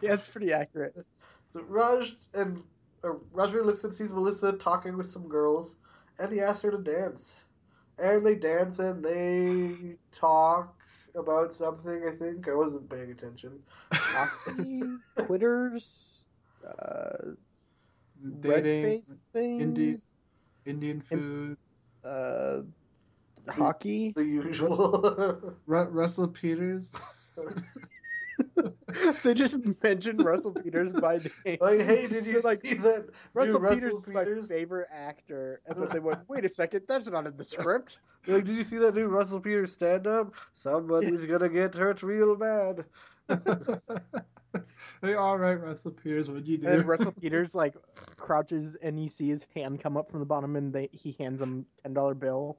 Yeah, 0.00 0.14
it's 0.14 0.28
pretty 0.28 0.52
accurate. 0.52 0.94
so 1.48 1.62
Raj 1.62 2.16
and 2.34 2.62
uh, 3.04 3.12
Roger 3.32 3.64
looks 3.64 3.84
and 3.84 3.92
sees 3.92 4.12
Melissa 4.12 4.52
talking 4.52 4.96
with 4.96 5.10
some 5.10 5.28
girls, 5.28 5.76
and 6.18 6.32
he 6.32 6.40
asks 6.40 6.62
her 6.62 6.70
to 6.70 6.78
dance. 6.78 7.40
And 7.98 8.24
they 8.24 8.34
dance 8.36 8.78
and 8.78 9.04
they 9.04 9.96
talk 10.12 10.76
about 11.14 11.54
something. 11.54 12.04
I 12.06 12.14
think 12.16 12.48
I 12.48 12.54
wasn't 12.54 12.88
paying 12.88 13.10
attention. 13.10 13.62
Hockey, 14.14 14.98
Twitters, 15.18 16.26
uh, 16.66 17.32
red 17.32 17.47
Dating, 18.40 19.02
Indies. 19.34 20.18
Indian 20.66 21.00
food. 21.00 21.56
uh, 22.04 22.60
hockey. 23.48 24.12
The 24.16 24.24
usual. 24.24 25.54
Ru- 25.66 25.84
Russell 25.84 26.28
Peters. 26.28 26.94
they 29.22 29.34
just 29.34 29.58
mentioned 29.82 30.24
Russell 30.24 30.52
Peters 30.52 30.92
by 30.92 31.18
name. 31.44 31.58
like, 31.60 31.80
hey, 31.80 32.06
did 32.06 32.26
you 32.26 32.40
like 32.40 32.60
see 32.62 32.74
that? 32.74 33.06
Russell, 33.34 33.60
Russell 33.60 33.76
Peters 33.76 33.94
is 33.94 34.10
my 34.10 34.24
favorite 34.46 34.88
actor, 34.92 35.60
and 35.66 35.80
then 35.80 35.88
they 35.90 35.98
went, 36.00 36.20
"Wait 36.28 36.44
a 36.44 36.48
second, 36.60 36.82
that's 36.88 37.08
not 37.08 37.26
in 37.26 37.36
the 37.36 37.44
script." 37.44 37.98
Like, 38.26 38.44
did 38.44 38.54
you 38.56 38.64
see 38.64 38.78
that 38.78 38.94
new 38.94 39.06
Russell 39.06 39.40
Peters 39.40 39.72
stand 39.72 40.06
up? 40.06 40.32
Somebody's 40.52 41.24
gonna 41.24 41.48
get 41.48 41.74
hurt 41.74 42.02
real 42.02 42.36
bad. 42.36 42.84
hey, 45.02 45.14
all 45.14 45.38
right, 45.38 45.54
Russell 45.60 45.90
Peters, 45.90 46.28
what'd 46.28 46.46
you 46.46 46.58
do? 46.58 46.68
And 46.68 46.84
Russell 46.86 47.12
Peters 47.20 47.54
like 47.54 47.74
crouches, 48.16 48.74
and 48.76 49.00
you 49.02 49.08
see 49.08 49.28
his 49.28 49.46
hand 49.54 49.80
come 49.80 49.96
up 49.96 50.10
from 50.10 50.20
the 50.20 50.26
bottom, 50.26 50.56
and 50.56 50.72
they 50.72 50.88
he 50.92 51.12
hands 51.18 51.40
him 51.40 51.66
ten 51.82 51.94
dollar 51.94 52.14
bill. 52.14 52.58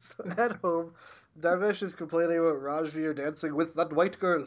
So 0.00 0.24
at 0.38 0.56
home, 0.62 0.92
Darvesh 1.40 1.82
is 1.82 1.94
complaining 1.94 2.38
about 2.38 2.62
Rajveer 2.62 3.16
dancing 3.16 3.54
with 3.54 3.74
that 3.74 3.92
white 3.92 4.18
girl. 4.18 4.46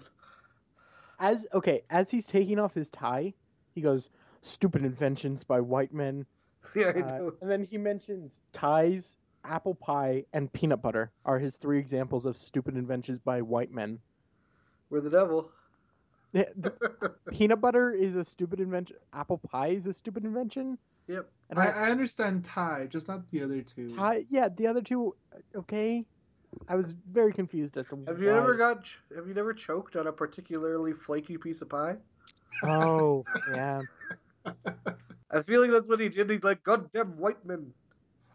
As 1.20 1.46
okay, 1.54 1.82
as 1.90 2.10
he's 2.10 2.26
taking 2.26 2.60
off 2.60 2.74
his 2.74 2.90
tie, 2.90 3.34
he 3.76 3.82
goes, 3.82 4.10
"Stupid 4.42 4.86
inventions 4.86 5.44
by 5.44 5.60
white 5.60 5.94
men." 5.94 6.26
Yeah, 6.76 6.94
I 6.96 7.00
Uh, 7.00 7.18
know. 7.18 7.34
and 7.42 7.50
then 7.52 7.64
he 7.66 7.78
mentions 7.78 8.40
ties, 8.54 9.16
apple 9.44 9.76
pie, 9.76 10.26
and 10.34 10.52
peanut 10.52 10.82
butter 10.82 11.12
are 11.26 11.40
his 11.40 11.58
three 11.58 11.80
examples 11.80 12.26
of 12.26 12.38
stupid 12.38 12.76
inventions 12.76 13.20
by 13.20 13.42
white 13.42 13.72
men. 13.72 14.00
We're 14.90 15.02
the 15.02 15.10
devil. 15.10 15.52
Peanut 17.32 17.60
butter 17.60 17.92
is 17.92 18.16
a 18.16 18.24
stupid 18.24 18.60
invention. 18.60 18.98
Apple 19.14 19.40
pie 19.40 19.70
is 19.70 19.88
a 19.88 19.94
stupid 19.94 20.26
invention. 20.26 20.78
Yep. 21.08 21.28
And 21.50 21.60
I, 21.60 21.66
I, 21.66 21.88
I 21.88 21.92
understand 21.92 22.44
tie, 22.44 22.88
just 22.90 23.08
not 23.08 23.30
the 23.32 23.44
other 23.44 23.62
two. 23.64 23.90
tie, 23.90 24.26
yeah, 24.30 24.48
the 24.50 24.68
other 24.68 24.82
two, 24.82 25.16
okay. 25.56 26.06
I 26.68 26.76
was 26.76 26.94
very 27.12 27.34
confused 27.34 27.78
as 27.78 27.88
to 27.88 28.04
Have 28.08 28.22
you 28.22 28.32
ever 28.32 28.56
got? 28.56 28.84
ch- 28.84 29.00
Have 29.16 29.28
you 29.28 29.34
never 29.34 29.54
choked 29.54 29.96
on 29.96 30.08
a 30.08 30.12
particularly 30.12 30.94
flaky 30.94 31.38
piece 31.38 31.62
of 31.62 31.70
pie? 31.70 31.96
Oh, 32.64 33.24
yeah. 33.54 33.82
I 35.32 35.42
feel 35.44 35.62
like 35.62 35.72
that's 35.72 35.88
what 35.88 36.00
he 36.00 36.10
did. 36.10 36.30
He's 36.30 36.44
like, 36.44 36.64
"Goddamn 36.64 37.18
white 37.18 37.46
men." 37.46 37.72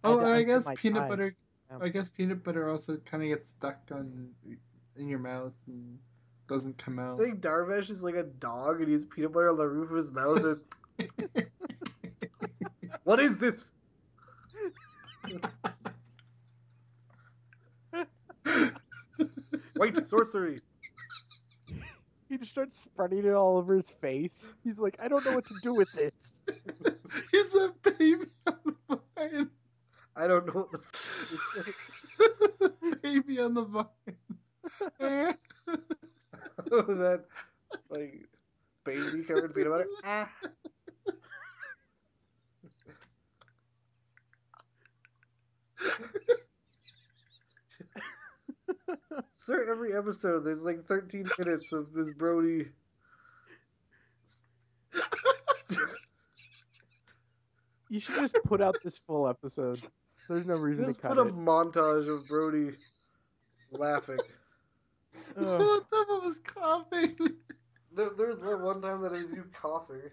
Oh, 0.04 0.20
I 0.20 0.36
I 0.38 0.42
guess 0.42 0.68
peanut 0.76 1.02
Thai. 1.02 1.08
butter. 1.08 1.34
Yeah. 1.70 1.78
I 1.80 1.88
guess 1.88 2.08
peanut 2.08 2.44
butter 2.44 2.68
also 2.70 2.98
kind 2.98 3.22
of 3.22 3.28
gets 3.30 3.48
stuck 3.48 3.78
on 3.90 4.28
in 4.96 5.08
your 5.08 5.18
mouth 5.18 5.54
and 5.66 5.98
doesn't 6.46 6.76
come 6.78 6.98
out. 6.98 7.16
Saying 7.16 7.38
Darvesh 7.38 7.90
is 7.90 8.02
like 8.02 8.14
a 8.16 8.22
dog 8.24 8.80
and 8.80 8.88
he 8.88 8.92
has 8.92 9.04
peanut 9.04 9.32
butter 9.32 9.50
on 9.50 9.56
the 9.56 9.66
roof 9.66 9.90
of 9.90 9.96
his 9.96 10.10
mouth. 10.10 10.44
and- 10.44 10.60
what 13.04 13.18
is 13.18 13.38
this? 13.38 13.70
White 19.76 20.04
sorcery. 20.04 20.60
He 22.28 22.38
just 22.38 22.50
starts 22.50 22.76
spreading 22.76 23.18
it 23.24 23.32
all 23.32 23.56
over 23.58 23.74
his 23.74 23.90
face. 23.90 24.52
He's 24.64 24.78
like, 24.78 24.96
I 25.02 25.08
don't 25.08 25.24
know 25.24 25.34
what 25.34 25.46
to 25.46 25.54
do 25.62 25.74
with 25.74 25.90
this. 25.92 26.44
He's 27.30 27.54
a 27.54 27.72
baby 27.82 28.26
on 28.46 28.76
the 28.88 29.00
vine. 29.16 29.50
I 30.16 30.26
don't 30.26 30.46
know 30.46 30.52
what 30.52 30.70
the. 30.70 30.78
F- 30.78 32.94
baby 33.02 33.40
on 33.40 33.54
the 33.54 33.64
vine. 33.64 33.86
that 36.70 37.24
like 37.90 38.28
baby 38.84 39.22
covered 39.24 39.44
in 39.44 39.52
peanut 39.52 39.70
butter. 39.70 39.86
Ah. 40.04 40.30
Sir, 49.38 49.70
every 49.70 49.96
episode 49.96 50.44
there's 50.44 50.62
like 50.62 50.86
13 50.86 51.28
minutes 51.38 51.72
of 51.72 51.92
this 51.92 52.10
Brody. 52.10 52.66
You 57.90 58.00
should 58.00 58.16
just 58.16 58.38
put 58.44 58.60
out 58.62 58.76
this 58.82 58.98
full 58.98 59.28
episode. 59.28 59.82
There's 60.28 60.46
no 60.46 60.56
reason 60.56 60.86
Just 60.86 61.00
to 61.00 61.08
put 61.08 61.16
cut 61.16 61.26
a 61.26 61.28
it. 61.28 61.36
montage 61.36 62.08
of 62.08 62.26
Brody 62.28 62.70
laughing. 63.72 64.18
Ugh. 65.36 65.44
What 65.60 65.90
the 65.90 66.04
fuck 66.08 66.22
was 66.24 66.38
coughing? 66.40 67.16
There, 67.94 68.10
there's 68.16 68.40
that 68.40 68.60
one 68.60 68.80
time 68.82 69.02
that 69.02 69.12
it 69.12 69.22
was 69.22 69.32
you 69.32 69.44
coughing. 69.52 70.10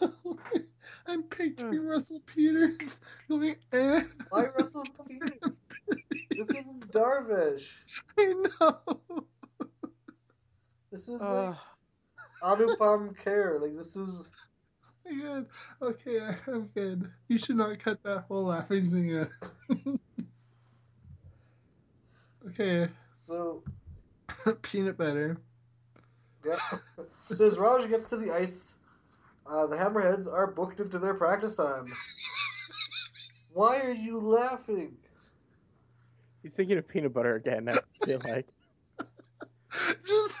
I'm 1.06 1.22
picturing 1.24 1.84
Russell 1.86 2.20
Peters 2.26 2.76
going, 3.28 3.56
eh. 3.72 4.02
Why 4.30 4.46
Russell 4.58 4.84
Peters? 5.08 5.52
This 6.30 6.48
isn't 6.50 6.92
Darvesh. 6.92 7.64
I 8.18 8.24
know. 8.60 9.24
This 10.92 11.08
is 11.08 11.20
Uh, 11.20 11.54
like 12.42 12.58
Anupam 12.58 13.16
Kher. 13.22 13.60
Like 13.60 13.76
this 13.76 13.96
is. 13.96 14.30
My 15.08 15.22
god. 15.22 15.46
Okay, 15.80 16.18
I'm 16.46 16.66
good. 16.74 17.10
You 17.28 17.38
should 17.38 17.56
not 17.56 17.78
cut 17.78 18.02
that 18.02 18.24
whole 18.28 18.44
laughing 18.44 18.90
thing 18.90 19.18
out. 19.18 19.28
okay, 22.48 22.88
So 23.26 23.62
peanut 24.62 24.98
butter. 24.98 25.38
yeah. 26.44 26.58
so 27.34 27.46
as 27.46 27.58
Raj 27.58 27.88
gets 27.88 28.06
to 28.06 28.16
the 28.16 28.30
ice, 28.32 28.74
uh, 29.46 29.66
the 29.66 29.76
Hammerheads 29.76 30.30
are 30.30 30.46
booked 30.48 30.80
into 30.80 30.98
their 30.98 31.14
practice 31.14 31.54
time. 31.54 31.84
Why 33.54 33.80
are 33.80 33.92
you 33.92 34.20
laughing? 34.20 34.96
he's 36.42 36.54
thinking 36.54 36.78
of 36.78 36.86
peanut 36.86 37.12
butter 37.12 37.34
again. 37.36 37.68
I 37.68 37.78
feel 38.04 38.20
like. 38.24 38.46
Just 40.06 40.36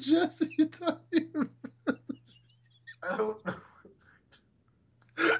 Jesse 0.00 0.66
talking. 0.66 1.50
I 3.02 3.16
don't 3.16 3.44
know. 3.46 3.54
Oh, 5.18 5.30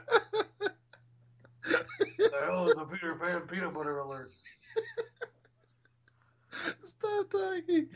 the 2.19 2.41
hell 2.45 2.67
is 2.69 2.75
a 2.77 2.85
Peter 2.85 3.15
Pan 3.15 3.43
peanut 3.43 3.75
butter 3.75 3.99
alert? 3.99 4.31
Stop 6.83 7.31
talking. 7.31 7.89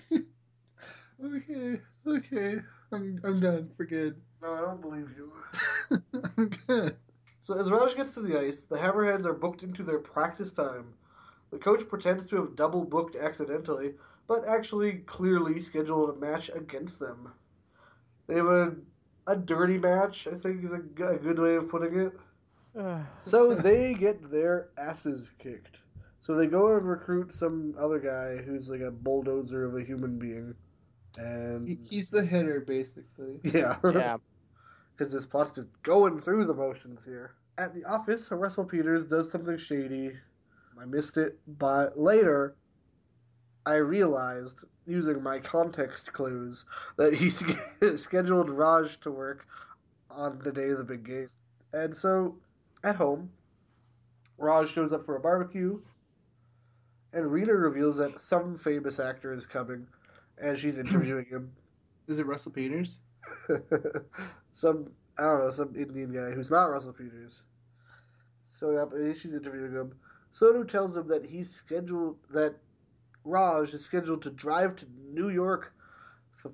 okay, 1.25 1.81
okay. 2.07 2.61
I'm 2.93 3.21
I'm 3.25 3.41
done 3.41 3.71
for 3.77 3.85
good. 3.85 4.21
No, 4.43 4.55
I 4.55 4.61
don't 4.61 4.81
believe 4.81 5.11
you. 5.17 5.33
I'm 6.37 6.51
good. 6.67 6.97
So 7.43 7.59
as 7.59 7.71
Raj 7.71 7.97
gets 7.97 8.13
to 8.13 8.21
the 8.21 8.39
ice, 8.39 8.61
the 8.69 8.77
Hammerheads 8.77 9.25
are 9.25 9.33
booked 9.33 9.63
into 9.63 9.83
their 9.83 9.99
practice 9.99 10.53
time. 10.53 10.95
The 11.51 11.59
coach 11.59 11.89
pretends 11.89 12.27
to 12.27 12.37
have 12.37 12.57
double 12.57 12.85
booked 12.85 13.17
accidentally, 13.17 13.95
but 14.27 14.47
actually 14.47 14.99
clearly 15.07 15.61
scheduled 15.61 16.11
a 16.11 16.21
match 16.21 16.51
against 16.55 16.99
them. 16.99 17.33
They 18.27 18.35
have 18.37 18.47
a 18.47 18.75
a 19.29 19.37
dirty 19.37 19.79
match, 19.79 20.27
I 20.27 20.37
think 20.37 20.65
is 20.65 20.73
a, 20.73 20.79
g- 20.97 21.03
a 21.05 21.17
good 21.17 21.39
way 21.39 21.55
of 21.55 21.69
putting 21.69 22.01
it. 22.01 22.13
So 23.25 23.55
they 23.55 23.95
get 23.95 24.31
their 24.31 24.69
asses 24.79 25.31
kicked. 25.39 25.79
So 26.21 26.35
they 26.35 26.47
go 26.47 26.77
and 26.77 26.89
recruit 26.89 27.33
some 27.33 27.75
other 27.79 27.99
guy 27.99 28.43
who's 28.43 28.69
like 28.69 28.81
a 28.81 28.91
bulldozer 28.91 29.65
of 29.65 29.77
a 29.77 29.85
human 29.85 30.19
being. 30.19 30.55
And 31.17 31.79
He's 31.89 32.11
the 32.11 32.25
hitter, 32.25 32.61
basically. 32.61 33.41
yeah, 33.45 33.77
yeah. 33.85 34.17
because 34.97 35.13
this 35.13 35.27
plot's 35.27 35.53
just 35.53 35.69
going 35.83 36.21
through 36.21 36.45
the 36.45 36.55
motions 36.55 37.05
here. 37.05 37.33
At 37.57 37.75
the 37.75 37.85
office, 37.85 38.31
Russell 38.31 38.65
Peters 38.65 39.07
does 39.07 39.31
something 39.31 39.57
shady. 39.57 40.13
I 40.81 40.85
missed 40.85 41.17
it, 41.17 41.39
but 41.59 41.99
later 41.99 42.55
I 43.69 43.77
realized, 43.77 44.65
using 44.87 45.23
my 45.23 45.41
context 45.41 46.13
clues, 46.15 46.65
that 46.97 47.15
he 47.15 47.29
scheduled 47.97 48.49
Raj 48.51 48.99
to 49.01 49.11
work 49.13 49.47
on 50.11 50.39
the 50.39 50.53
day 50.53 50.71
of 50.71 50.79
the 50.79 50.85
big 50.85 51.05
game. 51.05 51.29
And 51.75 51.95
so, 51.95 52.37
at 52.85 52.97
home, 52.97 53.31
Raj 54.39 54.71
shows 54.71 54.93
up 54.93 55.05
for 55.05 55.17
a 55.17 55.21
barbecue, 55.21 55.81
And 57.13 57.31
Rena 57.31 57.55
reveals 57.55 57.99
that 57.99 58.21
some 58.21 58.57
famous 58.57 58.99
actor 59.01 59.33
is 59.35 59.47
coming, 59.47 59.87
and 60.39 60.59
she's 60.59 60.79
interviewing 60.85 61.27
him. 61.27 61.57
Is 62.07 62.19
it 62.19 62.27
Russell 62.27 62.53
Peters? 62.53 63.01
some 64.55 64.93
I 65.19 65.23
don't 65.25 65.41
know, 65.45 65.51
some 65.51 65.75
Indian 65.77 66.13
guy 66.13 66.31
who's 66.31 66.51
not 66.51 66.67
Russell 66.71 66.93
Peters. 66.95 67.43
So 68.51 68.71
yeah, 68.73 69.13
she's 69.15 69.35
interviewing 69.35 69.73
him. 69.73 69.95
Sonu 70.35 70.69
tells 70.69 70.97
him 70.97 71.09
that 71.09 71.25
he's 71.27 71.51
scheduled 71.51 72.19
that 72.31 72.57
Raj 73.29 73.75
is 73.75 73.85
scheduled 73.85 74.23
to 74.23 74.31
drive 74.31 74.77
to 74.77 74.87
New 75.13 75.29
York 75.31 75.75
for, 76.33 76.53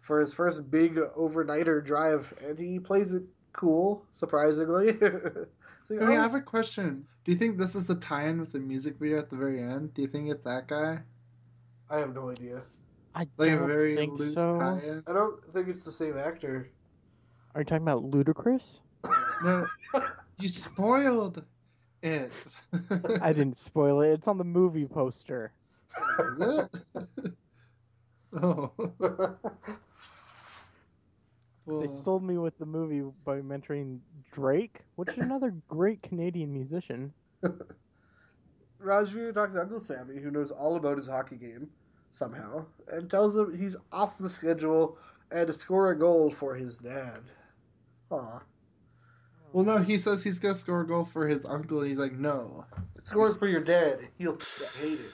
for 0.00 0.20
his 0.20 0.32
first 0.34 0.70
big 0.70 0.96
overnighter 0.96 1.84
drive, 1.84 2.32
and 2.44 2.58
he 2.58 2.78
plays 2.78 3.14
it 3.14 3.24
cool, 3.52 4.06
surprisingly. 4.12 4.98
So, 5.88 6.06
Hey, 6.06 6.14
I 6.14 6.16
oh, 6.16 6.20
have 6.22 6.34
a 6.34 6.40
question. 6.40 7.06
Do 7.24 7.32
you 7.32 7.38
think 7.38 7.58
this 7.58 7.74
is 7.74 7.86
the 7.86 7.96
tie-in 7.96 8.40
with 8.40 8.52
the 8.52 8.60
music 8.60 8.98
video 8.98 9.18
at 9.18 9.28
the 9.30 9.36
very 9.36 9.62
end? 9.62 9.92
Do 9.94 10.02
you 10.02 10.08
think 10.08 10.30
it's 10.30 10.44
that 10.44 10.68
guy? 10.68 11.02
I 11.90 11.98
have 11.98 12.14
no 12.14 12.30
idea. 12.30 12.62
I 13.14 13.26
Like 13.38 13.52
don't 13.52 13.64
a 13.64 13.66
very 13.66 13.96
think 13.96 14.18
loose 14.18 14.34
so. 14.34 14.58
tie-in? 14.58 15.02
I 15.06 15.12
don't 15.12 15.42
think 15.52 15.68
it's 15.68 15.82
the 15.82 15.92
same 15.92 16.16
actor. 16.18 16.70
Are 17.54 17.60
you 17.60 17.64
talking 17.64 17.82
about 17.82 18.04
Ludacris? 18.04 18.80
No, 19.42 19.66
you 20.38 20.48
spoiled 20.48 21.44
it. 22.02 22.32
I 23.20 23.32
didn't 23.32 23.56
spoil 23.56 24.00
it. 24.02 24.12
It's 24.12 24.28
on 24.28 24.38
the 24.38 24.44
movie 24.44 24.86
poster. 24.86 25.52
Is 26.38 26.58
it? 26.58 27.32
oh. 28.42 28.72
Well, 31.66 31.80
They 31.80 31.88
sold 31.88 32.24
me 32.24 32.36
with 32.38 32.58
the 32.58 32.66
movie 32.66 33.02
by 33.24 33.40
mentoring 33.40 34.00
Drake, 34.32 34.80
which 34.96 35.10
is 35.10 35.18
another 35.18 35.54
great 35.68 36.02
Canadian 36.02 36.52
musician. 36.52 37.12
Rajveer 38.82 39.34
talks 39.34 39.52
to 39.52 39.60
Uncle 39.60 39.80
Sammy, 39.80 40.20
who 40.20 40.30
knows 40.30 40.50
all 40.50 40.76
about 40.76 40.96
his 40.96 41.06
hockey 41.06 41.36
game, 41.36 41.68
somehow, 42.12 42.64
and 42.88 43.10
tells 43.10 43.36
him 43.36 43.56
he's 43.56 43.76
off 43.92 44.18
the 44.18 44.28
schedule 44.28 44.96
and 45.30 45.46
to 45.46 45.52
score 45.52 45.90
a 45.90 45.98
goal 45.98 46.30
for 46.30 46.54
his 46.54 46.78
dad. 46.78 47.20
Aw. 48.10 48.40
well, 49.52 49.64
no, 49.64 49.78
he 49.78 49.96
says 49.98 50.24
he's 50.24 50.38
gonna 50.40 50.54
score 50.54 50.80
a 50.80 50.86
goal 50.86 51.04
for 51.04 51.28
his 51.28 51.44
uncle, 51.44 51.80
and 51.80 51.88
he's 51.88 51.98
like, 51.98 52.12
no. 52.12 52.64
Scores 53.04 53.36
for 53.36 53.46
your 53.46 53.62
dad. 53.62 54.00
He'll 54.18 54.38
hate 54.80 54.98
it. 55.00 55.12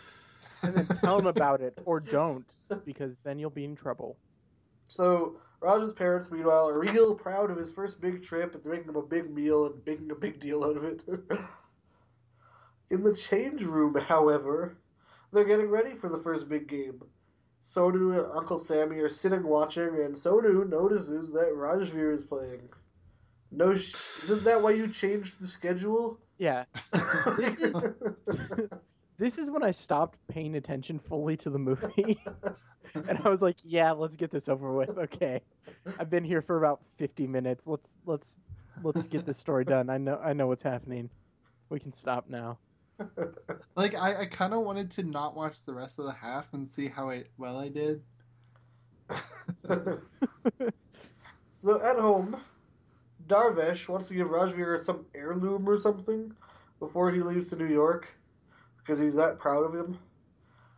And 0.66 0.74
then 0.74 0.86
tell 0.98 1.18
him 1.18 1.26
about 1.26 1.60
it, 1.60 1.78
or 1.84 2.00
don't, 2.00 2.46
because 2.84 3.16
then 3.24 3.38
you'll 3.38 3.50
be 3.50 3.64
in 3.64 3.74
trouble. 3.76 4.16
So, 4.88 5.40
Raj's 5.60 5.92
parents, 5.92 6.30
meanwhile, 6.30 6.68
are 6.68 6.78
real 6.78 7.14
proud 7.14 7.50
of 7.50 7.56
his 7.56 7.70
first 7.72 8.00
big 8.00 8.22
trip 8.22 8.54
and 8.54 8.62
they're 8.62 8.72
making 8.72 8.88
him 8.88 8.96
a 8.96 9.02
big 9.02 9.30
meal 9.34 9.66
and 9.66 9.74
making 9.86 10.10
a 10.10 10.14
big 10.14 10.38
deal 10.40 10.62
out 10.64 10.76
of 10.76 10.84
it. 10.84 11.02
In 12.90 13.02
the 13.02 13.14
change 13.16 13.62
room, 13.62 13.94
however, 13.96 14.76
they're 15.32 15.44
getting 15.44 15.68
ready 15.68 15.94
for 15.94 16.08
the 16.08 16.18
first 16.18 16.48
big 16.48 16.68
game. 16.68 17.02
Sonu 17.64 18.16
and 18.16 18.32
Uncle 18.32 18.58
Sammy 18.58 18.98
are 18.98 19.08
sitting 19.08 19.42
watching, 19.42 19.88
and 20.04 20.14
Sonu 20.14 20.68
notices 20.68 21.32
that 21.32 21.52
Rajveer 21.52 22.14
is 22.14 22.22
playing. 22.22 22.68
No, 23.50 23.76
sh- 23.76 23.92
isn't 24.24 24.44
that 24.44 24.62
why 24.62 24.70
you 24.70 24.86
changed 24.86 25.40
the 25.40 25.48
schedule? 25.48 26.20
Yeah, 26.38 26.64
This 27.36 27.58
is- 27.58 27.74
this 29.18 29.38
is 29.38 29.50
when 29.50 29.62
I 29.62 29.70
stopped 29.70 30.18
paying 30.28 30.56
attention 30.56 30.98
fully 30.98 31.36
to 31.38 31.50
the 31.50 31.58
movie. 31.58 32.22
and 32.94 33.18
I 33.24 33.28
was 33.28 33.42
like, 33.42 33.56
yeah, 33.64 33.92
let's 33.92 34.16
get 34.16 34.30
this 34.30 34.48
over 34.48 34.72
with. 34.72 34.96
Okay. 34.96 35.40
I've 35.98 36.10
been 36.10 36.24
here 36.24 36.42
for 36.42 36.58
about 36.58 36.80
50 36.98 37.26
minutes. 37.26 37.66
Let's 37.66 37.96
let's 38.06 38.38
let's 38.82 39.04
get 39.04 39.26
this 39.26 39.38
story 39.38 39.64
done. 39.64 39.90
I 39.90 39.98
know 39.98 40.20
I 40.22 40.32
know 40.32 40.46
what's 40.46 40.62
happening. 40.62 41.10
We 41.68 41.80
can 41.80 41.92
stop 41.92 42.26
now. 42.28 42.58
Like, 43.74 43.94
I, 43.94 44.22
I 44.22 44.26
kind 44.26 44.54
of 44.54 44.60
wanted 44.60 44.90
to 44.92 45.02
not 45.02 45.36
watch 45.36 45.62
the 45.66 45.74
rest 45.74 45.98
of 45.98 46.06
the 46.06 46.12
half 46.12 46.54
and 46.54 46.66
see 46.66 46.88
how 46.88 47.10
I, 47.10 47.24
well 47.36 47.58
I 47.58 47.68
did. 47.68 48.00
so 49.68 50.00
at 51.82 51.98
home, 51.98 52.36
Darvesh 53.26 53.88
wants 53.88 54.08
to 54.08 54.14
give 54.14 54.28
Rajveer 54.28 54.82
some 54.82 55.04
heirloom 55.14 55.68
or 55.68 55.76
something 55.76 56.32
before 56.78 57.10
he 57.10 57.20
leaves 57.20 57.48
to 57.48 57.56
New 57.56 57.66
York 57.66 58.08
because 58.86 59.00
he's 59.00 59.14
that 59.14 59.38
proud 59.38 59.64
of 59.64 59.74
him. 59.74 59.98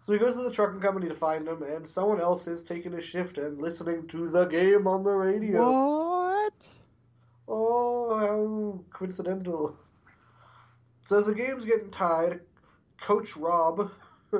So 0.00 0.12
he 0.12 0.18
goes 0.18 0.36
to 0.36 0.42
the 0.42 0.50
trucking 0.50 0.80
company 0.80 1.08
to 1.08 1.14
find 1.14 1.46
him, 1.46 1.62
and 1.62 1.86
someone 1.86 2.20
else 2.20 2.46
is 2.46 2.62
taking 2.62 2.94
a 2.94 3.02
shift 3.02 3.36
and 3.36 3.60
listening 3.60 4.06
to 4.08 4.30
the 4.30 4.46
game 4.46 4.86
on 4.86 5.02
the 5.02 5.10
radio. 5.10 5.60
What? 5.70 6.68
Oh, 7.46 8.18
how 8.18 8.84
coincidental. 8.96 9.76
So 11.04 11.18
as 11.18 11.26
the 11.26 11.34
game's 11.34 11.64
getting 11.64 11.90
tied, 11.90 12.40
Coach 13.02 13.36
Rob, 13.36 13.90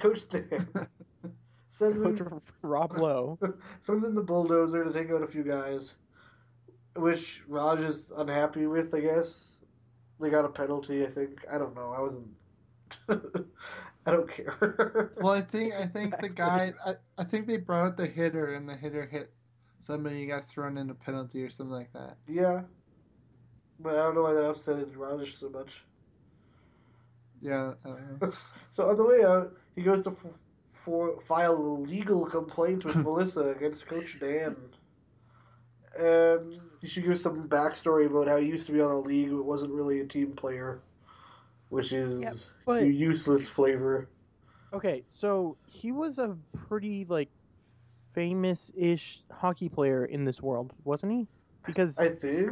Coach 0.00 0.28
Dan, 0.30 0.68
sends 1.72 2.02
Coach 2.02 2.20
in, 2.20 2.40
Rob 2.62 2.98
Lowe. 2.98 3.38
sends 3.80 4.04
in 4.04 4.14
the 4.14 4.22
bulldozer 4.22 4.84
to 4.84 4.92
take 4.92 5.10
out 5.10 5.22
a 5.22 5.26
few 5.26 5.42
guys, 5.42 5.94
which 6.96 7.42
Raj 7.48 7.80
is 7.80 8.12
unhappy 8.16 8.66
with, 8.66 8.94
I 8.94 9.00
guess. 9.00 9.58
They 10.20 10.30
got 10.30 10.44
a 10.44 10.48
penalty, 10.48 11.04
I 11.04 11.10
think. 11.10 11.44
I 11.52 11.58
don't 11.58 11.74
know. 11.74 11.94
I 11.96 12.00
wasn't. 12.00 12.26
I 13.08 14.10
don't 14.12 14.30
care. 14.30 15.12
Well, 15.20 15.32
I 15.32 15.40
think 15.40 15.74
I 15.74 15.86
think 15.86 16.18
the 16.20 16.28
guy 16.28 16.72
I, 16.84 16.94
I 17.18 17.24
think 17.24 17.46
they 17.46 17.56
brought 17.56 17.86
out 17.86 17.96
the 17.96 18.06
hitter 18.06 18.54
and 18.54 18.68
the 18.68 18.76
hitter 18.76 19.04
hit 19.06 19.32
somebody 19.80 20.26
got 20.26 20.48
thrown 20.48 20.78
in 20.78 20.90
a 20.90 20.94
penalty 20.94 21.42
or 21.42 21.50
something 21.50 21.74
like 21.74 21.92
that. 21.92 22.16
yeah. 22.28 22.62
But 23.78 23.94
I 23.94 23.96
don't 24.04 24.14
know 24.14 24.22
why 24.22 24.32
that 24.34 24.48
upset 24.48 24.96
Raj 24.96 25.36
so 25.36 25.50
much. 25.50 25.82
Yeah. 27.40 27.74
Know. 27.84 27.98
Uh-huh. 28.22 28.30
So 28.70 28.88
on 28.88 28.96
the 28.96 29.04
way 29.04 29.24
out, 29.24 29.54
he 29.74 29.82
goes 29.82 30.02
to 30.02 30.10
f- 30.10 30.38
for 30.70 31.20
file 31.22 31.54
a 31.56 31.72
legal 31.80 32.26
complaint 32.26 32.84
with 32.84 32.96
Melissa 33.04 33.48
against 33.48 33.86
Coach 33.86 34.18
Dan. 34.20 34.56
And 35.98 36.60
you 36.80 36.88
should 36.88 37.04
give 37.04 37.18
some 37.18 37.48
backstory 37.48 38.06
about 38.06 38.28
how 38.28 38.36
he 38.36 38.46
used 38.46 38.66
to 38.66 38.72
be 38.72 38.80
on 38.80 38.90
a 38.90 38.98
league 39.00 39.30
but 39.30 39.44
wasn't 39.44 39.72
really 39.72 40.00
a 40.00 40.06
team 40.06 40.32
player, 40.32 40.80
which 41.68 41.92
is 41.92 42.20
Yeah, 42.20 42.32
but- 42.64 42.82
a 42.82 42.88
useless 42.88 43.48
flavor. 43.48 44.08
Okay, 44.72 45.04
so 45.08 45.56
he 45.66 45.92
was 45.92 46.18
a 46.18 46.36
pretty 46.52 47.04
like 47.08 47.30
famous-ish 48.12 49.22
hockey 49.32 49.68
player 49.68 50.04
in 50.04 50.24
this 50.24 50.42
world, 50.42 50.72
wasn't 50.84 51.12
he? 51.12 51.28
Because 51.64 51.98
I 51.98 52.10
think, 52.10 52.50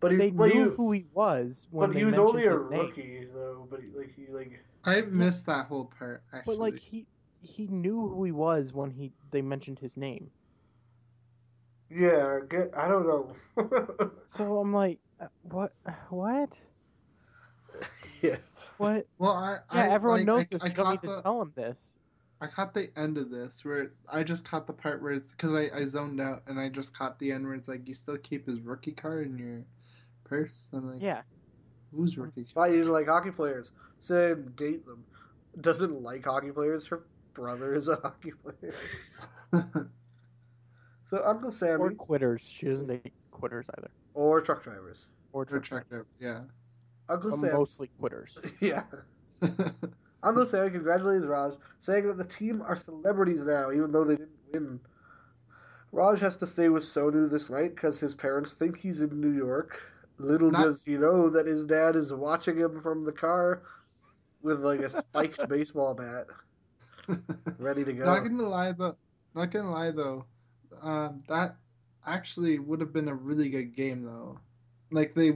but 0.00 0.12
he, 0.12 0.16
they 0.16 0.30
but 0.30 0.52
knew 0.52 0.70
he, 0.70 0.76
who 0.76 0.92
he 0.92 1.06
was 1.12 1.66
when 1.70 1.90
but 1.90 1.94
they 1.94 2.00
he 2.00 2.04
was 2.04 2.16
mentioned 2.16 2.28
only 2.28 2.46
a 2.46 2.52
his 2.52 2.64
name. 2.64 2.80
rookie 2.86 3.24
though. 3.32 3.66
But 3.70 3.80
he, 3.80 3.88
like 3.96 4.14
he 4.14 4.26
like 4.32 4.64
I 4.84 5.00
missed 5.02 5.46
that 5.46 5.66
whole 5.66 5.86
part 5.86 6.22
actually. 6.32 6.56
But 6.56 6.60
like 6.60 6.78
he 6.78 7.08
he 7.40 7.66
knew 7.66 8.08
who 8.08 8.24
he 8.24 8.32
was 8.32 8.72
when 8.72 8.90
he 8.90 9.12
they 9.30 9.42
mentioned 9.42 9.78
his 9.78 9.96
name. 9.96 10.30
yeah, 11.90 12.38
get 12.48 12.70
I 12.76 12.88
don't 12.88 13.06
know. 13.06 13.36
So 14.26 14.58
I'm 14.58 14.72
like, 14.72 14.98
uh, 15.20 15.28
what? 15.42 15.72
What? 16.10 16.50
Yeah, 18.22 18.36
What? 18.78 19.06
well, 19.18 19.32
I 19.32 19.58
Yeah, 19.74 19.84
I, 19.84 19.88
everyone 19.88 20.20
like, 20.20 20.26
knows 20.26 20.42
I, 20.42 20.46
this. 20.52 20.62
I 20.64 20.66
You 20.68 20.72
don't 20.74 20.90
need 20.90 21.02
caught 21.02 21.16
to 21.16 21.22
tell 21.22 21.42
him 21.42 21.52
this. 21.54 21.96
I 22.40 22.46
caught 22.46 22.74
the 22.74 22.90
end 22.98 23.16
of 23.16 23.30
this 23.30 23.64
where 23.64 23.92
I 24.12 24.22
just 24.22 24.44
caught 24.44 24.66
the 24.66 24.72
part 24.74 25.02
where 25.02 25.12
it's 25.12 25.30
because 25.32 25.54
I, 25.54 25.70
I 25.74 25.84
zoned 25.86 26.20
out 26.20 26.42
and 26.46 26.60
I 26.60 26.68
just 26.68 26.96
caught 26.96 27.18
the 27.18 27.32
end 27.32 27.46
where 27.46 27.54
it's 27.54 27.68
like 27.68 27.88
you 27.88 27.94
still 27.94 28.18
keep 28.18 28.46
his 28.46 28.60
rookie 28.60 28.92
card 28.92 29.26
in 29.26 29.38
your 29.38 29.64
purse. 30.24 30.68
I'm 30.74 30.90
like, 30.92 31.02
Yeah. 31.02 31.22
who's 31.94 32.18
rookie 32.18 32.44
card? 32.44 32.54
thought 32.54 32.70
you 32.72 32.78
didn't 32.78 32.92
like 32.92 33.06
hockey 33.06 33.30
players. 33.30 33.72
Said 34.00 34.54
date 34.56 34.84
them. 34.84 35.04
Doesn't 35.62 36.02
like 36.02 36.24
hockey 36.26 36.50
players. 36.50 36.86
Her 36.86 37.06
brother 37.32 37.74
is 37.74 37.88
a 37.88 37.96
hockey 38.02 38.32
player. 38.32 38.74
So 41.08 41.22
Uncle 41.24 41.52
Sammy 41.52 41.74
Or 41.80 41.90
quitters. 41.92 42.42
She 42.42 42.66
doesn't 42.66 42.88
date 42.88 43.12
quitters 43.30 43.66
either. 43.78 43.90
or 44.14 44.40
truck 44.40 44.64
drivers. 44.64 45.06
Or 45.32 45.44
For 45.44 45.60
truck 45.60 45.64
tractor, 45.88 46.06
yeah. 46.18 46.40
Uncle 47.08 47.30
drivers. 47.30 47.50
Sam, 47.50 47.58
Mostly 47.58 47.90
quitters. 47.98 48.38
yeah. 48.60 48.82
Uncle 50.22 50.46
Sam 50.46 50.70
congratulates 50.70 51.26
Raj, 51.26 51.54
saying 51.80 52.06
that 52.06 52.18
the 52.18 52.24
team 52.24 52.62
are 52.62 52.76
celebrities 52.76 53.42
now, 53.42 53.70
even 53.70 53.92
though 53.92 54.04
they 54.04 54.16
didn't 54.16 54.30
win. 54.52 54.80
Raj 55.92 56.20
has 56.20 56.36
to 56.38 56.46
stay 56.46 56.68
with 56.68 56.82
Sonu 56.82 57.30
this 57.30 57.48
night 57.48 57.74
because 57.74 58.00
his 58.00 58.14
parents 58.14 58.52
think 58.52 58.76
he's 58.76 59.02
in 59.02 59.20
New 59.20 59.32
York. 59.32 59.80
Little 60.18 60.50
Not- 60.50 60.64
does 60.64 60.84
he 60.84 60.92
know 60.92 61.28
that 61.30 61.46
his 61.46 61.64
dad 61.64 61.96
is 61.96 62.12
watching 62.12 62.56
him 62.56 62.80
from 62.80 63.04
the 63.04 63.12
car 63.12 63.62
with 64.42 64.60
like 64.60 64.80
a 64.80 64.88
spiked 64.88 65.48
baseball 65.48 65.94
bat, 65.94 66.26
ready 67.58 67.84
to 67.84 67.92
go. 67.92 68.04
Not 68.04 68.20
gonna 68.20 68.48
lie 68.48 68.72
though. 68.72 68.96
Not 69.34 69.50
gonna 69.50 69.70
lie 69.70 69.90
though. 69.90 70.24
Um, 70.82 71.22
that 71.28 71.56
actually 72.06 72.58
would 72.58 72.80
have 72.80 72.92
been 72.92 73.08
a 73.08 73.14
really 73.14 73.48
good 73.50 73.74
game 73.74 74.02
though. 74.04 74.38
Like 74.90 75.14
they, 75.14 75.32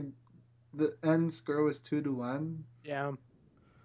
the 0.73 0.95
end 1.03 1.31
score 1.33 1.63
was 1.63 1.81
two 1.81 2.01
to 2.01 2.11
one. 2.13 2.63
Yeah. 2.83 3.09
if 3.09 3.15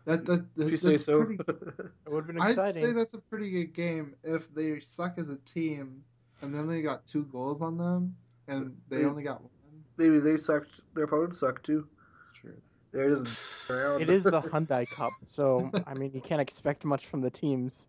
That 0.05 0.25
that, 0.27 0.47
that 0.57 0.71
you 0.71 0.77
say 0.77 0.93
that's 0.93 1.05
so. 1.05 1.25
pretty- 1.25 1.43
It 1.49 2.13
would 2.13 2.19
have 2.19 2.27
been 2.27 2.37
exciting. 2.37 2.61
I'd 2.65 2.75
say 2.75 2.93
that's 2.93 3.15
a 3.15 3.19
pretty 3.19 3.51
good 3.51 3.75
game 3.75 4.15
if 4.23 4.53
they 4.55 4.81
suck 4.81 5.19
as 5.19 5.29
a 5.29 5.37
team, 5.37 6.03
and 6.43 6.55
then 6.55 6.67
they 6.69 6.83
got 6.83 7.07
two 7.07 7.25
goals 7.25 7.61
on 7.63 7.77
them, 7.79 8.15
and 8.49 8.77
they 8.89 8.99
Wait. 8.99 9.07
only 9.07 9.23
got 9.23 9.41
one. 9.43 9.51
Maybe 9.97 10.19
they 10.21 10.37
sucked. 10.37 10.81
Their 10.95 11.05
opponents 11.05 11.39
sucked 11.41 11.65
too. 11.67 11.87
It's 12.31 12.41
true. 12.41 12.55
There 12.93 13.09
it 13.09 13.13
is. 13.13 13.67
Around. 13.71 14.03
It 14.03 14.11
is 14.11 14.25
the 14.25 14.31
Hyundai 14.43 14.89
Cup, 14.91 15.13
so 15.27 15.71
I 15.87 15.95
mean 15.95 16.13
you 16.15 16.21
can't 16.21 16.41
expect 16.41 16.85
much 16.85 17.07
from 17.07 17.21
the 17.21 17.31
teams. 17.31 17.87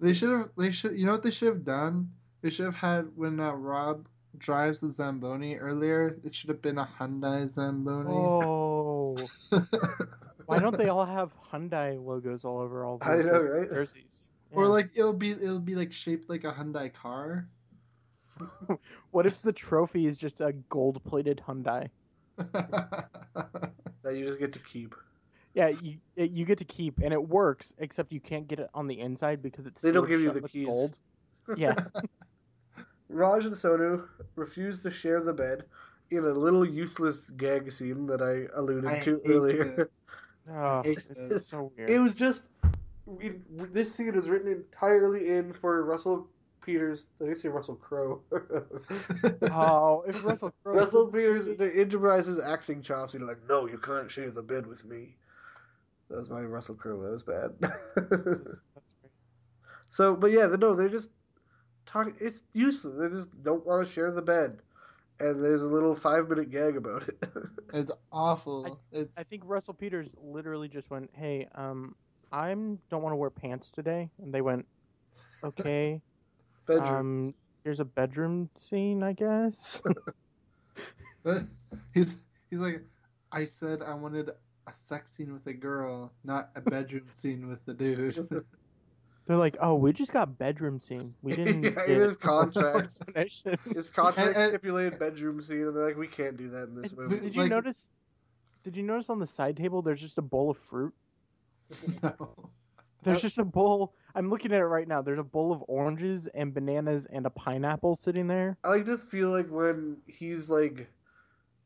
They 0.00 0.12
should 0.14 0.30
have. 0.30 0.48
They 0.58 0.70
should. 0.72 0.98
You 0.98 1.06
know 1.06 1.12
what 1.12 1.22
they 1.22 1.30
should 1.30 1.48
have 1.48 1.64
done? 1.64 2.10
They 2.40 2.50
should 2.50 2.64
have 2.66 2.74
had 2.74 3.06
when 3.14 3.38
uh, 3.38 3.52
Rob 3.52 4.08
drives 4.38 4.80
the 4.80 4.88
Zamboni 4.88 5.56
earlier. 5.56 6.18
It 6.24 6.34
should 6.34 6.48
have 6.50 6.62
been 6.62 6.78
a 6.78 6.88
Hyundai 6.98 7.48
Zamboni. 7.48 8.10
Oh, 8.10 9.28
why 10.46 10.58
don't 10.58 10.76
they 10.76 10.88
all 10.88 11.04
have 11.04 11.32
Hyundai 11.52 12.02
logos 12.02 12.44
all 12.44 12.58
over 12.58 12.84
all 12.84 12.98
I 13.02 13.16
their 13.16 13.24
know, 13.24 13.40
right? 13.40 13.68
jerseys? 13.68 14.28
Or 14.50 14.66
like 14.66 14.90
it'll 14.94 15.12
be 15.12 15.30
it'll 15.30 15.58
be 15.58 15.74
like 15.74 15.92
shaped 15.92 16.28
like 16.28 16.44
a 16.44 16.52
Hyundai 16.52 16.92
car. 16.92 17.48
what 19.10 19.26
if 19.26 19.42
the 19.42 19.52
trophy 19.52 20.06
is 20.06 20.18
just 20.18 20.40
a 20.40 20.52
gold-plated 20.68 21.42
Hyundai? 21.46 21.88
that 22.36 23.04
you 24.04 24.26
just 24.26 24.38
get 24.38 24.52
to 24.54 24.58
keep. 24.58 24.94
Yeah, 25.54 25.68
you 25.68 25.98
it, 26.16 26.30
you 26.30 26.44
get 26.44 26.58
to 26.58 26.64
keep, 26.64 26.98
and 26.98 27.12
it 27.12 27.28
works, 27.28 27.72
except 27.78 28.12
you 28.12 28.20
can't 28.20 28.48
get 28.48 28.58
it 28.58 28.70
on 28.74 28.86
the 28.86 28.98
inside 28.98 29.42
because 29.42 29.66
it's 29.66 29.82
They 29.82 29.92
don't 29.92 30.08
give 30.08 30.20
you 30.20 30.32
the 30.32 30.40
with 30.40 30.52
keys. 30.52 30.66
Gold. 30.66 30.96
Yeah, 31.56 31.74
Raj 33.12 33.44
and 33.44 33.54
Sonu 33.54 34.06
refuse 34.36 34.80
to 34.80 34.90
share 34.90 35.20
the 35.20 35.32
bed 35.32 35.64
in 36.10 36.24
a 36.24 36.32
little 36.32 36.66
useless 36.66 37.30
gag 37.30 37.70
scene 37.70 38.06
that 38.06 38.20
I 38.20 38.46
alluded 38.58 38.86
I 38.90 39.00
to 39.00 39.20
hate 39.24 39.30
earlier. 39.30 39.64
this. 39.76 40.06
oh, 40.50 40.82
it's 40.84 41.46
so 41.46 41.72
weird. 41.76 41.90
It 41.90 41.98
was 41.98 42.14
just 42.14 42.44
it, 43.20 43.72
this 43.74 43.94
scene 43.94 44.14
is 44.14 44.28
written 44.28 44.50
entirely 44.52 45.30
in 45.30 45.52
for 45.52 45.84
Russell 45.84 46.28
Peters. 46.64 47.06
I 47.26 47.32
say 47.32 47.48
Russell 47.48 47.76
Crowe. 47.76 48.20
oh, 49.50 50.04
if 50.06 50.22
Russell 50.24 50.52
Crowe 50.62 50.74
Russell 50.74 51.06
Peters 51.06 51.46
this- 51.46 51.58
the 51.58 51.72
improvises 51.72 52.38
acting 52.38 52.82
chops. 52.82 53.12
He's 53.12 53.22
like, 53.22 53.38
"No, 53.48 53.66
you 53.66 53.78
can't 53.78 54.10
share 54.10 54.30
the 54.30 54.42
bed 54.42 54.66
with 54.66 54.84
me." 54.84 55.16
That 56.08 56.18
was 56.18 56.30
my 56.30 56.42
Russell 56.42 56.74
Crowe. 56.74 57.00
That 57.02 57.12
was 57.12 57.22
bad. 57.22 57.50
that's 57.60 58.16
great. 58.22 58.38
so, 59.88 60.14
but 60.14 60.30
yeah, 60.30 60.46
no, 60.46 60.74
they're 60.74 60.88
just 60.88 61.10
talking. 61.92 62.14
It's 62.20 62.42
useless. 62.52 62.94
They 62.98 63.14
just 63.14 63.42
don't 63.42 63.64
want 63.66 63.86
to 63.86 63.92
share 63.92 64.10
the 64.10 64.22
bed, 64.22 64.58
and 65.20 65.44
there's 65.44 65.62
a 65.62 65.66
little 65.66 65.94
five 65.94 66.28
minute 66.28 66.50
gag 66.50 66.76
about 66.76 67.08
it. 67.08 67.22
It's 67.74 67.90
awful. 68.12 68.80
it's 68.92 69.16
I 69.16 69.22
think 69.22 69.44
Russell 69.46 69.72
Peters 69.72 70.08
literally 70.22 70.68
just 70.68 70.90
went, 70.90 71.10
"Hey, 71.14 71.48
um, 71.54 71.94
I 72.30 72.48
don't 72.50 73.02
want 73.02 73.12
to 73.12 73.16
wear 73.16 73.30
pants 73.30 73.70
today," 73.70 74.10
and 74.22 74.32
they 74.32 74.42
went, 74.42 74.66
"Okay, 75.42 76.02
Bedroom. 76.66 76.86
um, 76.86 77.34
here's 77.64 77.80
a 77.80 77.84
bedroom 77.84 78.50
scene, 78.56 79.02
I 79.02 79.14
guess." 79.14 79.80
he's 81.94 82.16
he's 82.50 82.60
like, 82.60 82.82
I 83.32 83.44
said 83.44 83.80
I 83.80 83.94
wanted 83.94 84.30
a 84.66 84.74
sex 84.74 85.16
scene 85.16 85.32
with 85.32 85.46
a 85.46 85.54
girl, 85.54 86.12
not 86.24 86.50
a 86.56 86.60
bedroom 86.60 87.06
scene 87.14 87.48
with 87.48 87.64
the 87.64 87.74
dude. 87.74 88.44
They're 89.26 89.36
like, 89.36 89.56
"Oh, 89.60 89.74
we 89.76 89.92
just 89.92 90.12
got 90.12 90.36
bedroom 90.38 90.78
scene. 90.80 91.14
We 91.22 91.32
didn't 91.36 91.62
Yeah, 91.62 91.70
get 91.70 91.90
it 91.90 91.98
is 92.02 92.16
contract. 92.16 92.76
explanation." 92.84 93.56
His 93.74 93.88
contract 93.88 94.28
And- 94.28 94.36
and- 94.36 94.50
stipulated 94.50 94.98
bedroom 94.98 95.40
scene, 95.40 95.66
and 95.66 95.76
they're 95.76 95.86
like, 95.86 95.96
"We 95.96 96.08
can't 96.08 96.36
do 96.36 96.50
that 96.50 96.64
in 96.64 96.80
this 96.80 96.92
movie." 96.92 97.20
Did 97.20 97.34
you 97.34 97.42
Like- 97.42 97.50
notice? 97.50 97.88
Did 98.64 98.76
you 98.76 98.82
notice 98.84 99.10
on 99.10 99.18
the 99.18 99.26
side 99.26 99.56
table 99.56 99.82
there's 99.82 100.00
just 100.00 100.18
a 100.18 100.22
bowl 100.22 100.50
of 100.50 100.56
fruit? 100.58 100.94
no. 102.02 102.14
There's 103.02 103.20
just 103.22 103.38
a 103.38 103.44
bowl. 103.44 103.94
I'm 104.14 104.30
looking 104.30 104.52
at 104.52 104.60
it 104.60 104.66
right 104.66 104.86
now. 104.86 105.02
There's 105.02 105.18
a 105.18 105.24
bowl 105.24 105.52
of 105.52 105.64
oranges 105.66 106.28
and 106.28 106.54
bananas 106.54 107.06
and 107.10 107.26
a 107.26 107.30
pineapple 107.30 107.96
sitting 107.96 108.28
there. 108.28 108.56
I 108.62 108.68
like 108.68 108.84
to 108.86 108.96
feel 108.98 109.30
like 109.30 109.48
when 109.48 109.96
he's 110.06 110.48
like, 110.48 110.88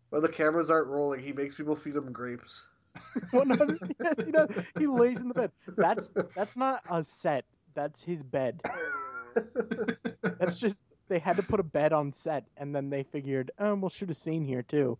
when 0.08 0.22
the 0.22 0.28
cameras 0.30 0.70
aren't 0.70 0.86
rolling, 0.86 1.20
he 1.20 1.32
makes 1.32 1.54
people 1.54 1.76
feed 1.76 1.94
him 1.96 2.10
grapes. 2.12 2.66
100 3.30 3.94
yes, 4.02 4.24
he 4.24 4.32
does. 4.32 4.50
He 4.78 4.86
lays 4.86 5.20
in 5.20 5.28
the 5.28 5.34
bed. 5.34 5.50
That's 5.76 6.12
that's 6.34 6.56
not 6.56 6.82
a 6.90 7.02
set. 7.02 7.44
That's 7.74 8.02
his 8.02 8.22
bed. 8.22 8.60
That's 10.38 10.58
just 10.58 10.82
they 11.08 11.18
had 11.18 11.36
to 11.36 11.42
put 11.42 11.60
a 11.60 11.64
bed 11.64 11.92
on 11.92 12.12
set, 12.12 12.44
and 12.56 12.74
then 12.74 12.90
they 12.90 13.02
figured, 13.02 13.50
oh, 13.58 13.74
we'll 13.74 13.90
shoot 13.90 14.10
a 14.10 14.14
scene 14.14 14.44
here 14.44 14.62
too. 14.62 14.98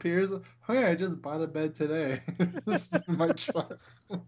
Peters, 0.00 0.32
oh 0.32 0.72
yeah, 0.72 0.88
I 0.88 0.94
just 0.94 1.22
bought 1.22 1.40
a 1.40 1.46
bed 1.46 1.74
today. 1.74 2.20
My 3.08 3.28
truck. 3.32 3.78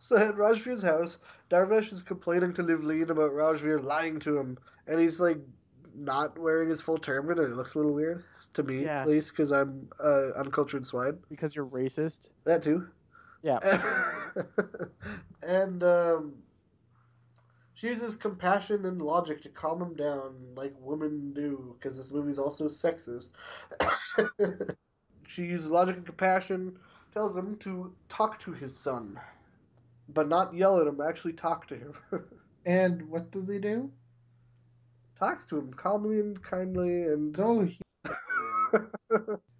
So 0.00 0.18
at 0.18 0.36
Rajveer's 0.36 0.82
house, 0.82 1.18
Darvesh 1.48 1.90
is 1.90 2.02
complaining 2.02 2.52
to 2.54 2.62
Livleen 2.62 3.08
about 3.08 3.32
Rajveer 3.32 3.82
lying 3.82 4.20
to 4.20 4.36
him, 4.36 4.58
and 4.86 5.00
he's 5.00 5.18
like 5.18 5.38
not 5.94 6.38
wearing 6.38 6.68
his 6.68 6.82
full 6.82 6.98
turban, 6.98 7.38
and 7.38 7.50
it 7.50 7.56
looks 7.56 7.74
a 7.74 7.78
little 7.78 7.94
weird 7.94 8.22
to 8.54 8.62
me, 8.62 8.84
Yeah. 8.84 9.02
at 9.02 9.08
least, 9.08 9.30
because 9.30 9.52
I'm 9.52 9.88
uh, 10.02 10.30
uncultured 10.36 10.86
swine. 10.86 11.18
Because 11.28 11.54
you're 11.54 11.66
racist. 11.66 12.30
That 12.44 12.62
too. 12.62 12.88
Yeah. 13.42 13.58
and 15.42 15.82
um, 15.84 16.34
she 17.74 17.88
uses 17.88 18.16
compassion 18.16 18.86
and 18.86 19.02
logic 19.02 19.42
to 19.42 19.48
calm 19.50 19.82
him 19.82 19.94
down, 19.94 20.34
like 20.56 20.74
women 20.80 21.32
do, 21.34 21.76
because 21.78 21.96
this 21.96 22.10
movie's 22.12 22.38
also 22.38 22.68
sexist. 22.68 23.30
she 25.26 25.42
uses 25.42 25.70
logic 25.70 25.96
and 25.96 26.06
compassion, 26.06 26.78
tells 27.12 27.36
him 27.36 27.56
to 27.58 27.92
talk 28.08 28.40
to 28.40 28.52
his 28.52 28.76
son, 28.76 29.18
but 30.08 30.28
not 30.28 30.54
yell 30.54 30.80
at 30.80 30.86
him, 30.86 31.00
actually 31.00 31.32
talk 31.32 31.66
to 31.68 31.76
him. 31.76 31.92
And 32.66 33.10
what 33.10 33.30
does 33.30 33.46
he 33.46 33.58
do? 33.58 33.90
Talks 35.18 35.44
to 35.46 35.58
him 35.58 35.74
calmly 35.74 36.18
and 36.18 36.42
kindly, 36.42 37.02
and 37.02 37.36
No, 37.36 37.60
he, 37.60 37.78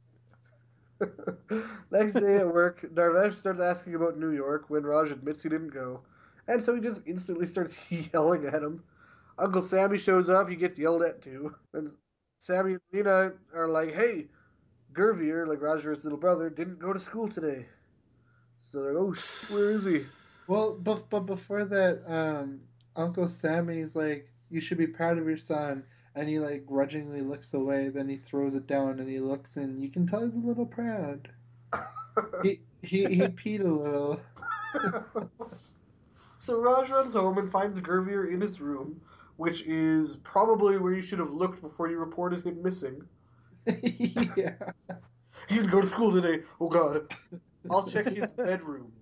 Next 1.90 2.14
day 2.14 2.36
at 2.36 2.46
work, 2.52 2.82
Darvesh 2.94 3.34
starts 3.34 3.60
asking 3.60 3.94
about 3.94 4.18
New 4.18 4.30
York 4.30 4.68
when 4.68 4.84
Raj 4.84 5.10
admits 5.10 5.42
he 5.42 5.48
didn't 5.48 5.68
go, 5.72 6.00
and 6.48 6.62
so 6.62 6.74
he 6.74 6.80
just 6.80 7.02
instantly 7.06 7.46
starts 7.46 7.78
yelling 8.12 8.46
at 8.46 8.62
him. 8.62 8.82
Uncle 9.38 9.62
Sammy 9.62 9.98
shows 9.98 10.28
up, 10.28 10.48
he 10.48 10.56
gets 10.56 10.78
yelled 10.78 11.02
at 11.02 11.22
too, 11.22 11.54
and 11.74 11.90
Sammy 12.38 12.72
and 12.74 12.80
Lena 12.92 13.32
are 13.54 13.68
like, 13.68 13.94
"Hey, 13.94 14.28
Gurveer, 14.94 15.46
like 15.48 15.60
Rajveer's 15.60 16.04
little 16.04 16.18
brother, 16.18 16.50
didn't 16.50 16.78
go 16.80 16.92
to 16.92 16.98
school 17.00 17.28
today." 17.28 17.66
So 18.60 18.82
they're, 18.82 18.98
"Oh, 18.98 19.14
where 19.50 19.70
is 19.70 19.84
he?" 19.84 20.04
well, 20.46 20.74
but 20.74 21.08
but 21.10 21.20
before 21.20 21.64
that, 21.66 22.02
um, 22.10 22.60
Uncle 22.96 23.28
Sammy's 23.28 23.94
like, 23.96 24.28
you 24.50 24.60
should 24.60 24.78
be 24.78 24.86
proud 24.86 25.18
of 25.18 25.26
your 25.26 25.36
son, 25.36 25.84
and 26.14 26.28
he 26.28 26.38
like 26.38 26.66
grudgingly 26.66 27.20
looks 27.20 27.54
away. 27.54 27.88
Then 27.88 28.08
he 28.08 28.16
throws 28.16 28.54
it 28.54 28.66
down, 28.66 29.00
and 29.00 29.08
he 29.08 29.20
looks, 29.20 29.56
and 29.56 29.82
you 29.82 29.90
can 29.90 30.06
tell 30.06 30.24
he's 30.24 30.36
a 30.36 30.40
little 30.40 30.66
proud. 30.66 31.30
He 32.44 32.60
he 32.82 33.06
he 33.06 33.22
peed 33.22 33.60
a 33.60 33.68
little. 33.68 34.20
so 36.38 36.60
Raj 36.60 36.88
runs 36.88 37.14
home 37.14 37.38
and 37.38 37.50
finds 37.50 37.80
Gurveer 37.80 38.32
in 38.32 38.40
his 38.40 38.60
room, 38.60 39.00
which 39.36 39.62
is 39.66 40.16
probably 40.16 40.78
where 40.78 40.92
you 40.92 41.02
should 41.02 41.18
have 41.18 41.32
looked 41.32 41.60
before 41.60 41.90
you 41.90 41.98
reported 41.98 42.46
him 42.46 42.62
missing. 42.62 43.02
yeah. 43.66 44.54
He 45.48 45.56
didn't 45.56 45.70
go 45.70 45.80
to 45.80 45.86
school 45.88 46.12
today. 46.12 46.44
Oh 46.60 46.68
God. 46.68 47.12
I'll 47.68 47.88
check 47.88 48.06
his 48.06 48.30
bedroom. 48.30 48.92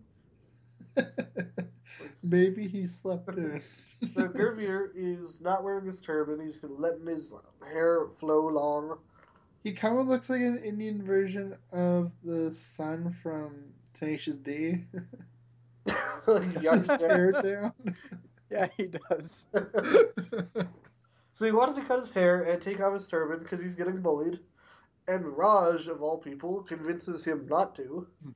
Maybe 2.22 2.68
he 2.68 2.86
slept 2.86 3.28
in. 3.36 3.60
So 4.14 4.26
Gurveer 4.26 4.90
is 4.96 5.40
not 5.40 5.62
wearing 5.62 5.86
his 5.86 6.00
turban. 6.00 6.44
He's 6.44 6.58
letting 6.64 7.06
his 7.06 7.32
hair 7.64 8.08
flow 8.18 8.48
long. 8.48 8.98
He 9.62 9.70
kind 9.70 9.96
of 9.96 10.08
looks 10.08 10.28
like 10.28 10.40
an 10.40 10.58
Indian 10.58 11.00
version 11.00 11.56
of 11.72 12.12
the 12.24 12.50
son 12.50 13.10
from 13.10 13.54
Tenacious 13.94 14.38
D. 14.38 14.84
Young 16.26 16.78
His 16.78 16.88
hair 16.88 17.30
down. 17.30 17.72
Yeah, 18.50 18.66
he 18.76 18.88
does. 18.88 19.46
so 21.32 21.44
he 21.44 21.52
wants 21.52 21.74
to 21.76 21.82
cut 21.82 22.00
his 22.00 22.10
hair 22.10 22.42
and 22.42 22.60
take 22.60 22.80
off 22.80 22.94
his 22.94 23.06
turban 23.06 23.38
because 23.38 23.60
he's 23.60 23.74
getting 23.74 24.02
bullied. 24.02 24.40
And 25.08 25.24
Raj, 25.36 25.88
of 25.88 26.02
all 26.02 26.18
people, 26.18 26.62
convinces 26.62 27.24
him 27.24 27.46
not 27.48 27.74
to, 27.76 28.06
hmm. 28.22 28.30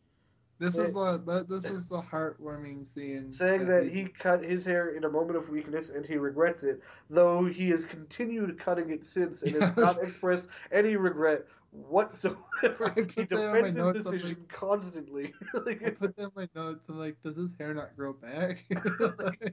This 0.59 0.79
is 0.79 0.93
the 0.95 1.45
this 1.49 1.67
is 1.67 1.87
the 1.89 2.01
heartwarming 2.01 2.87
scene. 2.87 3.31
saying 3.33 3.67
that 3.67 3.85
he's- 3.85 3.95
he 3.95 4.05
cut 4.07 4.43
his 4.43 4.65
hair 4.65 4.89
in 4.97 5.05
a 5.05 5.09
moment 5.11 5.37
of 5.37 5.49
weakness 5.51 5.91
and 5.91 6.05
he 6.07 6.17
regrets 6.17 6.63
it, 6.65 6.81
though 7.11 7.45
he 7.45 7.69
has 7.71 7.85
continued 7.85 8.59
cutting 8.59 8.91
it 8.91 9.05
since 9.05 9.43
and 9.43 9.63
has 9.63 9.77
not 9.77 10.03
expressed 10.03 10.49
any 10.73 10.97
regret 10.97 11.45
whatsoever. 11.73 12.39
I 12.63 12.93
he 12.95 13.03
put 13.03 13.29
that 13.29 13.33
on 13.33 13.53
my 13.53 13.69
defends 13.69 13.97
his 13.97 14.05
decision 14.05 14.29
like- 14.31 14.49
constantly. 14.49 15.35
Like, 15.67 15.83
I 15.85 15.91
put 15.91 16.17
that 16.17 16.23
in 16.23 16.31
my 16.35 16.49
notes. 16.55 16.85
I'm 16.89 16.99
like, 16.99 17.17
does 17.23 17.37
his 17.37 17.55
hair 17.59 17.75
not 17.75 17.95
grow 17.97 18.15
back? 18.15 18.65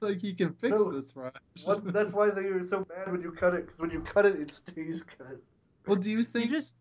like 0.00 0.20
he 0.20 0.34
can 0.34 0.52
fix 0.54 0.76
No. 0.78 0.92
this, 0.92 1.14
Raj. 1.16 1.32
What's, 1.64 1.84
that's 1.86 2.12
why 2.12 2.30
they 2.30 2.42
were 2.50 2.62
so 2.62 2.84
bad 2.84 3.10
when 3.10 3.22
you 3.22 3.32
cut 3.32 3.54
it, 3.54 3.66
because 3.66 3.80
when 3.80 3.90
you 3.90 4.00
cut 4.00 4.26
it, 4.26 4.36
it 4.40 4.50
stays 4.52 5.02
cut. 5.02 5.36
well, 5.86 5.96
do 5.96 6.10
you 6.10 6.18
he 6.18 6.24
think? 6.24 6.50
just 6.50 6.76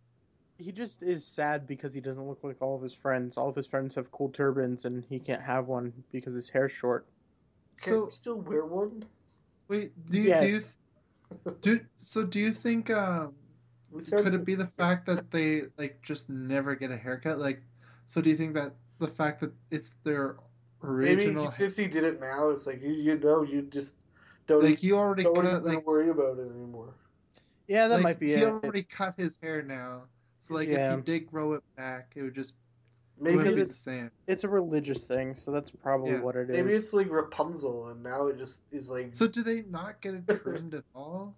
he 0.57 0.71
just 0.71 1.03
is 1.03 1.25
sad 1.25 1.67
because 1.67 1.93
he 1.93 2.01
doesn't 2.01 2.27
look 2.27 2.43
like 2.43 2.61
all 2.61 2.75
of 2.75 2.81
his 2.81 2.93
friends. 2.93 3.37
All 3.37 3.49
of 3.49 3.55
his 3.55 3.67
friends 3.67 3.95
have 3.95 4.11
cool 4.11 4.29
turbans, 4.29 4.85
and 4.85 5.03
he 5.09 5.19
can't 5.19 5.41
have 5.41 5.67
one 5.67 5.91
because 6.11 6.33
his 6.33 6.49
hair's 6.49 6.71
short. 6.71 7.05
Can 7.81 7.93
So- 7.93 8.05
you 8.05 8.11
still 8.11 8.41
wear 8.41 8.65
one? 8.65 9.05
Wait, 9.67 9.91
do 10.09 10.19
you 10.19 10.29
do 10.39 10.47
you 10.47 10.61
do? 11.61 11.79
So 11.97 12.23
do 12.23 12.39
you 12.39 12.51
think 12.51 12.89
um, 12.91 13.33
could 14.09 14.33
it 14.33 14.45
be 14.45 14.55
the 14.55 14.67
fact 14.77 15.07
that 15.07 15.31
they 15.31 15.63
like 15.77 16.01
just 16.03 16.29
never 16.29 16.75
get 16.75 16.91
a 16.91 16.97
haircut? 16.97 17.39
Like, 17.39 17.61
so 18.05 18.21
do 18.21 18.29
you 18.29 18.37
think 18.37 18.53
that 18.53 18.73
the 18.99 19.07
fact 19.07 19.41
that 19.41 19.51
it's 19.71 19.91
their 20.03 20.37
Maybe 20.83 21.25
original, 21.25 21.47
since 21.47 21.75
he 21.75 21.87
did 21.87 22.03
it 22.03 22.19
now, 22.21 22.49
it's 22.51 22.67
like 22.67 22.81
you 22.81 22.91
you 22.91 23.17
know 23.17 23.41
you 23.41 23.63
just 23.63 23.95
don't 24.45 24.63
like 24.63 24.83
you 24.83 24.97
already 24.97 25.23
don't 25.23 25.41
cut, 25.41 25.65
like, 25.65 25.85
worry 25.85 26.09
about 26.09 26.37
it 26.37 26.47
anymore. 26.51 26.93
Yeah, 27.67 27.87
that 27.87 27.95
like, 27.95 28.03
might 28.03 28.19
be 28.19 28.35
he 28.35 28.43
it. 28.43 28.43
already 28.43 28.83
cut 28.83 29.15
his 29.17 29.39
hair 29.41 29.63
now. 29.63 30.03
So 30.45 30.53
like, 30.53 30.67
Yeah. 30.67 30.91
if 30.93 30.97
you 30.97 31.01
did 31.03 31.25
grow 31.31 31.53
it 31.53 31.63
back, 31.75 32.13
it 32.15 32.21
would 32.21 32.35
just 32.35 32.51
it 33.17 33.23
Maybe 33.23 33.37
wouldn't 33.37 33.55
be 33.55 33.61
the 33.61 33.67
it's 33.67 33.75
same. 33.77 34.11
It's 34.27 34.43
a 34.43 34.49
religious 34.49 35.05
thing, 35.05 35.33
so 35.35 35.49
that's 35.49 35.71
probably 35.71 36.11
Yeah. 36.11 36.19
what 36.21 36.35
it 36.35 36.49
is. 36.51 36.55
maybe 36.57 36.73
it's 36.73 36.93
like 36.93 37.09
Rapunzel, 37.09 37.87
and 37.87 38.03
now 38.03 38.27
it 38.27 38.37
just 38.37 38.59
is 38.71 38.89
like 38.89 39.15
So 39.15 39.25
do 39.25 39.41
they 39.41 39.63
not 39.63 40.01
get 40.01 40.13
it 40.15 40.27
trimmed 40.43 40.75
at 40.75 40.83
all? 40.93 41.35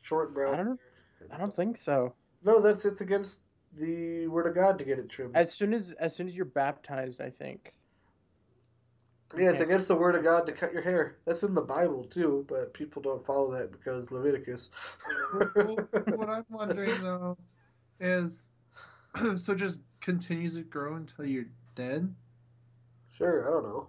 short 0.00 0.34
brown. 0.34 0.54
I 0.54 0.56
don't- 0.56 0.66
hair. 0.66 1.28
I 1.30 1.38
don't 1.38 1.54
think 1.54 1.76
so. 1.76 2.14
No, 2.42 2.60
that's 2.60 2.84
it's 2.84 3.00
against 3.00 3.40
the 3.74 4.26
word 4.26 4.48
of 4.48 4.54
God 4.56 4.76
to 4.78 4.84
get 4.84 4.98
it 4.98 5.08
trimmed. 5.08 5.36
As 5.36 5.52
soon 5.54 5.72
as 5.72 5.92
as 5.92 6.16
soon 6.16 6.26
as 6.26 6.34
you're 6.34 6.44
baptized, 6.44 7.20
I 7.20 7.30
think. 7.30 7.74
yeah, 9.38 9.50
it's 9.50 9.60
against 9.60 9.86
the 9.88 9.94
word 9.94 10.14
of 10.16 10.24
God 10.24 10.44
to 10.46 10.52
cut 10.52 10.72
your 10.72 10.82
hair. 10.82 11.18
That's 11.24 11.42
in 11.44 11.54
the 11.54 11.60
Bible 11.60 12.04
too, 12.04 12.44
but 12.48 12.74
people 12.74 13.00
don't 13.00 13.24
follow 13.24 13.52
that 13.52 13.70
because 13.70 14.10
Leviticus. 14.10 14.70
Well, 15.54 15.88
what 16.16 16.28
I'm 16.28 16.44
wondering 16.50 17.00
though 17.00 17.38
is, 18.02 18.50
so 19.36 19.54
just 19.54 19.80
continues 20.00 20.54
to 20.54 20.62
grow 20.62 20.96
until 20.96 21.26
you're 21.26 21.50
dead. 21.74 22.14
sure, 23.16 23.46
I 23.46 23.50
don't 23.50 23.64
know. 23.64 23.88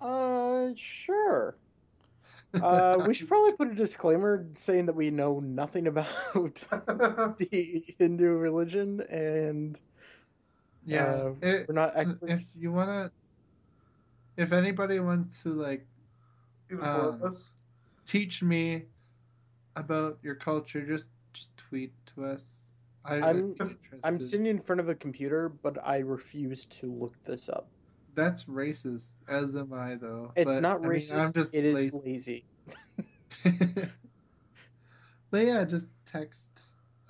Uh, 0.00 0.72
sure. 0.76 1.56
Uh, 2.54 3.02
we 3.06 3.14
should 3.14 3.28
probably 3.28 3.56
put 3.56 3.68
a 3.68 3.74
disclaimer 3.74 4.46
saying 4.54 4.84
that 4.86 4.92
we 4.94 5.10
know 5.10 5.40
nothing 5.40 5.86
about 5.88 6.06
the 7.38 7.82
Hindu 7.98 8.28
religion 8.36 9.00
and 9.02 9.80
Yeah, 10.84 11.14
Uh, 11.14 11.34
it- 11.40 11.68
we're 11.68 11.74
not 11.74 11.94
if 12.28 12.54
you 12.56 12.72
wanna, 12.72 13.10
if 14.36 14.52
anybody 14.52 15.00
wants 15.00 15.42
to 15.42 15.54
like 15.54 15.86
Um, 16.80 17.22
us. 17.22 17.52
teach 18.04 18.42
me 18.42 18.88
about 19.76 20.18
your 20.22 20.34
culture, 20.34 20.84
just 20.86 21.08
just 21.32 21.56
tweet 21.56 21.92
to 22.06 22.24
us. 22.26 22.61
I, 23.04 23.16
I'd 23.16 23.22
I'm- 23.22 23.78
I'm 24.04 24.20
sitting 24.20 24.46
in 24.46 24.60
front 24.60 24.80
of 24.80 24.88
a 24.88 24.94
computer, 24.94 25.48
but 25.48 25.76
I 25.86 25.98
refuse 25.98 26.64
to 26.66 26.92
look 26.92 27.14
this 27.24 27.48
up. 27.48 27.68
That's 28.14 28.44
racist, 28.44 29.08
as 29.28 29.56
am 29.56 29.72
I 29.72 29.94
though. 29.96 30.32
It's 30.36 30.54
But, 30.54 30.60
not 30.60 30.76
I 30.84 30.88
mean, 30.88 30.90
racist. 31.00 31.18
I'm 31.18 31.32
just 31.32 31.54
it 31.54 31.64
is 31.64 31.74
lazy. 31.74 32.00
lazy. 32.04 32.44
but 35.30 35.38
yeah, 35.46 35.64
just 35.64 35.86
text 36.04 36.48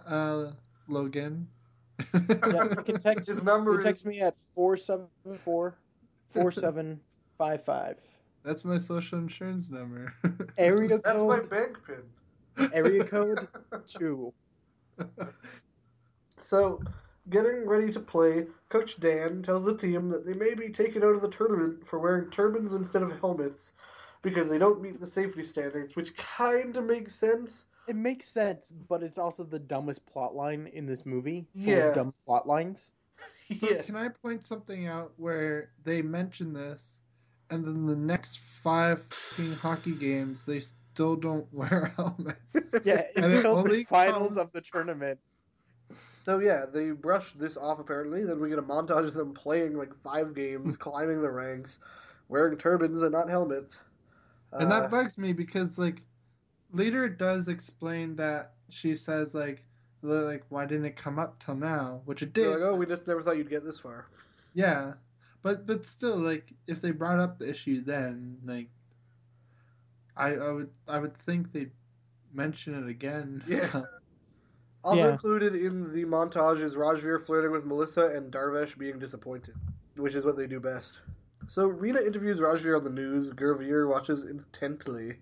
uh 0.07 0.53
Logan. 0.89 1.47
Yeah, 2.15 2.65
you 2.65 2.77
can 2.85 3.01
text. 3.03 3.29
His 3.29 3.43
number 3.43 3.73
You 3.73 3.79
is 3.79 3.85
text 3.85 4.07
me 4.07 4.21
at 4.21 4.37
474 4.55 5.75
4755. 6.33 7.97
That's 8.45 8.65
my 8.65 8.79
social 8.79 9.19
insurance 9.19 9.71
number. 9.71 10.13
Area 10.59 10.89
that's 10.89 11.05
my 11.21 11.41
bank 11.41 11.79
pin. 11.87 12.71
area 12.73 13.05
code 13.05 13.47
2. 13.87 14.33
So, 16.43 16.81
getting 17.31 17.67
ready 17.67 17.93
to 17.93 18.01
play, 18.01 18.47
Coach 18.69 18.99
Dan 19.01 19.43
tells 19.43 19.65
the 19.65 19.77
team 19.77 20.09
that 20.11 20.27
they 20.27 20.35
may 20.35 20.55
be 20.55 20.69
taken 20.71 21.03
out 21.03 21.15
of 21.15 21.23
the 21.23 21.29
tournament 21.29 21.87
for 21.87 21.99
wearing 21.99 22.31
turbans 22.31 22.73
instead 22.75 23.03
of 23.03 23.19
helmets 23.21 23.73
because 24.23 24.49
they 24.51 24.59
don't 24.59 24.81
meet 24.83 25.01
the 25.01 25.07
safety 25.07 25.43
standards, 25.43 25.97
which 25.97 26.17
kind 26.17 26.77
of 26.77 26.85
makes 26.85 27.15
sense. 27.15 27.67
It 27.89 27.97
makes 27.97 28.29
sense, 28.29 28.73
but 28.89 29.03
it's 29.03 29.19
also 29.19 29.43
the 29.45 29.59
dumbest 29.59 30.05
plot 30.07 30.35
line 30.35 30.69
in 30.73 30.87
this 30.87 31.05
movie. 31.05 31.47
Full 31.55 31.73
Yeah. 31.73 31.77
of 31.89 31.95
dumb 31.95 32.15
plot 32.27 32.47
lines. 32.47 32.93
So 33.57 33.69
yeah. 33.69 33.83
can 33.83 33.97
I 33.97 34.09
point 34.09 34.47
something 34.47 34.87
out 34.87 35.13
where 35.19 35.73
they 35.85 36.01
mention 36.01 36.55
this, 36.55 37.03
and 37.51 37.63
then 37.67 37.85
the 37.85 37.97
next 37.97 38.39
five 38.39 39.05
team 39.37 39.53
hockey 39.57 39.93
games 39.95 40.47
they 40.47 40.61
still 40.61 41.17
don't 41.17 41.47
wear 41.53 41.93
helmets? 41.97 42.75
Yeah, 42.85 43.03
And 43.17 43.27
until 43.27 43.63
the 43.63 43.85
finals 43.85 44.37
comes- 44.37 44.37
of 44.39 44.53
the 44.53 44.63
tournament. 44.63 45.19
So 46.23 46.39
yeah, 46.39 46.67
they 46.73 46.91
brush 46.93 47.33
this 47.33 47.57
off 47.57 47.81
apparently. 47.81 48.25
Then 48.25 48.39
we 48.41 48.49
get 48.49 48.61
a 48.61 48.63
montage 48.63 49.09
of 49.09 49.15
them 49.15 49.35
playing 49.35 49.77
like 49.77 49.93
five 50.05 50.35
games, 50.37 50.77
climbing 50.79 51.21
the 51.21 51.29
ranks, 51.29 51.81
wearing 52.29 52.57
turbans 52.57 53.03
and 53.03 53.11
not 53.11 53.29
helmets. 53.29 53.81
And 54.53 54.73
Uh, 54.73 54.81
that 54.81 54.91
bugs 54.91 55.19
me 55.19 55.33
because 55.33 55.79
like 55.79 56.05
later 56.73 57.05
it 57.07 57.19
does 57.19 57.49
explain 57.49 58.15
that 58.17 58.53
she 58.69 58.95
says 58.95 59.35
like 59.35 59.65
like 60.03 60.45
why 60.49 60.65
didn't 60.65 60.85
it 60.85 60.95
come 60.95 61.19
up 61.19 61.43
till 61.43 61.57
now? 61.57 62.03
Which 62.05 62.23
it 62.23 62.33
did. 62.33 62.47
like, 62.47 62.61
oh, 62.61 62.77
we 62.77 62.87
just 62.87 63.05
never 63.09 63.21
thought 63.21 63.37
you'd 63.37 63.51
get 63.51 63.65
this 63.65 63.81
far. 63.81 64.07
Yeah. 64.55 64.93
But 65.43 65.67
but 65.67 65.89
still 65.89 66.19
like 66.19 66.53
if 66.69 66.81
they 66.81 66.93
brought 66.93 67.19
up 67.19 67.41
the 67.41 67.51
issue 67.51 67.83
then 67.83 68.39
like 68.45 68.69
I 70.17 70.35
I 70.35 70.53
would 70.53 70.71
I 70.87 71.01
would 71.01 71.17
think 71.17 71.51
they'd 71.51 71.73
mention 72.33 72.81
it 72.81 72.89
again. 72.89 73.43
Yeah. 73.49 73.83
Also 74.85 75.01
Yeah. 75.03 75.13
included 75.13 75.55
in 75.55 75.93
the 75.93 76.05
montage 76.05 76.61
is 76.61 76.75
Rajveer 76.75 77.25
flirting 77.25 77.53
with 77.53 77.65
Melissa 77.65 78.07
and 78.07 78.33
Darvesh 78.33 78.77
being 78.77 78.99
disappointed, 78.99 79.55
which 79.97 80.15
is 80.15 80.25
what 80.25 80.37
they 80.37 80.47
do 80.47 80.59
best. 80.59 80.99
So 81.49 81.67
Rita 81.69 82.05
interviews 82.05 82.41
Rajveer 82.41 82.77
on 82.79 82.85
the 82.85 82.91
news. 82.91 83.33
Gurveer 83.33 83.89
watches 83.89 84.25
intently. 84.25 85.19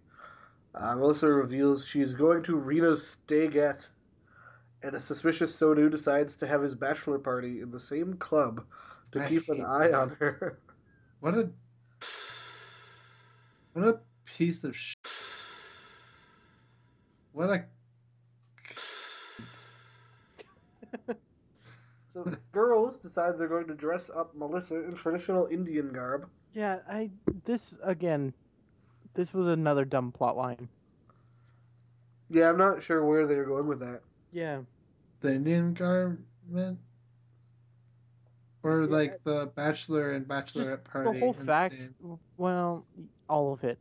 Uh, 0.75 0.97
Melissa 0.97 1.29
reveals 1.31 1.85
she's 1.85 2.15
going 2.15 2.43
to 2.45 2.57
Rita's 2.57 3.07
stagette, 3.07 3.87
and 4.83 4.95
a 4.95 5.01
suspicious 5.01 5.55
Sonu 5.59 5.91
decides 5.91 6.37
to 6.37 6.47
have 6.47 6.63
his 6.63 6.75
bachelor 6.75 7.19
party 7.19 7.61
in 7.61 7.71
the 7.71 7.81
same 7.81 8.15
club 8.15 8.65
to 9.13 9.23
I 9.23 9.29
keep 9.29 9.49
an 9.49 9.57
hate 9.59 9.65
eye 9.67 9.89
that. 9.89 9.95
on 9.95 10.11
her. 10.21 10.59
What 11.21 11.35
a 11.35 11.51
what 13.75 13.89
a 13.89 14.01
piece 14.25 14.65
of 14.65 14.75
sh- 14.77 14.95
what 17.33 17.51
a 17.51 17.65
So 22.13 22.25
girls 22.53 22.99
decide 22.99 23.39
they're 23.39 23.47
going 23.49 23.69
to 23.69 23.75
dress 23.75 24.11
up 24.15 24.35
Melissa 24.35 24.85
in 24.85 24.95
traditional 24.97 25.47
Indian 25.47 25.93
garb. 25.93 26.29
Yeah, 26.55 26.79
I 26.89 27.11
this 27.45 27.79
again 27.85 28.35
this 29.15 29.33
was 29.33 29.47
another 29.47 29.85
dumb 29.85 30.11
plot 30.13 30.37
line. 30.37 30.69
Yeah, 32.29 32.49
I'm 32.49 32.59
not 32.59 32.83
sure 32.83 33.05
where 33.05 33.27
they're 33.27 33.45
going 33.45 33.67
with 33.67 33.81
that. 33.81 34.01
Yeah. 34.33 34.61
the 35.21 35.35
Indian 35.35 35.75
garment 35.75 36.79
or 38.63 38.81
Yeah, 38.83 38.87
like 38.89 39.23
the 39.25 39.51
bachelor 39.55 40.13
and 40.13 40.27
bachelorette 40.27 40.85
party. 40.85 41.13
the 41.13 41.19
whole 41.21 41.33
fact 41.33 41.75
scene. 41.75 41.95
well, 42.37 42.85
all 43.29 43.53
of 43.53 43.63
it. 43.65 43.79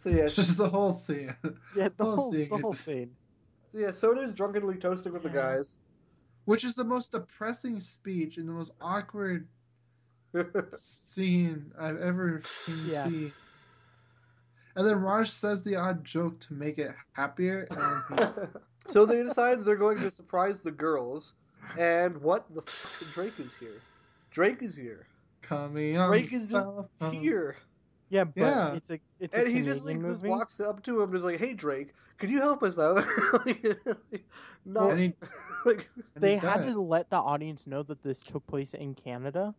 So 0.00 0.08
yeah, 0.10 0.24
it's 0.24 0.34
just 0.36 0.56
the 0.58 0.68
whole 0.70 0.92
scene. 0.92 1.34
Yeah, 1.76 1.88
the 1.96 2.04
Whole 2.04 2.16
whole 2.16 2.32
scene. 2.32 2.48
the 2.48 2.58
whole 2.58 2.74
scene. 2.74 3.10
So 3.72 3.78
yeah, 3.78 3.90
Soda's 3.90 4.32
drunkenly 4.34 4.76
toasting 4.76 5.12
with 5.12 5.22
the 5.22 5.28
guys. 5.30 5.76
Which 6.46 6.64
is 6.64 6.74
the 6.74 6.84
most 6.84 7.12
depressing 7.12 7.78
speech 7.80 8.38
and 8.38 8.48
the 8.48 8.52
most 8.52 8.72
awkward 8.80 9.46
scene 10.74 11.72
I've 11.78 12.00
ever 12.00 12.40
seen. 12.44 12.92
Yeah. 12.92 13.08
See. 13.08 13.32
And 14.76 14.86
then 14.86 15.00
Raj 15.00 15.30
says 15.30 15.62
the 15.62 15.76
odd 15.76 16.04
joke 16.04 16.38
to 16.40 16.54
make 16.54 16.78
it 16.78 16.94
happier, 17.12 17.66
and 17.70 18.20
he 18.20 18.26
so 18.92 19.06
they 19.06 19.22
decide 19.22 19.64
they're 19.64 19.74
going 19.76 19.98
to 20.00 20.10
surprise 20.10 20.60
the 20.60 20.70
girls, 20.70 21.32
and 21.78 22.16
what 22.20 22.44
the 22.54 22.60
fuck? 22.62 23.12
Drake 23.14 23.40
is 23.40 23.54
here. 23.58 23.80
Drake 24.30 24.62
is 24.62 24.74
here. 24.74 25.06
coming 25.40 25.96
on. 25.96 26.08
Drake 26.10 26.30
is 26.32 26.46
just 26.46 26.66
telephone. 26.66 27.12
here, 27.14 27.56
Yeah, 28.10 28.24
but 28.24 28.36
Yeah. 28.42 28.74
it's 28.74 28.90
a 28.90 29.00
it's 29.18 29.34
and 29.34 29.46
a 29.46 29.50
he 29.50 29.62
just 29.62 29.86
like 29.86 30.00
just 30.02 30.24
walks 30.26 30.60
up 30.60 30.82
to 30.84 31.00
him, 31.00 31.08
and 31.08 31.16
is 31.16 31.24
like, 31.24 31.38
"Hey 31.40 31.54
Drake, 31.54 31.94
could 32.18 32.28
you 32.28 32.40
help 32.42 32.62
us 32.62 32.78
out?" 32.78 32.96
like, 33.46 33.64
not 34.66 34.90
And 34.90 34.98
he- 35.00 35.14
like 35.66 35.88
they 36.14 36.36
had 36.36 36.66
to 36.66 36.80
let 36.80 37.10
the 37.10 37.16
audience 37.16 37.66
know 37.66 37.82
that 37.84 38.02
this 38.02 38.22
took 38.22 38.46
place 38.46 38.74
in 38.74 38.94
Canada. 38.94 39.54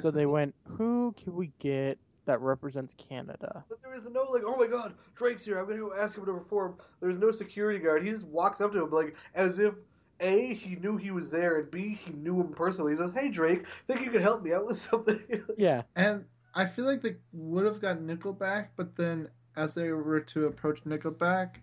so 0.00 0.10
they 0.10 0.26
went, 0.26 0.54
"Who 0.68 1.14
can 1.16 1.34
we 1.34 1.52
get 1.58 1.98
that 2.26 2.40
represents 2.40 2.94
Canada?" 2.98 3.64
But 3.68 3.80
there 3.82 3.94
is 3.94 4.06
no 4.10 4.22
like, 4.24 4.42
oh 4.46 4.56
my 4.56 4.66
god, 4.66 4.94
Drake's 5.14 5.44
here. 5.44 5.58
I'm 5.58 5.66
gonna 5.66 5.78
go 5.78 5.94
ask 5.94 6.16
him 6.16 6.26
to 6.26 6.32
perform. 6.32 6.76
There's 7.00 7.18
no 7.18 7.30
security 7.30 7.78
guard. 7.78 8.02
He 8.04 8.10
just 8.10 8.24
walks 8.24 8.60
up 8.60 8.72
to 8.72 8.82
him 8.82 8.90
like 8.90 9.16
as 9.34 9.58
if 9.58 9.74
a 10.20 10.54
he 10.54 10.76
knew 10.76 10.96
he 10.96 11.10
was 11.10 11.30
there, 11.30 11.58
and 11.58 11.70
b 11.70 11.94
he 11.94 12.12
knew 12.12 12.40
him 12.40 12.48
personally. 12.48 12.92
He 12.92 12.98
says, 12.98 13.12
"Hey 13.12 13.28
Drake, 13.28 13.64
think 13.86 14.00
you 14.00 14.10
could 14.10 14.22
help 14.22 14.42
me 14.42 14.52
out 14.52 14.66
with 14.66 14.76
something?" 14.90 15.20
Yeah. 15.56 15.82
And 15.96 16.24
I 16.54 16.64
feel 16.64 16.84
like 16.86 17.02
they 17.02 17.16
would 17.32 17.64
have 17.64 17.80
got 17.80 17.98
Nickelback, 17.98 18.68
but 18.76 18.96
then 18.96 19.28
as 19.56 19.74
they 19.74 19.90
were 19.90 20.20
to 20.20 20.46
approach 20.46 20.84
Nickelback, 20.84 21.56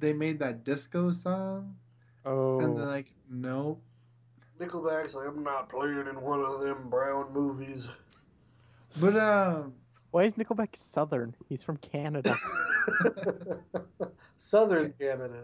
they 0.00 0.12
made 0.12 0.38
that 0.38 0.64
disco 0.64 1.12
song, 1.12 1.76
Oh. 2.24 2.60
and 2.60 2.76
they're 2.76 2.84
like, 2.86 3.14
no. 3.30 3.78
Nickelback's 4.60 5.14
like, 5.14 5.28
I'm 5.28 5.42
not 5.44 5.68
playing 5.68 6.06
in 6.08 6.20
one 6.20 6.40
of 6.40 6.60
them 6.60 6.88
brown 6.88 7.32
movies. 7.32 7.88
But 9.00 9.16
um, 9.16 9.74
Why 10.10 10.24
is 10.24 10.34
Nickelback 10.34 10.74
Southern? 10.76 11.34
He's 11.48 11.62
from 11.62 11.76
Canada. 11.78 12.34
Southern 14.38 14.92
Canada. 14.98 15.42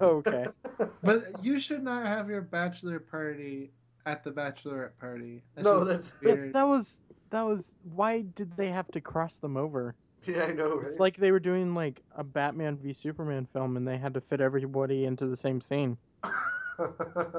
okay. 0.00 0.46
But 1.02 1.24
you 1.42 1.60
should 1.60 1.84
not 1.84 2.06
have 2.06 2.28
your 2.28 2.40
bachelor 2.42 2.98
party 2.98 3.70
at 4.06 4.24
the 4.24 4.30
bachelorette 4.32 4.96
party. 4.98 5.42
No, 5.56 5.84
that's- 5.84 6.12
weird. 6.20 6.52
That 6.52 6.66
was 6.66 6.98
that 7.30 7.42
was 7.42 7.74
why 7.94 8.22
did 8.22 8.56
they 8.56 8.68
have 8.68 8.88
to 8.88 9.00
cross 9.00 9.36
them 9.38 9.56
over? 9.56 9.94
Yeah, 10.26 10.44
I 10.44 10.52
know, 10.52 10.76
right? 10.76 10.86
It's 10.86 10.98
like 10.98 11.16
they 11.16 11.30
were 11.32 11.40
doing 11.40 11.74
like 11.74 12.02
a 12.16 12.24
Batman 12.24 12.76
v 12.76 12.92
Superman 12.92 13.46
film 13.52 13.76
and 13.76 13.86
they 13.86 13.98
had 13.98 14.14
to 14.14 14.20
fit 14.20 14.40
everybody 14.40 15.04
into 15.04 15.26
the 15.26 15.36
same 15.36 15.60
scene. 15.60 15.96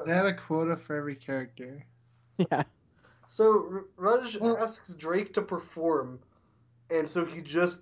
They 0.06 0.14
had 0.14 0.26
a 0.28 0.34
quota 0.34 0.78
for 0.78 0.96
every 0.96 1.16
character. 1.16 1.86
Yeah. 2.52 2.64
so 3.28 3.82
Raj 3.98 4.38
Well- 4.38 4.58
asks 4.58 4.94
Drake 4.96 5.34
to 5.34 5.42
perform, 5.42 6.20
and 6.90 7.10
so 7.10 7.26
he 7.26 7.42
just 7.42 7.82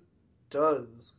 does. 0.50 1.14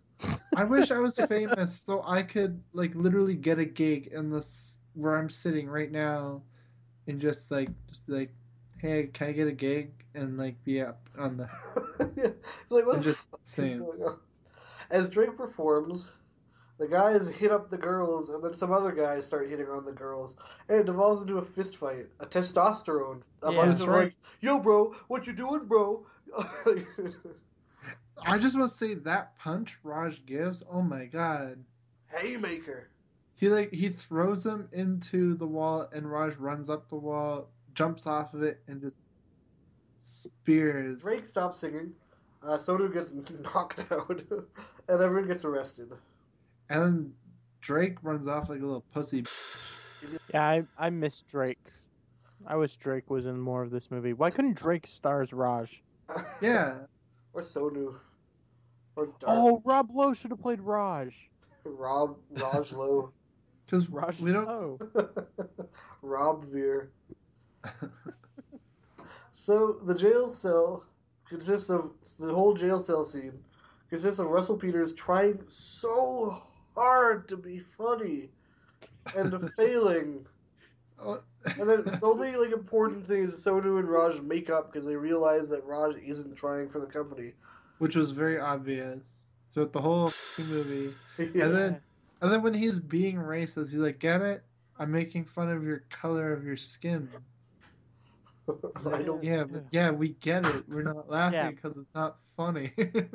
I 0.55 0.63
wish 0.63 0.89
I 0.91 0.99
was 0.99 1.17
famous 1.17 1.73
so 1.77 2.01
I 2.07 2.23
could 2.23 2.61
like 2.73 2.95
literally 2.95 3.35
get 3.35 3.59
a 3.59 3.65
gig 3.65 4.07
in 4.07 4.29
this 4.29 4.79
where 4.93 5.17
I'm 5.17 5.29
sitting 5.29 5.67
right 5.69 5.91
now, 5.91 6.41
and 7.07 7.19
just 7.19 7.51
like 7.51 7.69
just 7.89 8.01
like, 8.07 8.31
hey, 8.77 9.07
can 9.13 9.27
I 9.29 9.31
get 9.31 9.47
a 9.47 9.51
gig 9.51 9.91
and 10.13 10.37
like 10.37 10.63
be 10.63 10.81
up 10.81 11.09
on 11.17 11.37
the 11.37 11.49
yeah. 12.17 12.29
Like 12.69 12.85
what 12.85 12.97
and 12.97 13.03
the 13.03 13.15
just 13.15 13.29
saying. 13.43 13.87
As 14.89 15.09
Drake 15.09 15.35
performs, 15.37 16.09
the 16.77 16.87
guys 16.87 17.27
hit 17.27 17.51
up 17.51 17.69
the 17.69 17.77
girls, 17.77 18.29
and 18.29 18.43
then 18.43 18.53
some 18.53 18.71
other 18.71 18.91
guys 18.91 19.25
start 19.25 19.49
hitting 19.49 19.67
on 19.69 19.85
the 19.85 19.91
girls, 19.93 20.35
and 20.69 20.79
it 20.79 20.85
devolves 20.85 21.21
into 21.21 21.37
a 21.37 21.41
fist 21.43 21.77
fight, 21.77 22.07
a 22.19 22.25
testosterone. 22.25 23.21
A 23.41 23.51
Yeah, 23.51 23.57
bunch 23.57 23.69
that's 23.69 23.81
of 23.81 23.87
right. 23.87 24.11
like, 24.13 24.15
"Yo, 24.41 24.59
bro, 24.59 24.93
what 25.07 25.27
you 25.27 25.33
doing, 25.33 25.65
bro?" 25.65 26.05
I 28.25 28.37
just 28.37 28.55
want 28.57 28.69
to 28.69 28.75
say 28.77 28.93
that 28.95 29.37
punch 29.37 29.79
Raj 29.83 30.25
gives. 30.25 30.63
Oh 30.69 30.81
my 30.81 31.05
god. 31.05 31.63
Haymaker. 32.07 32.89
He 33.35 33.49
like 33.49 33.71
he 33.71 33.89
throws 33.89 34.45
him 34.45 34.69
into 34.71 35.35
the 35.35 35.47
wall, 35.47 35.87
and 35.91 36.09
Raj 36.11 36.35
runs 36.37 36.69
up 36.69 36.89
the 36.89 36.95
wall, 36.95 37.49
jumps 37.75 38.07
off 38.07 38.33
of 38.33 38.41
it, 38.41 38.61
and 38.67 38.81
just 38.81 38.97
spears. 40.03 41.01
Drake 41.01 41.25
stops 41.25 41.59
singing. 41.59 41.91
Uh, 42.43 42.57
Sonu 42.57 42.91
gets 42.93 43.13
knocked 43.53 43.79
out, 43.91 44.21
and 44.87 45.01
everyone 45.01 45.27
gets 45.27 45.45
arrested. 45.45 45.91
And 46.69 46.81
then 46.83 47.13
Drake 47.61 47.97
runs 48.03 48.27
off 48.27 48.49
like 48.49 48.59
a 48.59 48.65
little 48.65 48.85
pussy. 48.93 49.23
Yeah, 50.33 50.43
I 50.43 50.63
I 50.77 50.89
miss 50.89 51.21
Drake. 51.21 51.59
I 52.47 52.55
wish 52.55 52.77
Drake 52.77 53.09
was 53.09 53.25
in 53.25 53.39
more 53.39 53.63
of 53.63 53.71
this 53.71 53.89
movie. 53.89 54.13
Why 54.13 54.29
couldn't 54.29 54.55
Drake 54.57 54.87
stars 54.87 55.33
Raj? 55.33 55.81
Yeah, 56.41 56.75
or 57.33 57.41
Sonu. 57.41 57.95
Or 58.95 59.07
Dark. 59.07 59.23
Oh, 59.25 59.61
Rob 59.65 59.89
Lowe 59.91 60.13
should 60.13 60.29
have 60.31 60.39
played 60.39 60.61
Raj. 60.61 61.29
Rob 61.63 62.17
Raj 62.29 62.71
Lowe. 62.71 63.11
because 63.65 63.89
Raj 63.89 64.21
we 64.21 64.31
don't. 64.31 64.47
Lowe. 64.47 64.79
Rob 66.03 66.45
Veer. 66.45 66.91
so 69.33 69.77
the 69.85 69.93
jail 69.95 70.29
cell 70.29 70.83
consists 71.27 71.69
of 71.69 71.91
the 72.19 72.33
whole 72.33 72.53
jail 72.53 72.79
cell 72.79 73.03
scene 73.03 73.33
consists 73.89 74.19
of 74.19 74.27
Russell 74.27 74.57
Peters 74.57 74.93
trying 74.93 75.39
so 75.47 76.41
hard 76.75 77.27
to 77.29 77.37
be 77.37 77.59
funny 77.77 78.29
and 79.15 79.49
failing. 79.57 80.25
Oh, 80.99 81.19
And 81.59 81.69
then 81.69 81.83
the 81.83 81.99
only 82.03 82.35
like 82.35 82.51
important 82.51 83.05
thing 83.05 83.23
is 83.23 83.33
Sonu 83.33 83.79
and 83.79 83.87
Raj 83.89 84.19
make 84.21 84.49
up 84.49 84.71
because 84.71 84.85
they 84.87 84.95
realize 84.95 85.49
that 85.49 85.63
Raj 85.65 85.95
isn't 85.97 86.35
trying 86.35 86.69
for 86.69 86.79
the 86.79 86.85
company. 86.87 87.33
which 87.79 87.95
was 87.95 88.11
very 88.11 88.39
obvious 88.39 88.99
throughout 89.53 89.73
the 89.73 89.81
whole 89.81 90.11
movie. 90.49 90.93
Yeah. 91.17 91.25
And 91.45 91.55
then, 91.55 91.81
and 92.21 92.31
then 92.31 92.41
when 92.41 92.53
he's 92.53 92.79
being 92.79 93.17
racist, 93.17 93.65
he's 93.71 93.75
like, 93.75 93.99
"Get 93.99 94.21
it? 94.21 94.43
I'm 94.79 94.91
making 94.91 95.25
fun 95.25 95.49
of 95.49 95.63
your 95.63 95.83
color 95.89 96.33
of 96.33 96.43
your 96.45 96.57
skin." 96.57 97.09
I 98.47 99.01
don't. 99.01 99.23
Yeah, 99.23 99.43
but 99.45 99.65
yeah, 99.71 99.91
we 99.91 100.09
get 100.21 100.45
it. 100.45 100.67
We're 100.69 100.83
not 100.83 101.09
laughing 101.09 101.33
Yeah. 101.39 101.49
because 101.51 101.73
it's 101.77 101.93
not 101.95 102.17
funny. 102.37 102.71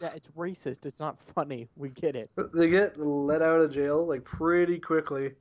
Yeah, 0.00 0.12
it's 0.14 0.28
racist. 0.36 0.86
It's 0.86 1.00
not 1.00 1.18
funny. 1.34 1.68
We 1.74 1.88
get 1.88 2.14
it. 2.14 2.30
They 2.54 2.68
get 2.70 3.00
let 3.00 3.42
out 3.42 3.60
of 3.60 3.72
jail 3.72 4.06
like 4.06 4.22
pretty 4.22 4.78
quickly. 4.78 5.32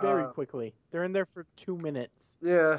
Very 0.00 0.22
Uh, 0.22 0.28
quickly. 0.28 0.72
They're 0.92 1.02
in 1.02 1.12
there 1.12 1.26
for 1.26 1.44
two 1.56 1.76
minutes. 1.76 2.36
Yeah. 2.40 2.78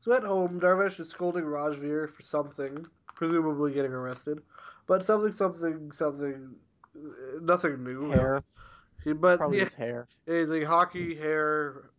So 0.00 0.14
at 0.14 0.22
home, 0.22 0.58
Darvesh 0.58 0.98
is 1.00 1.10
scolding 1.10 1.44
Rajveer 1.44 2.08
for 2.08 2.22
something, 2.22 2.86
presumably 3.14 3.74
getting 3.74 3.92
arrested, 3.92 4.40
but 4.86 5.04
something, 5.04 5.32
something, 5.32 5.92
something, 5.92 6.54
uh, 6.96 7.00
nothing 7.42 7.84
new. 7.84 8.10
Hair. 8.10 8.42
He, 9.04 9.12
but 9.12 9.36
Probably 9.36 9.58
yeah, 9.58 9.64
his 9.64 9.74
hair. 9.74 10.08
he's 10.24 10.48
like 10.48 10.64
hockey 10.64 11.14
hair, 11.14 11.90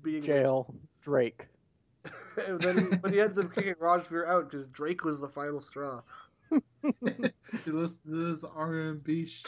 being 0.00 0.22
Jail. 0.22 0.72
Drake. 1.02 1.48
and 2.46 2.60
then 2.60 2.78
he, 2.90 2.96
but 2.96 3.12
he 3.12 3.20
ends 3.20 3.38
up 3.38 3.54
kicking 3.54 3.74
Rajveer 3.82 4.26
out 4.26 4.50
because 4.50 4.66
Drake 4.68 5.04
was 5.04 5.20
the 5.20 5.28
final 5.28 5.60
straw. 5.60 6.00
you 6.50 6.60
listen 7.66 7.98
to 8.08 8.30
this 8.32 8.44
R&B. 8.44 9.26
Sh- 9.26 9.42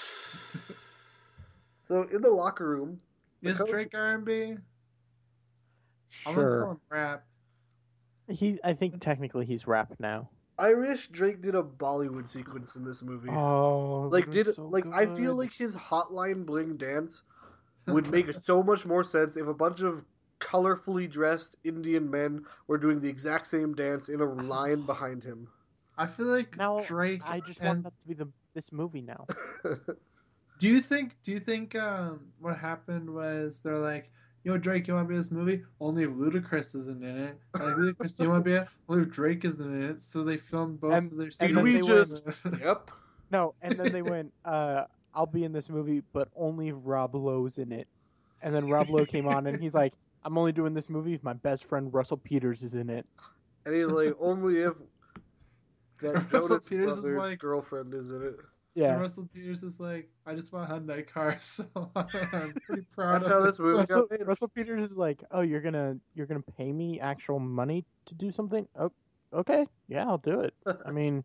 So 1.89 2.03
in 2.13 2.23
the 2.23 2.31
locker 2.31 2.67
room, 2.69 3.01
the 3.43 3.51
Is 3.51 3.59
coach- 3.59 3.71
Drake 3.71 3.91
R&B? 3.95 4.57
I'm 6.27 6.35
gonna 6.35 6.35
call 6.35 6.45
Sure. 6.45 6.71
him 6.73 6.81
rap. 6.91 7.25
He. 8.29 8.59
I 8.65 8.73
think 8.73 9.01
technically 9.03 9.45
he's 9.45 9.67
rap 9.67 9.93
now. 9.99 10.31
I 10.59 10.73
wish 10.73 11.09
Drake 11.09 11.43
did 11.43 11.55
a 11.57 11.63
Bollywood 11.63 12.27
sequence 12.29 12.77
in 12.77 12.85
this 12.85 13.03
movie. 13.03 13.29
Oh, 13.29 14.09
like 14.11 14.31
did 14.31 14.57
like 14.57 14.87
I 14.87 15.05
feel 15.15 15.35
like 15.37 15.53
his 15.53 15.77
hotline 15.77 16.47
bling 16.47 16.77
dance 16.79 17.23
would 17.89 18.09
make 18.11 18.33
so 18.33 18.63
much 18.63 18.87
more 18.87 19.05
sense 19.05 19.37
if 19.37 19.47
a 19.49 19.53
bunch 19.53 19.83
of 19.83 20.05
colorfully 20.45 21.11
dressed 21.11 21.57
Indian 21.65 22.11
men 22.11 22.45
were 22.69 22.79
doing 22.79 23.01
the 23.01 23.09
exact 23.09 23.47
same 23.47 23.75
dance 23.75 24.09
in 24.09 24.21
a 24.21 24.25
line 24.25 24.83
behind 24.93 25.25
him. 25.25 25.49
I 25.97 26.07
feel 26.07 26.27
like 26.27 26.57
now 26.57 26.81
Drake. 26.81 27.23
I 27.25 27.41
just 27.41 27.61
and- 27.61 27.69
want 27.69 27.83
that 27.85 27.93
to 28.03 28.09
be 28.09 28.15
the 28.15 28.29
this 28.55 28.71
movie 28.73 29.01
now. 29.03 29.27
Do 30.61 30.69
you 30.69 30.81
think? 30.81 31.17
Do 31.25 31.33
you 31.33 31.41
think 31.41 31.75
um, 31.75 32.21
what 32.41 32.57
happened 32.57 33.11
was 33.13 33.59
they're 33.59 33.79
like, 33.79 34.11
"Yo, 34.45 34.57
Drake, 34.57 34.87
you 34.87 34.95
want 34.95 35.07
to 35.07 35.09
be 35.09 35.15
in 35.17 35.21
this 35.21 35.31
movie? 35.33 35.63
Only 35.81 36.05
if 36.05 36.11
Ludacris 36.11 36.75
isn't 36.77 37.03
in 37.03 37.17
it. 37.19 37.39
Like, 37.55 37.63
Ludacris, 37.77 38.17
do 38.17 38.23
you 38.25 38.31
want 38.31 38.45
to 38.45 38.51
be 38.51 38.55
in 38.57 38.63
it? 38.63 38.69
Only 38.89 39.03
if 39.03 39.11
Drake 39.11 39.45
isn't 39.45 39.75
in 39.75 39.83
it." 39.91 40.01
So 40.03 40.23
they 40.23 40.37
filmed 40.37 40.81
both 40.81 40.93
And- 40.95 41.11
of 41.13 41.19
their 41.19 41.31
scenes. 41.33 41.55
then 41.55 41.65
we 41.65 41.81
just 41.81 42.25
went- 42.45 42.61
yep. 42.61 42.91
No, 43.33 43.55
and 43.63 43.77
then 43.77 43.91
they 43.93 44.03
went, 44.03 44.33
uh, 44.45 44.85
I'll 45.13 45.27
be 45.27 45.43
in 45.43 45.53
this 45.53 45.69
movie, 45.69 46.03
but 46.13 46.29
only 46.37 46.69
if 46.69 46.77
Rob 46.85 47.15
Lowe's 47.17 47.59
in 47.59 47.73
it. 47.73 47.89
And 48.43 48.55
then 48.55 48.69
Rob 48.69 48.91
Lowe 48.91 49.07
came 49.07 49.27
on 49.27 49.47
and 49.49 49.61
he's 49.61 49.75
like, 49.75 49.93
I'm 50.25 50.39
only 50.39 50.53
doing 50.53 50.75
this 50.75 50.89
movie 50.89 51.15
if 51.15 51.23
my 51.23 51.33
best 51.35 51.65
friend 51.65 51.93
Russell 51.93 52.17
Peters 52.17 52.63
is 52.63 52.75
in 52.75 52.89
it. 52.91 53.07
And 53.67 53.75
he's 53.75 53.87
like, 53.87 54.15
only 54.21 54.61
if 54.61 54.75
that 56.01 56.15
Russell 56.33 56.49
Jonas 56.49 56.69
Peters 56.69 56.99
is 56.99 57.05
like- 57.15 57.39
girlfriend 57.39 57.95
is 57.95 58.11
in 58.11 58.23
it. 58.23 58.35
And 58.77 58.83
Yeah. 58.83 58.97
Russell 58.97 59.29
Peters 59.33 59.63
is 59.63 59.79
like, 59.79 60.09
"I 60.27 60.35
just 60.35 60.53
want 60.53 60.69
a 60.71 60.75
Hyundai 60.75 61.07
cars, 61.07 61.45
so 61.75 61.91
I'm 61.95 62.53
pretty 62.67 62.87
proud 62.93 63.23
That's 63.23 63.27
of 63.27 63.33
how 63.33 63.41
this 63.43 63.59
movie 63.59 63.79
Russell, 63.79 64.07
got 64.09 64.19
made. 64.19 64.27
Russell 64.27 64.49
Peters 64.49 64.83
is 64.91 64.97
like, 64.97 65.23
oh, 65.31 65.43
you're 65.43 65.61
gonna 65.61 65.97
you're 66.15 66.27
gonna 66.27 66.43
pay 66.59 66.73
me 66.73 66.99
actual 66.99 67.39
money 67.39 67.85
to 68.07 68.15
do 68.15 68.33
something? 68.33 68.67
Oh, 68.79 68.91
okay, 69.33 69.67
yeah, 69.89 70.05
I'll 70.09 70.19
do 70.19 70.41
it. 70.41 70.55
I 70.85 70.91
mean, 70.91 71.23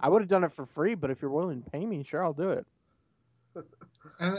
I 0.00 0.08
would 0.08 0.22
have 0.22 0.28
done 0.30 0.42
it 0.44 0.52
for 0.52 0.64
free, 0.64 0.94
but 0.94 1.10
if 1.10 1.20
you're 1.20 1.30
willing 1.30 1.62
to 1.62 1.70
pay 1.70 1.84
me, 1.84 2.02
sure, 2.02 2.24
I'll 2.24 2.32
do 2.32 2.50
it. 2.52 2.66
And, 3.54 3.64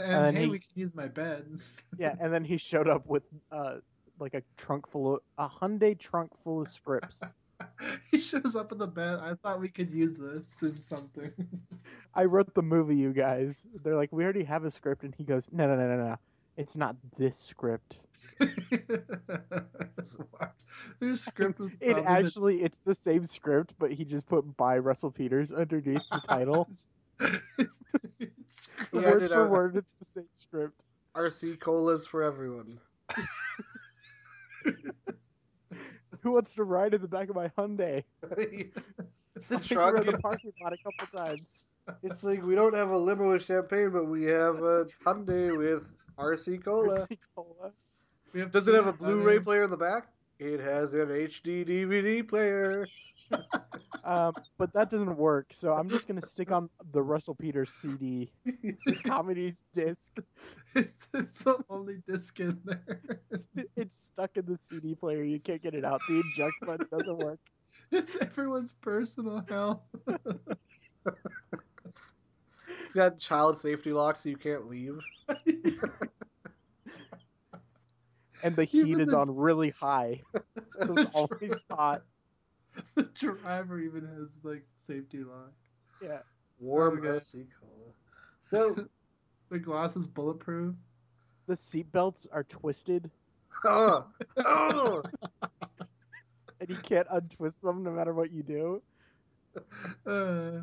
And 0.26 0.36
hey, 0.36 0.44
he- 0.44 0.50
we 0.50 0.58
can 0.58 0.70
use 0.74 0.94
my 0.96 1.06
bed. 1.06 1.60
Yeah, 1.96 2.14
and 2.20 2.32
then 2.32 2.42
he 2.44 2.56
showed 2.56 2.88
up 2.88 3.06
with 3.06 3.22
uh 3.52 3.76
like 4.20 4.34
a 4.34 4.42
trunk 4.56 4.88
full 4.90 5.14
of 5.14 5.20
a 5.38 5.48
Hyundai 5.48 5.98
trunk 5.98 6.30
full 6.42 6.62
of 6.62 6.68
scripts. 6.68 7.20
he 8.10 8.18
shows 8.18 8.54
up 8.56 8.72
in 8.72 8.78
the 8.78 8.86
bed. 8.86 9.18
I 9.20 9.34
thought 9.34 9.60
we 9.60 9.68
could 9.68 9.90
use 9.90 10.16
this 10.18 10.62
in 10.62 10.74
something. 10.74 11.32
I 12.14 12.24
wrote 12.24 12.54
the 12.54 12.62
movie, 12.62 12.96
you 12.96 13.12
guys. 13.12 13.66
They're 13.82 13.96
like, 13.96 14.12
we 14.12 14.24
already 14.24 14.44
have 14.44 14.64
a 14.64 14.70
script, 14.70 15.02
and 15.04 15.14
he 15.16 15.24
goes, 15.24 15.48
no, 15.52 15.66
no, 15.66 15.76
no, 15.76 15.88
no, 15.88 15.96
no. 16.08 16.16
It's 16.56 16.76
not 16.76 16.96
this 17.16 17.38
script. 17.38 18.00
Their 21.00 21.14
script 21.14 21.58
was 21.60 21.72
It 21.80 21.92
probably 21.92 22.02
the- 22.02 22.08
actually, 22.08 22.62
it's 22.62 22.78
the 22.80 22.94
same 22.94 23.24
script, 23.24 23.74
but 23.78 23.92
he 23.92 24.04
just 24.04 24.26
put 24.26 24.56
by 24.56 24.78
Russell 24.78 25.10
Peters 25.10 25.52
underneath 25.52 26.02
the 26.10 26.20
title. 26.20 26.68
It's 26.70 28.68
He 28.92 28.98
word 28.98 29.28
for 29.30 29.44
a- 29.46 29.48
word, 29.48 29.76
it's 29.76 29.94
the 29.94 30.04
same 30.04 30.28
script. 30.34 30.80
RC 31.16 31.58
colas 31.60 32.06
for 32.06 32.22
everyone. 32.22 32.78
Who 36.22 36.32
wants 36.32 36.54
to 36.54 36.64
ride 36.64 36.94
in 36.94 37.02
the 37.02 37.08
back 37.08 37.28
of 37.28 37.36
my 37.36 37.48
Hyundai? 37.56 38.04
the 38.22 38.70
I 39.50 39.58
think 39.58 39.62
truck. 39.62 39.98
in 39.98 40.06
the 40.06 40.18
parking 40.18 40.52
lot 40.62 40.72
a 40.72 40.76
couple 40.78 41.18
times. 41.18 41.64
It's 42.02 42.22
like 42.22 42.42
we 42.42 42.54
don't 42.54 42.74
have 42.74 42.90
a 42.90 42.98
limo 42.98 43.32
with 43.32 43.44
champagne, 43.44 43.90
but 43.90 44.06
we 44.06 44.24
have 44.24 44.56
a 44.56 44.86
Hyundai 45.04 45.56
with 45.56 45.84
RC 46.18 46.62
cola. 46.64 47.06
RC 47.06 47.18
Cola. 47.34 47.72
We 48.32 48.40
have 48.40 48.50
Does 48.50 48.68
it 48.68 48.74
have 48.74 48.86
a 48.86 48.92
Blu-ray 48.92 49.40
player 49.40 49.64
in 49.64 49.70
the 49.70 49.76
back? 49.76 50.08
It 50.38 50.60
has 50.60 50.92
an 50.92 51.08
HD 51.08 51.66
DVD 51.66 52.28
player. 52.28 52.86
Um, 54.08 54.32
but 54.56 54.72
that 54.72 54.88
doesn't 54.88 55.18
work, 55.18 55.48
so 55.52 55.74
I'm 55.74 55.90
just 55.90 56.08
gonna 56.08 56.22
stick 56.22 56.50
on 56.50 56.70
the 56.92 57.02
Russell 57.02 57.34
Peters 57.34 57.70
CD 57.74 58.32
comedies 59.04 59.62
disc. 59.74 60.16
It's, 60.74 61.06
it's 61.12 61.32
the 61.32 61.62
only 61.68 61.98
disc 62.08 62.40
in 62.40 62.58
there. 62.64 63.20
It's 63.76 63.94
stuck 63.94 64.38
in 64.38 64.46
the 64.46 64.56
CD 64.56 64.94
player. 64.94 65.22
You 65.22 65.38
can't 65.40 65.60
get 65.62 65.74
it 65.74 65.84
out. 65.84 66.00
The 66.08 66.20
eject 66.20 66.58
button 66.64 66.86
doesn't 66.90 67.18
work. 67.18 67.38
It's 67.92 68.16
everyone's 68.20 68.72
personal 68.72 69.44
hell. 69.48 69.84
It's 72.82 72.92
got 72.94 73.18
child 73.18 73.58
safety 73.58 73.92
lock, 73.92 74.18
so 74.18 74.28
you 74.30 74.36
can't 74.36 74.68
leave. 74.68 74.98
And 78.42 78.54
the 78.56 78.68
Even 78.72 78.86
heat 78.86 78.98
is 79.00 79.08
the- 79.10 79.18
on 79.18 79.34
really 79.34 79.70
high, 79.70 80.22
so 80.84 80.94
it's 80.94 81.10
always 81.14 81.62
hot. 81.70 82.02
the 82.94 83.02
driver 83.04 83.78
even 83.80 84.06
has 84.18 84.36
like 84.42 84.64
safety 84.86 85.18
lock. 85.24 85.52
Yeah. 86.02 86.18
Warm 86.60 86.98
Okay. 86.98 87.16
OC 87.16 87.46
cola. 87.60 87.92
So, 88.40 88.86
The 89.50 89.58
glass 89.58 89.96
is 89.96 90.06
bulletproof. 90.06 90.74
The 91.46 91.56
seat 91.56 91.90
belts 91.90 92.26
are 92.30 92.44
twisted, 92.44 93.10
oh, 93.64 94.04
oh, 94.36 95.02
and 96.60 96.68
you 96.68 96.76
can't 96.76 97.06
untwist 97.10 97.62
them 97.62 97.82
no 97.82 97.90
matter 97.90 98.12
what 98.12 98.30
you 98.30 98.42
do. 98.42 98.82
Uh, 100.06 100.60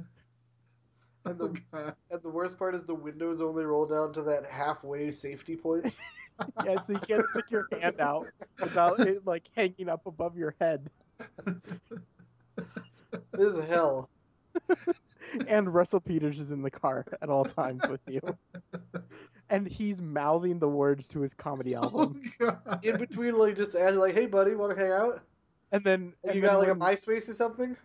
And 1.25 1.41
oh 1.41 1.47
the- 1.47 1.61
God. 1.71 1.95
and 2.11 2.21
the 2.21 2.29
worst 2.29 2.59
part 2.59 2.75
is 2.75 2.85
the 2.85 2.93
windows 2.93 3.41
only 3.41 3.65
roll 3.65 3.87
down 3.87 4.13
to 4.13 4.21
that 4.23 4.45
halfway 4.45 5.09
safety 5.09 5.55
point. 5.55 5.91
Yeah, 6.63 6.77
so 6.79 6.93
you 6.93 6.99
can't 6.99 7.25
stick 7.25 7.49
your 7.49 7.67
hand 7.81 7.99
out 7.99 8.27
without 8.59 8.99
it 8.99 9.25
like 9.25 9.45
hanging 9.55 9.89
up 9.89 10.05
above 10.05 10.37
your 10.37 10.55
head. 10.61 10.91
This 13.33 13.55
is 13.55 13.63
hell. 13.69 14.09
And 15.47 15.73
Russell 15.73 15.99
Peters 15.99 16.39
is 16.39 16.51
in 16.51 16.61
the 16.61 16.71
car 16.71 17.05
at 17.21 17.29
all 17.29 17.43
times 17.43 17.81
with 17.89 17.99
you. 18.07 18.21
And 19.49 19.67
he's 19.67 20.01
mouthing 20.01 20.59
the 20.59 20.69
words 20.69 21.07
to 21.09 21.19
his 21.19 21.33
comedy 21.33 21.75
Oh 21.81 21.83
album. 21.83 22.21
God. 22.39 22.79
In 22.85 22.97
between, 22.97 23.37
like, 23.37 23.57
just 23.57 23.75
ask, 23.75 23.95
like, 23.97 24.13
hey, 24.13 24.27
buddy, 24.27 24.55
want 24.55 24.75
to 24.77 24.81
hang 24.81 24.91
out? 24.93 25.23
And 25.71 25.83
then 25.83 26.13
And 26.23 26.31
and 26.31 26.35
you 26.35 26.41
then 26.41 26.51
got, 26.51 26.59
like, 26.59 26.69
a 26.69 26.75
MySpace 26.75 27.27
or 27.27 27.33
something? 27.33 27.75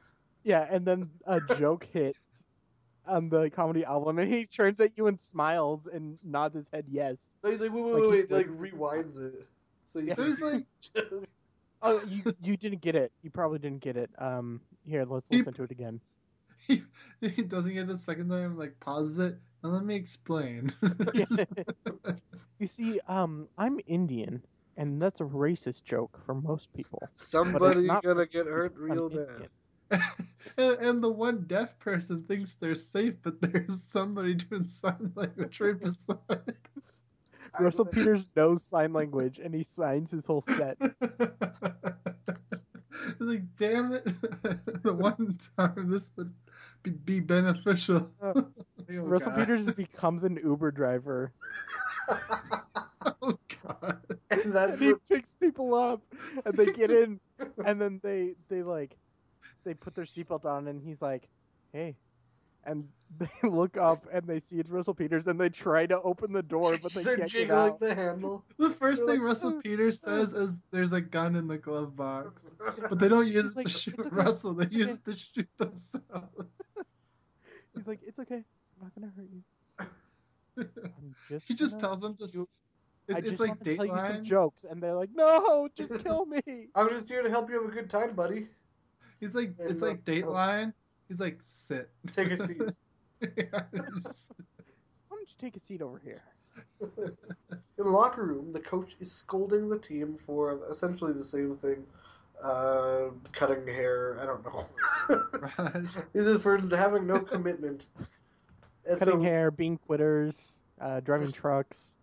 Yeah, 0.45 0.67
and 0.71 0.87
then 0.87 1.11
a 1.27 1.41
joke 1.41 1.85
hits 1.85 2.19
on 3.07 3.29
the 3.31 3.51
comedy 3.51 3.85
album 3.85 4.19
and 4.19 4.33
he 4.33 4.47
turns 4.47 4.79
at 4.81 4.97
you 4.97 5.09
and 5.09 5.19
smiles 5.19 5.87
and 5.87 6.19
nods 6.23 6.55
his 6.55 6.69
head 6.69 6.85
yes. 6.89 7.35
No, 7.43 7.51
he's 7.51 7.61
like, 7.61 7.73
wait, 7.73 7.83
wait, 7.85 7.93
Like, 7.95 8.03
wait, 8.05 8.11
wait, 8.11 8.31
like, 8.31 8.47
waiting. 8.49 8.79
rewinds 8.79 9.19
it. 9.21 9.49
So 9.87 9.99
Yeah. 9.99 10.15
There's 10.15 10.41
like 10.41 10.67
Oh, 11.83 12.03
you 12.09 12.23
you 12.43 12.57
didn't 12.57 12.81
get 12.81 12.95
it. 12.95 13.13
You 13.23 13.31
probably 13.31 13.59
didn't 13.59 13.81
get 13.81 13.97
it. 13.97 14.11
Um 14.19 14.61
here, 14.85 15.05
let's 15.05 15.29
He- 15.29 15.39
listen 15.39 15.55
to 15.55 15.63
it 15.65 15.71
again. 15.71 16.01
he, 16.67 16.83
he 17.21 17.43
doesn't 17.43 17.73
get 17.73 17.89
it 17.89 17.91
a 17.91 17.97
second 17.97 18.29
time, 18.29 18.57
like 18.57 18.79
pauses 18.81 19.19
it, 19.19 19.39
and 19.63 19.73
let 19.73 19.85
me 19.85 19.95
explain. 19.95 20.73
You 22.59 22.67
see, 22.67 23.01
um, 23.09 23.49
I'm 23.57 23.81
Indian, 23.87 24.45
and 24.77 25.01
that's 25.01 25.21
a 25.21 25.25
racist 25.25 25.85
joke 25.85 26.21
for 26.27 26.35
most 26.35 26.73
people. 26.75 27.09
Somebody 27.15 27.85
not- 27.85 28.03
gonna 28.03 28.27
get 28.27 28.47
hurt 28.47 28.75
real 28.77 29.09
bad. 29.09 29.49
and, 30.59 30.75
and 30.79 31.03
the 31.03 31.09
one 31.11 31.45
deaf 31.47 31.79
person 31.79 32.23
thinks 32.25 32.55
they're 32.55 32.75
safe, 32.75 33.15
but 33.23 33.41
there's 33.41 33.83
somebody 33.83 34.35
doing 34.35 34.67
sign 34.67 35.11
language 35.15 35.59
right 35.61 35.79
beside. 35.81 36.57
Russell 37.61 37.87
Peters 37.87 38.27
knows 38.37 38.65
sign 38.65 38.93
language, 38.93 39.41
and 39.43 39.55
he 39.55 39.63
signs 39.63 40.11
his 40.11 40.27
whole 40.27 40.43
set. 40.43 40.77
like, 43.19 43.43
damn 43.59 43.93
it! 43.93 44.05
the 44.83 44.93
one 44.93 45.39
time 45.57 45.91
this 45.91 46.13
would 46.17 46.33
be, 46.83 46.91
be 46.91 47.21
beneficial. 47.21 48.11
Uh, 48.23 48.43
Oh, 48.99 49.03
Russell 49.03 49.33
God. 49.33 49.41
Peters 49.41 49.71
becomes 49.71 50.25
an 50.25 50.39
Uber 50.43 50.73
driver, 50.73 51.33
Oh 52.09 53.39
God! 53.65 54.01
and 54.31 54.53
that's 54.53 54.73
and 54.73 54.81
he 54.81 54.93
what, 54.93 55.09
picks 55.09 55.35
people 55.35 55.75
up, 55.75 56.03
and 56.45 56.57
they 56.57 56.67
get 56.67 56.91
in, 56.91 57.21
and 57.65 57.81
then 57.81 58.01
they 58.03 58.35
they 58.49 58.63
like 58.63 58.97
they 59.65 59.75
put 59.75 59.95
their 59.95 60.05
seatbelt 60.05 60.45
on, 60.45 60.67
and 60.67 60.83
he's 60.83 61.01
like, 61.01 61.29
"Hey," 61.73 61.97
and 62.65 62.87
they 63.19 63.49
look 63.49 63.77
up 63.77 64.07
and 64.13 64.27
they 64.27 64.39
see 64.39 64.59
it's 64.59 64.71
Russell 64.71 64.95
Peters, 64.95 65.27
and 65.27 65.39
they 65.41 65.49
try 65.49 65.87
to 65.87 66.01
open 66.03 66.33
the 66.33 66.43
door, 66.43 66.77
but 66.83 66.93
they 66.93 67.03
they're 67.03 67.17
can't 67.17 67.31
get 67.31 67.41
jiggling 67.41 67.59
out. 67.73 67.81
the 67.81 67.95
handle. 67.95 68.45
The 68.59 68.71
first 68.71 69.05
thing 69.05 69.19
like, 69.19 69.27
Russell 69.27 69.59
"Uh, 69.59 69.61
Peters 69.63 70.05
uh." 70.05 70.19
says 70.21 70.33
is, 70.35 70.61
"There's 70.71 70.93
a 70.93 71.01
gun 71.01 71.35
in 71.37 71.49
the 71.49 71.59
glove 71.59 71.97
box," 71.97 72.47
but 72.89 72.99
they 72.99 73.09
don't 73.09 73.27
use 73.27 73.53
it 73.53 73.57
like, 73.57 73.67
to 73.67 73.73
shoot 73.73 73.99
okay, 73.99 74.09
Russell. 74.13 74.55
They 74.55 74.65
it's 74.65 74.73
use 74.75 74.91
okay." 74.91 74.99
it 74.99 75.05
to 75.07 75.17
shoot 75.17 75.49
themselves. 75.57 76.63
He's 77.75 77.89
like, 77.89 78.01
"It's 78.07 78.19
okay, 78.21 78.45
I'm 78.45 78.83
not 78.83 78.95
gonna 78.95 79.13
hurt 79.17 79.29
you. 79.33 79.43
Just." 81.29 81.49
he 81.49 81.55
just 81.55 81.81
tells 81.81 82.01
them 82.01 82.15
to. 82.17 82.25
s- 82.25 82.35
you- 82.35 82.49
it- 83.09 83.15
I 83.17 83.19
it's 83.19 83.29
just 83.31 83.41
like 83.41 83.49
want 83.51 83.65
to 83.65 83.77
tell 83.77 83.87
you 83.87 83.93
some 83.99 84.01
Dateline. 84.19 84.23
jokes, 84.23 84.65
and 84.69 84.81
they're 84.83 84.95
like, 84.95 85.11
"No, 85.15 85.69
just 85.75 85.93
kill 86.05 86.27
me." 86.27 86.41
I'm 86.77 86.89
just 86.91 87.09
here 87.09 87.23
to 87.23 87.31
help 87.31 87.49
you 87.51 87.61
have 87.61 87.71
a 87.71 87.75
good 87.75 87.91
time, 87.91 88.15
buddy. 88.15 88.47
He's 89.19 89.35
like, 89.35 89.55
And 89.59 89.71
it's 89.71 89.83
like 89.83 90.05
Dateline. 90.05 90.73
He's 91.11 91.19
like, 91.19 91.39
sit. 91.43 91.91
Take 92.15 92.31
a 92.31 92.47
seat. 92.47 92.63
yeah, 93.21 93.63
just- 94.05 94.31
Why 95.09 95.17
don't 95.17 95.29
you 95.29 95.35
take 95.41 95.57
a 95.57 95.59
seat 95.61 95.83
over 95.83 95.99
here? 96.05 96.23
In 96.81 97.17
the 97.77 97.83
locker 97.83 98.23
room, 98.25 98.53
the 98.53 98.61
coach 98.61 98.95
is 99.01 99.11
scolding 99.11 99.69
the 99.69 99.79
team 99.79 100.15
for 100.15 100.61
essentially 100.71 101.13
the 101.13 101.25
same 101.25 101.57
thing. 101.57 101.83
Uh, 102.41 103.07
cutting 103.33 103.67
hair, 103.67 104.19
I 104.23 104.25
don't 104.27 104.45
know. 104.45 104.67
Raj. 105.59 105.85
It 106.15 106.29
is 106.29 106.43
for 106.43 106.57
having 106.77 107.09
no 107.09 107.19
commitment. 107.19 107.87
And 108.89 108.97
Cutting 108.97 109.15
so- 109.15 109.23
hair, 109.23 109.51
being 109.51 109.79
quitters, 109.79 110.61
uh, 110.81 111.01
driving 111.01 111.33
trucks. 111.33 111.97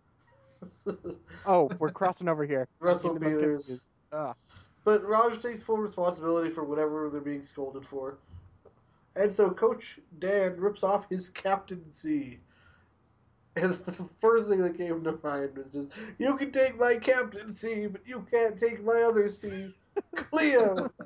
Oh, 1.46 1.70
we're 1.78 1.90
crossing 1.90 2.28
over 2.28 2.44
here. 2.44 2.68
Russell 2.80 3.18
Peters. 3.18 3.88
Ah, 4.12 4.34
But 4.84 5.02
Raj 5.06 5.40
takes 5.40 5.62
full 5.62 5.78
responsibility 5.78 6.50
for 6.50 6.62
whatever 6.64 7.08
they're 7.08 7.20
being 7.22 7.42
scolded 7.42 7.86
for. 7.86 8.18
And 9.18 9.32
so 9.32 9.50
Coach 9.50 9.98
Dan 10.20 10.56
rips 10.60 10.84
off 10.84 11.10
his 11.10 11.28
captaincy. 11.28 12.38
And 13.56 13.74
the 13.86 13.92
first 14.20 14.48
thing 14.48 14.62
that 14.62 14.78
came 14.78 15.02
to 15.02 15.18
mind 15.22 15.56
was 15.56 15.70
just, 15.72 15.90
you 16.18 16.36
can 16.36 16.52
take 16.52 16.78
my 16.78 16.96
captaincy, 16.96 17.88
but 17.88 18.02
you 18.06 18.24
can't 18.30 18.58
take 18.58 18.84
my 18.84 19.02
other 19.02 19.28
C. 19.28 19.74
Cleo! 20.14 20.90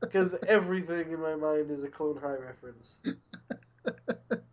Because 0.00 0.36
everything 0.46 1.10
in 1.10 1.20
my 1.20 1.34
mind 1.34 1.70
is 1.72 1.82
a 1.82 1.88
Clone 1.88 2.18
High 2.18 2.36
reference. 2.36 2.98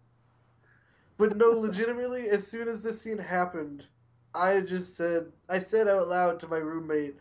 But 1.18 1.38
no, 1.38 1.50
legitimately, 1.50 2.30
as 2.30 2.48
soon 2.48 2.68
as 2.68 2.82
this 2.82 3.00
scene 3.00 3.20
happened, 3.20 3.86
I 4.34 4.62
just 4.62 4.98
said, 4.98 5.28
I 5.48 5.60
said 5.60 5.88
out 5.88 6.08
loud 6.08 6.40
to 6.40 6.48
my 6.48 6.58
roommate, 6.58 7.16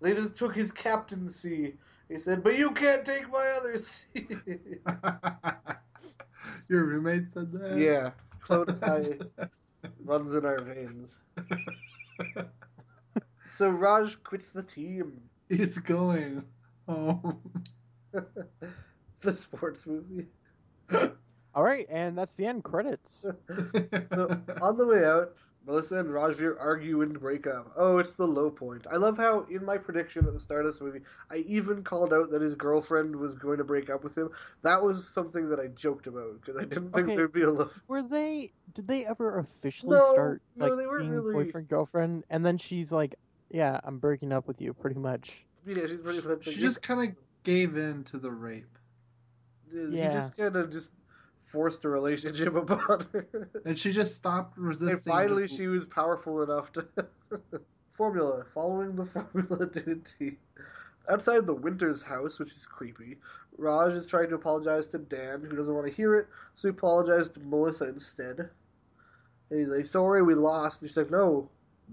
they 0.00 0.14
just 0.14 0.36
took 0.36 0.52
his 0.52 0.72
captaincy. 0.72 1.76
He 2.08 2.18
said, 2.18 2.42
but 2.44 2.58
you 2.58 2.70
can't 2.72 3.04
take 3.04 3.30
my 3.30 3.46
other 3.58 3.78
C. 3.78 4.26
Your 6.68 6.84
roommate 6.84 7.26
said 7.26 7.52
that. 7.52 7.78
yeah, 7.78 8.10
Clone 8.40 8.78
High 8.82 9.18
runs 10.04 10.34
in 10.34 10.44
our 10.44 10.60
veins. 10.60 11.20
So 13.52 13.68
Raj 13.70 14.20
quits 14.24 14.48
the 14.48 14.64
team. 14.64 15.20
He's 15.48 15.78
going 15.78 16.42
home. 16.88 17.38
the 19.20 19.32
sports 19.36 19.86
movie. 19.86 20.26
all 21.54 21.62
right, 21.62 21.86
and 21.88 22.18
that's 22.18 22.34
the 22.34 22.46
end 22.46 22.64
credits. 22.64 23.18
So 23.22 24.40
on 24.60 24.76
the 24.76 24.84
way 24.84 25.04
out, 25.04 25.34
Melissa 25.66 25.98
and 25.98 26.10
Rajveer 26.10 26.56
argue 26.60 27.00
and 27.02 27.18
break 27.18 27.46
up. 27.46 27.72
Oh, 27.76 27.98
it's 27.98 28.14
the 28.14 28.26
low 28.26 28.50
point. 28.50 28.86
I 28.90 28.96
love 28.96 29.16
how 29.16 29.46
in 29.50 29.64
my 29.64 29.78
prediction 29.78 30.26
at 30.26 30.34
the 30.34 30.38
start 30.40 30.66
of 30.66 30.72
this 30.72 30.80
movie, 30.80 31.00
I 31.30 31.36
even 31.46 31.82
called 31.82 32.12
out 32.12 32.30
that 32.32 32.42
his 32.42 32.54
girlfriend 32.54 33.16
was 33.16 33.34
going 33.34 33.58
to 33.58 33.64
break 33.64 33.88
up 33.88 34.04
with 34.04 34.16
him. 34.16 34.28
That 34.62 34.82
was 34.82 35.08
something 35.08 35.48
that 35.48 35.58
I 35.60 35.68
joked 35.68 36.06
about 36.06 36.40
because 36.40 36.56
I 36.60 36.64
didn't 36.64 36.92
think 36.92 37.06
Okay. 37.08 37.16
there'd 37.16 37.32
be 37.32 37.42
a 37.42 37.50
low. 37.50 37.70
Were 37.88 38.02
they? 38.02 38.52
Did 38.74 38.86
they 38.88 39.06
ever 39.06 39.38
officially 39.38 39.96
No, 39.96 40.12
start 40.12 40.42
no, 40.54 40.66
like 40.66 40.76
they 40.78 40.86
weren't 40.86 41.04
being 41.10 41.12
really- 41.12 41.44
boyfriend 41.44 41.68
girlfriend? 41.68 42.24
And 42.28 42.44
then 42.44 42.58
she's 42.58 42.92
like, 42.92 43.14
"Yeah, 43.50 43.80
I'm 43.84 43.98
breaking 43.98 44.32
up 44.32 44.46
with 44.46 44.60
you, 44.60 44.74
pretty 44.74 45.00
much." 45.00 45.44
Yeah, 45.66 45.86
she's 45.86 46.00
pretty 46.00 46.28
much. 46.28 46.44
she 46.44 46.56
just 46.56 46.82
kind 46.82 47.08
of 47.10 47.16
gave 47.42 47.78
in 47.78 48.04
to 48.04 48.18
the 48.18 48.30
rape, 48.30 48.78
He 49.72 49.96
Yeah. 49.96 50.12
just 50.12 50.36
kind 50.36 50.56
of 50.56 50.70
just 50.70 50.92
forced 51.54 51.84
a 51.84 51.88
relationship 51.88 52.54
upon 52.62 53.06
her. 53.12 53.26
and 53.64 53.78
she 53.78 53.92
just 53.92 54.14
stopped 54.14 54.58
resisting. 54.58 54.90
And 54.96 55.04
finally, 55.04 55.44
just- 55.44 55.56
she 55.56 55.68
was 55.68 55.86
powerful 55.86 56.42
enough 56.42 56.70
to. 56.72 56.86
formula. 57.88 58.44
Following 58.52 58.96
the 58.96 59.06
formula 59.32 59.66
to 59.66 59.92
a 59.92 59.94
T. 60.30 60.36
Outside 61.08 61.46
the 61.46 61.54
Winters 61.54 62.02
house, 62.02 62.38
which 62.38 62.52
is 62.52 62.66
creepy, 62.66 63.16
Raj 63.58 63.92
is 63.92 64.06
trying 64.06 64.30
to 64.30 64.34
apologize 64.34 64.86
to 64.88 64.98
Dan, 64.98 65.42
who 65.48 65.56
doesn't 65.56 65.74
want 65.74 65.86
to 65.86 65.92
hear 65.92 66.16
it, 66.16 66.26
so 66.54 66.68
he 66.68 66.70
apologized 66.70 67.34
to 67.34 67.40
Melissa 67.40 67.88
instead. 67.88 68.48
And 69.50 69.60
he's 69.60 69.68
like, 69.68 69.86
sorry, 69.86 70.22
we 70.22 70.34
lost. 70.34 70.80
And 70.80 70.90
she's 70.90 70.96
like, 70.96 71.10
no, 71.10 71.48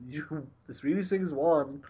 you, 0.07 0.47
the 0.67 0.73
Speedy 0.73 1.01
Singhs 1.01 1.33
won. 1.33 1.83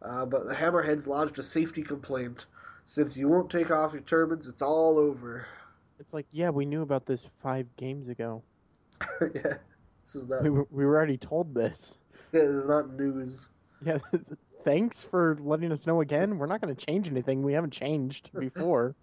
Uh, 0.00 0.24
but 0.24 0.48
the 0.48 0.54
Hammerheads 0.54 1.06
lodged 1.06 1.38
a 1.38 1.42
safety 1.42 1.82
complaint. 1.82 2.46
Since 2.86 3.16
you 3.16 3.28
won't 3.28 3.50
take 3.50 3.70
off 3.70 3.92
your 3.92 4.02
turbans, 4.02 4.46
it's 4.48 4.62
all 4.62 4.98
over. 4.98 5.46
It's 6.00 6.14
like, 6.14 6.26
yeah, 6.32 6.48
we 6.48 6.64
knew 6.64 6.80
about 6.80 7.04
this 7.04 7.26
five 7.36 7.66
games 7.76 8.08
ago. 8.08 8.42
yeah, 9.20 9.58
this 10.06 10.14
is 10.14 10.28
not. 10.28 10.42
We 10.42 10.48
were, 10.48 10.66
we 10.70 10.84
were 10.86 10.96
already 10.96 11.18
told 11.18 11.54
this. 11.54 11.98
Yeah, 12.32 12.40
this 12.40 12.50
is 12.50 12.68
not 12.68 12.90
news. 12.94 13.48
Yeah, 13.84 13.98
thanks 14.64 15.02
for 15.02 15.36
letting 15.42 15.70
us 15.72 15.86
know 15.86 16.00
again. 16.00 16.38
We're 16.38 16.46
not 16.46 16.62
going 16.62 16.74
to 16.74 16.86
change 16.86 17.08
anything. 17.08 17.42
We 17.42 17.52
haven't 17.52 17.72
changed 17.72 18.30
before. 18.38 18.94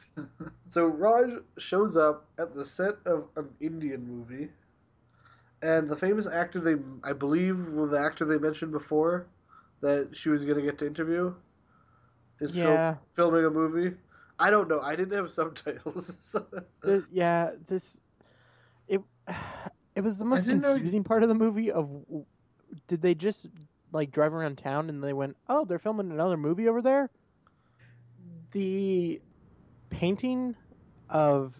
So 0.70 0.86
Raj 0.86 1.32
shows 1.60 1.96
up 1.96 2.26
at 2.40 2.56
the 2.56 2.66
set 2.66 2.96
of 3.06 3.28
an 3.36 3.50
Indian 3.62 4.08
movie, 4.08 4.50
and 5.62 5.88
the 5.88 5.96
famous 5.96 6.26
actor 6.26 6.60
they, 6.60 6.76
I 7.04 7.14
believe, 7.14 7.60
was 7.70 7.92
the 7.92 8.00
actor 8.00 8.26
they 8.26 8.40
mentioned 8.40 8.72
before, 8.72 9.28
that 9.82 10.16
she 10.16 10.30
was 10.30 10.44
gonna 10.44 10.64
get 10.64 10.80
to 10.80 10.88
interview, 10.88 11.34
is 12.40 12.56
fil- 12.56 12.64
yeah, 12.64 12.96
filming 13.16 13.46
a 13.46 13.50
movie. 13.52 13.96
I 14.40 14.50
don't 14.50 14.68
know. 14.68 14.82
I 14.82 14.96
didn't 14.96 15.14
have 15.18 15.30
subtitles. 15.32 16.16
so- 16.22 16.46
th- 16.86 17.04
yeah. 17.12 17.52
This 17.68 17.98
it 18.88 19.02
it 19.96 20.02
was 20.02 20.18
the 20.18 20.26
most 20.26 20.46
didn't 20.46 20.62
know 20.62 20.74
confusing 20.74 21.04
part 21.04 21.24
of 21.24 21.30
the 21.30 21.36
movie. 21.36 21.72
Of 21.72 21.90
did 22.88 23.02
they 23.02 23.16
just 23.16 23.48
like 23.92 24.12
drive 24.12 24.34
around 24.34 24.58
town 24.58 24.90
and 24.90 25.04
they 25.04 25.14
went, 25.14 25.38
oh, 25.48 25.66
they're 25.66 25.80
filming 25.80 26.12
another 26.12 26.38
movie 26.38 26.68
over 26.68 26.82
there? 26.82 27.10
The 28.52 29.22
painting 29.90 30.56
of 31.10 31.56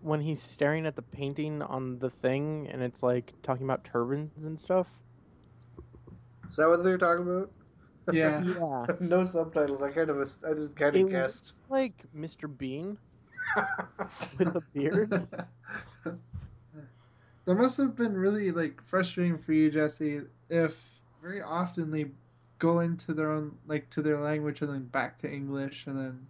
when 0.00 0.20
he's 0.20 0.40
staring 0.40 0.86
at 0.86 0.96
the 0.96 1.02
painting 1.02 1.62
on 1.62 1.98
the 1.98 2.10
thing 2.10 2.68
and 2.70 2.82
it's 2.82 3.02
like 3.02 3.32
talking 3.42 3.64
about 3.64 3.84
turbans 3.84 4.44
and 4.44 4.60
stuff. 4.60 4.86
Is 6.48 6.56
that 6.56 6.68
what 6.68 6.84
they're 6.84 6.98
talking 6.98 7.26
about? 7.26 7.50
Yeah. 8.12 8.42
Yeah. 8.42 8.86
no 9.00 9.24
subtitles. 9.24 9.82
I 9.82 9.90
kind 9.90 10.10
of, 10.10 10.18
I 10.46 10.52
just 10.54 10.76
kind 10.76 10.96
of 10.96 11.10
guessed. 11.10 11.46
looks 11.46 11.60
like 11.68 11.94
Mr. 12.16 12.48
Bean 12.58 12.98
with 14.38 14.54
a 14.56 14.60
beard. 14.72 15.10
that 16.04 17.54
must 17.54 17.78
have 17.78 17.96
been 17.96 18.14
really 18.14 18.50
like 18.50 18.82
frustrating 18.82 19.38
for 19.38 19.52
you, 19.52 19.70
Jesse, 19.70 20.22
if 20.48 20.80
very 21.22 21.42
often 21.42 21.90
they 21.90 22.06
go 22.58 22.80
into 22.80 23.12
their 23.12 23.30
own 23.30 23.56
like 23.66 23.88
to 23.90 24.02
their 24.02 24.20
language 24.20 24.60
and 24.62 24.70
then 24.70 24.84
back 24.84 25.18
to 25.18 25.30
English 25.30 25.86
and 25.86 25.98
then 25.98 26.26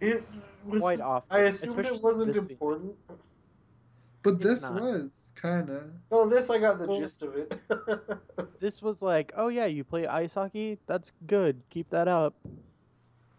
It 0.00 0.24
was 0.64 0.80
Quite 0.80 1.00
often. 1.00 1.36
I 1.36 1.40
assumed 1.40 1.78
especially 1.78 1.98
it 1.98 2.02
wasn't 2.02 2.36
important. 2.36 2.94
scene. 3.08 3.16
Important. 4.26 4.40
but 4.42 4.48
this 4.48 4.62
not. 4.62 4.74
was 4.82 5.30
kinda. 5.40 5.84
Well, 6.10 6.28
this 6.28 6.50
I 6.50 6.58
got 6.58 6.78
the 6.78 6.86
Well- 6.86 7.00
gist 7.00 7.22
of 7.22 7.36
it. 7.36 7.58
This 8.60 8.80
was 8.80 9.02
like, 9.02 9.32
oh 9.36 9.48
yeah, 9.48 9.66
you 9.66 9.84
play 9.84 10.06
ice 10.06 10.34
hockey? 10.34 10.78
That's 10.86 11.12
good. 11.26 11.60
Keep 11.70 11.90
that 11.90 12.08
up. 12.08 12.34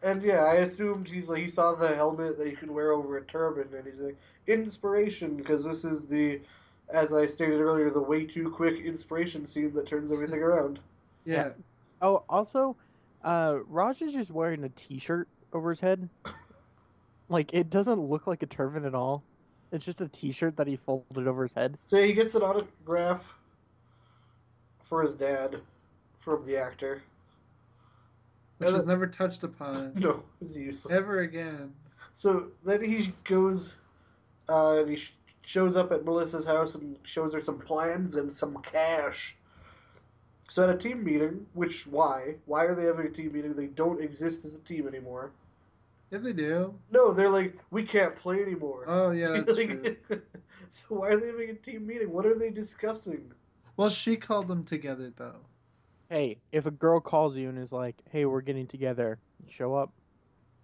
and 0.04 0.22
yeah, 0.22 0.44
I 0.44 0.56
assumed 0.56 1.08
he's 1.08 1.28
like 1.28 1.42
he 1.42 1.50
saw 1.50 1.74
the 1.74 1.96
helmet 1.96 2.38
that 2.38 2.48
you 2.48 2.56
can 2.56 2.74
wear 2.74 2.92
over 2.92 3.18
a 3.18 3.24
turban, 3.26 3.68
and 3.76 3.86
he's 3.86 4.00
like 4.00 4.16
inspiration 4.46 5.36
because 5.36 5.64
this 5.64 5.84
is 5.84 6.06
the, 6.06 6.40
as 6.90 7.14
I 7.14 7.26
stated 7.26 7.60
earlier, 7.60 7.90
the 7.90 8.00
way 8.00 8.26
too 8.26 8.52
quick 8.52 8.80
inspiration 8.86 9.46
scene 9.48 9.74
that 9.74 9.88
turns 9.88 10.12
everything 10.12 10.40
around. 10.42 10.80
Yeah. 11.26 11.50
Oh, 12.02 12.24
also, 12.30 12.76
uh, 13.24 13.58
Raj 13.68 14.02
is 14.04 14.14
just 14.14 14.30
wearing 14.30 14.64
a 14.64 14.70
T-shirt 14.70 15.28
over 15.54 15.72
his 15.72 15.80
head. 15.80 16.08
Like 17.30 17.54
it 17.54 17.70
doesn't 17.70 18.00
look 18.00 18.26
like 18.26 18.42
a 18.42 18.46
turban 18.46 18.86
at 18.86 18.96
all. 18.96 19.22
It's 19.72 19.86
just 19.86 20.02
a 20.02 20.08
T-shirt 20.08 20.56
that 20.58 20.68
he 20.68 20.78
folded 20.78 21.28
over 21.28 21.44
his 21.44 21.54
head. 21.54 21.78
So 21.88 22.02
he 22.02 22.14
gets 22.14 22.36
an 22.36 22.42
autograph 22.42 23.24
for 24.86 25.02
his 25.04 25.16
dad 25.16 25.58
from 26.20 26.46
the 26.46 26.58
actor. 26.58 27.02
Which 28.58 28.68
And 28.70 28.76
is 28.78 28.84
then- 28.84 28.90
never 28.90 29.08
touched 29.08 29.44
upon 29.44 29.94
No, 29.96 30.24
it's 30.42 30.56
useless. 30.56 30.94
ever 30.94 31.20
again. 31.20 31.74
So 32.16 32.48
then 32.66 32.84
he 32.84 33.14
goes, 33.26 33.76
uh, 34.50 34.78
and 34.80 34.90
he 34.90 34.96
sh- 34.96 35.14
shows 35.44 35.78
up 35.78 35.92
at 35.92 36.04
Melissa's 36.06 36.46
house 36.46 36.76
and 36.76 36.98
shows 37.04 37.34
her 37.34 37.42
some 37.42 37.60
plans 37.60 38.16
and 38.16 38.32
some 38.32 38.58
cash. 38.64 39.36
So 40.50 40.64
at 40.64 40.70
a 40.74 40.78
team 40.78 41.04
meeting, 41.04 41.46
which 41.54 41.86
why? 41.86 42.36
Why 42.46 42.64
are 42.64 42.74
they 42.74 42.86
having 42.86 43.06
a 43.06 43.10
team 43.10 43.34
meeting? 43.34 43.54
They 43.54 43.68
don't 43.68 44.02
exist 44.02 44.46
as 44.46 44.56
a 44.56 44.60
team 44.60 44.88
anymore. 44.88 45.32
Yeah, 46.12 46.20
they 46.20 46.34
do. 46.34 46.74
No, 46.92 47.14
they're 47.14 47.30
like, 47.30 47.58
we 47.72 47.84
can't 47.84 48.16
play 48.16 48.42
anymore. 48.42 48.86
Oh 48.88 49.12
yeah, 49.12 49.42
that's 49.46 49.58
Like- 49.58 50.06
true. 50.08 50.22
so 50.70 50.86
why 50.90 51.10
are 51.10 51.18
they 51.18 51.28
having 51.28 51.50
a 51.50 51.54
team 51.54 51.86
meeting? 51.86 52.12
What 52.12 52.26
are 52.26 52.38
they 52.38 52.50
discussing? 52.50 53.32
Well, 53.76 53.90
she 53.90 54.16
called 54.16 54.48
them 54.48 54.64
together 54.64 55.12
though. 55.16 55.36
Hey, 56.10 56.40
if 56.54 56.66
a 56.66 56.72
girl 56.72 57.00
calls 57.02 57.36
you 57.36 57.50
and 57.50 57.58
is 57.60 57.74
like, 57.74 57.96
"Hey, 58.10 58.24
we're 58.26 58.42
getting 58.42 58.66
together," 58.68 59.20
show 59.50 59.76
up. 59.76 59.92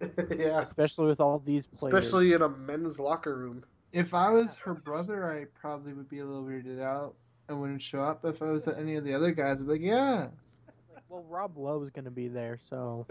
yeah, 0.36 0.60
Especially 0.60 1.06
with 1.06 1.20
all 1.20 1.38
these 1.38 1.66
players. 1.66 1.94
especially 1.94 2.32
in 2.32 2.42
a 2.42 2.48
men's 2.48 2.98
locker 2.98 3.36
room. 3.36 3.62
If 3.92 4.14
I 4.14 4.30
was 4.30 4.54
her 4.56 4.74
brother, 4.74 5.30
I 5.30 5.44
probably 5.58 5.92
would 5.92 6.08
be 6.08 6.18
a 6.20 6.24
little 6.24 6.42
weirded 6.42 6.82
out 6.82 7.14
and 7.48 7.60
wouldn't 7.60 7.82
show 7.82 8.00
up. 8.02 8.24
If 8.24 8.42
I 8.42 8.46
was 8.46 8.66
any 8.66 8.96
of 8.96 9.04
the 9.04 9.14
other 9.14 9.30
guys, 9.32 9.60
I'd 9.60 9.66
be 9.66 9.72
like, 9.72 9.80
yeah. 9.82 10.28
Like, 10.94 11.04
well, 11.08 11.24
Rob 11.28 11.56
Lowe's 11.58 11.90
gonna 11.90 12.10
be 12.10 12.28
there, 12.28 12.58
so 12.68 13.06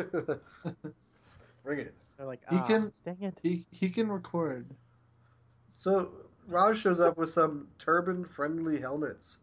Bring 1.64 1.80
it. 1.80 1.94
They're 2.18 2.26
like, 2.26 2.42
He 2.50 2.58
ah, 2.58 2.64
can- 2.64 2.94
dang 3.06 3.22
it. 3.22 3.40
He 3.42 3.66
he 3.72 3.90
can 3.90 4.12
record. 4.12 4.66
So 5.72 6.10
Raj 6.48 6.78
shows 6.78 7.00
up 7.00 7.18
with 7.18 7.30
some 7.30 7.68
turban-friendly 7.80 8.80
helmets. 8.80 9.38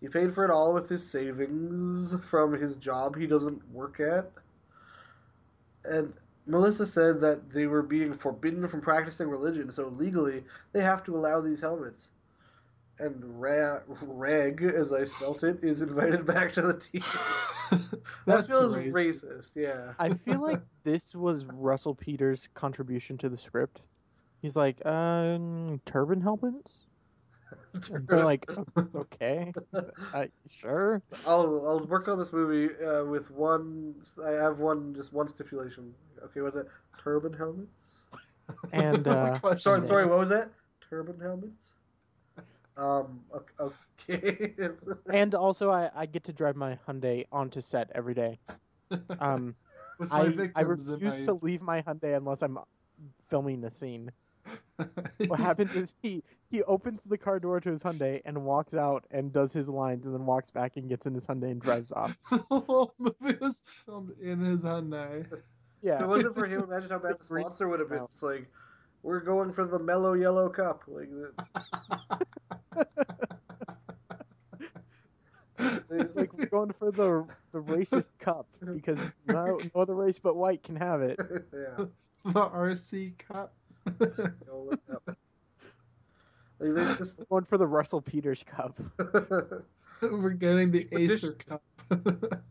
He 0.00 0.08
paid 0.08 0.34
for 0.34 0.44
it 0.44 0.50
all 0.50 0.74
with 0.74 0.88
his 0.88 1.08
savings 1.08 2.14
from 2.22 2.52
his 2.52 2.76
job 2.76 3.16
he 3.16 3.26
doesn't 3.26 3.66
work 3.72 4.00
at. 4.00 4.30
And 5.84 6.12
Melissa 6.46 6.86
said 6.86 7.20
that 7.20 7.50
they 7.50 7.66
were 7.66 7.82
being 7.82 8.12
forbidden 8.12 8.68
from 8.68 8.80
practicing 8.80 9.28
religion, 9.28 9.70
so 9.70 9.88
legally 9.88 10.44
they 10.72 10.82
have 10.82 11.02
to 11.04 11.16
allow 11.16 11.40
these 11.40 11.60
helmets. 11.60 12.10
And 12.98 13.40
Ra- 13.40 13.80
Reg, 14.02 14.62
as 14.62 14.92
I 14.92 15.04
spelt 15.04 15.42
it, 15.42 15.58
is 15.62 15.82
invited 15.82 16.24
back 16.34 16.52
to 16.54 16.62
the 16.62 16.74
team. 16.74 17.02
that 18.26 18.46
feels 18.46 18.74
racist. 18.74 18.92
racist, 18.92 19.50
yeah. 19.56 19.92
I 19.98 20.10
feel 20.10 20.40
like 20.40 20.60
this 20.84 21.14
was 21.14 21.44
Russell 21.46 21.94
Peters' 21.94 22.48
contribution 22.54 23.18
to 23.18 23.28
the 23.28 23.36
script. 23.36 23.80
He's 24.42 24.56
like, 24.56 24.84
um, 24.86 25.80
turban 25.86 26.20
helmets? 26.20 26.86
They're 28.08 28.24
like, 28.24 28.48
okay, 28.94 29.52
uh, 30.12 30.26
sure. 30.48 31.02
I'll 31.26 31.64
I'll 31.66 31.84
work 31.86 32.08
on 32.08 32.18
this 32.18 32.32
movie 32.32 32.74
uh, 32.84 33.04
with 33.04 33.30
one. 33.30 33.94
I 34.24 34.30
have 34.30 34.60
one 34.60 34.94
just 34.94 35.12
one 35.12 35.28
stipulation. 35.28 35.92
Okay, 36.24 36.40
what's 36.40 36.56
that? 36.56 36.66
Turban 37.02 37.32
helmets. 37.32 38.04
And 38.72 39.06
uh, 39.08 39.38
Question. 39.38 39.60
Sorry, 39.60 39.82
sorry. 39.82 40.06
What 40.06 40.18
was 40.18 40.28
that? 40.28 40.50
Turban 40.88 41.18
helmets. 41.20 41.72
Um. 42.76 43.20
Okay. 43.60 44.52
and 45.12 45.34
also, 45.34 45.70
I, 45.70 45.90
I 45.94 46.06
get 46.06 46.24
to 46.24 46.32
drive 46.32 46.56
my 46.56 46.78
Hyundai 46.86 47.26
onto 47.32 47.60
set 47.60 47.90
every 47.94 48.14
day. 48.14 48.38
Um, 49.20 49.54
With 49.98 50.10
my 50.10 50.22
I, 50.22 50.50
I 50.56 50.60
refuse 50.62 51.18
my- 51.20 51.24
to 51.26 51.34
leave 51.34 51.62
my 51.62 51.82
Hyundai 51.82 52.16
unless 52.16 52.42
I'm 52.42 52.58
filming 53.30 53.64
a 53.64 53.70
scene. 53.70 54.10
What 55.28 55.38
happens 55.38 55.74
is 55.76 55.94
he 56.02 56.22
he 56.50 56.62
opens 56.64 57.00
the 57.06 57.16
car 57.16 57.38
door 57.38 57.60
to 57.60 57.70
his 57.70 57.82
Hyundai 57.82 58.20
and 58.24 58.44
walks 58.44 58.74
out 58.74 59.04
and 59.12 59.32
does 59.32 59.52
his 59.52 59.68
lines 59.68 60.04
and 60.06 60.14
then 60.14 60.26
walks 60.26 60.50
back 60.50 60.76
and 60.76 60.88
gets 60.88 61.06
in 61.06 61.14
his 61.14 61.24
Hyundai 61.26 61.52
and 61.52 61.60
drives 61.60 61.92
off. 61.92 62.16
the 62.30 62.38
whole 62.60 62.92
movie 62.98 63.38
was 63.40 63.62
filmed 63.86 64.10
in 64.20 64.40
his 64.40 64.62
Hyundai. 64.64 65.24
Yeah. 65.30 65.36
if 65.36 65.40
Yeah. 66.00 66.02
it 66.02 66.08
wasn't 66.08 66.34
for 66.34 66.46
him, 66.46 66.62
imagine 66.64 66.90
how 66.90 66.98
bad 66.98 67.20
the 67.20 67.24
Green 67.24 67.44
sponsor 67.44 67.68
would 67.68 67.78
have 67.78 67.88
been. 67.88 68.02
It's 68.02 68.22
like 68.22 68.50
we're 69.04 69.20
going 69.20 69.52
for 69.52 69.64
the 69.64 69.78
mellow 69.78 70.14
yellow 70.14 70.48
cup. 70.48 70.82
Like 70.88 71.08
It's 75.90 76.16
like 76.16 76.32
we're 76.36 76.46
going 76.46 76.72
for 76.72 76.90
the 76.90 77.24
the 77.52 77.60
racist 77.60 78.08
cup 78.18 78.46
because 78.64 78.98
no 79.28 79.60
no 79.74 79.80
other 79.80 79.94
race 79.94 80.18
but 80.18 80.34
white 80.36 80.62
can 80.64 80.74
have 80.76 81.00
it. 81.02 81.18
yeah. 81.52 81.84
The 82.24 82.32
RC 82.50 83.18
Cup. 83.18 83.52
Yellow 84.00 84.70
cup. 84.90 85.16
Like, 86.58 86.98
just 86.98 87.18
We're 87.18 87.24
going 87.26 87.44
for 87.44 87.58
the 87.58 87.66
Russell 87.66 88.00
Peters 88.00 88.42
Cup. 88.44 88.80
We're 90.02 90.30
getting 90.30 90.70
the 90.70 90.88
Acer 90.92 91.32
Cup. 91.32 91.62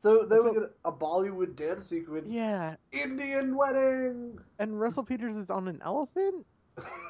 So 0.00 0.20
then 0.20 0.28
That's 0.28 0.44
we 0.44 0.50
what- 0.50 0.60
get 0.60 0.70
a 0.84 0.92
Bollywood 0.92 1.56
dance 1.56 1.84
sequence. 1.86 2.32
Yeah, 2.32 2.76
Indian 2.92 3.56
wedding. 3.56 4.38
and 4.60 4.78
Russell 4.80 5.02
Peters 5.02 5.36
is 5.36 5.50
on 5.50 5.66
an 5.66 5.80
elephant. 5.84 6.46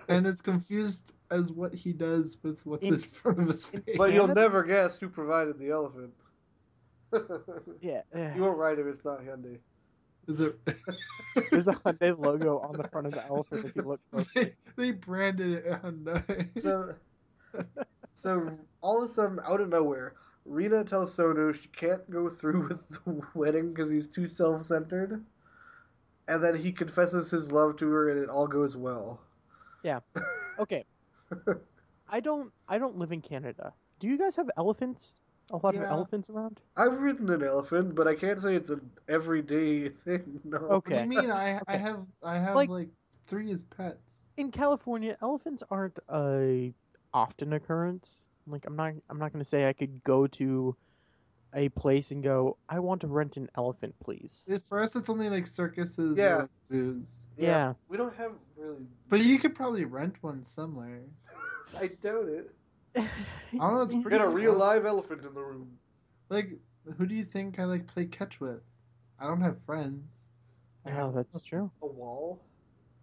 And 0.09 0.27
it's 0.27 0.41
confused 0.41 1.13
as 1.31 1.53
what 1.53 1.75
he 1.75 1.93
does 1.93 2.39
with 2.43 2.65
what's 2.65 2.87
in, 2.87 2.95
In- 2.95 3.01
front 3.01 3.41
of 3.41 3.49
his 3.49 3.67
face. 3.67 3.97
But 3.97 4.13
you'll 4.13 4.29
never 4.29 4.63
guess 4.65 4.99
who 4.99 5.09
provided 5.09 5.59
the 5.59 5.71
elephant. 5.71 6.13
Yeah, 7.81 8.03
eh. 8.15 8.35
you 8.35 8.43
won't 8.43 8.59
write 8.59 8.79
if 8.79 8.87
it's 8.87 9.05
not 9.05 9.21
Hyundai. 9.23 9.59
Is 10.27 10.43
it? 10.43 10.59
there's 11.51 11.69
a 11.69 11.73
Hyundai 11.73 12.19
logo 12.19 12.59
on 12.59 12.77
the 12.77 12.87
front 12.89 13.07
of 13.07 13.15
the 13.15 13.25
elephant 13.27 13.65
if 13.65 13.75
you 13.77 13.83
look 13.83 14.01
close. 14.11 14.31
they, 14.35 14.53
they 14.77 14.91
branded 14.91 15.53
it 15.65 15.83
Hyundai. 15.83 16.49
So, 16.61 16.95
so 18.17 18.51
all 18.83 19.03
of 19.03 19.11
a 19.11 19.15
sudden, 19.15 19.41
out 19.47 19.61
of 19.63 19.71
nowhere, 19.71 20.15
Rita 20.45 20.85
tells 20.85 21.17
Sonu 21.17 21.55
she 21.55 21.69
can't 21.69 22.09
go 22.11 22.29
through 22.29 22.69
with 22.69 22.89
the 22.91 23.21
wedding 23.35 23.73
because 23.73 23.91
he's 23.91 24.07
too 24.07 24.27
self-centered, 24.27 25.25
and 26.29 26.45
then 26.45 26.57
he 26.57 26.73
confesses 26.73 27.31
his 27.31 27.51
love 27.51 27.77
to 27.79 27.89
her, 27.89 28.11
and 28.11 28.23
it 28.23 28.29
all 28.29 28.47
goes 28.47 28.77
well. 28.77 29.21
Okay. 30.59 30.85
I 32.09 32.21
don't 32.21 32.53
I 32.69 32.79
don't 32.79 32.97
live 32.99 33.13
in 33.13 33.21
Canada. 33.21 33.73
Do 34.01 34.07
you 34.09 34.19
guys 34.19 34.35
have 34.37 34.51
elephants? 34.57 35.21
A 35.51 35.57
lot 35.57 35.75
of 35.75 35.83
elephants 35.83 36.29
around? 36.29 36.61
I've 36.77 37.01
ridden 37.01 37.31
an 37.31 37.43
elephant, 37.43 37.95
but 37.95 38.07
I 38.07 38.15
can't 38.15 38.39
say 38.41 38.55
it's 38.55 38.69
an 38.71 38.83
everyday 39.09 39.89
thing. 40.05 40.41
No. 40.45 40.59
What 40.59 40.71
Okay. 40.85 40.95
do 40.97 41.01
you 41.03 41.07
mean? 41.23 41.31
I 41.31 41.61
I 41.67 41.77
have 41.77 42.01
I 42.23 42.39
have 42.39 42.55
Like- 42.55 42.69
like, 42.69 42.89
three 43.27 43.51
as 43.53 43.65
pets. 43.65 44.25
In 44.37 44.51
California, 44.51 45.17
elephants 45.23 45.63
aren't 45.71 45.99
a 46.13 46.73
often 47.15 47.53
occurrence. 47.55 48.29
Like 48.47 48.65
I'm 48.67 48.77
not 48.77 48.93
I'm 49.11 49.19
not 49.19 49.33
gonna 49.33 49.45
say 49.45 49.69
I 49.69 49.73
could 49.73 50.03
go 50.05 50.27
to 50.27 50.77
a 51.55 51.69
place 51.71 52.11
and 52.11 52.23
go, 52.23 52.57
I 52.69 52.79
want 52.79 53.01
to 53.03 53.07
rent 53.07 53.37
an 53.37 53.49
elephant, 53.57 53.95
please. 54.03 54.45
It, 54.49 54.63
for 54.69 54.81
us, 54.81 54.95
it's 54.97 55.09
only 55.09 55.31
like 55.31 55.47
circuses 55.47 56.17
Yeah. 56.17 56.25
or 56.35 56.41
like 56.43 56.51
zoos. 56.67 57.27
Yeah. 57.37 57.75
We 57.89 57.97
don't 57.97 58.15
have 58.17 58.33
really. 58.57 58.87
But 59.09 59.21
you 59.21 59.39
could 59.39 59.55
probably 59.55 59.85
rent 59.85 60.15
one 60.21 60.45
somewhere. 60.45 61.01
I 61.81 61.89
doubt 62.03 62.29
it. 62.29 62.51
I 62.97 63.03
don't 63.53 63.75
know, 63.75 63.83
it's 63.83 63.93
pretty 64.03 64.19
got 64.19 64.25
a 64.25 64.29
real 64.29 64.53
cool. 64.53 64.61
live 64.61 64.85
elephant 64.87 65.25
in 65.25 65.35
the 65.35 65.41
room. 65.41 65.71
Like, 66.31 66.51
who 66.97 67.07
do 67.07 67.15
you 67.15 67.25
think 67.25 67.59
I 67.59 67.65
like 67.65 67.87
play 67.87 68.07
catch 68.07 68.41
with? 68.41 68.61
I 69.21 69.27
don't 69.27 69.41
have 69.41 69.57
friends. 69.67 70.05
I 70.87 70.91
Oh, 70.91 70.95
have 71.07 71.15
that's 71.15 71.43
true. 71.43 71.71
A 71.83 71.87
wall. 71.87 72.41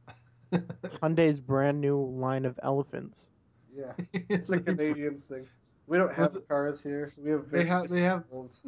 Hyundai's 0.54 1.40
brand 1.40 1.82
new 1.82 2.02
line 2.04 2.46
of 2.46 2.60
elephants. 2.64 3.18
Yeah. 3.76 3.92
it's 4.14 4.26
It's 4.30 4.50
a 4.50 4.60
Canadian 4.60 5.22
thing. 5.30 5.46
We 5.88 5.98
don't 5.98 6.14
have 6.14 6.34
Was 6.34 6.44
cars 6.48 6.82
here. 6.82 7.12
We 7.18 7.32
have. 7.32 7.50
They 7.50 7.66
have- 7.66 7.88
various 7.88 7.92
they 7.92 8.02
have- 8.02 8.24
animals. 8.32 8.62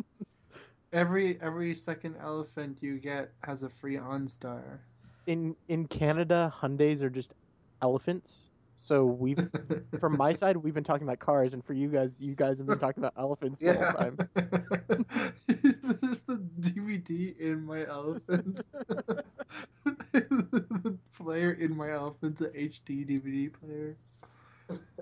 every 0.94 1.40
every 1.42 1.74
second 1.76 2.16
elephant 2.22 2.82
you 2.82 2.98
get 3.00 3.32
has 3.44 3.64
a 3.64 3.70
free 3.70 3.96
OnStar. 3.96 4.80
In 5.26 5.56
in 5.68 5.88
Canada, 5.88 6.54
Hyundai's 6.62 7.02
are 7.02 7.10
just 7.10 7.34
elephants. 7.82 8.44
So 8.80 9.06
we've 9.06 9.50
from 10.00 10.16
my 10.18 10.34
side, 10.34 10.56
we've 10.58 10.74
been 10.76 10.84
talking 10.84 11.08
about 11.08 11.18
cars, 11.20 11.54
and 11.56 11.66
for 11.66 11.74
you 11.74 11.90
guys, 11.90 12.22
you 12.22 12.36
guys 12.36 12.60
have 12.60 12.68
been 12.68 12.78
talking 12.78 13.02
about 13.04 13.14
elephants 13.18 13.60
the 13.60 13.74
whole 13.74 13.92
time. 13.94 14.18
There's 15.48 16.24
the 16.24 16.38
DVD 16.60 17.38
in 17.40 17.66
my 17.66 17.86
elephant. 17.88 18.62
the 20.14 20.98
player 21.18 21.52
in 21.54 21.76
my 21.76 21.92
elephant's 21.92 22.42
a 22.42 22.50
HD 22.50 23.06
DVD 23.06 23.52
player. 23.52 23.98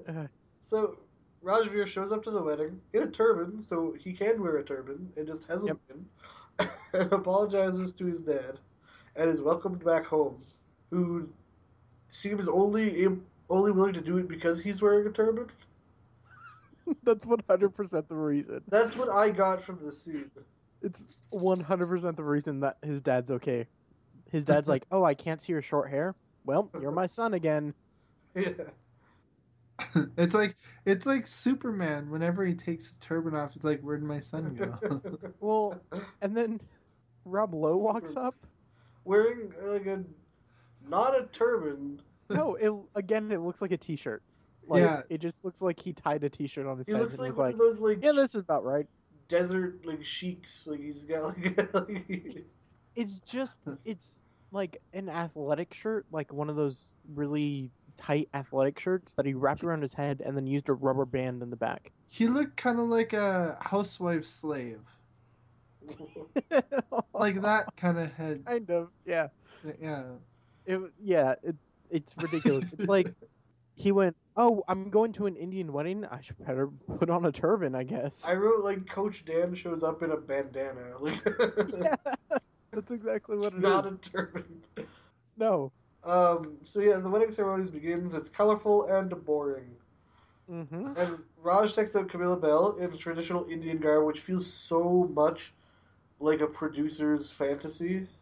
Uh, 0.07 0.27
so 0.69 0.97
Rajveer 1.45 1.85
shows 1.87 2.11
up 2.11 2.23
to 2.23 2.31
the 2.31 2.41
wedding 2.41 2.81
in 2.93 3.03
a 3.03 3.07
turban, 3.07 3.61
so 3.61 3.93
he 3.93 4.13
can 4.13 4.41
wear 4.41 4.57
a 4.57 4.63
turban 4.63 5.13
and 5.15 5.27
just 5.27 5.43
hasn't 5.45 5.67
Yep. 5.67 5.77
been, 5.87 6.69
and 6.93 7.13
apologizes 7.13 7.93
to 7.95 8.05
his 8.05 8.21
dad, 8.21 8.57
and 9.15 9.29
is 9.29 9.41
welcomed 9.41 9.83
back 9.85 10.05
home. 10.05 10.41
Who 10.89 11.29
seems 12.09 12.47
only 12.47 13.07
only 13.49 13.71
willing 13.71 13.93
to 13.93 14.01
do 14.01 14.17
it 14.17 14.27
because 14.27 14.59
he's 14.59 14.81
wearing 14.81 15.05
a 15.07 15.11
turban. 15.11 15.47
That's 17.03 17.25
one 17.25 17.39
hundred 17.47 17.75
percent 17.75 18.09
the 18.09 18.15
reason. 18.15 18.63
That's 18.69 18.95
what 18.95 19.09
I 19.09 19.29
got 19.29 19.61
from 19.61 19.85
the 19.85 19.91
scene. 19.91 20.31
It's 20.81 21.03
one 21.29 21.59
hundred 21.59 21.87
percent 21.87 22.17
the 22.17 22.23
reason 22.23 22.61
that 22.61 22.77
his 22.81 23.01
dad's 23.01 23.29
okay. 23.29 23.67
His 24.31 24.45
dad's 24.45 24.67
like, 24.67 24.85
"Oh, 24.91 25.03
I 25.03 25.13
can't 25.13 25.41
see 25.41 25.51
your 25.53 25.61
short 25.61 25.91
hair. 25.91 26.15
Well, 26.43 26.71
you're 26.81 26.91
my 26.91 27.07
son 27.07 27.33
again." 27.35 27.73
Yeah. 28.35 28.49
it's 30.17 30.33
like 30.33 30.55
it's 30.85 31.05
like 31.05 31.27
Superman. 31.27 32.09
Whenever 32.09 32.45
he 32.45 32.53
takes 32.53 32.87
his 32.87 32.95
turban 32.97 33.35
off, 33.35 33.55
it's 33.55 33.65
like, 33.65 33.81
where'd 33.81 34.03
my 34.03 34.19
son 34.19 34.55
go? 34.55 35.01
Well, 35.39 35.79
and 36.21 36.35
then 36.35 36.61
Rob 37.25 37.53
Lowe 37.53 37.77
walks 37.77 38.09
Super- 38.09 38.27
up. 38.27 38.35
Wearing 39.03 39.51
like 39.63 39.85
a 39.85 40.03
not 40.89 41.19
a 41.19 41.25
turban. 41.31 42.01
No, 42.29 42.55
it 42.59 42.71
again, 42.95 43.31
it 43.31 43.41
looks 43.41 43.61
like 43.61 43.71
a 43.71 43.77
t-shirt. 43.77 44.23
Like, 44.67 44.81
Yeah. 44.81 45.01
it 45.09 45.19
just 45.19 45.45
looks 45.45 45.61
like 45.61 45.79
he 45.79 45.93
tied 45.93 46.23
a 46.23 46.29
t-shirt 46.29 46.65
on 46.65 46.77
his 46.79 46.87
He 46.87 46.93
head 46.93 47.01
looks 47.03 47.15
and 47.15 47.21
like 47.21 47.29
was 47.29 47.37
one 47.37 47.45
like, 47.47 47.53
of 47.53 47.59
those 47.59 47.79
like 47.79 47.99
"Yeah, 48.03 48.13
this 48.13 48.33
is 48.33 48.41
about 48.41 48.63
right." 48.65 48.87
desert 49.27 49.85
like 49.85 50.03
sheiks. 50.05 50.65
Like 50.67 50.79
he's 50.79 51.03
got 51.03 51.23
like, 51.23 51.73
like 51.73 52.45
It's 52.95 53.15
just, 53.17 53.59
it's 53.83 54.19
like 54.51 54.81
an 54.93 55.09
athletic 55.09 55.73
shirt, 55.73 56.05
like 56.11 56.31
one 56.31 56.49
of 56.49 56.55
those 56.55 56.93
really 57.13 57.69
tight 57.97 58.29
athletic 58.33 58.79
shirts 58.79 59.13
that 59.13 59.25
he 59.25 59.33
wrapped 59.33 59.63
around 59.63 59.81
his 59.81 59.93
head 59.93 60.21
and 60.25 60.35
then 60.35 60.45
used 60.47 60.69
a 60.69 60.73
rubber 60.73 61.05
band 61.05 61.41
in 61.41 61.49
the 61.49 61.55
back. 61.55 61.91
he 62.07 62.27
looked 62.27 62.55
kind 62.57 62.79
of 62.79 62.87
like 62.87 63.13
a 63.13 63.57
housewife 63.61 64.25
slave, 64.25 64.81
like 67.13 67.41
that 67.41 67.65
kind 67.75 67.97
of 67.97 68.11
head. 68.13 68.43
kind 68.45 68.69
of, 68.69 68.89
yeah. 69.05 69.27
Yeah. 69.81 70.03
It, 70.65 70.79
yeah, 71.01 71.35
it, 71.43 71.55
it's 71.89 72.13
ridiculous. 72.17 72.65
it's 72.77 72.87
like 72.87 73.07
he 73.75 73.91
went, 73.91 74.15
"Oh, 74.35 74.63
I'm 74.67 74.89
going 74.89 75.13
to 75.13 75.25
an 75.27 75.35
Indian 75.35 75.71
wedding. 75.73 76.05
I 76.05 76.21
should 76.21 76.43
better 76.45 76.67
put 76.97 77.09
on 77.09 77.25
a 77.25 77.31
turban, 77.31 77.75
I 77.75 77.83
guess." 77.83 78.25
I 78.27 78.33
wrote 78.33 78.63
like 78.63 78.87
Coach 78.87 79.23
Dan 79.25 79.53
shows 79.55 79.83
up 79.83 80.01
in 80.01 80.11
a 80.11 80.17
bandana. 80.17 80.97
Like 80.99 81.21
yeah, 81.77 82.39
that's 82.71 82.91
exactly 82.91 83.37
what 83.37 83.53
it 83.53 83.57
is. 83.57 83.61
not 83.63 83.85
a 83.85 83.97
turban. 84.09 84.63
No. 85.37 85.71
Um. 86.05 86.57
So 86.63 86.79
yeah, 86.81 86.97
the 86.97 87.09
wedding 87.09 87.31
ceremonies 87.31 87.71
begins. 87.71 88.13
It's 88.13 88.29
colorful 88.29 88.85
and 88.85 89.09
boring. 89.25 89.71
Mm-hmm. 90.51 90.93
And 90.97 91.17
Raj 91.41 91.73
takes 91.73 91.95
out 91.95 92.07
Camilla 92.09 92.35
Belle 92.35 92.77
in 92.79 92.95
traditional 92.97 93.47
Indian 93.49 93.79
garb, 93.79 94.05
which 94.05 94.19
feels 94.19 94.45
so 94.45 95.09
much 95.13 95.53
like 96.19 96.41
a 96.41 96.47
producer's 96.47 97.31
fantasy. 97.31 98.07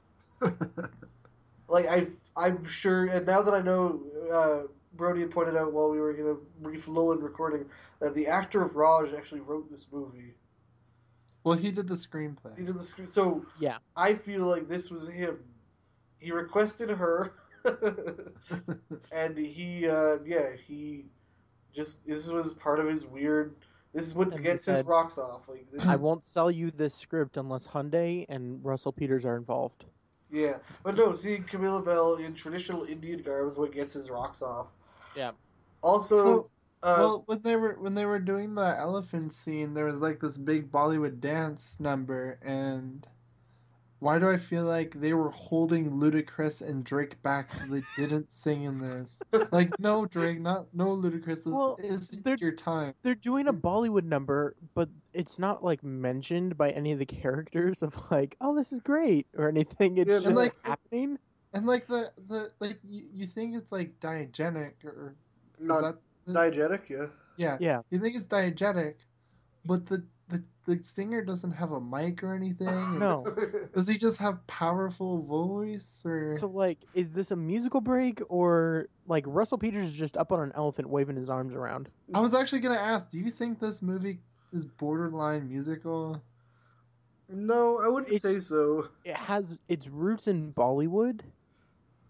Like 1.69 1.87
I, 1.87 2.07
I'm 2.35 2.63
sure, 2.65 3.05
and 3.05 3.25
now 3.25 3.41
that 3.41 3.53
I 3.53 3.61
know, 3.61 4.01
uh, 4.31 4.67
Brody 4.95 5.21
had 5.21 5.31
pointed 5.31 5.55
out 5.55 5.71
while 5.73 5.89
we 5.89 5.99
were 5.99 6.11
in 6.13 6.27
a 6.27 6.35
brief 6.61 6.87
lull 6.87 7.13
in 7.13 7.19
recording 7.19 7.65
that 7.99 8.13
the 8.13 8.27
actor 8.27 8.61
of 8.61 8.75
Raj 8.75 9.13
actually 9.13 9.39
wrote 9.41 9.71
this 9.71 9.87
movie. 9.91 10.33
well, 11.43 11.57
he 11.57 11.71
did 11.71 11.87
the 11.87 11.95
screenplay. 11.95 12.55
He 12.57 12.63
screenplay. 12.63 12.65
did 12.65 12.79
the 12.79 12.83
sc- 12.83 13.07
so. 13.07 13.45
Yeah. 13.59 13.77
I 13.95 14.13
feel 14.15 14.45
like 14.45 14.67
this 14.67 14.91
was 14.91 15.07
him. 15.07 15.39
He 16.19 16.31
requested 16.31 16.89
her, 16.89 17.33
and 19.11 19.37
he, 19.37 19.87
uh, 19.87 20.17
yeah, 20.25 20.55
he 20.67 21.05
just 21.73 22.05
this 22.05 22.27
was 22.27 22.53
part 22.53 22.79
of 22.79 22.87
his 22.87 23.05
weird. 23.05 23.55
This 23.93 24.07
is 24.07 24.15
what 24.15 24.31
And 24.31 24.37
he 24.37 24.41
gets 24.41 24.65
his 24.65 24.81
rocks 24.83 25.17
off. 25.17 25.47
Like 25.47 25.69
this, 25.71 25.85
I 25.85 25.95
won't 25.95 26.25
sell 26.25 26.49
you 26.51 26.71
this 26.71 26.95
script 26.95 27.37
unless 27.37 27.67
Hyundai 27.67 28.25
and 28.29 28.63
Russell 28.63 28.91
Peters 28.91 29.25
are 29.25 29.37
involved. 29.37 29.85
yeah, 30.29 30.57
but 30.83 30.95
no, 30.95 31.13
seeing 31.13 31.43
Camilla 31.43 31.81
Belle 31.81 32.15
in 32.15 32.33
traditional 32.33 32.83
Indian 32.85 33.21
garb 33.21 33.47
is 33.49 33.57
what 33.57 33.71
gets 33.71 33.93
his 33.93 34.09
rocks 34.09 34.41
off. 34.41 34.67
Yeah. 35.15 35.31
Also, 35.81 36.15
So, 36.23 36.49
uh, 36.81 36.95
well, 36.97 37.23
when 37.27 37.41
they 37.41 37.55
were 37.55 37.75
when 37.79 37.93
they 37.93 38.05
were 38.05 38.19
doing 38.19 38.55
the 38.55 38.77
elephant 38.79 39.33
scene, 39.33 39.73
there 39.73 39.85
was 39.85 40.01
like 40.01 40.19
this 40.19 40.37
big 40.37 40.71
Bollywood 40.71 41.19
dance 41.19 41.79
number, 41.79 42.39
and 42.41 43.07
why 44.03 44.19
do 44.19 44.29
I 44.29 44.35
feel 44.35 44.65
like 44.65 44.99
they 44.99 45.13
were 45.13 45.29
holding 45.29 45.91
Ludacris 45.91 46.61
and 46.67 46.83
Drake 46.83 47.21
back 47.23 47.53
so 47.53 47.65
they 47.73 47.81
didn't 47.95 48.29
sing 48.31 48.63
in 48.63 48.77
this? 48.77 49.17
Like, 49.51 49.79
no, 49.79 50.05
Drake, 50.05 50.41
not 50.41 50.65
no 50.73 50.97
Ludacris. 50.97 51.37
This 51.37 51.45
Well, 51.45 51.77
isn't 51.81 52.41
your 52.41 52.51
time. 52.51 52.93
They're 53.03 53.15
doing 53.15 53.47
a 53.47 53.53
Bollywood 53.53 54.03
number, 54.03 54.55
but 54.75 54.89
it's 55.13 55.39
not 55.39 55.63
like 55.63 55.83
mentioned 55.83 56.57
by 56.57 56.71
any 56.71 56.91
of 56.91 56.99
the 56.99 57.05
characters 57.05 57.81
of 57.81 57.95
like, 58.11 58.35
oh, 58.41 58.53
this 58.55 58.73
is 58.73 58.81
great 58.81 59.25
or 59.37 59.47
anything. 59.47 59.97
It's 59.97 60.09
Yeah, 60.11 60.19
just 60.19 60.35
like 60.35 60.53
like- 60.53 60.55
happening. 60.63 61.17
And 61.53 61.65
like 61.65 61.87
the 61.87 62.11
the 62.27 62.51
like 62.59 62.79
you, 62.83 63.05
you 63.13 63.25
think 63.27 63.55
it's 63.55 63.71
like 63.71 63.99
diegetic 63.99 64.71
or 64.83 65.15
is 65.59 65.67
not 65.67 65.81
that 65.81 65.97
diegetic, 66.27 66.89
yeah. 66.89 67.05
yeah 67.37 67.57
Yeah. 67.59 67.81
you 67.91 67.99
think 67.99 68.15
it's 68.15 68.25
diegetic, 68.25 68.95
but 69.65 69.85
the 69.85 70.03
the 70.33 70.43
the 70.65 70.83
singer 70.83 71.21
doesn't 71.23 71.51
have 71.51 71.71
a 71.71 71.79
mic 71.81 72.23
or 72.23 72.33
anything. 72.33 72.97
No. 72.99 73.25
Does 73.75 73.87
he 73.87 73.97
just 73.97 74.17
have 74.17 74.45
powerful 74.47 75.21
voice 75.21 76.01
or? 76.05 76.37
So 76.39 76.47
like, 76.47 76.79
is 76.93 77.13
this 77.13 77.31
a 77.31 77.35
musical 77.35 77.81
break 77.81 78.21
or 78.29 78.87
like 79.07 79.25
Russell 79.27 79.57
Peters 79.57 79.85
is 79.85 79.93
just 79.93 80.17
up 80.17 80.31
on 80.31 80.39
an 80.41 80.51
elephant 80.55 80.89
waving 80.89 81.15
his 81.17 81.29
arms 81.29 81.53
around? 81.53 81.89
I 82.13 82.19
was 82.21 82.33
actually 82.33 82.59
gonna 82.59 82.75
ask, 82.75 83.09
do 83.09 83.19
you 83.19 83.29
think 83.29 83.59
this 83.59 83.81
movie 83.81 84.19
is 84.51 84.65
borderline 84.65 85.47
musical? 85.49 86.21
no, 87.29 87.79
I 87.79 87.87
wouldn't 87.87 88.11
It's- 88.13 88.21
say 88.21 88.39
so. 88.39 88.87
It 89.03 89.15
has 89.15 89.57
its 89.67 89.87
roots 89.87 90.27
in 90.27 90.53
Bollywood. 90.53 91.21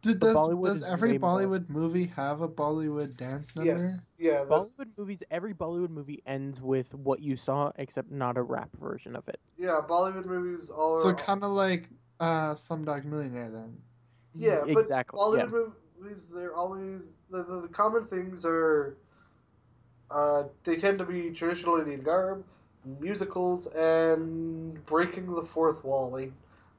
Did, 0.03 0.19
But 0.19 0.33
does 0.33 0.35
does 0.63 0.83
every 0.83 1.13
way 1.13 1.17
more. 1.17 1.29
Bollywood 1.39 1.69
movie 1.69 2.05
have 2.07 2.41
a 2.41 2.47
Bollywood 2.47 3.17
dance 3.17 3.55
number? 3.55 3.71
Yes, 3.71 3.99
yeah. 4.19 4.43
That's, 4.43 4.69
Bollywood 4.69 4.97
movies, 4.97 5.23
every 5.31 5.53
Bollywood 5.53 5.89
movie 5.89 6.21
ends 6.27 6.61
with 6.61 6.93
what 6.93 7.21
you 7.21 7.37
saw, 7.37 7.71
except 7.77 8.11
not 8.11 8.37
a 8.37 8.41
rap 8.43 8.69
version 8.79 9.15
of 9.15 9.27
it. 9.29 9.39
yeah. 9.57 9.81
Bollywood 9.87 10.25
movies 10.25 10.69
all 10.69 10.99
So 10.99 11.13
kind 11.13 11.43
of 11.43 11.51
like 11.51 11.89
uh, 12.19 12.53
Slumdog 12.53 13.05
Millionaire 13.05 13.49
then. 13.49 13.77
Yeah, 14.35 14.61
but 14.67 14.81
exactly. 14.81 15.19
Bollywood 15.19 15.51
yeah. 15.51 16.03
movies, 16.03 16.27
they're 16.33 16.53
always 16.55 17.13
the, 17.29 17.43
the, 17.43 17.61
the 17.61 17.67
common 17.69 18.05
things 18.05 18.45
are. 18.45 18.97
Uh, 20.11 20.43
they 20.63 20.75
tend 20.75 20.99
to 20.99 21.05
be 21.05 21.31
traditional 21.31 21.77
Indian 21.79 22.01
garb. 22.01 22.43
musicals 22.99 23.67
and 23.67 24.85
breaking 24.85 25.33
the 25.33 25.41
fourth 25.43 25.83
wall. 25.83 26.11
Like 26.11 26.31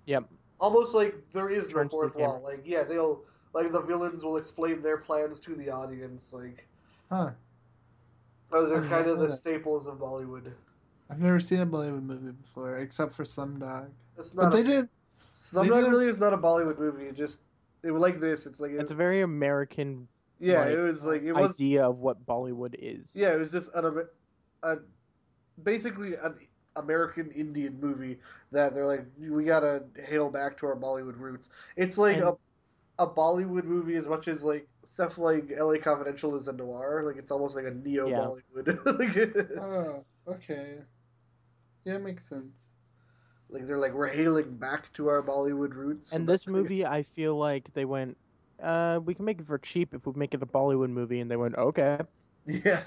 Yep. 0.06 0.28
Almost 0.60 0.94
like 0.94 1.14
there 1.32 1.48
is 1.48 1.68
no 1.68 1.80
Turns 1.80 1.90
the 1.90 1.96
fourth 1.96 2.14
wall. 2.16 2.40
Like 2.44 2.62
yeah, 2.64 2.84
they'll 2.84 3.22
like 3.52 3.72
the 3.72 3.80
villains 3.80 4.22
will 4.24 4.36
explain 4.36 4.82
their 4.82 4.98
plans 4.98 5.40
to 5.40 5.54
the 5.54 5.70
audience. 5.70 6.32
Like 6.32 6.66
Huh. 7.10 7.30
those 8.50 8.70
are 8.70 8.76
didn't 8.80 8.90
kind 8.90 9.08
of 9.08 9.18
the 9.18 9.26
that. 9.28 9.36
staples 9.36 9.86
of 9.86 9.98
Bollywood. 9.98 10.52
I've 11.10 11.20
never 11.20 11.38
seen 11.40 11.60
a 11.60 11.66
Bollywood 11.66 12.02
movie 12.02 12.32
before, 12.32 12.78
except 12.78 13.14
for 13.14 13.24
Slumdog. 13.24 13.88
It's 14.18 14.30
But 14.30 14.44
not. 14.44 14.52
they 14.52 14.60
a, 14.60 14.64
didn't. 14.64 14.90
Slumdog 15.40 15.64
didn't- 15.64 15.90
really 15.90 16.08
is 16.08 16.18
not 16.18 16.32
a 16.32 16.38
Bollywood 16.38 16.78
movie. 16.78 17.04
It 17.04 17.14
just 17.14 17.40
it 17.82 17.90
was 17.90 18.00
like 18.00 18.20
this. 18.20 18.46
It's 18.46 18.60
like 18.60 18.72
it, 18.72 18.80
It's 18.80 18.90
a 18.92 18.94
very 18.94 19.20
American 19.20 20.08
yeah. 20.40 20.60
like, 20.60 20.68
it 20.70 20.80
was 20.80 21.04
like 21.04 21.22
it 21.22 21.32
was 21.32 21.52
idea 21.52 21.86
of 21.88 21.98
what 21.98 22.24
Bollywood 22.26 22.74
is. 22.78 23.10
yeah. 23.14 23.32
It 23.34 23.38
was 23.38 23.50
just 23.50 23.70
an 23.74 24.06
a 24.62 24.76
basically 25.62 26.14
an 26.14 26.34
American 26.76 27.30
Indian 27.32 27.78
movie 27.80 28.18
that 28.52 28.74
they're 28.74 28.86
like 28.86 29.06
we 29.18 29.44
gotta 29.44 29.84
hail 30.06 30.30
back 30.30 30.58
to 30.58 30.66
our 30.66 30.76
Bollywood 30.76 31.18
roots. 31.18 31.48
It's 31.76 31.98
like 31.98 32.16
And- 32.16 32.24
a 32.24 32.36
a 33.00 33.06
Bollywood 33.08 33.64
movie 33.64 33.96
as 33.96 34.06
much 34.06 34.28
as 34.28 34.44
like 34.44 34.68
stuff 34.84 35.18
like 35.18 35.50
L.A. 35.56 35.78
Confidential 35.80 36.36
is 36.36 36.46
a 36.46 36.52
noir. 36.52 37.02
Like 37.04 37.16
it's 37.16 37.32
almost 37.32 37.56
like 37.56 37.64
a 37.64 37.72
neo 37.72 38.08
Bollywood. 38.08 38.78
like, 39.56 39.58
Oh, 39.60 40.04
okay. 40.28 40.76
Yeah, 41.84 41.98
makes 41.98 42.28
sense. 42.28 42.70
like 43.50 43.66
they're 43.66 43.78
like 43.78 43.92
we're 43.94 44.06
hailing 44.06 44.56
back 44.56 44.92
to 44.92 45.08
our 45.08 45.22
Bollywood 45.22 45.74
roots. 45.74 46.12
And 46.12 46.26
this 46.28 46.46
movie, 46.46 46.86
I 46.86 47.02
feel 47.02 47.36
like 47.36 47.72
they 47.74 47.84
went, 47.84 48.16
uh, 48.62 49.00
we 49.04 49.12
can 49.14 49.24
make 49.24 49.40
it 49.40 49.46
for 49.46 49.58
cheap 49.58 49.92
if 49.92 50.06
we 50.06 50.12
make 50.14 50.32
it 50.32 50.42
a 50.42 50.46
Bollywood 50.46 50.90
movie, 50.90 51.18
and 51.20 51.28
they 51.30 51.36
went, 51.36 51.56
okay. 51.56 51.98
yeah. 52.46 52.82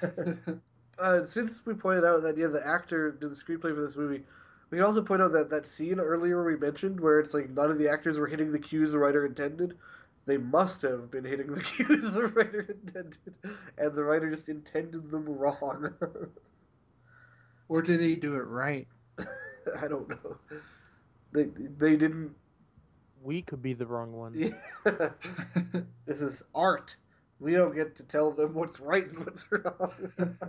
Uh, 0.99 1.23
since 1.23 1.61
we 1.65 1.73
pointed 1.73 2.03
out 2.03 2.23
that 2.23 2.37
yeah, 2.37 2.47
the 2.47 2.65
actor 2.65 3.11
did 3.11 3.29
the 3.29 3.35
screenplay 3.35 3.73
for 3.75 3.81
this 3.81 3.95
movie, 3.95 4.23
we 4.69 4.77
can 4.77 4.85
also 4.85 5.01
point 5.01 5.21
out 5.21 5.31
that 5.31 5.49
that 5.49 5.65
scene 5.65 5.99
earlier 5.99 6.43
we 6.43 6.55
mentioned 6.57 6.99
where 6.99 7.19
it's 7.19 7.33
like 7.33 7.49
none 7.51 7.71
of 7.71 7.77
the 7.77 7.87
actors 7.87 8.17
were 8.17 8.27
hitting 8.27 8.51
the 8.51 8.59
cues 8.59 8.91
the 8.91 8.99
writer 8.99 9.25
intended. 9.25 9.77
They 10.25 10.37
must 10.37 10.81
have 10.81 11.09
been 11.09 11.23
hitting 11.23 11.53
the 11.53 11.61
cues 11.63 12.13
the 12.13 12.27
writer 12.27 12.61
intended, 12.61 13.35
and 13.77 13.95
the 13.95 14.03
writer 14.03 14.29
just 14.29 14.49
intended 14.49 15.09
them 15.09 15.25
wrong. 15.25 15.93
or 17.69 17.81
did 17.81 18.01
he 18.01 18.15
do 18.15 18.33
it 18.35 18.47
right? 18.47 18.87
I 19.19 19.87
don't 19.87 20.09
know. 20.09 20.37
They 21.31 21.43
they 21.77 21.95
didn't. 21.95 22.31
We 23.23 23.41
could 23.41 23.61
be 23.61 23.73
the 23.73 23.85
wrong 23.85 24.13
one. 24.13 24.33
Yeah. 24.35 25.09
this 26.05 26.21
is 26.21 26.43
art. 26.55 26.95
We 27.39 27.53
don't 27.53 27.75
get 27.75 27.95
to 27.97 28.03
tell 28.03 28.31
them 28.31 28.53
what's 28.53 28.79
right 28.79 29.07
and 29.07 29.19
what's 29.19 29.45
wrong. 29.51 29.91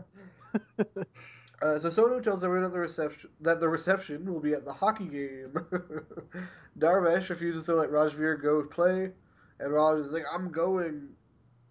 uh, 1.62 1.78
so 1.78 1.88
Sonu 1.88 2.22
tells 2.22 2.42
everyone 2.42 2.66
at 2.66 2.72
the 2.72 2.78
reception 2.78 3.30
that 3.40 3.60
the 3.60 3.68
reception 3.68 4.32
will 4.32 4.40
be 4.40 4.54
at 4.54 4.64
the 4.64 4.72
hockey 4.72 5.06
game. 5.06 5.52
Darvesh 6.78 7.28
refuses 7.28 7.64
to 7.66 7.74
let 7.74 7.90
Rajveer 7.90 8.40
go 8.40 8.62
play, 8.62 9.10
and 9.60 9.72
Raj 9.72 9.98
is 9.98 10.12
like, 10.12 10.24
"I'm 10.32 10.50
going," 10.50 11.08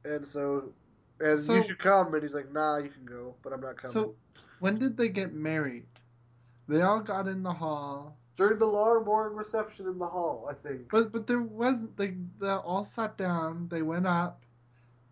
and 0.05 0.25
so, 0.25 0.71
and 1.19 1.39
So- 1.39 1.55
you 1.55 1.63
should 1.63 1.79
come, 1.79 2.13
and 2.13 2.21
he's 2.21 2.33
like, 2.33 2.51
"Nah, 2.51 2.77
you 2.77 2.89
can 2.89 3.05
go, 3.05 3.33
but 3.41 3.53
I'm 3.53 3.61
not 3.61 3.77
coming." 3.77 3.93
so, 3.93 4.15
when 4.59 4.77
did 4.77 4.97
they 4.97 5.09
get 5.09 5.33
married? 5.33 5.85
They 6.67 6.81
all 6.81 6.99
got 6.99 7.27
in 7.27 7.41
the 7.43 7.53
hall, 7.53 8.17
during 8.35 8.59
the 8.59 8.65
long 8.65 9.05
morning 9.05 9.35
reception 9.37 9.87
in 9.87 9.97
the 9.97 10.07
hall, 10.07 10.47
I 10.49 10.53
think. 10.53 10.89
but 10.91 11.11
but 11.11 11.25
there 11.25 11.41
wasn't. 11.41 11.95
They 11.97 12.15
they 12.39 12.49
all 12.49 12.85
sat 12.85 13.17
down. 13.17 13.67
They 13.69 13.81
went 13.81 14.05
up. 14.05 14.43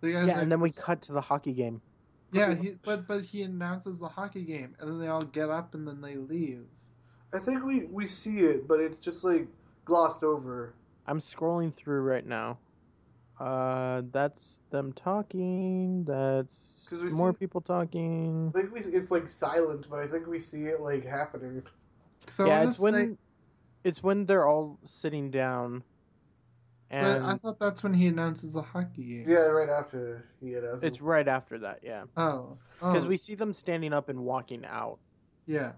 The 0.01 0.11
guys 0.13 0.27
Yeah, 0.27 0.33
like, 0.35 0.43
and 0.43 0.51
then 0.51 0.59
we 0.59 0.71
cut 0.71 1.01
to 1.03 1.13
the 1.13 1.21
hockey 1.21 1.53
game. 1.53 1.81
Yeah, 2.31 2.53
he, 2.53 2.75
but 2.83 3.07
but 3.07 3.23
he 3.23 3.43
announces 3.43 3.99
the 3.99 4.07
hockey 4.09 4.43
game, 4.43 4.75
and 4.79 4.89
then 4.89 4.99
they 4.99 5.07
all 5.07 5.23
get 5.23 5.49
up 5.49 5.73
and 5.73 5.87
then 5.87 6.01
they 6.01 6.15
leave. 6.15 6.65
I 7.33 7.39
think 7.39 7.63
we 7.63 7.85
we 7.85 8.05
see 8.05 8.39
it, 8.39 8.67
but 8.67 8.79
it's 8.79 8.99
just 8.99 9.23
like 9.23 9.47
glossed 9.85 10.23
over. 10.23 10.73
I'm 11.07 11.19
scrolling 11.19 11.73
through 11.73 12.01
right 12.01 12.25
now. 12.25 12.57
Uh, 13.39 14.01
that's 14.11 14.59
them 14.69 14.93
talking. 14.93 16.03
That's 16.05 16.85
'Cause 16.89 17.01
we 17.01 17.09
more 17.09 17.31
see- 17.31 17.37
people 17.37 17.61
talking. 17.61 18.51
I 18.55 18.59
think 18.61 18.73
we 18.73 18.79
it's 18.81 19.11
like 19.11 19.29
silent, 19.29 19.87
but 19.89 19.99
I 19.99 20.07
think 20.07 20.27
we 20.27 20.39
see 20.39 20.65
it 20.65 20.81
like 20.81 21.05
happening. 21.05 21.63
So 22.29 22.45
yeah, 22.45 22.57
wanna 22.59 22.69
it's 22.69 22.79
when 22.79 22.93
say- 22.93 23.17
it's 23.83 24.03
when 24.03 24.25
they're 24.25 24.47
all 24.47 24.79
sitting 24.83 25.31
down. 25.31 25.83
But 27.03 27.17
And 27.17 27.25
I 27.25 27.37
thought 27.37 27.59
that's 27.59 27.83
when 27.83 27.93
he 27.93 28.07
announces 28.07 28.53
the 28.53 28.61
hockey 28.61 29.03
game. 29.03 29.25
Yeah, 29.27 29.37
right 29.37 29.69
after 29.69 30.25
he 30.39 30.53
announced. 30.53 30.83
it's 30.83 31.01
right 31.01 31.27
after 31.27 31.59
that, 31.59 31.79
yeah. 31.83 32.03
Oh, 32.15 32.57
Because 32.79 33.05
oh, 33.05 33.07
we 33.07 33.17
see 33.17 33.35
them 33.35 33.53
standing 33.53 33.91
up 33.93 34.09
and 34.09 34.19
walking 34.19 34.65
out. 34.65 34.99
yeah. 35.45 35.73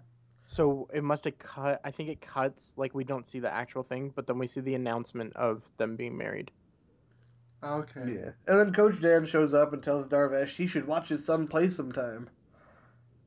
So 0.49 0.87
it 0.93 1.03
must 1.03 1.25
have 1.25 1.37
cut. 1.39 1.81
I 1.83 1.91
think 1.91 2.07
it 2.07 2.21
cuts 2.21 2.73
like 2.77 2.95
we 2.95 3.03
don't 3.03 3.27
see 3.27 3.39
the 3.39 3.53
actual 3.53 3.83
thing, 3.83 4.13
but 4.15 4.27
then 4.27 4.37
we 4.39 4.47
see 4.47 4.61
the 4.61 4.75
announcement 4.75 5.35
of 5.35 5.61
them 5.75 5.97
being 5.97 6.17
married. 6.17 6.51
Okay. 7.61 7.99
Yeah, 8.05 8.29
and 8.47 8.57
then 8.57 8.71
Coach 8.71 9.01
Dan 9.01 9.25
shows 9.25 9.53
up 9.53 9.73
and 9.73 9.83
tells 9.83 10.05
Darvesh 10.05 10.55
he 10.55 10.65
should 10.67 10.87
watch 10.87 11.09
his 11.09 11.25
son 11.25 11.47
play 11.47 11.69
sometime. 11.69 12.29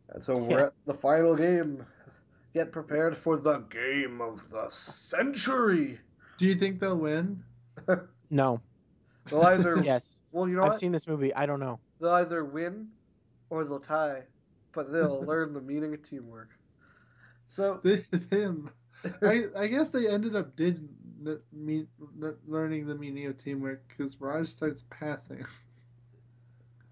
And 0.09 0.25
so 0.25 0.37
we're 0.39 0.67
at 0.67 0.73
the 0.87 0.95
final 0.95 1.37
game. 1.37 1.85
Get 2.55 2.73
prepared 2.73 3.17
for 3.19 3.37
the 3.37 3.59
game 3.59 4.21
of 4.23 4.49
the 4.51 4.69
century. 4.71 6.01
Do 6.39 6.47
you 6.47 6.55
think 6.55 6.81
they'll 6.81 6.97
win? 6.97 7.45
No. 8.32 8.61
They'll 9.27 9.43
either 9.43 9.78
Yes. 9.85 10.20
well, 10.32 10.48
you 10.48 10.55
know 10.57 10.62
I've 10.62 10.70
what? 10.70 10.81
seen 10.81 10.93
this 10.93 11.07
movie. 11.07 11.35
I 11.35 11.47
don't 11.47 11.61
know. 11.61 11.81
They'll 12.01 12.11
either 12.12 12.44
win 12.44 12.89
or 13.51 13.65
they'll 13.65 13.81
tie, 13.81 14.23
but 14.73 14.93
they'll 14.93 15.24
learn 15.27 15.52
the 15.52 15.61
meaning 15.61 15.94
of 15.94 16.09
teamwork. 16.09 16.51
So 17.48 17.81
They, 17.82 18.05
them. 18.31 18.70
I 19.23 19.44
I 19.57 19.66
guess 19.66 19.89
they 19.89 20.09
ended 20.09 20.36
up 20.36 20.55
did 20.57 20.89
n- 21.27 21.40
mean, 21.52 21.89
n- 22.23 22.36
learning 22.47 22.86
the 22.86 22.94
meaning 22.94 23.27
of 23.27 23.36
teamwork 23.36 23.82
because 23.89 24.20
Raj 24.20 24.47
starts 24.47 24.85
passing. 24.90 25.44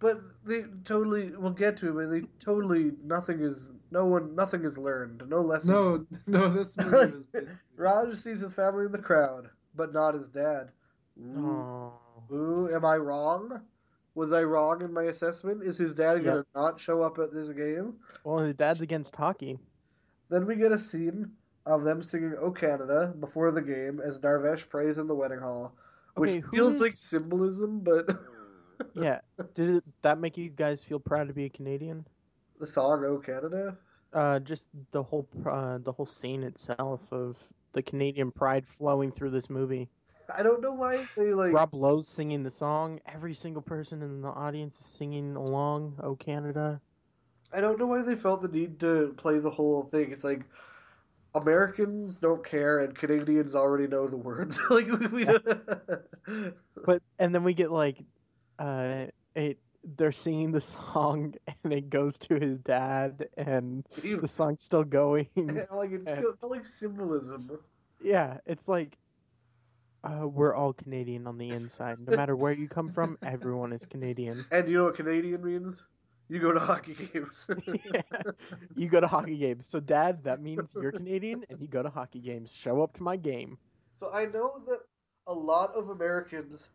But 0.00 0.20
they 0.44 0.64
totally. 0.84 1.30
We'll 1.36 1.50
get 1.52 1.76
to 1.78 1.88
it. 1.88 1.92
But 1.94 2.10
they 2.10 2.22
totally. 2.40 2.92
Nothing 3.04 3.40
is. 3.40 3.70
No 3.90 4.06
one. 4.06 4.34
Nothing 4.34 4.64
is 4.64 4.78
learned. 4.78 5.22
No 5.28 5.40
lesson. 5.40 5.70
No, 5.70 6.06
no, 6.26 6.48
this 6.48 6.76
movie 6.76 7.12
was. 7.12 7.26
basically- 7.26 7.54
Raj 7.76 8.16
sees 8.16 8.40
his 8.40 8.52
family 8.52 8.86
in 8.86 8.92
the 8.92 8.98
crowd, 8.98 9.50
but 9.74 9.92
not 9.92 10.14
his 10.14 10.28
dad. 10.28 10.70
Ooh, 11.20 11.38
Oh. 11.38 12.34
ooh, 12.34 12.74
am 12.74 12.84
I 12.84 12.96
wrong? 12.96 13.60
Was 14.14 14.32
I 14.32 14.42
wrong 14.42 14.82
in 14.82 14.92
my 14.92 15.04
assessment? 15.04 15.62
Is 15.62 15.78
his 15.78 15.94
dad 15.94 16.24
gonna 16.24 16.38
Yep. 16.38 16.46
not 16.54 16.80
show 16.80 17.02
up 17.02 17.18
at 17.18 17.32
this 17.32 17.50
game? 17.50 17.94
Well, 18.24 18.38
his 18.38 18.54
dad's 18.54 18.80
against 18.80 19.14
hockey. 19.14 19.58
Then 20.28 20.46
we 20.46 20.56
get 20.56 20.72
a 20.72 20.78
scene 20.78 21.30
of 21.66 21.84
them 21.84 22.02
singing 22.02 22.34
"O 22.40 22.50
Canada" 22.50 23.14
before 23.20 23.50
the 23.50 23.62
game 23.62 24.00
as 24.00 24.18
Darvesh 24.18 24.68
prays 24.68 24.98
in 24.98 25.06
the 25.06 25.14
wedding 25.14 25.38
hall, 25.38 25.74
which 26.16 26.30
Okay, 26.30 26.40
feels 26.50 26.74
is- 26.74 26.80
like 26.80 26.96
symbolism, 26.96 27.80
but 27.80 28.08
Yeah. 28.94 29.20
Did 29.54 29.76
it, 29.76 29.84
that 30.02 30.18
make 30.18 30.36
you 30.36 30.50
guys 30.50 30.82
feel 30.84 31.00
proud 31.00 31.28
to 31.28 31.34
be 31.34 31.44
a 31.44 31.50
Canadian? 31.50 32.06
the 32.58 32.66
song 32.66 33.04
"O 33.04 33.18
Canada." 33.18 33.76
Uh, 34.12 34.38
just 34.40 34.64
the 34.90 35.02
whole 35.02 35.28
uh, 35.46 35.78
the 35.78 35.92
whole 35.92 36.06
scene 36.06 36.42
itself 36.42 37.00
of 37.12 37.36
the 37.72 37.82
Canadian 37.82 38.32
pride 38.32 38.66
flowing 38.66 39.12
through 39.12 39.30
this 39.30 39.48
movie. 39.50 39.88
I 40.36 40.42
don't 40.42 40.60
know 40.60 40.72
why 40.72 41.06
they 41.16 41.32
like. 41.32 41.52
Rob 41.52 41.74
Lowe's 41.74 42.08
singing 42.08 42.42
the 42.42 42.50
song. 42.50 43.00
Every 43.06 43.34
single 43.34 43.62
person 43.62 44.02
in 44.02 44.20
the 44.20 44.28
audience 44.28 44.78
is 44.78 44.86
singing 44.86 45.36
along. 45.36 45.98
Oh 46.02 46.16
Canada. 46.16 46.80
I 47.52 47.60
don't 47.60 47.78
know 47.78 47.86
why 47.86 48.02
they 48.02 48.14
felt 48.14 48.42
the 48.42 48.48
need 48.48 48.78
to 48.80 49.14
play 49.16 49.38
the 49.38 49.50
whole 49.50 49.84
thing. 49.90 50.12
It's 50.12 50.24
like 50.24 50.42
Americans 51.34 52.18
don't 52.18 52.44
care 52.44 52.80
and 52.80 52.94
Canadians 52.94 53.54
already 53.54 53.86
know 53.86 54.06
the 54.06 54.16
words. 54.16 54.60
like 54.70 54.86
we, 54.86 55.06
we 55.06 55.24
But 56.84 57.02
and 57.18 57.34
then 57.34 57.44
we 57.44 57.54
get 57.54 57.70
like, 57.70 58.04
uh, 58.58 59.06
it 59.34 59.58
they're 59.96 60.12
singing 60.12 60.52
the 60.52 60.60
song 60.60 61.34
and 61.64 61.72
it 61.72 61.88
goes 61.88 62.18
to 62.18 62.34
his 62.34 62.58
dad 62.58 63.28
and 63.38 63.86
the 64.02 64.28
song's 64.28 64.62
still 64.62 64.84
going. 64.84 65.28
like 65.72 65.92
it's 65.92 66.06
and- 66.06 66.20
felt 66.22 66.50
like 66.50 66.64
symbolism. 66.66 67.58
yeah, 68.02 68.38
it's 68.46 68.68
like. 68.68 68.98
Uh, 70.04 70.26
we're 70.28 70.54
all 70.54 70.72
Canadian 70.72 71.26
on 71.26 71.38
the 71.38 71.50
inside. 71.50 71.98
No 72.06 72.16
matter 72.16 72.36
where 72.36 72.52
you 72.52 72.68
come 72.68 72.86
from, 72.88 73.18
everyone 73.22 73.72
is 73.72 73.84
Canadian. 73.84 74.44
And 74.52 74.68
you 74.68 74.78
know 74.78 74.84
what 74.84 74.94
Canadian 74.94 75.44
means? 75.44 75.84
You 76.28 76.38
go 76.40 76.52
to 76.52 76.60
hockey 76.60 76.94
games. 77.12 77.48
Yeah. 77.66 78.02
You 78.76 78.88
go 78.88 79.00
to 79.00 79.08
hockey 79.08 79.36
games. 79.36 79.66
So, 79.66 79.80
Dad, 79.80 80.22
that 80.24 80.40
means 80.40 80.72
you're 80.74 80.92
Canadian 80.92 81.42
and 81.50 81.60
you 81.60 81.66
go 81.66 81.82
to 81.82 81.88
hockey 81.90 82.20
games. 82.20 82.52
Show 82.54 82.80
up 82.82 82.92
to 82.94 83.02
my 83.02 83.16
game. 83.16 83.58
so 83.98 84.10
I 84.12 84.26
know 84.26 84.60
that 84.68 84.80
a 85.26 85.32
lot 85.32 85.74
of 85.74 85.88
Americans 85.88 86.70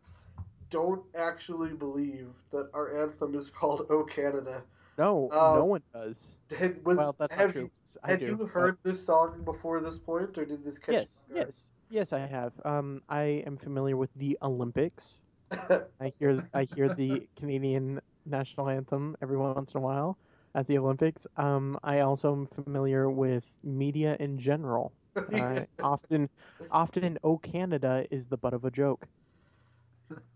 don't 0.70 1.02
actually 1.16 1.70
believe 1.72 2.28
that 2.50 2.68
our 2.74 3.02
anthem 3.04 3.34
is 3.34 3.48
called 3.48 3.86
"O 3.90 4.04
Canada." 4.04 4.62
No, 4.98 5.28
Uh, 5.30 5.54
no 5.56 5.64
one 5.64 5.82
does. 5.94 6.26
Had, 6.56 6.84
was, 6.84 6.98
well, 6.98 7.16
that's 7.18 7.32
not 7.32 7.40
have 7.40 7.52
true. 7.52 7.62
You, 7.62 8.00
had 8.04 8.20
do, 8.20 8.26
you 8.26 8.36
but- 8.36 8.48
heard 8.48 8.76
this 8.82 9.04
song 9.04 9.42
before 9.44 9.80
this 9.80 9.98
point, 9.98 10.36
or 10.36 10.44
did 10.44 10.62
this 10.64 10.78
catch? 10.78 10.94
Yes, 10.94 11.24
yes, 11.34 11.68
yes. 11.94 12.12
I 12.12 12.20
have. 12.26 12.60
Um, 12.64 13.02
I 13.08 13.42
am 13.46 13.56
familiar 13.58 13.96
with 13.96 14.14
the 14.14 14.38
Olympics. 14.42 15.20
I 16.00 16.12
hear, 16.18 16.42
I 16.54 16.64
hear 16.64 16.90
the 16.90 17.28
Canadian 17.36 18.00
national 18.26 18.68
anthem 18.68 19.16
every 19.22 19.38
once 19.38 19.74
in 19.74 19.78
a 19.78 19.82
while. 19.82 20.18
at 20.54 20.66
the 20.66 20.78
Olympics. 20.78 21.26
Um, 21.36 21.78
I 21.82 22.00
also 22.00 22.32
am 22.32 22.46
familiar 22.46 23.10
with 23.10 23.44
media 23.62 24.16
in 24.20 24.38
general. 24.38 24.92
Uh, 25.32 25.64
often, 25.82 26.28
often, 26.70 27.18
"Oh 27.22 27.38
Canada" 27.38 28.06
is 28.10 28.28
the 28.28 28.36
butt 28.38 28.54
of 28.54 28.64
a 28.64 28.70
joke. 28.70 29.08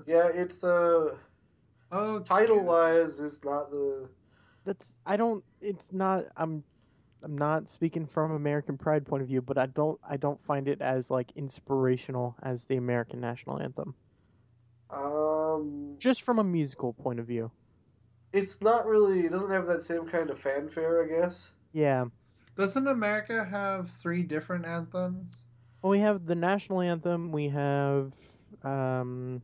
yeah, 0.06 0.28
it's 0.32 0.64
uh 0.64 1.16
Oh, 1.93 2.20
title 2.20 2.64
wise 2.64 3.20
is 3.20 3.44
not 3.44 3.70
the 3.70 4.09
That's 4.64 4.97
I 5.06 5.16
don't. 5.16 5.44
It's 5.60 5.93
not. 5.93 6.26
I'm. 6.36 6.64
I'm 7.23 7.36
not 7.36 7.69
speaking 7.69 8.07
from 8.07 8.31
American 8.32 8.78
pride 8.78 9.07
point 9.07 9.23
of 9.23 9.28
view, 9.28 9.43
but 9.43 9.59
I 9.59 9.66
don't. 9.66 9.99
I 10.09 10.16
don't 10.16 10.43
find 10.45 10.69
it 10.69 10.81
as 10.81 11.11
like 11.11 11.32
inspirational 11.36 12.36
as 12.43 12.65
the 12.65 12.77
American 12.77 13.20
national 13.20 13.61
anthem. 13.61 13.95
um 14.90 15.97
Just 15.99 16.23
from 16.23 16.39
a 16.39 16.45
musical 16.45 16.93
point 16.93 17.20
of 17.20 17.27
view. 17.27 17.51
it's 18.32 18.61
not 18.61 18.86
really 18.86 19.27
it 19.27 19.32
doesn't 19.32 19.51
have 19.51 19.66
that 19.66 19.82
same 19.82 20.07
kind 20.07 20.31
of 20.31 20.39
fanfare, 20.39 21.05
I 21.05 21.07
guess. 21.09 21.53
Yeah. 21.73 22.07
Doesn't 22.57 22.86
America 22.89 23.45
have 23.45 23.90
three 23.90 24.23
different 24.23 24.65
anthems? 24.65 25.43
Well, 25.82 25.90
we 25.90 26.01
have 26.01 26.27
the 26.27 26.35
national 26.35 26.81
anthem. 26.81 27.31
We 27.31 27.49
have, 27.51 28.12
um, 28.65 29.43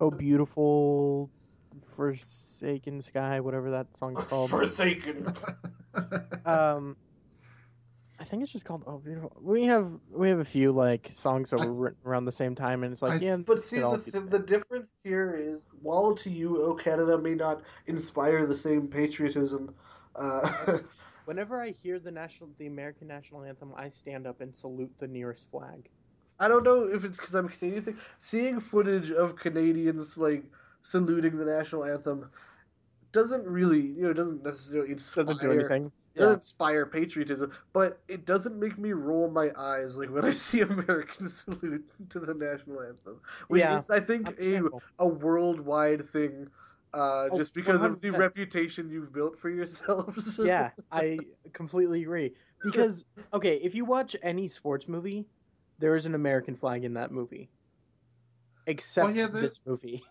"Oh 0.00 0.10
Beautiful 0.10 1.30
Forsaken 2.62 3.02
Sky," 3.02 3.40
whatever 3.40 3.72
that 3.72 3.86
song's 3.98 4.24
called. 4.28 4.50
Forsaken. 4.50 5.26
Um, 6.46 6.96
I 8.20 8.24
think 8.24 8.42
it's 8.42 8.52
just 8.52 8.64
called 8.64 8.84
"Oh 8.86 8.98
Beautiful." 8.98 9.36
We 9.40 9.64
have 9.64 9.90
we 10.10 10.28
have 10.28 10.38
a 10.38 10.44
few 10.44 10.72
like 10.72 11.10
songs 11.12 11.50
that 11.50 11.58
were 11.58 11.72
written 11.72 11.98
around 12.06 12.24
the 12.26 12.32
same 12.32 12.54
time, 12.54 12.84
and 12.84 12.92
it's 12.92 13.02
like, 13.02 13.20
I- 13.20 13.24
yeah, 13.24 13.36
But 13.36 13.62
see, 13.62 13.82
all 13.82 13.96
the, 13.96 14.20
the 14.20 14.38
difference 14.38 14.96
here 15.02 15.34
is, 15.36 15.64
while 15.80 16.14
to 16.16 16.30
you, 16.30 16.62
"Oh 16.62 16.74
Canada" 16.74 17.18
may 17.18 17.34
not 17.34 17.62
inspire 17.86 18.46
the 18.46 18.56
same 18.56 18.86
patriotism. 18.88 19.74
Uh, 20.14 20.78
Whenever 21.24 21.60
I 21.60 21.70
hear 21.70 21.98
the 22.00 22.10
national, 22.10 22.50
the 22.58 22.66
American 22.66 23.06
national 23.06 23.44
anthem, 23.44 23.72
I 23.76 23.88
stand 23.90 24.26
up 24.26 24.40
and 24.40 24.54
salute 24.54 24.92
the 24.98 25.06
nearest 25.06 25.48
flag. 25.50 25.88
I 26.40 26.48
don't 26.48 26.64
know 26.64 26.88
if 26.92 27.04
it's 27.04 27.16
because 27.16 27.34
I'm 27.36 27.48
Canadian. 27.48 27.82
Thing. 27.84 27.96
Seeing 28.18 28.58
footage 28.60 29.10
of 29.12 29.36
Canadians 29.36 30.18
like 30.18 30.42
saluting 30.82 31.38
the 31.38 31.44
national 31.44 31.84
anthem 31.84 32.28
doesn't 33.12 33.44
really, 33.46 33.80
you 33.80 34.02
know, 34.02 34.10
it 34.10 34.14
doesn't 34.14 34.42
necessarily 34.42 34.92
inspire. 34.92 35.24
Doesn't 35.24 35.40
do 35.40 35.52
anything. 35.52 35.92
It 36.14 36.18
doesn't 36.18 36.34
inspire 36.36 36.86
patriotism, 36.86 37.52
but 37.72 38.02
it 38.08 38.26
doesn't 38.26 38.58
make 38.58 38.76
me 38.78 38.92
roll 38.92 39.30
my 39.30 39.50
eyes 39.56 39.96
like 39.96 40.10
when 40.10 40.24
I 40.24 40.32
see 40.32 40.60
Americans 40.62 41.40
salute 41.40 41.90
to 42.10 42.20
the 42.20 42.34
national 42.34 42.82
anthem. 42.82 43.20
Which 43.48 43.60
Yeah, 43.60 43.76
is, 43.78 43.90
I 43.90 44.00
think, 44.00 44.28
a, 44.28 44.28
Understandable. 44.28 44.82
a 44.98 45.06
worldwide 45.06 46.06
thing, 46.08 46.48
uh, 46.92 47.30
Oh, 47.30 47.36
just 47.36 47.54
because 47.54 47.82
of 47.82 48.00
the 48.02 48.10
reputation 48.10 48.90
you've 48.90 49.12
built 49.12 49.38
for 49.38 49.48
yourselves. 49.48 50.38
yeah, 50.44 50.70
I 50.90 51.18
completely 51.52 52.02
agree. 52.02 52.34
Because 52.62 53.04
okay, 53.32 53.56
if 53.56 53.74
you 53.74 53.84
watch 53.84 54.14
any 54.22 54.48
sports 54.48 54.86
movie, 54.88 55.26
there 55.78 55.96
is 55.96 56.06
an 56.06 56.14
American 56.14 56.56
flag 56.56 56.84
in 56.84 56.94
that 56.94 57.10
movie. 57.10 57.50
Except 58.66 59.14
yeah, 59.16 59.26
this 59.26 59.58
movie. 59.66 60.04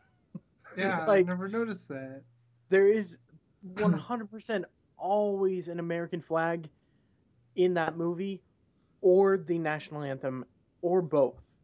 yeah, 0.75 1.05
I 1.07 1.21
never 1.23 1.47
noticed 1.47 1.87
that. 1.89 2.23
There 2.71 2.87
is 2.87 3.19
100% 3.75 4.65
always 4.97 5.69
an 5.69 5.79
American 5.79 6.21
flag 6.21 6.69
in 7.55 7.75
that 7.75 7.97
movie 7.97 8.41
or 9.01 9.37
the 9.37 9.59
national 9.59 10.03
anthem 10.03 10.45
or 10.81 11.01
both. 11.01 11.57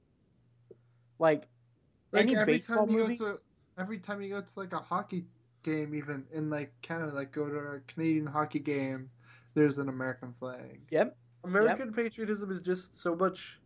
Like, 1.20 1.48
Like 2.12 2.24
any 2.24 2.36
every 2.36 2.58
baseball 2.58 2.86
time 2.86 2.96
you 2.96 3.02
movie? 3.02 3.16
go 3.18 3.34
to 3.34 3.40
every 3.80 4.00
time 4.00 4.22
you 4.22 4.30
go 4.30 4.42
to 4.42 4.48
like 4.56 4.74
a 4.74 4.80
hockey 4.80 5.26
game, 5.64 5.96
even 5.96 6.26
in 6.34 6.50
like 6.50 6.74
Canada, 6.82 7.14
like 7.14 7.32
go 7.32 7.48
to 7.50 7.58
a 7.58 7.80
Canadian 7.88 8.28
hockey 8.28 8.60
game, 8.60 9.10
there's 9.56 9.78
an 9.78 9.90
American 9.90 10.34
flag. 10.34 10.82
Yep. 10.92 11.16
American 11.46 11.94
patriotism 11.94 12.52
is 12.52 12.62
just 12.62 12.96
so 12.96 13.16
much 13.16 13.60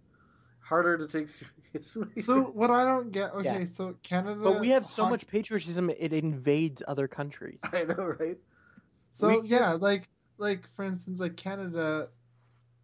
harder 0.72 0.98
to 0.98 1.06
take 1.06 1.27
seriously. 1.73 2.22
So 2.22 2.41
what 2.41 2.72
I 2.72 2.85
don't 2.85 3.11
get, 3.11 3.34
okay, 3.34 3.60
Yeah. 3.60 3.65
so 3.65 3.93
Canada, 4.03 4.39
But 4.41 4.60
we 4.61 4.69
have 4.69 4.85
so 4.85 5.03
hoc- 5.03 5.11
much 5.11 5.27
patriotism 5.27 5.89
it 5.89 6.14
invades 6.14 6.81
other 6.88 7.07
countries. 7.10 7.60
I 7.73 7.84
know, 7.84 8.15
right? 8.18 8.38
So 9.11 9.41
we- 9.41 9.49
yeah, 9.49 9.73
like 9.73 10.07
like 10.38 10.61
for 10.76 10.85
instance, 10.85 11.19
like 11.19 11.35
Canada, 11.35 12.07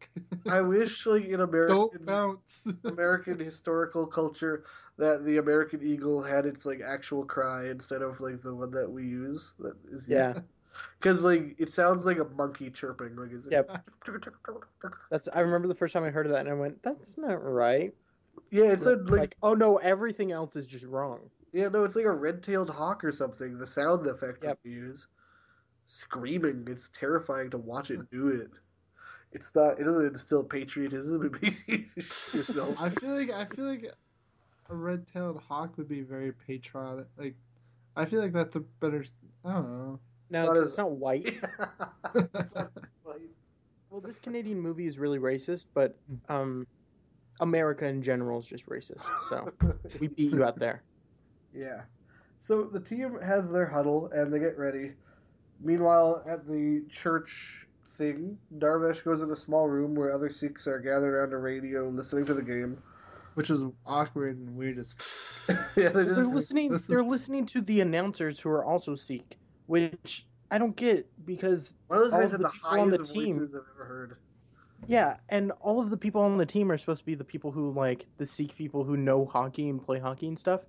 I 0.49 0.61
wish, 0.61 1.05
like 1.07 1.25
in 1.25 1.41
American 1.41 1.77
Don't 1.77 2.07
bounce. 2.07 2.67
American 2.85 3.39
historical 3.39 4.07
culture, 4.07 4.65
that 4.99 5.25
the 5.25 5.39
American 5.39 5.83
eagle 5.83 6.23
had 6.23 6.47
its 6.47 6.65
like 6.65 6.81
actual 6.81 7.25
cry 7.25 7.69
instead 7.71 8.03
of 8.03 8.21
like 8.21 8.41
the 8.43 8.55
one 8.55 8.71
that 8.71 8.91
we 8.91 9.03
use. 9.05 9.55
That 9.59 9.75
is 9.91 10.09
Yeah. 10.09 10.35
Because 10.99 11.23
like 11.23 11.55
it 11.59 11.69
sounds 11.71 12.07
like 12.07 12.19
a 12.19 12.25
monkey 12.25 12.71
chirping. 12.71 13.15
Like 13.17 13.31
it's 13.33 13.47
Yep. 13.51 13.85
That's. 15.11 15.29
I 15.33 15.41
remember 15.41 15.69
the 15.69 15.75
first 15.75 15.93
time 15.93 16.05
I 16.05 16.11
heard 16.11 16.27
of 16.27 16.33
that, 16.33 16.41
and 16.41 16.49
I 16.49 16.55
went, 16.55 16.83
"That's 16.83 17.17
not 17.19 17.43
right." 17.45 17.95
Yeah, 18.55 18.71
it's 18.71 18.87
a 18.87 18.97
like, 18.97 19.11
like, 19.11 19.37
oh 19.43 19.55
no, 19.55 19.77
everything 19.79 20.31
else 20.31 20.55
is 20.55 20.67
just 20.67 20.85
wrong. 20.85 21.29
yeah 21.53 21.69
no, 21.69 21.83
it's 21.85 21.97
like 21.97 22.05
a 22.05 22.11
red-tailed 22.13 22.71
hawk 22.71 23.03
or 23.05 23.11
something. 23.11 23.59
The 23.59 23.67
sound 23.67 24.07
effect 24.07 24.39
Yep. 24.45 24.51
that 24.51 24.59
we 24.65 24.71
use, 24.71 25.09
screaming. 25.89 26.65
It's 26.71 26.89
terrifying 26.91 27.51
to 27.51 27.59
watch 27.59 27.91
it 27.91 28.09
do 28.11 28.29
it. 28.29 28.51
It's 29.33 29.51
not. 29.57 29.81
It 29.81 29.85
doesn't 29.85 30.07
instill 30.07 30.45
patriotism. 30.45 31.25
It 31.27 31.43
makes 31.43 31.65
you 31.69 31.85
yourself. 32.33 32.81
I 32.81 32.91
feel 32.91 33.11
like 33.11 33.31
I 33.31 33.45
feel 33.47 33.65
like 33.65 33.91
a 34.71 34.75
red-tailed 34.77 35.43
hawk 35.49 35.77
would 35.77 35.89
be 35.89 36.03
very 36.03 36.33
patriotic. 36.33 37.07
Like, 37.19 37.35
I 37.97 38.05
feel 38.07 38.21
like 38.23 38.33
that's 38.33 38.55
a 38.55 38.61
better. 38.61 39.05
I 39.45 39.53
don't 39.55 39.69
know. 39.69 40.01
No, 40.31 40.47
not 40.47 40.55
'cause 40.55 40.63
as- 40.63 40.69
it's 40.69 40.79
not 40.79 40.93
white. 40.93 41.41
Well, 43.91 44.01
this 44.01 44.19
Canadian 44.19 44.61
movie 44.61 44.87
is 44.87 44.99
really 44.99 45.19
racist, 45.19 45.67
but 45.75 45.97
um, 46.29 46.67
America 47.41 47.87
in 47.87 48.03
general 48.03 48.39
is 48.41 48.47
just 48.47 48.67
racist. 48.67 49.03
So 49.29 49.53
we 50.01 50.09
beat 50.09 50.33
you 50.33 50.45
out 50.45 50.59
there. 50.59 50.83
Yeah. 51.55 51.83
So 52.41 52.65
the 52.65 52.81
team 52.81 53.19
has 53.23 53.49
their 53.51 53.67
huddle 53.67 54.11
and 54.13 54.33
they 54.33 54.39
get 54.39 54.59
ready. 54.59 54.93
Meanwhile, 55.61 56.25
at 56.29 56.47
the 56.47 56.85
church 56.91 57.67
thing, 57.97 58.37
Darvesh 58.59 59.03
goes 59.05 59.23
in 59.23 59.31
a 59.31 59.37
small 59.37 59.69
room 59.69 59.95
where 59.95 60.13
other 60.13 60.29
Sikhs 60.31 60.67
are 60.67 60.79
gathered 60.79 61.15
around 61.15 61.33
a 61.33 61.39
radio 61.39 61.89
listening 61.89 62.27
to 62.27 62.35
the 62.35 62.43
game. 62.43 62.77
Which 63.35 63.51
is 63.51 63.63
awkward 63.87 64.37
and 64.37 64.57
weird 64.57 64.79
as. 64.79 64.95
yeah, 65.77 65.89
they 65.89 66.05
They're 66.05 66.27
listening. 66.27 66.71
this 66.71 66.87
They're 66.87 67.01
is- 67.01 67.07
listening 67.07 67.47
to 67.47 67.61
the 67.63 67.81
announcers 67.81 68.39
who 68.39 68.49
are 68.51 68.65
also 68.65 68.95
Sikh, 68.95 69.39
which 69.67 70.27
I 70.53 70.59
don't 70.59 70.77
get 70.77 71.07
because 71.27 71.75
one 71.89 71.99
of 71.99 72.05
those 72.05 72.13
all 72.13 72.21
guys 72.21 72.27
of 72.27 72.33
had 72.33 72.41
the 72.41 72.45
the 72.45 72.51
people 72.53 72.69
on 72.81 72.91
the 72.91 72.99
team- 72.99 73.35
voices 73.39 73.55
I've 73.55 73.63
ever 73.75 73.85
heard. 73.85 74.17
Yeah, 74.89 75.17
and 75.29 75.53
all 75.61 75.81
of 75.81 75.91
the 75.91 75.97
people 75.97 76.23
on 76.23 76.37
the 76.39 76.47
team 76.47 76.71
are 76.71 76.79
supposed 76.79 77.01
to 77.01 77.07
be 77.07 77.15
the 77.15 77.25
people 77.25 77.51
who 77.51 77.73
like 77.73 78.07
the 78.19 78.27
Sikh 78.27 78.57
people 78.57 78.85
who 78.85 78.97
know 78.97 79.25
hockey 79.27 79.69
and 79.69 79.83
play 79.83 79.99
hockey 79.99 80.29
and 80.29 80.39
stuff. 80.39 80.61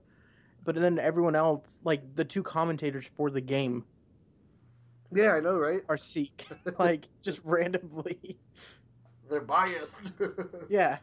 But 0.63 0.75
then 0.75 0.97
everyone 0.99 1.35
else, 1.35 1.77
like 1.83 2.15
the 2.15 2.25
two 2.25 2.41
commentators 2.43 3.05
for 3.15 3.29
the 3.29 3.41
game, 3.41 3.85
Yeah, 5.13 5.33
I 5.33 5.39
know, 5.39 5.57
right? 5.57 5.81
Are 5.87 5.97
Sikh, 5.97 6.47
like 6.79 7.07
just 7.21 7.39
randomly. 7.43 8.39
They're 9.29 9.41
biased. 9.41 10.11
Yeah. 10.69 10.97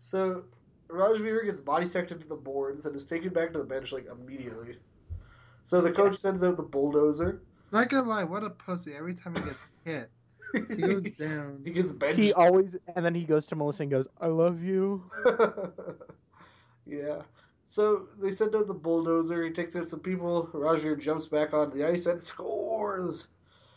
So 0.00 0.44
Rajveer 0.88 1.46
gets 1.46 1.60
body 1.60 1.88
checked 1.88 2.12
into 2.12 2.26
the 2.26 2.34
boards 2.34 2.86
and 2.86 2.94
is 2.94 3.06
taken 3.06 3.30
back 3.30 3.52
to 3.52 3.58
the 3.58 3.64
bench 3.64 3.92
like 3.92 4.06
immediately. 4.10 4.76
So 5.64 5.80
the 5.80 5.90
coach 5.90 6.18
sends 6.18 6.44
out 6.44 6.56
the 6.56 6.62
bulldozer. 6.62 7.40
Not 7.72 7.88
gonna 7.88 8.08
lie, 8.08 8.24
what 8.24 8.44
a 8.44 8.50
pussy. 8.50 8.94
Every 8.94 9.14
time 9.14 9.34
he 9.34 9.40
gets 9.42 9.58
hit, 9.84 10.10
he 10.68 10.74
goes 10.76 11.04
down. 11.18 11.60
He 11.64 11.70
gets 11.70 11.92
benched. 11.92 12.18
He 12.18 12.32
always 12.32 12.76
and 12.94 13.04
then 13.04 13.14
he 13.14 13.24
goes 13.24 13.46
to 13.46 13.56
Melissa 13.56 13.82
and 13.82 13.90
goes, 13.90 14.08
"I 14.20 14.26
love 14.28 14.62
you." 14.62 15.10
yeah. 16.86 17.22
So 17.68 18.08
they 18.22 18.30
send 18.30 18.54
out 18.54 18.66
the 18.66 18.74
bulldozer. 18.74 19.44
He 19.44 19.50
takes 19.50 19.74
out 19.76 19.86
some 19.86 20.00
people. 20.00 20.48
Roger 20.52 20.94
jumps 20.96 21.26
back 21.26 21.52
onto 21.54 21.76
the 21.78 21.86
ice 21.88 22.06
and 22.06 22.20
scores. 22.22 23.28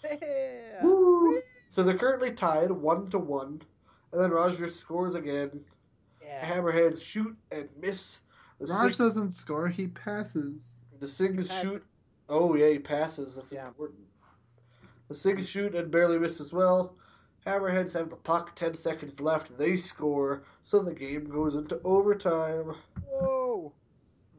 Yeah. 0.03 0.83
Woo! 0.83 1.41
So 1.69 1.83
they're 1.83 1.97
currently 1.97 2.31
tied 2.31 2.71
one 2.71 3.09
to 3.11 3.17
one, 3.19 3.61
and 4.11 4.21
then 4.21 4.31
Roger 4.31 4.69
scores 4.69 5.15
again. 5.15 5.61
Yeah. 6.23 6.45
Hammerheads 6.55 7.01
shoot 7.01 7.35
and 7.51 7.67
miss. 7.79 8.19
The 8.59 8.65
Raj 8.67 8.91
Singhs, 8.93 8.97
doesn't 8.97 9.31
score, 9.33 9.67
he 9.67 9.87
passes. 9.87 10.79
the 10.99 11.05
Singhs 11.07 11.51
shoot. 11.61 11.83
Oh 12.29 12.55
yeah, 12.55 12.69
he 12.69 12.79
passes. 12.79 13.35
That's 13.35 13.51
Yeah. 13.51 13.67
important. 13.67 13.99
The 15.09 15.15
Singhs 15.15 15.47
shoot 15.47 15.75
and 15.75 15.89
barely 15.91 16.19
miss 16.19 16.39
as 16.41 16.51
well. 16.53 16.95
Hammerheads 17.45 17.93
have 17.93 18.09
the 18.09 18.15
puck. 18.17 18.55
Ten 18.55 18.75
seconds 18.75 19.19
left. 19.21 19.57
They 19.57 19.77
score. 19.77 20.43
So 20.63 20.79
the 20.79 20.93
game 20.93 21.25
goes 21.29 21.55
into 21.55 21.79
overtime. 21.85 22.75
Whoa. 23.09 23.71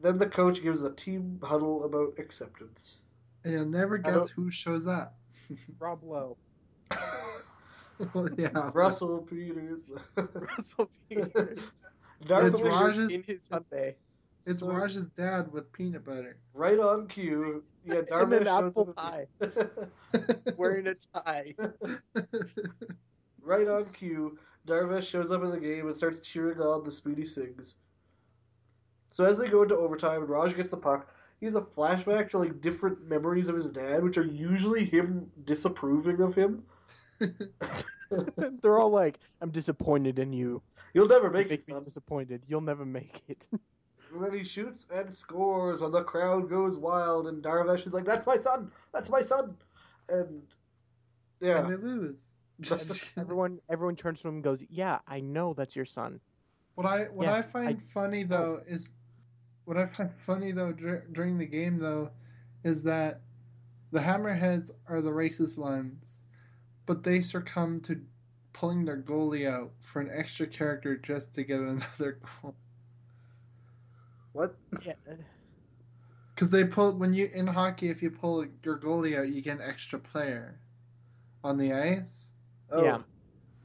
Then 0.01 0.17
the 0.17 0.27
coach 0.27 0.61
gives 0.61 0.83
a 0.83 0.91
team 0.93 1.39
huddle 1.43 1.85
about 1.85 2.13
acceptance. 2.19 2.99
And 3.43 3.53
you'll 3.53 3.65
never 3.65 3.97
guess 3.97 4.29
who 4.29 4.51
shows 4.51 4.85
up. 4.85 5.17
Rob 5.79 6.03
Lowe. 6.03 6.37
well, 8.13 8.29
yeah. 8.37 8.69
Russell 8.73 9.19
Peters. 9.29 9.81
Russell 10.15 10.89
Peters. 11.09 11.59
It's 12.21 12.61
Raj's- 12.61 13.11
in 13.11 13.23
his 13.23 13.43
Sunday. 13.43 13.95
It's 14.45 14.59
So- 14.59 14.67
Raj's 14.71 15.09
dad 15.11 15.51
with 15.51 15.71
peanut 15.73 16.05
butter. 16.05 16.37
right 16.53 16.79
on 16.79 17.07
cue. 17.07 17.63
Yeah, 17.85 18.01
And 18.11 18.33
an 18.33 18.47
apple 18.47 18.89
up 18.89 18.95
pie. 18.95 19.27
Wearing 20.57 20.87
a 20.87 20.95
tie. 21.13 21.55
right 23.41 23.67
on 23.67 23.85
cue. 23.93 24.37
Darvesh 24.67 25.05
shows 25.05 25.31
up 25.31 25.43
in 25.43 25.51
the 25.51 25.59
game 25.59 25.87
and 25.87 25.95
starts 25.95 26.19
cheering 26.19 26.59
on 26.59 26.83
the 26.83 26.91
Speedy 26.91 27.23
Singhs. 27.23 27.75
So 29.11 29.25
as 29.25 29.37
they 29.37 29.47
go 29.47 29.63
into 29.63 29.75
overtime 29.75 30.21
and 30.21 30.29
Raj 30.29 30.55
gets 30.55 30.69
the 30.69 30.77
puck, 30.77 31.09
he 31.39 31.45
has 31.45 31.55
a 31.55 31.61
flashback 31.61 32.29
to 32.31 32.37
like 32.37 32.61
different 32.61 33.01
memories 33.07 33.47
of 33.47 33.55
his 33.55 33.71
dad, 33.71 34.03
which 34.03 34.17
are 34.17 34.25
usually 34.25 34.85
him 34.85 35.31
disapproving 35.45 36.21
of 36.21 36.35
him. 36.35 36.63
They're 38.61 38.79
all 38.79 38.91
like, 38.91 39.19
"I'm 39.41 39.51
disappointed 39.51 40.19
in 40.19 40.33
you. 40.33 40.61
You'll 40.93 41.07
never 41.07 41.29
make 41.29 41.51
it, 41.51 41.67
me 41.67 41.73
son. 41.73 41.83
disappointed. 41.83 42.43
You'll 42.47 42.61
never 42.61 42.85
make 42.85 43.23
it." 43.27 43.47
And 44.13 44.23
then 44.23 44.33
he 44.33 44.43
shoots 44.43 44.87
and 44.93 45.11
scores, 45.13 45.81
and 45.81 45.93
the 45.93 46.03
crowd 46.03 46.49
goes 46.49 46.77
wild, 46.77 47.27
and 47.27 47.43
Darvesh 47.43 47.85
is 47.85 47.93
like, 47.93 48.05
"That's 48.05 48.25
my 48.25 48.37
son! 48.37 48.71
That's 48.91 49.09
my 49.09 49.21
son!" 49.21 49.55
And 50.09 50.41
yeah, 51.39 51.59
And 51.59 51.69
they 51.71 51.75
lose. 51.75 52.33
Just 52.61 53.13
everyone, 53.17 53.59
everyone 53.69 53.95
turns 53.95 54.21
to 54.21 54.27
him 54.27 54.35
and 54.35 54.43
goes, 54.43 54.63
"Yeah, 54.69 54.99
I 55.07 55.19
know 55.21 55.53
that's 55.53 55.75
your 55.75 55.85
son." 55.85 56.19
What 56.75 56.85
I 56.87 57.03
what 57.05 57.25
Yeah, 57.27 57.35
I 57.35 57.41
find 57.41 57.67
I- 57.69 57.73
funny 57.93 58.23
though 58.23 58.61
is 58.67 58.89
what 59.65 59.77
I 59.77 59.85
find 59.85 60.11
funny 60.13 60.51
though 60.51 60.71
dur- 60.73 61.05
during 61.11 61.37
the 61.37 61.45
game 61.45 61.77
though 61.77 62.09
is 62.63 62.83
that 62.83 63.21
the 63.91 63.99
hammerheads 63.99 64.71
are 64.87 65.01
the 65.01 65.09
racist 65.11 65.57
ones, 65.57 66.23
but 66.85 67.03
they 67.03 67.21
succumb 67.21 67.79
to 67.81 68.01
pulling 68.53 68.83
their 68.85 68.97
goalie 69.01 69.47
out 69.49 69.71
for 69.79 70.01
an 70.01 70.09
extra 70.13 70.45
character 70.47 70.97
just 70.97 71.33
to 71.35 71.43
get 71.43 71.59
another 71.59 72.19
goal. 72.41 72.55
What? 74.39 74.55
Yeah. 74.85 74.93
Because 76.33 76.49
they 76.49 76.63
pull 76.63 76.93
when 76.93 77.13
you 77.13 77.29
in 77.33 77.47
hockey, 77.47 77.89
if 77.89 78.01
you 78.01 78.09
pull 78.09 78.45
your 78.63 78.77
goalie 78.79 79.17
out, 79.19 79.27
you 79.29 79.41
get 79.41 79.57
an 79.57 79.63
extra 79.67 79.99
player 79.99 80.59
on 81.43 81.57
the 81.57 81.73
ice. 81.73 82.31
Oh, 82.71 82.83
Yeah. 82.83 83.01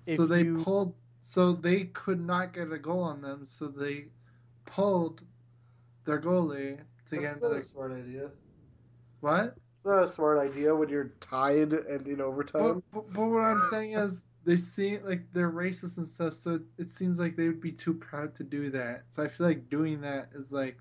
so 0.04 0.24
If 0.24 0.28
they 0.28 0.42
you- 0.44 0.62
pulled, 0.64 0.94
so 1.20 1.52
they 1.52 1.84
could 1.86 2.20
not 2.20 2.52
get 2.52 2.72
a 2.72 2.78
goal 2.78 3.02
on 3.02 3.22
them. 3.22 3.44
So 3.44 3.68
they 3.68 4.08
pulled 4.66 5.22
their 6.04 6.20
goalie 6.20 6.80
to 7.06 7.16
get 7.16 7.22
that's 7.22 7.42
not 7.42 7.46
another. 7.46 7.58
a 7.58 7.62
smart 7.62 7.92
idea. 7.92 8.30
What? 9.20 9.56
It's 9.56 9.84
not 9.84 10.02
a 10.02 10.08
smart 10.12 10.38
idea 10.38 10.74
when 10.74 10.88
you're 10.88 11.12
tied 11.20 11.72
and 11.72 12.06
in 12.08 12.20
overtime. 12.20 12.82
But, 12.92 12.92
but, 12.92 13.12
but 13.12 13.26
what 13.28 13.44
I'm 13.44 13.62
saying 13.70 13.92
is 13.94 14.24
they 14.44 14.56
see 14.56 14.98
like 14.98 15.22
they're 15.32 15.50
racist 15.50 15.96
and 15.96 16.06
stuff, 16.06 16.34
so 16.34 16.60
it 16.78 16.90
seems 16.90 17.18
like 17.18 17.36
they 17.36 17.46
would 17.46 17.60
be 17.60 17.72
too 17.72 17.94
proud 17.94 18.34
to 18.36 18.44
do 18.44 18.70
that. 18.70 19.04
So 19.10 19.22
I 19.22 19.28
feel 19.28 19.46
like 19.46 19.68
doing 19.70 20.00
that 20.02 20.28
is 20.34 20.52
like 20.52 20.78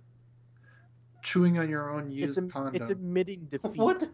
chewing 1.22 1.58
on 1.58 1.70
your 1.70 1.90
own 1.90 2.08
It's, 2.08 2.38
used 2.38 2.52
condom. 2.52 2.76
it's 2.76 2.90
admitting 2.90 3.46
defeat. 3.50 3.78
What? 3.78 4.10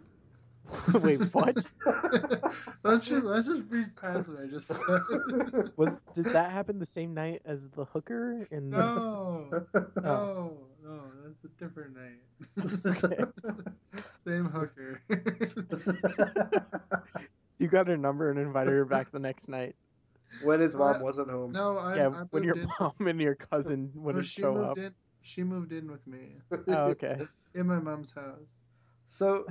Wait, 1.01 1.19
what? 1.33 1.57
let's 2.83 3.07
just 3.07 3.25
let's 3.25 3.47
just 3.47 3.67
breeze 3.67 3.89
past 3.99 4.27
what 4.27 4.43
I 4.43 4.45
just 4.45 4.67
said. 4.67 5.71
Was 5.77 5.95
did 6.13 6.25
that 6.25 6.51
happen 6.51 6.77
the 6.77 6.85
same 6.85 7.15
night 7.15 7.41
as 7.43 7.69
the 7.69 7.85
hooker 7.85 8.47
in 8.51 8.69
the? 8.69 8.77
no, 8.77 9.47
no, 9.51 10.05
oh. 10.05 10.57
no, 10.83 11.01
that's 11.25 11.43
a 11.43 11.47
different 11.57 11.97
night. 11.97 12.19
Same 14.19 14.45
hooker. 14.45 15.01
You 17.59 17.67
got 17.67 17.87
her 17.87 17.97
number 17.97 18.29
and 18.29 18.39
invited 18.39 18.71
her 18.71 18.85
back 18.85 19.11
the 19.11 19.19
next 19.19 19.49
night. 19.49 19.75
when 20.43 20.59
his 20.59 20.75
mom 20.75 21.01
wasn't 21.01 21.29
home. 21.29 21.51
no, 21.51 21.77
I, 21.77 21.97
yeah, 21.97 22.07
I 22.09 22.23
when 22.29 22.43
your 22.43 22.55
in. 22.55 22.67
mom 22.79 22.93
and 23.07 23.19
your 23.19 23.35
cousin 23.35 23.91
wouldn't 23.95 24.25
she 24.25 24.41
show 24.41 24.53
moved 24.53 24.71
up. 24.71 24.77
in. 24.77 24.93
She 25.21 25.43
moved 25.43 25.71
in 25.73 25.91
with 25.91 26.07
me 26.07 26.37
Oh, 26.67 26.85
okay. 26.91 27.27
in 27.53 27.67
my 27.67 27.79
mom's 27.79 28.11
house. 28.11 28.61
So 29.09 29.45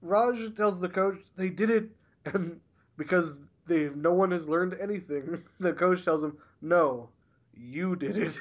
Raj 0.00 0.54
tells 0.56 0.80
the 0.80 0.88
coach 0.88 1.18
they 1.36 1.50
did 1.50 1.70
it, 1.70 1.90
and 2.24 2.60
because 2.96 3.40
they 3.66 3.90
no 3.90 4.12
one 4.12 4.30
has 4.30 4.48
learned 4.48 4.74
anything, 4.80 5.44
the 5.60 5.72
coach 5.74 6.04
tells 6.04 6.22
him, 6.24 6.38
"No, 6.62 7.10
you 7.54 7.96
did 7.96 8.16
it." 8.16 8.38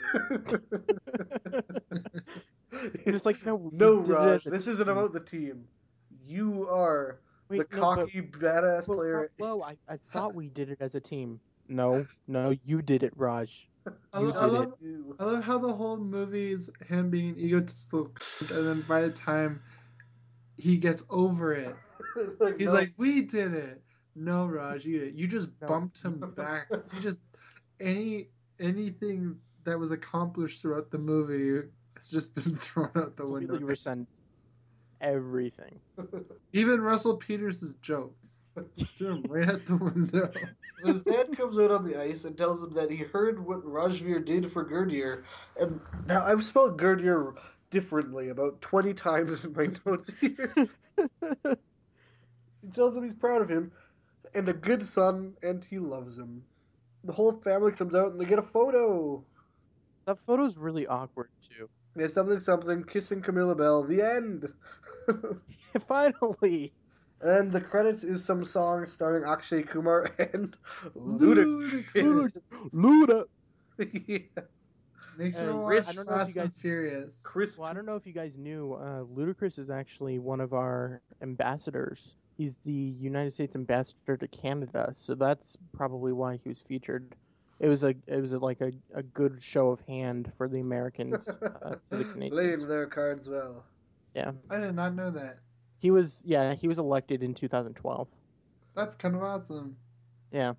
You're 3.05 3.19
like, 3.23 3.45
no, 3.45 3.69
no, 3.73 3.99
Raj, 3.99 4.43
this 4.43 4.67
isn't 4.67 4.87
about 4.87 5.13
the 5.13 5.19
team. 5.19 5.67
You 6.25 6.67
are 6.69 7.19
Wait, 7.49 7.69
the 7.69 7.75
no, 7.77 7.81
but- 7.81 7.95
cocky 7.97 8.21
badass 8.21 8.87
but, 8.87 8.95
player. 8.97 9.31
Whoa, 9.37 9.61
I, 9.61 9.77
I 9.87 9.97
thought 10.11 10.35
we 10.35 10.49
did 10.49 10.69
it 10.69 10.77
as 10.81 10.95
a 10.95 10.99
team. 10.99 11.39
No, 11.69 12.05
no, 12.27 12.55
you 12.65 12.81
did 12.81 13.03
it, 13.03 13.13
Raj. 13.15 13.69
I, 14.13 14.19
You 14.21 14.27
lo- 14.27 14.33
I 14.39 14.43
did 14.45 14.51
love 14.53 14.73
You. 14.81 15.15
I 15.19 15.23
love 15.25 15.43
how 15.43 15.57
the 15.57 15.71
whole 15.73 15.97
movie 15.97 16.51
is 16.53 16.69
him 16.87 17.09
being 17.09 17.37
egotistical, 17.37 18.11
and 18.55 18.67
then 18.67 18.81
by 18.81 19.01
the 19.01 19.11
time 19.11 19.61
he 20.57 20.77
gets 20.77 21.03
over 21.09 21.53
it, 21.53 21.75
Like, 22.39 22.57
he's 22.57 22.67
no, 22.67 22.73
like, 22.73 22.93
"We 22.97 23.21
did 23.21 23.53
it." 23.53 23.81
No, 24.15 24.45
Raj, 24.47 24.85
you 24.85 24.99
did. 24.99 25.17
You 25.19 25.27
just 25.27 25.49
No. 25.61 25.67
bumped 25.67 26.01
him 26.03 26.19
back. 26.35 26.67
You 26.93 26.99
just 27.01 27.23
any 27.79 28.29
anything 28.59 29.35
that 29.65 29.77
was 29.77 29.91
accomplished 29.91 30.61
throughout 30.61 30.89
the 30.89 30.97
movie 30.97 31.67
has 31.97 32.09
just 32.09 32.33
been 32.35 32.55
thrown 32.65 32.89
out 32.95 33.15
the 33.17 33.25
window. 33.27 33.47
Completely 33.47 33.63
resent 33.65 34.07
everything. 35.01 35.79
Even 36.53 36.81
Russell 36.81 37.17
Peters' 37.17 37.75
jokes 37.81 38.45
threw 38.97 39.15
him 39.15 39.23
right 39.27 39.49
out 39.49 39.65
the 39.65 39.77
window. 39.77 40.31
So 40.79 40.91
his 40.91 41.01
dad 41.03 41.35
comes 41.35 41.57
out 41.57 41.71
on 41.71 41.87
the 41.87 41.99
ice 41.99 42.25
and 42.25 42.37
tells 42.37 42.61
him 42.61 42.73
that 42.73 42.91
he 42.91 42.97
heard 42.97 43.43
what 43.43 43.65
Rajveer 43.65 44.23
did 44.23 44.51
for 44.51 44.63
Gurdir. 44.63 45.23
And 45.59 45.79
now 46.05 46.23
I've 46.23 46.43
spelled 46.43 46.79
Gurdir 46.79 47.33
differently 47.71 48.29
about 48.29 48.61
20 48.61 48.93
times 48.93 49.43
in 49.43 49.53
my 49.53 49.69
notes 49.85 50.11
here. 50.21 50.53
he 51.21 52.71
tells 52.73 52.95
him 52.95 53.03
he's 53.03 53.13
proud 53.13 53.41
of 53.41 53.49
him 53.49 53.71
and 54.33 54.47
a 54.49 54.53
good 54.53 54.85
son 54.85 55.33
and 55.41 55.65
he 55.69 55.79
loves 55.79 56.17
him. 56.17 56.43
The 57.03 57.13
whole 57.13 57.31
family 57.31 57.71
comes 57.71 57.95
out 57.95 58.11
and 58.11 58.19
they 58.21 58.25
get 58.25 58.39
a 58.39 58.43
photo. 58.43 59.23
that 60.05 60.19
photo's 60.25 60.57
really 60.57 60.85
awkward 60.87 61.29
too. 61.49 61.69
They 61.95 62.03
have 62.03 62.11
something 62.11 62.39
something 62.39 62.83
kissing 62.83 63.21
Camilla 63.21 63.55
Belle. 63.55 63.83
The 63.83 64.01
end. 64.01 64.47
Finally. 65.87 66.73
and 67.21 67.51
the 67.51 67.61
credits 67.61 68.03
is 68.03 68.23
some 68.23 68.43
song 68.45 68.85
starring 68.85 69.23
Akshay 69.25 69.63
Kumar 69.63 70.11
and 70.33 70.55
Ludacris. 70.95 72.31
Luda. 72.73 73.25
yeah. 73.77 74.17
Makes 75.17 75.39
me 75.39 75.45
And 75.47 75.59
want 75.63 75.89
I 75.89 75.93
don't 75.93 76.07
know 76.07 76.21
if 76.21 76.27
you 76.29 76.33
guys- 76.35 76.51
Furious. 76.59 77.19
Chris 77.23 77.57
Well, 77.57 77.69
I 77.69 77.73
don't 77.73 77.85
know 77.87 77.95
if 77.95 78.05
you 78.05 78.13
guys 78.13 78.37
knew, 78.37 78.73
uh, 78.73 79.03
Ludacris 79.05 79.57
is 79.57 79.69
actually 79.71 80.19
one 80.19 80.39
of 80.39 80.53
our 80.53 81.01
ambassadors. 81.23 82.13
He's 82.37 82.57
the 82.65 82.71
United 82.71 83.33
States 83.33 83.55
ambassador 83.55 84.15
to 84.15 84.27
Canada, 84.27 84.93
so 84.95 85.15
that's 85.15 85.57
probably 85.75 86.13
why 86.13 86.39
he 86.43 86.49
was 86.49 86.61
featured. 86.61 87.15
It 87.59 87.67
was 87.67 87.83
a, 87.83 87.95
it 88.05 88.21
was 88.21 88.31
a, 88.33 88.37
like 88.37 88.61
a, 88.61 88.71
a 88.93 89.01
good 89.01 89.41
show 89.41 89.69
of 89.69 89.79
hand 89.87 90.31
for 90.37 90.47
the 90.47 90.59
Americans 90.59 91.27
uh, 91.29 91.31
to 91.89 91.97
the 91.97 92.03
Canadians. 92.03 92.29
Playing 92.31 92.67
their 92.67 92.85
cards 92.85 93.27
well. 93.27 93.63
Yeah, 94.17 94.31
I 94.49 94.57
did 94.57 94.73
not 94.73 94.95
know 94.95 95.11
that. 95.11 95.37
He 95.77 95.91
was 95.91 96.23
yeah, 96.25 96.55
he 96.55 96.67
was 96.67 96.79
elected 96.79 97.21
in 97.21 97.35
2012. 97.35 98.07
That's 98.75 98.95
kind 98.95 99.15
of 99.15 99.21
awesome. 99.21 99.77
Yeah. 100.31 100.53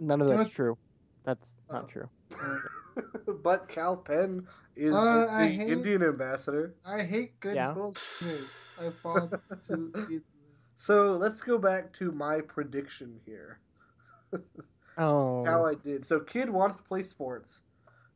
None 0.00 0.20
of 0.20 0.26
You 0.28 0.36
that's 0.36 0.48
what- 0.48 0.54
true. 0.54 0.78
That's 1.22 1.54
Oh. 1.70 1.74
not 1.74 1.88
true. 1.88 2.08
But 3.44 3.68
Kal 3.68 3.96
Penn 3.98 4.46
is 4.74 4.94
Uh, 4.94 5.26
the 5.26 5.46
hate- 5.46 5.68
Indian 5.68 6.02
ambassador. 6.02 6.74
I 6.84 7.02
hate 7.04 7.38
good 7.40 7.54
Yeah. 7.54 7.72
bullshitters. 7.74 8.50
I 8.86 8.90
fall 8.90 9.28
to 9.68 9.92
easily. 10.10 10.22
So 10.76 11.12
let's 11.16 11.40
go 11.40 11.58
back 11.58 11.92
to 11.94 12.10
my 12.12 12.40
prediction 12.40 13.20
here. 13.26 13.60
Oh. 14.98 15.44
How 15.44 15.66
I 15.66 15.74
did. 15.74 16.04
So 16.04 16.20
kid 16.20 16.48
wants 16.50 16.76
to 16.76 16.82
play 16.82 17.02
sports. 17.02 17.60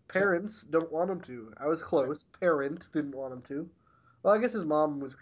Parents 0.09 0.62
don't 0.62 0.90
want 0.90 1.10
him 1.10 1.20
to. 1.22 1.52
I 1.59 1.66
was 1.66 1.82
close. 1.82 2.24
Parent 2.40 2.86
didn't 2.93 3.14
want 3.14 3.32
him 3.35 3.43
to. 3.48 3.68
Well, 4.23 4.35
I 4.35 4.39
guess 4.39 4.53
his 4.53 4.65
mom 4.65 5.01
was 5.01 5.17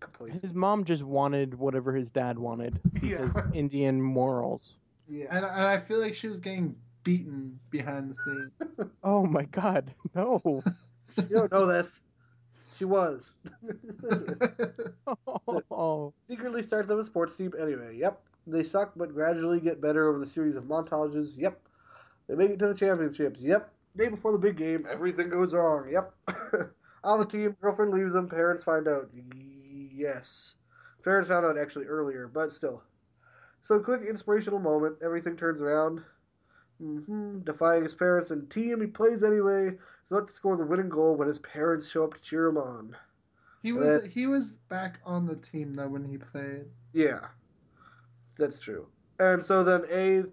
complacent. 0.00 0.42
His 0.42 0.52
mom 0.54 0.84
just 0.84 1.02
wanted 1.02 1.54
whatever 1.58 1.94
his 1.94 2.10
dad 2.10 2.38
wanted 2.38 2.80
Yeah. 3.02 3.28
Indian 3.54 4.00
morals. 4.00 4.74
Yeah. 5.08 5.26
And, 5.30 5.44
and 5.44 5.66
I 5.66 5.78
feel 5.78 6.00
like 6.00 6.14
she 6.14 6.28
was 6.28 6.38
getting 6.40 6.74
beaten 7.04 7.58
behind 7.70 8.10
the 8.10 8.14
scenes. 8.14 8.90
Oh 9.04 9.24
my 9.26 9.44
god, 9.44 9.92
no. 10.14 10.40
You 11.16 11.24
don't 11.36 11.52
know 11.52 11.66
this. 11.66 12.00
She 12.78 12.84
was. 12.86 13.30
Oh. 15.70 16.12
Secretly 16.28 16.62
starts 16.62 16.90
up 16.90 16.98
a 16.98 17.04
sports 17.04 17.36
team 17.36 17.52
anyway. 17.60 17.96
Yep. 17.96 18.20
They 18.46 18.62
suck, 18.62 18.92
but 18.96 19.12
gradually 19.14 19.60
get 19.60 19.80
better 19.80 20.08
over 20.08 20.18
the 20.18 20.26
series 20.26 20.56
of 20.56 20.64
montages. 20.64 21.36
Yep. 21.36 21.60
They 22.28 22.34
make 22.34 22.50
it 22.50 22.58
to 22.60 22.68
the 22.68 22.74
championships. 22.74 23.40
Yep. 23.40 23.70
Day 23.96 24.08
before 24.08 24.32
the 24.32 24.38
big 24.38 24.56
game, 24.56 24.86
everything 24.90 25.28
goes 25.28 25.52
wrong. 25.54 25.88
Yep. 25.90 26.12
On 27.04 27.18
the 27.20 27.24
team, 27.26 27.56
girlfriend 27.60 27.92
leaves 27.92 28.12
them. 28.12 28.28
Parents 28.28 28.64
find 28.64 28.88
out. 28.88 29.10
Yes. 29.92 30.56
Parents 31.04 31.28
found 31.28 31.46
out 31.46 31.58
actually 31.58 31.86
earlier, 31.86 32.26
but 32.28 32.52
still. 32.52 32.82
So 33.62 33.80
quick 33.80 34.02
inspirational 34.02 34.58
moment. 34.60 34.98
Everything 35.02 35.36
turns 35.36 35.60
around. 35.62 36.02
hmm 36.78 37.40
Defying 37.44 37.82
his 37.84 37.94
parents 37.94 38.30
and 38.30 38.50
team, 38.50 38.80
he 38.80 38.86
plays 38.86 39.22
anyway. 39.22 39.70
He's 39.70 39.78
about 40.10 40.28
to 40.28 40.34
score 40.34 40.56
the 40.56 40.64
winning 40.66 40.88
goal 40.88 41.16
when 41.16 41.28
his 41.28 41.38
parents 41.38 41.88
show 41.88 42.04
up 42.04 42.14
to 42.14 42.20
cheer 42.20 42.46
him 42.48 42.58
on. 42.58 42.96
he 43.62 43.72
was 43.72 44.04
he 44.04 44.26
was 44.26 44.54
back 44.54 45.00
on 45.04 45.26
the 45.26 45.36
team 45.36 45.74
though 45.74 45.88
when 45.88 46.04
he 46.04 46.18
played. 46.18 46.66
Yeah, 46.92 47.28
that's 48.38 48.58
true. 48.58 48.86
And 49.18 49.44
so 49.44 49.62
then 49.64 49.84
A 49.90 50.24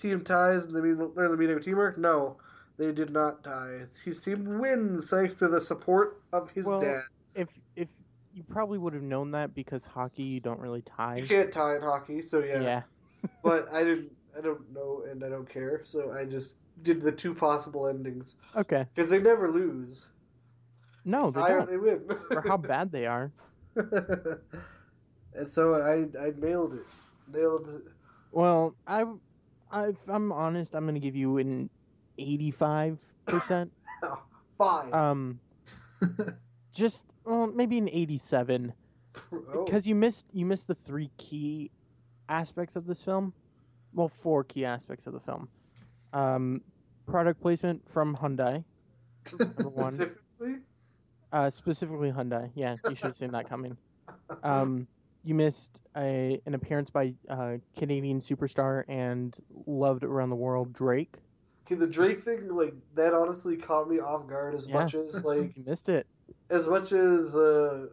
team 0.00 0.24
ties 0.24 0.64
and 0.64 0.74
they 0.74 0.80
mean 0.80 0.98
learn 1.14 1.30
the 1.30 1.36
meaning 1.36 1.56
of 1.56 1.64
teamwork. 1.64 1.98
No, 1.98 2.36
they 2.78 2.92
did 2.92 3.10
not 3.10 3.42
die. 3.42 3.82
His 4.04 4.20
team 4.20 4.58
wins 4.58 5.10
thanks 5.10 5.34
to 5.36 5.48
the 5.48 5.60
support 5.60 6.22
of 6.32 6.50
his 6.50 6.66
Well, 6.66 6.80
dad. 6.80 7.02
If 7.34 7.48
if 7.76 7.88
you 8.34 8.42
probably 8.44 8.78
would 8.78 8.92
have 8.94 9.02
known 9.02 9.30
that 9.32 9.54
because 9.54 9.86
hockey 9.86 10.22
you 10.22 10.40
don't 10.40 10.60
really 10.60 10.82
tie. 10.82 11.16
You 11.16 11.26
can't 11.26 11.52
tie 11.52 11.76
in 11.76 11.82
hockey, 11.82 12.22
so 12.22 12.40
yeah. 12.40 12.60
yeah. 12.60 12.82
But 13.42 13.72
I 13.72 13.82
didn't. 13.84 14.12
I 14.36 14.40
don't 14.42 14.70
know, 14.72 15.04
and 15.10 15.24
I 15.24 15.28
don't 15.30 15.48
care. 15.48 15.80
So 15.84 16.12
I 16.12 16.24
just 16.24 16.54
did 16.82 17.00
the 17.02 17.12
two 17.12 17.34
possible 17.34 17.88
endings 17.88 18.36
Okay. 18.54 18.86
because 18.94 19.08
they 19.08 19.18
never 19.18 19.50
lose. 19.50 20.06
No, 21.04 21.30
they 21.30 21.40
don't. 21.40 21.70
they 21.70 21.76
win. 21.78 22.02
For 22.28 22.42
how 22.42 22.56
bad 22.58 22.92
they 22.92 23.06
are. 23.06 23.32
and 23.76 25.48
so 25.48 25.74
I 25.74 26.06
I 26.20 26.32
nailed 26.38 26.74
it. 26.74 26.86
Nailed 27.32 27.68
it. 27.68 27.82
Well, 28.32 28.74
I, 28.86 29.04
I 29.70 29.88
if 29.88 29.96
I'm 30.08 30.32
honest, 30.32 30.74
I'm 30.74 30.84
gonna 30.86 31.00
give 31.00 31.16
you 31.16 31.38
an 31.38 31.70
85 32.18 33.04
percent. 33.26 33.72
Five. 34.58 34.92
Um, 34.94 35.38
just 36.72 37.04
well, 37.24 37.46
maybe 37.46 37.78
an 37.78 37.88
87 37.90 38.72
Oh. 39.32 39.64
because 39.64 39.86
you 39.86 39.94
missed 39.94 40.26
you 40.32 40.44
missed 40.44 40.66
the 40.68 40.74
three 40.74 41.10
key 41.16 41.70
aspects 42.28 42.76
of 42.76 42.86
this 42.86 43.02
film. 43.02 43.32
Well, 43.94 44.08
four 44.08 44.44
key 44.44 44.66
aspects 44.66 45.06
of 45.06 45.14
the 45.14 45.20
film. 45.20 45.48
Um, 46.12 46.60
product 47.06 47.40
placement 47.40 47.88
from 47.88 48.14
Hyundai, 48.14 48.62
number 49.38 49.68
one. 49.70 49.92
Specifically. 49.94 50.56
uh, 51.32 51.48
specifically 51.48 52.12
Hyundai. 52.12 52.50
Yeah, 52.54 52.76
you 52.88 52.94
should 52.94 53.06
have 53.06 53.16
seen 53.16 53.30
that 53.32 53.48
coming. 53.48 53.76
Um, 54.42 54.86
you 55.24 55.34
missed 55.34 55.80
a 55.96 56.38
an 56.44 56.52
appearance 56.54 56.90
by 56.90 57.14
uh, 57.30 57.54
Canadian 57.78 58.20
superstar 58.20 58.84
and 58.86 59.34
loved 59.66 60.04
around 60.04 60.28
the 60.28 60.36
world 60.36 60.74
Drake. 60.74 61.16
Okay, 61.66 61.74
the 61.74 61.86
Drake 61.86 62.18
thing, 62.18 62.48
like 62.54 62.74
that, 62.94 63.12
honestly 63.12 63.56
caught 63.56 63.90
me 63.90 63.98
off 63.98 64.26
guard 64.28 64.54
as 64.54 64.68
Yeah. 64.68 64.74
much 64.74 64.94
as 64.94 65.24
like 65.24 65.56
You 65.56 65.64
missed 65.64 65.88
it. 65.88 66.06
as 66.48 66.68
much 66.68 66.92
as 66.92 67.34
uh, 67.34 67.86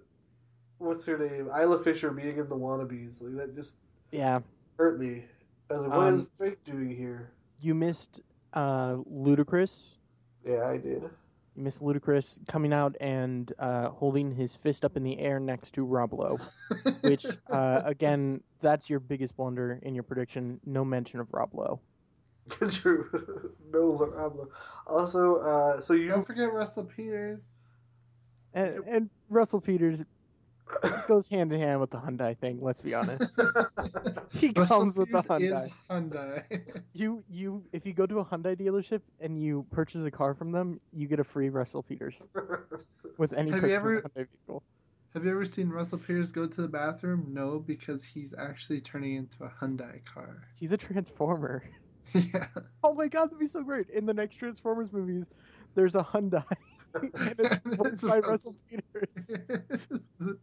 what's 0.78 1.04
her 1.06 1.18
name, 1.18 1.48
Isla 1.50 1.80
Fisher 1.80 2.12
being 2.12 2.38
in 2.38 2.48
the 2.50 2.56
Wannabes. 2.56 3.22
Like 3.22 3.36
that 3.38 3.56
just 3.56 3.76
Yeah, 4.12 4.42
hurt 4.78 5.00
me. 5.00 5.24
I 5.70 5.74
was 5.74 5.82
like, 5.88 5.98
what 5.98 6.08
Um, 6.08 6.14
is 6.16 6.30
Drake 6.30 6.64
doing 6.64 6.96
here? 6.96 7.32
you 7.62 7.74
missed 7.74 8.22
uh, 8.54 8.98
Ludacris. 9.12 9.96
Yeah, 10.46 10.68
I 10.68 10.78
did. 10.78 11.02
You 11.56 11.64
missed 11.64 11.82
Ludacris 11.82 12.46
coming 12.48 12.74
out 12.74 12.96
and 13.00 13.52
uh, 13.58 13.90
holding 13.90 14.32
his 14.32 14.56
fist 14.56 14.84
up 14.86 14.98
in 14.98 15.04
the 15.04 15.18
air 15.20 15.40
next 15.40 15.72
to 15.76 15.84
Rob 15.84 16.14
Lowe, 16.14 16.38
which 17.02 17.26
uh, 17.52 17.82
again, 17.86 18.42
that's 18.60 18.90
your 18.90 19.00
biggest 19.00 19.36
blunder 19.36 19.80
in 19.82 19.96
your 19.96 20.04
prediction. 20.04 20.60
No 20.66 20.84
mention 20.86 21.20
of 21.20 21.28
Rob 21.34 21.54
Lowe. 21.56 21.80
True. 22.72 23.54
no 23.72 23.98
problem. 23.98 24.50
Also, 24.88 25.38
uh, 25.38 25.82
so 25.82 25.94
you 25.94 26.10
Don't 26.10 26.26
forget 26.26 26.52
Russell 26.54 26.86
Peters. 26.86 27.52
And, 28.54 28.80
and 28.88 29.10
Russell 29.30 29.62
Peters 29.62 30.04
goes 31.08 31.28
hand 31.28 31.52
in 31.54 31.60
hand 31.60 31.80
with 31.80 31.90
the 31.92 31.98
Hyundai 31.98 32.38
thing. 32.38 32.60
Let's 32.62 32.80
be 32.80 32.94
honest. 32.94 33.32
He 34.36 34.50
Russell 34.56 34.80
comes 34.80 34.98
with 34.98 35.12
the 35.12 35.22
Peters 35.22 35.60
Hyundai. 35.60 35.66
is 35.66 35.72
Hyundai. 35.90 36.84
You 36.94 37.24
you 37.30 37.64
if 37.72 37.86
you 37.86 37.94
go 37.94 38.06
to 38.06 38.20
a 38.20 38.26
Hyundai 38.26 38.60
dealership 38.60 39.02
and 39.22 39.42
you 39.42 39.66
purchase 39.72 40.04
a 40.04 40.12
car 40.12 40.34
from 40.34 40.52
them, 40.52 40.82
you 40.92 41.08
get 41.08 41.20
a 41.20 41.24
free 41.24 41.50
Russell 41.50 41.84
Peters 41.84 42.16
with 43.18 43.32
any 43.34 43.52
Have 43.52 43.64
you 43.64 43.70
ever- 43.70 44.02
Hyundai 44.02 44.28
vehicle. 44.28 44.64
Have 45.14 45.24
you 45.26 45.32
ever 45.32 45.46
seen 45.46 45.70
Russell 45.70 46.00
Peters 46.00 46.32
go 46.32 46.48
to 46.48 46.62
the 46.64 46.68
bathroom? 46.68 47.28
No, 47.30 47.60
because 47.60 48.04
he's 48.04 48.34
actually 48.38 48.82
turning 48.82 49.14
into 49.16 49.44
a 49.44 49.50
Hyundai 49.50 50.04
car. 50.12 50.48
He's 50.56 50.72
a 50.72 50.78
transformer. 50.78 51.64
yeah. 52.34 52.48
Oh 52.84 52.94
my 52.94 53.08
god, 53.08 53.26
that'd 53.28 53.40
be 53.40 53.48
so 53.48 53.64
great. 53.64 53.90
In 53.90 54.06
the 54.06 54.14
next 54.14 54.36
Transformers 54.38 54.92
movies, 54.92 55.26
there's 55.76 55.96
a 55.96 56.04
Hyundai 56.04 56.44
and 56.94 57.12
it's 57.40 57.60
And 57.66 57.86
it's 57.88 58.02
by 58.04 58.20
Russell- 58.20 58.30
Russell 58.30 58.56
Peters. 58.70 59.28
That'd 60.20 60.40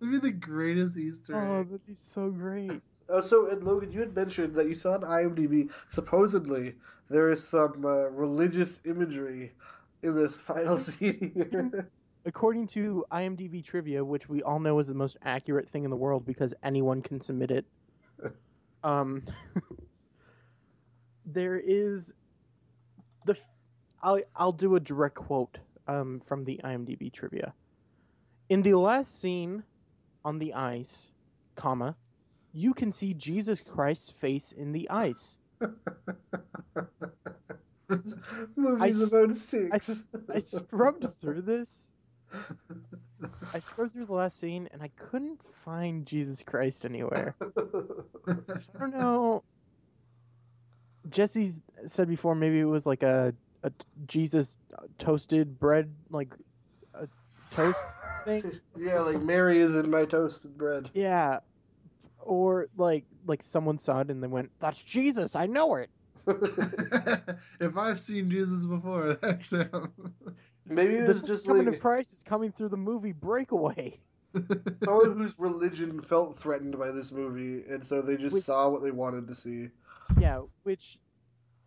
be 0.00 0.18
the 0.18 0.30
greatest 0.32 0.96
Easter 0.96 1.34
Oh, 1.36 1.60
egg. 1.60 1.66
that'd 1.70 1.86
be 1.86 1.94
so 1.94 2.28
great. 2.30 2.72
Oh, 3.08 3.20
so 3.20 3.48
and 3.50 3.62
Logan, 3.64 3.92
you 3.92 4.00
had 4.00 4.14
mentioned 4.14 4.54
that 4.56 4.66
you 4.68 4.74
saw 4.74 4.94
on 4.94 5.02
IMDb 5.02 5.70
supposedly 5.90 6.74
there 7.10 7.30
is 7.30 7.46
some 7.46 7.84
uh, 7.84 8.08
religious 8.10 8.80
imagery 8.84 9.52
in 10.02 10.14
this 10.16 10.36
final 10.38 10.78
scene. 10.78 11.32
here. 11.50 11.88
According 12.24 12.68
to 12.68 13.04
IMDb 13.12 13.64
trivia, 13.64 14.04
which 14.04 14.28
we 14.28 14.42
all 14.42 14.60
know 14.60 14.78
is 14.78 14.86
the 14.86 14.94
most 14.94 15.16
accurate 15.22 15.68
thing 15.70 15.84
in 15.84 15.90
the 15.90 15.96
world 15.96 16.24
because 16.24 16.54
anyone 16.62 17.02
can 17.02 17.20
submit 17.20 17.50
it, 17.50 17.64
um, 18.84 19.24
there 21.24 21.58
is 21.58 22.12
the. 23.26 23.36
I'll 24.02 24.20
I'll 24.36 24.52
do 24.52 24.76
a 24.76 24.80
direct 24.80 25.16
quote 25.16 25.58
um, 25.86 26.20
from 26.26 26.44
the 26.44 26.60
IMDb 26.64 27.12
trivia. 27.12 27.52
In 28.48 28.62
the 28.62 28.74
last 28.74 29.20
scene 29.20 29.62
on 30.24 30.38
the 30.38 30.54
ice, 30.54 31.08
comma, 31.56 31.96
you 32.52 32.74
can 32.74 32.92
see 32.92 33.14
Jesus 33.14 33.60
Christ's 33.60 34.10
face 34.10 34.52
in 34.52 34.72
the 34.72 34.88
ice. 34.90 35.36
Movies 38.56 39.02
s- 39.02 39.12
about 39.12 39.36
six. 39.36 40.04
I 40.30 40.38
scrubbed 40.40 41.06
through 41.20 41.42
this. 41.42 41.88
I 43.54 43.58
scrubbed 43.58 43.92
through 43.92 44.06
the 44.06 44.14
last 44.14 44.38
scene 44.38 44.68
and 44.72 44.82
I 44.82 44.90
couldn't 44.96 45.40
find 45.64 46.06
Jesus 46.06 46.42
Christ 46.42 46.84
anywhere. 46.84 47.36
So 48.54 48.64
I 48.74 48.78
don't 48.80 48.92
know. 48.92 49.44
Jesse 51.10 51.52
said 51.86 52.08
before 52.08 52.34
maybe 52.34 52.60
it 52.60 52.64
was 52.64 52.86
like 52.86 53.02
a, 53.02 53.34
a 53.62 53.70
t- 53.70 53.76
Jesus 54.06 54.56
toasted 54.98 55.58
bread, 55.58 55.92
like 56.10 56.32
a 56.94 57.08
toast 57.50 57.84
thing. 58.24 58.60
yeah, 58.78 59.00
like 59.00 59.20
Mary 59.22 59.60
is 59.60 59.74
in 59.76 59.90
my 59.90 60.04
toasted 60.04 60.56
bread. 60.56 60.90
Yeah, 60.94 61.40
or 62.20 62.68
like 62.76 63.04
like 63.26 63.42
someone 63.42 63.78
saw 63.78 64.00
it 64.00 64.10
and 64.10 64.22
they 64.22 64.28
went, 64.28 64.50
"That's 64.60 64.82
Jesus! 64.82 65.34
I 65.36 65.46
know 65.46 65.74
it." 65.76 65.90
if 67.60 67.76
I've 67.76 67.98
seen 67.98 68.30
Jesus 68.30 68.64
before, 68.64 69.14
that's 69.22 69.50
him. 69.50 69.92
Maybe 70.66 70.94
it 70.94 71.06
This 71.06 71.22
was 71.22 71.24
just 71.24 71.46
coming 71.46 71.66
like 71.66 71.74
to 71.74 71.80
Christ 71.80 72.12
is 72.12 72.22
coming 72.22 72.52
through 72.52 72.68
the 72.68 72.76
movie 72.76 73.10
Breakaway. 73.12 73.98
someone 74.84 75.18
whose 75.18 75.34
religion 75.36 76.00
felt 76.00 76.38
threatened 76.38 76.78
by 76.78 76.90
this 76.92 77.10
movie, 77.10 77.64
and 77.68 77.84
so 77.84 78.00
they 78.00 78.16
just 78.16 78.34
Which- 78.34 78.44
saw 78.44 78.68
what 78.68 78.82
they 78.82 78.92
wanted 78.92 79.26
to 79.28 79.34
see. 79.34 79.68
Yeah, 80.20 80.40
which 80.62 80.98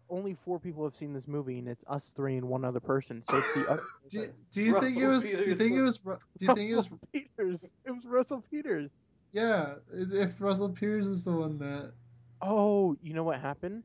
only 0.10 0.36
four 0.46 0.60
people 0.60 0.84
have 0.84 0.96
seen 0.96 1.14
this 1.14 1.28
movie, 1.28 1.60
and 1.60 1.68
it's 1.68 1.84
us 1.88 2.12
three 2.16 2.38
and 2.38 2.48
one 2.48 2.64
other 2.64 2.80
person. 2.80 3.24
So 3.30 3.38
it's 3.38 3.54
the 3.54 3.68
other. 3.72 3.84
Do 4.10 4.18
you, 4.20 4.34
do 4.52 4.62
you 4.62 4.80
think 4.80 4.98
it 4.98 5.06
Russell 5.06 5.12
was? 5.12 5.24
Do 5.24 5.30
you 5.50 5.56
think 5.56 5.76
it 5.76 5.82
was? 5.82 5.98
Do 5.98 6.16
you 6.40 6.56
think 6.56 6.72
it 6.72 6.76
was? 6.78 6.90
Russell 6.92 7.00
Peters. 7.12 7.64
It 7.86 7.92
was 7.92 8.06
Russell 8.06 8.44
Peters. 8.52 8.92
Yeah. 9.32 9.74
If 9.94 10.40
Russell 10.40 10.70
Peters 10.70 11.08
is 11.08 11.24
the 11.24 11.32
one 11.32 11.58
that. 11.60 11.92
Oh, 12.42 12.96
you 13.02 13.14
know 13.14 13.24
what 13.24 13.40
happened? 13.40 13.84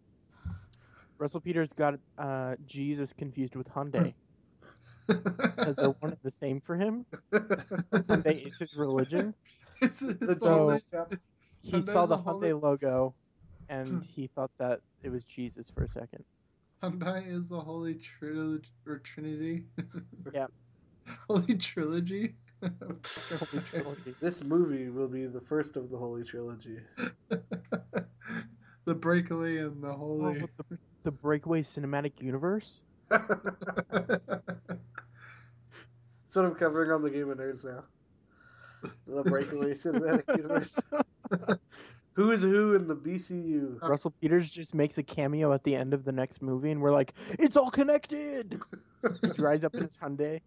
Russell 1.18 1.40
Peters 1.40 1.72
got 1.72 1.94
uh, 2.18 2.54
Jesus 2.66 3.12
confused 3.12 3.54
with 3.54 3.68
Hyundai 3.68 4.14
because 5.06 5.76
they're 5.76 5.90
one 6.00 6.12
and 6.12 6.16
the 6.22 6.30
same 6.30 6.60
for 6.60 6.76
him. 6.76 7.04
Hyundai 7.32 8.50
is 8.50 8.58
his 8.58 8.76
religion. 8.76 9.34
it's, 9.82 10.00
it's 10.02 10.18
The 10.18 10.34
So- 10.34 10.68
Jesus 10.70 10.84
chap. 10.90 11.14
He 11.62 11.82
saw 11.82 12.06
the 12.06 12.16
the 12.16 12.22
Hyundai 12.22 12.60
logo, 12.60 13.14
and 13.70 13.88
hmm. 13.88 14.00
he 14.00 14.26
thought 14.26 14.50
that 14.58 14.80
it 15.02 15.08
was 15.08 15.24
Jesus 15.24 15.70
for 15.70 15.84
a 15.84 15.88
second. 15.88 16.24
Hyundai 16.82 17.26
is 17.30 17.48
the 17.48 17.60
holy 17.60 17.94
trilogy 17.94 18.68
or 18.86 18.98
trinity. 18.98 19.64
Yeah. 20.34 20.46
holy 21.28 21.54
trilogy. 21.56 22.34
Holy 22.62 23.62
trilogy. 23.70 24.14
This 24.20 24.42
movie 24.44 24.90
will 24.90 25.08
be 25.08 25.24
the 25.26 25.40
first 25.40 25.76
of 25.76 25.88
the 25.90 25.96
Holy 25.96 26.24
Trilogy. 26.24 26.78
the 28.84 28.94
breakaway 28.94 29.56
and 29.56 29.82
the 29.82 29.88
Oh, 29.88 29.96
holy. 29.96 30.42
with 30.42 30.50
the, 30.68 30.78
the 31.04 31.10
Breakaway 31.10 31.62
Cinematic 31.62 32.20
Universe. 32.20 32.82
That's 33.08 33.30
what 36.34 36.44
I'm 36.44 36.54
covering 36.54 36.90
on 36.90 37.02
the 37.02 37.08
Game 37.08 37.30
of 37.30 37.38
Nerds 37.38 37.64
now. 37.64 37.84
The 39.06 39.22
Breakaway 39.22 39.72
Cinematic 39.72 40.36
Universe. 40.36 40.78
Who 42.20 42.32
is 42.32 42.42
who 42.42 42.74
in 42.74 42.86
the 42.86 42.94
BCU? 42.94 43.80
Russell 43.80 44.10
Peters 44.20 44.50
just 44.50 44.74
makes 44.74 44.98
a 44.98 45.02
cameo 45.02 45.54
at 45.54 45.64
the 45.64 45.74
end 45.74 45.94
of 45.94 46.04
the 46.04 46.12
next 46.12 46.42
movie, 46.42 46.70
and 46.70 46.78
we're 46.82 46.92
like, 46.92 47.14
"It's 47.38 47.56
all 47.56 47.70
connected." 47.70 48.60
He 49.22 49.28
drives 49.36 49.64
up 49.64 49.74
in 49.74 49.84
his 49.84 49.96
Hyundai. 49.96 50.42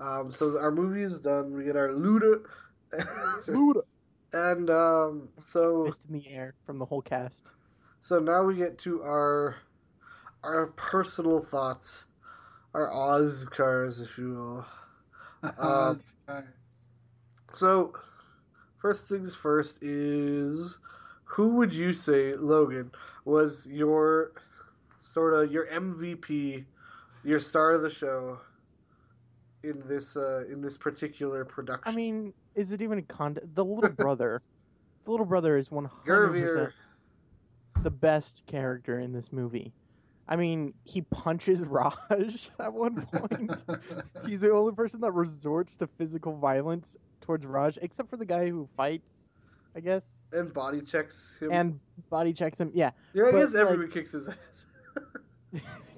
Um, 0.00 0.32
so 0.32 0.58
our 0.58 0.72
movie 0.72 1.02
is 1.02 1.20
done. 1.20 1.54
We 1.54 1.62
get 1.62 1.76
our 1.76 1.90
Luda. 1.90 2.42
Luda. 3.46 3.82
and 4.32 4.68
um, 4.68 5.28
so 5.38 5.84
Fist 5.84 6.00
in 6.08 6.18
the 6.18 6.28
air 6.28 6.54
from 6.66 6.80
the 6.80 6.84
whole 6.84 7.02
cast. 7.02 7.44
So 8.08 8.18
now 8.18 8.42
we 8.42 8.54
get 8.54 8.78
to 8.78 9.02
our 9.02 9.56
our 10.42 10.68
personal 10.68 11.40
thoughts, 11.40 12.06
our 12.72 12.88
Oscars, 12.88 14.02
if 14.02 14.16
you 14.16 14.32
will. 14.32 14.66
Uh, 15.58 15.94
Guys. 16.26 16.44
So, 17.52 17.92
first 18.78 19.10
things 19.10 19.34
first 19.34 19.82
is 19.82 20.78
who 21.24 21.56
would 21.56 21.70
you 21.74 21.92
say, 21.92 22.34
Logan, 22.34 22.92
was 23.26 23.66
your 23.66 24.32
sort 25.02 25.34
of 25.34 25.52
your 25.52 25.66
MVP, 25.66 26.64
your 27.24 27.40
star 27.40 27.72
of 27.72 27.82
the 27.82 27.90
show 27.90 28.40
in 29.62 29.82
this 29.86 30.16
uh, 30.16 30.44
in 30.50 30.62
this 30.62 30.78
particular 30.78 31.44
production? 31.44 31.92
I 31.92 31.94
mean, 31.94 32.32
is 32.54 32.72
it 32.72 32.80
even 32.80 33.00
a 33.00 33.02
con? 33.02 33.36
The 33.52 33.62
little 33.66 33.90
brother. 34.04 34.40
the 35.04 35.10
little 35.10 35.26
brother 35.26 35.58
is 35.58 35.70
one 35.70 35.84
hundred 35.84 36.32
Gurveer. 36.32 36.54
percent 36.54 36.72
the 37.88 37.94
best 37.96 38.42
character 38.44 38.98
in 39.00 39.12
this 39.14 39.32
movie. 39.32 39.72
I 40.28 40.36
mean, 40.36 40.74
he 40.84 41.00
punches 41.00 41.62
Raj 41.66 42.50
at 42.60 42.70
one 42.70 43.06
point. 43.06 43.50
He's 44.26 44.42
the 44.42 44.52
only 44.52 44.74
person 44.74 45.00
that 45.00 45.12
resorts 45.12 45.74
to 45.78 45.86
physical 45.86 46.36
violence 46.36 46.96
towards 47.22 47.46
Raj, 47.46 47.78
except 47.80 48.10
for 48.10 48.18
the 48.18 48.26
guy 48.26 48.50
who 48.50 48.68
fights, 48.76 49.30
I 49.74 49.80
guess, 49.80 50.20
and 50.32 50.52
body 50.52 50.82
checks 50.82 51.34
him. 51.40 51.50
and 51.50 51.80
body 52.10 52.34
checks 52.34 52.60
him. 52.60 52.70
Yeah, 52.74 52.90
yeah, 53.14 53.24
I 53.24 53.32
but, 53.32 53.38
guess 53.38 53.54
like- 53.54 53.90
kicks 53.90 54.12
his 54.12 54.28
ass. 54.28 54.66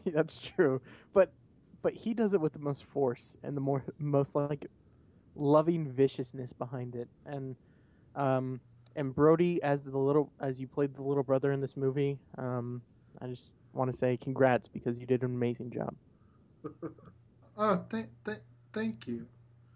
that's 0.06 0.38
true. 0.38 0.80
But 1.12 1.32
but 1.82 1.92
he 1.92 2.14
does 2.14 2.34
it 2.34 2.40
with 2.40 2.52
the 2.52 2.60
most 2.60 2.84
force 2.84 3.36
and 3.42 3.56
the 3.56 3.60
more 3.60 3.82
most 3.98 4.36
like 4.36 4.64
loving 5.34 5.90
viciousness 5.90 6.52
behind 6.52 6.94
it. 6.94 7.08
And 7.26 7.56
um 8.14 8.60
and 8.96 9.14
Brody 9.14 9.62
as 9.62 9.84
the 9.84 9.98
little 9.98 10.32
as 10.40 10.60
you 10.60 10.66
played 10.66 10.94
the 10.94 11.02
little 11.02 11.22
brother 11.22 11.52
in 11.52 11.60
this 11.60 11.76
movie, 11.76 12.18
um 12.38 12.82
I 13.20 13.26
just 13.26 13.54
want 13.72 13.90
to 13.90 13.96
say 13.96 14.16
congrats 14.16 14.68
because 14.68 14.98
you 14.98 15.06
did 15.06 15.22
an 15.22 15.34
amazing 15.34 15.70
job. 15.70 15.94
Oh, 17.62 17.84
thank, 17.90 18.08
thank, 18.24 18.38
thank 18.72 19.06
you. 19.06 19.26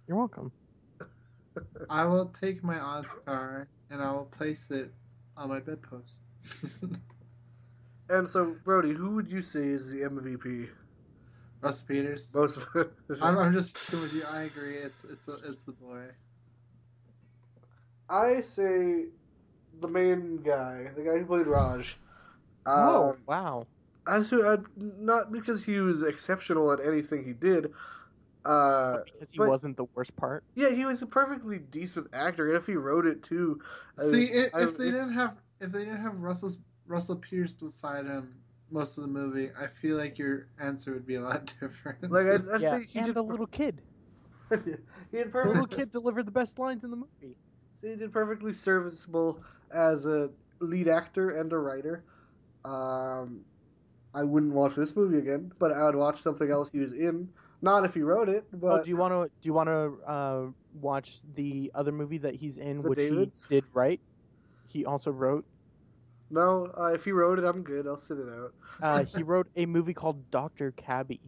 You're 0.08 0.16
welcome. 0.16 0.50
I 1.90 2.06
will 2.06 2.26
take 2.40 2.64
my 2.64 2.78
Oscar 2.78 3.68
and 3.90 4.00
I 4.00 4.10
will 4.10 4.24
place 4.24 4.70
it 4.70 4.90
on 5.36 5.50
my 5.50 5.60
bedpost. 5.60 6.20
and 8.08 8.26
so, 8.26 8.56
Brody, 8.64 8.94
who 8.94 9.10
would 9.10 9.28
you 9.28 9.42
say 9.42 9.68
is 9.68 9.90
the 9.90 9.98
MVP? 9.98 10.70
Russ 11.60 11.82
Peters. 11.82 12.34
Most 12.34 12.58
of 12.58 12.66
I'm, 13.22 13.38
I'm 13.38 13.52
just 13.52 13.74
with 13.92 14.14
you. 14.14 14.22
I 14.30 14.42
agree. 14.42 14.76
It's 14.76 15.04
it's 15.04 15.28
a, 15.28 15.36
it's 15.46 15.62
the 15.64 15.72
boy. 15.72 16.04
I 18.14 18.40
say 18.42 19.06
the 19.80 19.88
main 19.88 20.42
guy, 20.42 20.90
the 20.96 21.02
guy 21.02 21.18
who 21.18 21.26
played 21.26 21.46
Raj. 21.46 21.98
oh 22.66 23.10
Um, 23.10 23.16
wow! 23.26 23.66
As 24.06 24.28
who, 24.30 24.42
uh, 24.46 24.58
not 24.76 25.32
because 25.32 25.64
he 25.64 25.78
was 25.80 26.02
exceptional 26.02 26.72
at 26.72 26.80
anything 26.80 27.24
he 27.24 27.32
did. 27.32 27.72
Uh, 28.44 28.98
Because 29.04 29.30
he 29.30 29.38
but- 29.38 29.48
wasn't 29.48 29.76
the 29.76 29.86
worst 29.94 30.14
part. 30.16 30.44
yeah, 30.54 30.70
he 30.70 30.84
was 30.84 31.02
a 31.02 31.06
perfectly 31.06 31.58
decent 31.58 32.08
actor, 32.12 32.48
and 32.48 32.56
if 32.56 32.66
he 32.66 32.74
wrote 32.76 33.06
it 33.06 33.22
too, 33.22 33.60
See, 33.98 34.26
mean, 34.26 34.34
if, 34.34 34.54
I- 34.54 34.62
if 34.62 34.76
they 34.76 34.90
didn't 34.90 35.12
have 35.12 35.42
if 35.60 35.72
they 35.72 35.84
didn't 35.84 36.02
have 36.02 36.22
Russell 36.22 36.50
Russell 36.86 37.16
Peters 37.16 37.52
beside 37.52 38.06
him 38.06 38.42
most 38.70 38.98
of 38.98 39.02
the 39.02 39.08
movie, 39.08 39.50
I 39.58 39.66
feel 39.66 39.96
like 39.96 40.18
your 40.18 40.48
answer 40.58 40.92
would 40.92 41.06
be 41.06 41.14
a 41.16 41.22
lot 41.22 41.54
different. 41.60 42.10
like 42.10 42.26
I'd, 42.26 42.48
I'd 42.50 42.60
yeah, 42.60 42.70
say 42.70 42.84
he 42.84 42.98
and 42.98 43.06
did 43.06 43.14
the 43.16 43.24
little 43.24 43.46
kid. 43.46 43.82
he 45.10 45.16
had 45.16 45.30
The 45.30 45.30
perfect, 45.30 45.46
little 45.48 45.66
kid 45.66 45.90
delivered 45.90 46.26
the 46.26 46.32
best 46.32 46.58
lines 46.58 46.84
in 46.84 46.90
the 46.90 46.96
movie. 46.96 47.36
He 47.84 47.96
did 47.96 48.12
perfectly 48.12 48.52
serviceable 48.52 49.40
as 49.70 50.06
a 50.06 50.30
lead 50.60 50.88
actor 50.88 51.38
and 51.38 51.52
a 51.52 51.58
writer. 51.58 52.02
Um, 52.64 53.40
I 54.14 54.22
wouldn't 54.22 54.52
watch 54.54 54.74
this 54.74 54.96
movie 54.96 55.18
again, 55.18 55.52
but 55.58 55.72
I 55.72 55.84
would 55.84 55.94
watch 55.96 56.22
something 56.22 56.50
else 56.50 56.70
he 56.70 56.78
was 56.78 56.92
in. 56.92 57.28
Not 57.60 57.84
if 57.84 57.94
he 57.94 58.00
wrote 58.02 58.28
it, 58.28 58.44
but 58.54 58.80
oh, 58.80 58.82
do 58.82 58.90
you 58.90 58.96
want 58.96 59.12
to 59.12 59.30
do 59.40 59.46
you 59.46 59.52
want 59.52 59.68
to 59.68 60.10
uh, 60.10 60.42
watch 60.80 61.20
the 61.34 61.70
other 61.74 61.92
movie 61.92 62.18
that 62.18 62.34
he's 62.34 62.58
in, 62.58 62.82
The 62.82 62.88
which 62.90 62.98
Davids? 62.98 63.46
he 63.48 63.56
did 63.56 63.64
write? 63.72 64.00
He 64.68 64.84
also 64.84 65.10
wrote. 65.10 65.44
no. 66.30 66.70
Uh, 66.78 66.92
if 66.92 67.04
he 67.04 67.12
wrote 67.12 67.38
it, 67.38 67.44
I'm 67.44 67.62
good. 67.62 67.86
I'll 67.86 67.98
sit 67.98 68.18
it 68.18 68.28
out. 68.28 68.52
Uh, 68.82 69.04
he 69.16 69.22
wrote 69.22 69.46
a 69.56 69.66
movie 69.66 69.94
called 69.94 70.30
Doctor 70.30 70.72
Cabbie, 70.72 71.20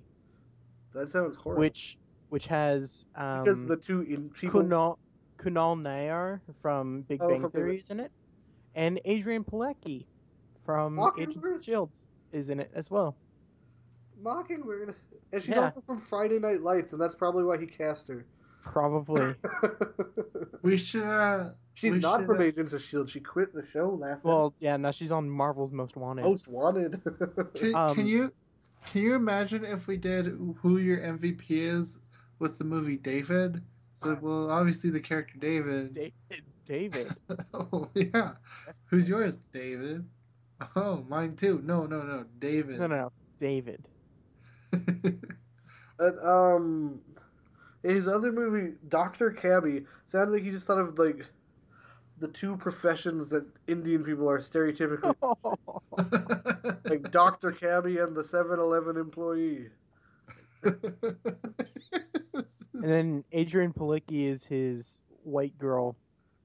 That 0.94 1.08
sounds 1.08 1.36
horrible. 1.36 1.60
which 1.60 1.96
which 2.28 2.46
has 2.48 3.04
um, 3.14 3.44
because 3.44 3.64
the 3.64 3.76
two 3.76 4.02
in 4.02 4.28
people. 4.30 4.62
Kunal 4.62 4.98
Kunal 5.38 5.80
Nayyar 5.80 6.40
from 6.62 7.02
Big 7.02 7.20
Oh, 7.22 7.28
Bang 7.28 7.40
from 7.40 7.50
Theory 7.50 7.78
is 7.78 7.90
in 7.90 8.00
it, 8.00 8.10
and 8.74 9.00
Adrianne 9.06 9.44
Palicki 9.44 10.06
from 10.64 10.98
Agents 10.98 11.16
Mockingbird? 11.18 11.56
of 11.56 11.64
Shields 11.64 12.04
is 12.32 12.48
in 12.50 12.60
it 12.60 12.70
as 12.74 12.90
well. 12.90 13.16
Mockingbird, 14.20 14.94
and 15.32 15.42
she's 15.42 15.50
Yeah. 15.50 15.66
also 15.66 15.82
from 15.82 15.98
Friday 15.98 16.38
Night 16.38 16.62
Lights, 16.62 16.92
and 16.92 17.00
that's 17.00 17.14
probably 17.14 17.44
why 17.44 17.58
he 17.58 17.66
cast 17.66 18.08
her. 18.08 18.24
Probably. 18.62 19.32
we 20.62 20.76
should. 20.76 21.04
Uh, 21.04 21.50
She's 21.74 21.92
we 21.92 21.98
not 21.98 22.20
should, 22.20 22.26
from 22.26 22.38
uh, 22.38 22.42
Agents 22.42 22.72
of 22.72 22.82
Shield. 22.82 23.08
She 23.10 23.20
quit 23.20 23.52
the 23.54 23.64
show 23.70 23.90
last. 24.00 24.24
well, 24.24 24.54
yeah. 24.58 24.76
Now 24.78 24.90
she's 24.90 25.12
on 25.12 25.28
Marvel's 25.28 25.72
Most 25.72 25.96
Wanted. 25.96 26.24
Most 26.24 26.48
Wanted. 26.48 27.00
Can, 27.54 27.74
Um, 27.74 27.94
can 27.94 28.06
you 28.06 28.32
can 28.86 29.02
you 29.02 29.14
imagine 29.14 29.64
if 29.64 29.86
we 29.86 29.96
did 29.98 30.26
who 30.60 30.78
your 30.78 30.98
MVP 30.98 31.44
is 31.50 31.98
with 32.38 32.56
the 32.58 32.64
movie 32.64 32.96
David? 32.96 33.62
So 33.96 34.16
well, 34.20 34.50
obviously 34.50 34.90
the 34.90 35.00
character 35.00 35.38
David. 35.38 35.94
David. 35.94 36.44
David. 36.66 37.16
oh 37.54 37.88
yeah, 37.94 38.32
who's 38.86 39.08
yours, 39.08 39.36
David? 39.52 40.04
Oh, 40.74 41.04
mine 41.08 41.36
too. 41.36 41.60
No, 41.64 41.86
no, 41.86 42.02
no, 42.02 42.24
David. 42.38 42.78
No, 42.78 42.86
no, 42.86 42.96
no. 42.96 43.12
David. 43.40 43.82
And, 45.98 46.18
um, 46.20 47.00
his 47.82 48.08
other 48.08 48.32
movie, 48.32 48.74
Doctor 48.88 49.30
Cabbie, 49.30 49.84
sounded 50.08 50.32
like 50.32 50.42
he 50.42 50.50
just 50.50 50.66
thought 50.66 50.78
of 50.78 50.98
like 50.98 51.24
the 52.18 52.28
two 52.28 52.56
professions 52.56 53.28
that 53.30 53.46
Indian 53.66 54.02
people 54.02 54.28
are 54.28 54.38
stereotypically 54.38 55.14
like 56.90 57.10
Doctor 57.10 57.52
Cabbie 57.52 57.98
and 57.98 58.16
the 58.16 58.22
7-Eleven 58.22 58.96
employee. 58.96 59.68
And 62.82 62.90
then 62.90 63.24
Adrianne 63.32 63.74
Palicki 63.74 64.26
is 64.26 64.44
his 64.44 65.00
white 65.22 65.58
girl 65.58 65.96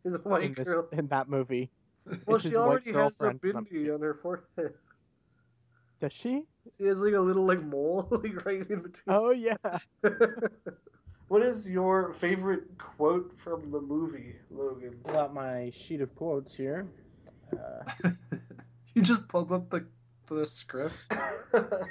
He's 0.04 0.14
a 0.16 0.18
in, 0.18 0.22
white 0.24 0.56
this, 0.56 0.68
girl. 0.68 0.88
in 0.92 1.08
that 1.08 1.30
movie. 1.30 1.70
Well, 2.26 2.38
It's 2.38 2.44
she 2.44 2.56
already 2.56 2.92
has 2.94 3.20
a 3.22 3.30
girlfriend 3.30 3.42
from 3.42 3.52
that 3.54 3.72
bindi 3.72 3.94
on 3.94 4.02
her 4.02 4.16
forehead. 4.16 4.74
Does 6.00 6.14
she? 6.14 6.44
He 6.78 6.86
has 6.86 7.00
like 7.00 7.14
a 7.14 7.20
little 7.20 7.46
like 7.46 7.62
mole 7.64 8.08
like 8.12 8.46
right 8.46 8.68
in 8.70 8.82
between. 8.82 8.92
Oh 9.08 9.32
yeah. 9.32 9.56
what 11.28 11.44
is 11.44 11.70
your 11.70 12.14
favorite 12.14 12.78
quote 12.78 13.32
from 13.38 13.72
the 13.72 13.80
movie, 13.80 14.36
Logan? 14.50 14.96
Pull 15.04 15.18
out 15.18 15.34
my 15.34 15.72
sheet 15.76 16.02
of 16.02 16.14
quotes 16.16 16.56
here. 16.56 16.88
Uh, 17.54 18.10
he 18.96 19.02
just 19.02 19.28
pulls 19.28 19.52
up 19.52 19.70
the 19.70 19.86
the 20.28 20.48
script 20.48 20.96
I 21.12 21.86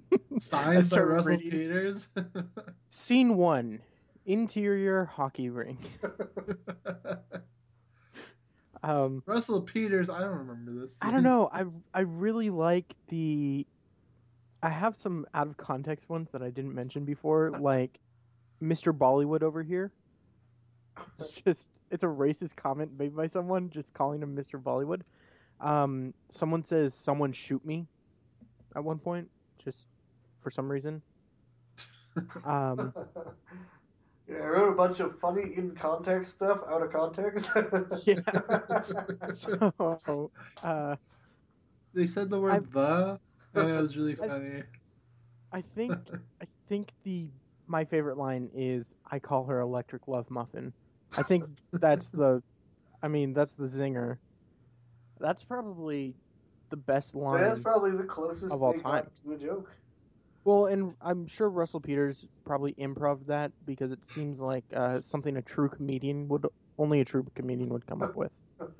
signed 0.38 0.88
by 0.90 1.00
Russell 1.00 1.32
reading. 1.32 1.50
Peters. 1.50 2.08
Scene 2.90 3.36
one: 3.36 3.80
interior 4.26 5.04
hockey 5.04 5.50
rink. 5.50 5.80
Um, 8.84 9.22
Russell 9.26 9.60
Peters, 9.60 10.10
I 10.10 10.20
don't 10.20 10.38
remember 10.38 10.72
this. 10.72 10.98
I 11.02 11.12
don't 11.12 11.22
know. 11.22 11.48
I 11.52 11.64
I 11.94 12.00
really 12.00 12.50
like 12.50 12.96
the. 13.08 13.66
I 14.62 14.70
have 14.70 14.96
some 14.96 15.26
out 15.34 15.46
of 15.46 15.56
context 15.56 16.08
ones 16.08 16.30
that 16.32 16.42
I 16.42 16.50
didn't 16.50 16.74
mention 16.74 17.04
before, 17.04 17.52
like 17.60 17.98
Mr. 18.62 18.92
Bollywood 18.92 19.42
over 19.42 19.62
here. 19.62 19.92
It's 21.18 21.40
just 21.40 21.70
it's 21.90 22.02
a 22.02 22.06
racist 22.08 22.56
comment 22.56 22.98
made 22.98 23.14
by 23.14 23.26
someone 23.26 23.70
just 23.70 23.94
calling 23.94 24.22
him 24.22 24.36
Mr. 24.36 24.60
Bollywood. 24.60 25.02
Um, 25.60 26.12
someone 26.30 26.62
says 26.62 26.94
someone 26.94 27.32
shoot 27.32 27.64
me 27.64 27.86
at 28.74 28.82
one 28.82 28.98
point, 28.98 29.28
just 29.64 29.86
for 30.40 30.50
some 30.50 30.70
reason. 30.70 31.02
Um, 32.44 32.92
yeah, 34.28 34.36
I 34.36 34.46
wrote 34.46 34.68
a 34.68 34.74
bunch 34.76 35.00
of 35.00 35.18
funny 35.18 35.54
in 35.56 35.74
context 35.74 36.34
stuff 36.34 36.60
out 36.70 36.82
of 36.82 36.92
context. 36.92 37.50
Yeah. 38.04 38.20
so 39.34 40.30
uh, 40.62 40.96
They 41.94 42.04
said 42.04 42.28
the 42.28 42.38
word 42.38 42.52
I've- 42.52 42.66
the, 42.70 43.18
and 43.54 43.68
it 43.70 43.80
was 43.80 43.96
really 43.96 44.12
I- 44.12 44.28
funny. 44.28 44.62
I 45.52 45.62
think 45.74 45.92
I 46.40 46.46
think 46.68 46.92
the 47.04 47.28
my 47.66 47.84
favorite 47.84 48.18
line 48.18 48.50
is 48.54 48.94
I 49.10 49.18
call 49.18 49.44
her 49.46 49.60
Electric 49.60 50.06
Love 50.08 50.30
Muffin. 50.30 50.72
I 51.16 51.22
think 51.22 51.44
that's 51.72 52.08
the 52.08 52.42
I 53.02 53.08
mean 53.08 53.32
that's 53.32 53.56
the 53.56 53.64
zinger. 53.66 54.18
That's 55.18 55.42
probably 55.42 56.14
the 56.72 56.76
best 56.78 57.14
line. 57.14 57.42
That's 57.44 57.60
probably 57.60 57.90
the 57.92 58.02
closest 58.02 58.50
Of 58.52 58.62
all 58.62 58.72
time. 58.72 59.06
to 59.24 59.32
a 59.34 59.36
joke. 59.36 59.70
Well, 60.44 60.66
and 60.66 60.94
I'm 61.02 61.26
sure 61.28 61.48
Russell 61.50 61.80
Peters 61.80 62.26
probably 62.44 62.72
improv 62.72 63.26
that 63.26 63.52
because 63.66 63.92
it 63.92 64.02
seems 64.04 64.40
like 64.40 64.64
uh, 64.74 65.00
something 65.02 65.36
a 65.36 65.42
true 65.42 65.68
comedian 65.68 66.26
would 66.28 66.46
only 66.78 67.00
a 67.00 67.04
true 67.04 67.24
comedian 67.36 67.68
would 67.68 67.86
come 67.86 68.02
up 68.02 68.16
with. 68.16 68.32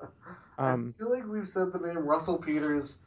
Um, 0.59 0.93
I 0.95 0.99
feel 0.99 1.11
like 1.11 1.25
we've 1.25 1.49
said 1.49 1.73
the 1.73 1.79
name 1.79 1.97
Russell 1.97 2.37
Peters 2.37 2.99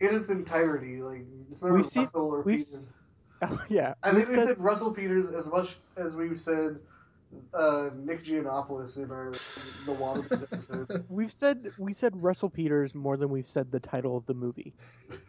in 0.00 0.16
its 0.16 0.30
entirety. 0.30 1.02
Like 1.02 1.26
it's 1.52 1.62
never 1.62 1.82
seen- 1.82 2.04
Russell 2.04 2.30
or 2.30 2.40
we've 2.40 2.56
Peters. 2.56 2.84
yeah, 3.68 3.92
I 4.02 4.12
think 4.12 4.28
we 4.28 4.34
said- 4.36 4.46
said 4.48 4.58
Russell 4.58 4.90
Peters 4.90 5.28
as 5.28 5.46
much 5.46 5.76
as 5.98 6.16
we've 6.16 6.40
said 6.40 6.78
uh, 7.54 7.90
Nick 7.96 8.24
Giannopoulos 8.24 8.96
in 8.96 9.10
our 9.10 9.30
the 9.30 9.94
Waterboys 9.98 10.42
episode. 10.42 11.04
we've 11.08 11.32
said 11.32 11.72
we 11.78 11.92
said 11.92 12.20
Russell 12.22 12.50
Peters 12.50 12.94
more 12.94 13.16
than 13.16 13.30
we've 13.30 13.48
said 13.48 13.70
the 13.70 13.80
title 13.80 14.16
of 14.16 14.26
the 14.26 14.34
movie. 14.34 14.74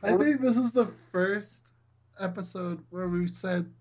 I 0.04 0.16
think 0.18 0.42
this 0.42 0.58
is 0.58 0.72
the 0.72 0.86
first 1.12 1.68
episode 2.20 2.84
where 2.90 3.08
we've 3.08 3.36
said 3.36 3.72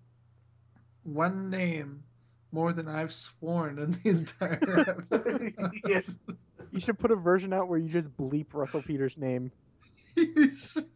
one 1.03 1.49
name 1.49 2.03
more 2.51 2.73
than 2.73 2.87
I've 2.87 3.13
sworn 3.13 3.79
in 3.79 3.91
the 4.03 4.09
entire 4.09 4.85
episode. 5.11 5.53
yeah. 5.87 6.01
You 6.71 6.79
should 6.79 6.99
put 6.99 7.11
a 7.11 7.15
version 7.15 7.53
out 7.53 7.67
where 7.67 7.79
you 7.79 7.89
just 7.89 8.15
bleep 8.17 8.47
Russell 8.53 8.81
Peters' 8.81 9.17
name. 9.17 9.51
you 10.15 10.55
should. 10.55 10.87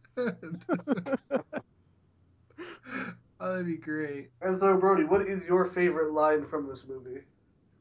Oh, 3.40 3.50
that'd 3.52 3.66
be 3.66 3.76
great. 3.76 4.30
And 4.42 4.58
so, 4.60 4.76
Brody, 4.76 5.04
what 5.04 5.22
is 5.22 5.46
your 5.46 5.64
favorite 5.66 6.12
line 6.12 6.46
from 6.46 6.68
this 6.68 6.86
movie? 6.86 7.20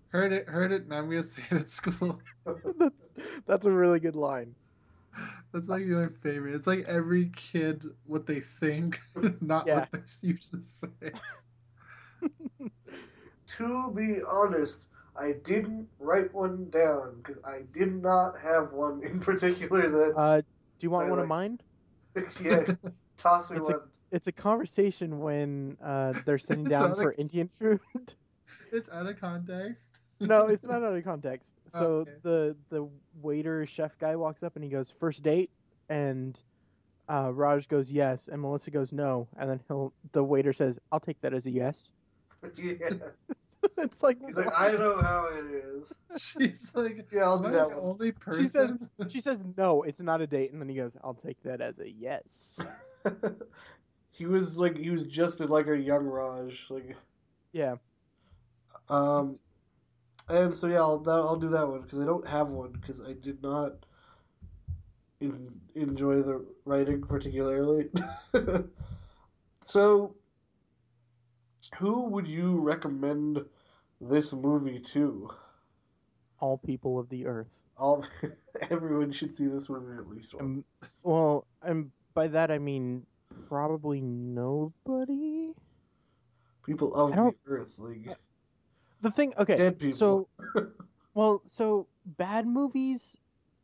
Heard 0.09 0.31
it, 0.31 0.47
heard 0.47 0.71
it, 0.71 0.83
and 0.83 0.93
I'm 0.93 1.09
gonna 1.09 1.23
say 1.35 1.41
it 1.51 1.55
at 1.61 1.69
school. 1.69 2.19
that's 2.45 3.13
that's 3.45 3.65
a 3.65 3.71
really 3.71 3.99
good 3.99 4.15
line. 4.15 4.55
That's 5.53 5.69
like 5.69 5.85
my 5.85 6.07
favorite. 6.21 6.53
It's 6.55 6.67
like 6.67 6.83
every 6.89 7.31
kid 7.37 7.85
what 8.05 8.25
they 8.27 8.41
think, 8.41 8.99
not 9.39 9.65
Yeah. 9.65 9.85
what 9.89 9.89
they 9.93 10.27
used 10.27 10.51
to 10.51 10.61
say. 10.61 11.13
To 13.57 13.93
be 13.95 14.17
honest, 14.29 14.87
I 15.17 15.33
didn't 15.45 15.87
write 15.99 16.33
one 16.33 16.69
down 16.69 17.21
because 17.23 17.41
I 17.45 17.59
did 17.73 18.01
not 18.01 18.37
have 18.41 18.73
one 18.73 19.01
in 19.03 19.21
particular 19.21 19.89
that. 19.89 20.17
Uh, 20.17 20.41
do 20.41 20.45
you 20.81 20.89
want 20.89 21.07
I 21.07 21.09
one 21.11 21.19
like- 21.19 21.23
of 21.23 21.29
mine? 21.29 21.59
yeah, 22.43 22.73
toss 23.17 23.49
me 23.49 23.57
It's 23.57 23.69
a- 23.69 23.73
one. 23.73 23.81
It's 24.15 24.27
a 24.27 24.31
conversation 24.31 25.19
when 25.19 25.75
uh, 25.83 26.13
they're 26.25 26.37
sitting 26.39 26.63
down 26.63 26.95
for 26.95 27.11
a- 27.11 27.15
Indian 27.17 27.49
food. 27.59 27.79
It's 28.71 28.89
out 28.89 29.05
of 29.05 29.19
context. 29.19 29.85
no, 30.19 30.47
it's 30.47 30.63
not 30.65 30.83
out 30.87 30.95
of 30.95 31.03
context. 31.03 31.55
So 31.67 31.85
Okay. 32.07 32.11
the 32.23 32.55
the 32.69 32.87
waiter 33.21 33.65
chef 33.65 33.97
guy 33.99 34.15
walks 34.15 34.41
up 34.43 34.55
and 34.55 34.63
he 34.63 34.69
goes, 34.69 34.89
first 34.99 35.21
date?" 35.21 35.51
And 35.89 36.37
uh, 37.09 37.31
Raj 37.33 37.67
goes, 37.67 37.91
"Yes," 37.91 38.27
and 38.29 38.41
Melissa 38.41 38.71
goes, 38.71 38.91
"No," 38.91 39.27
and 39.37 39.49
then 39.49 39.59
he'll 39.67 39.93
the 40.13 40.23
waiter 40.23 40.51
says, 40.53 40.79
"I'll 40.91 40.99
take 40.99 41.19
that 41.21 41.33
as 41.33 41.45
a 41.45 41.51
yes." 41.51 41.89
yeah. 42.57 42.89
it's 43.77 44.01
like, 44.03 44.17
He's 44.25 44.35
like. 44.37 44.47
I 44.57 44.71
know 44.73 44.97
how 45.01 45.27
it 45.31 45.45
is. 45.45 45.93
She's 46.17 46.71
like, 46.75 47.07
Yeah, 47.11 47.23
I'll 47.23 47.39
do 47.41 47.51
that 47.51 47.69
the 47.69 47.75
one. 47.77 47.91
only 47.91 48.11
person? 48.11 48.43
She 48.43 48.49
says 48.49 48.75
she 49.09 49.19
says 49.21 49.39
no, 49.57 49.83
it's 49.83 50.01
not 50.01 50.21
a 50.21 50.27
date, 50.27 50.51
and 50.51 50.59
then 50.61 50.69
he 50.69 50.75
goes, 50.75 50.95
"I'll 51.03 51.13
take 51.13 51.41
that 51.43 51.59
as 51.61 51.79
a 51.79 51.89
yes." 51.89 52.59
He 54.17 54.25
was 54.25 54.57
like, 54.57 54.77
he 54.77 54.89
was 54.89 55.05
just 55.05 55.39
like 55.39 55.67
a 55.67 55.77
young 55.77 56.05
Raj, 56.05 56.65
like. 56.69 56.95
Yeah, 57.51 57.75
Um, 58.89 59.39
and 60.27 60.55
so 60.55 60.67
yeah, 60.67 60.79
I'll 60.79 60.99
that, 60.99 61.11
I'll 61.11 61.37
do 61.37 61.49
that 61.49 61.67
one 61.67 61.81
because 61.81 61.99
I 61.99 62.05
don't 62.05 62.27
have 62.27 62.49
one 62.49 62.73
because 62.73 63.01
I 63.01 63.13
did 63.13 63.41
not 63.41 63.73
in, 65.21 65.51
enjoy 65.75 66.21
the 66.21 66.45
writing 66.65 67.01
particularly. 67.01 67.89
so, 69.61 70.15
who 71.77 72.03
would 72.05 72.27
you 72.27 72.59
recommend 72.59 73.43
this 74.01 74.33
movie 74.33 74.79
to? 74.79 75.31
all 76.39 76.57
people 76.57 76.99
of 76.99 77.07
the 77.09 77.25
earth. 77.25 77.47
All 77.77 78.05
everyone 78.69 79.11
should 79.11 79.33
see 79.33 79.47
this 79.47 79.69
movie 79.69 79.97
at 79.97 80.07
least 80.09 80.33
Um, 80.39 80.55
once. 80.55 80.69
Well, 81.03 81.47
and 81.61 81.91
by 82.13 82.27
that 82.27 82.51
I 82.51 82.57
mean 82.59 83.05
probably 83.47 84.01
nobody. 84.01 85.53
People 86.65 86.93
of 86.95 87.15
the 87.15 87.35
earth, 87.47 87.75
like 87.77 88.17
The 89.01 89.11
thing, 89.11 89.33
okay, 89.37 89.57
dead 89.57 89.79
people. 89.79 89.97
so 89.97 90.27
well, 91.13 91.41
so 91.45 91.87
bad 92.05 92.47
movies, 92.47 93.15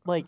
like 0.06 0.25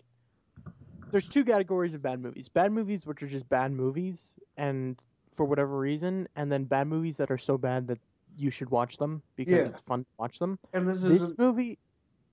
there's 1.12 1.28
two 1.28 1.46
categories 1.46 1.94
of 1.94 2.02
bad 2.02 2.20
movies: 2.20 2.50
bad 2.50 2.72
movies 2.72 3.06
which 3.06 3.22
are 3.22 3.28
just 3.28 3.48
bad 3.50 3.72
movies, 3.72 4.36
and 4.58 5.00
for 5.36 5.46
whatever 5.46 5.78
reason, 5.78 6.28
and 6.36 6.52
then 6.52 6.66
bad 6.66 6.88
movies 6.88 7.18
that 7.18 7.32
are 7.32 7.38
so 7.38 7.58
bad 7.58 7.88
that 7.88 8.00
you 8.36 8.50
should 8.50 8.70
watch 8.70 8.98
them 8.98 9.22
because 9.36 9.66
Yeah. 9.66 9.72
it's 9.74 9.82
fun 9.82 10.00
to 10.02 10.10
watch 10.18 10.40
them. 10.40 10.58
and 10.74 10.88
this 10.88 11.02
This 11.02 11.22
is 11.22 11.34
movie, 11.38 11.78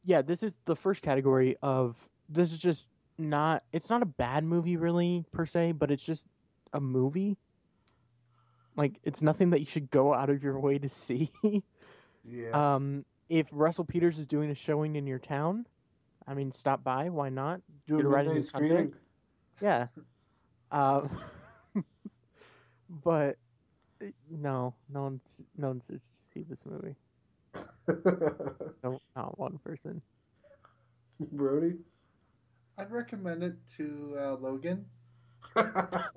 yeah, 0.04 0.22
this 0.22 0.42
is 0.42 0.54
the 0.66 0.76
first 0.76 1.02
category 1.02 1.56
of 1.62 2.08
this 2.28 2.52
is 2.52 2.58
just 2.58 2.88
not. 3.18 3.62
It's 3.72 3.90
not 3.90 4.02
a 4.02 4.06
bad 4.06 4.44
movie 4.44 4.76
really 4.76 5.24
per 5.32 5.44
se, 5.46 5.72
but 5.72 5.90
it's 5.90 6.04
just 6.04 6.26
a 6.72 6.80
movie. 6.80 7.36
Like 8.76 8.98
it's 9.02 9.22
nothing 9.22 9.50
that 9.50 9.60
you 9.60 9.66
should 9.66 9.90
go 9.90 10.14
out 10.14 10.30
of 10.30 10.42
your 10.42 10.58
way 10.58 10.78
to 10.78 10.88
see. 10.88 11.30
yeah. 12.24 12.74
Um, 12.74 13.04
if 13.28 13.46
Russell 13.52 13.84
Peters 13.84 14.18
is 14.18 14.26
doing 14.26 14.50
a 14.50 14.54
showing 14.54 14.96
in 14.96 15.06
your 15.06 15.18
town, 15.18 15.66
I 16.26 16.34
mean, 16.34 16.52
stop 16.52 16.82
by. 16.82 17.08
Why 17.08 17.28
not? 17.28 17.60
do 17.86 17.96
get 17.96 18.06
a 18.06 18.08
a 18.08 18.36
in 18.36 18.42
screening. 18.42 18.94
Yeah. 19.60 19.86
Um, 20.70 21.20
but 23.04 23.36
no, 24.30 24.74
no 24.92 25.02
one's 25.02 25.22
no 25.56 25.68
one's 25.68 25.84
to 25.86 26.00
see 26.32 26.44
this 26.48 26.64
movie. 26.66 26.96
No, 28.84 29.00
not 29.16 29.36
one 29.36 29.58
person. 29.58 30.00
Brody. 31.18 31.74
I'd 32.78 32.90
recommend 32.92 33.42
it 33.42 33.56
to 33.76 34.16
uh, 34.16 34.34
Logan. 34.36 34.86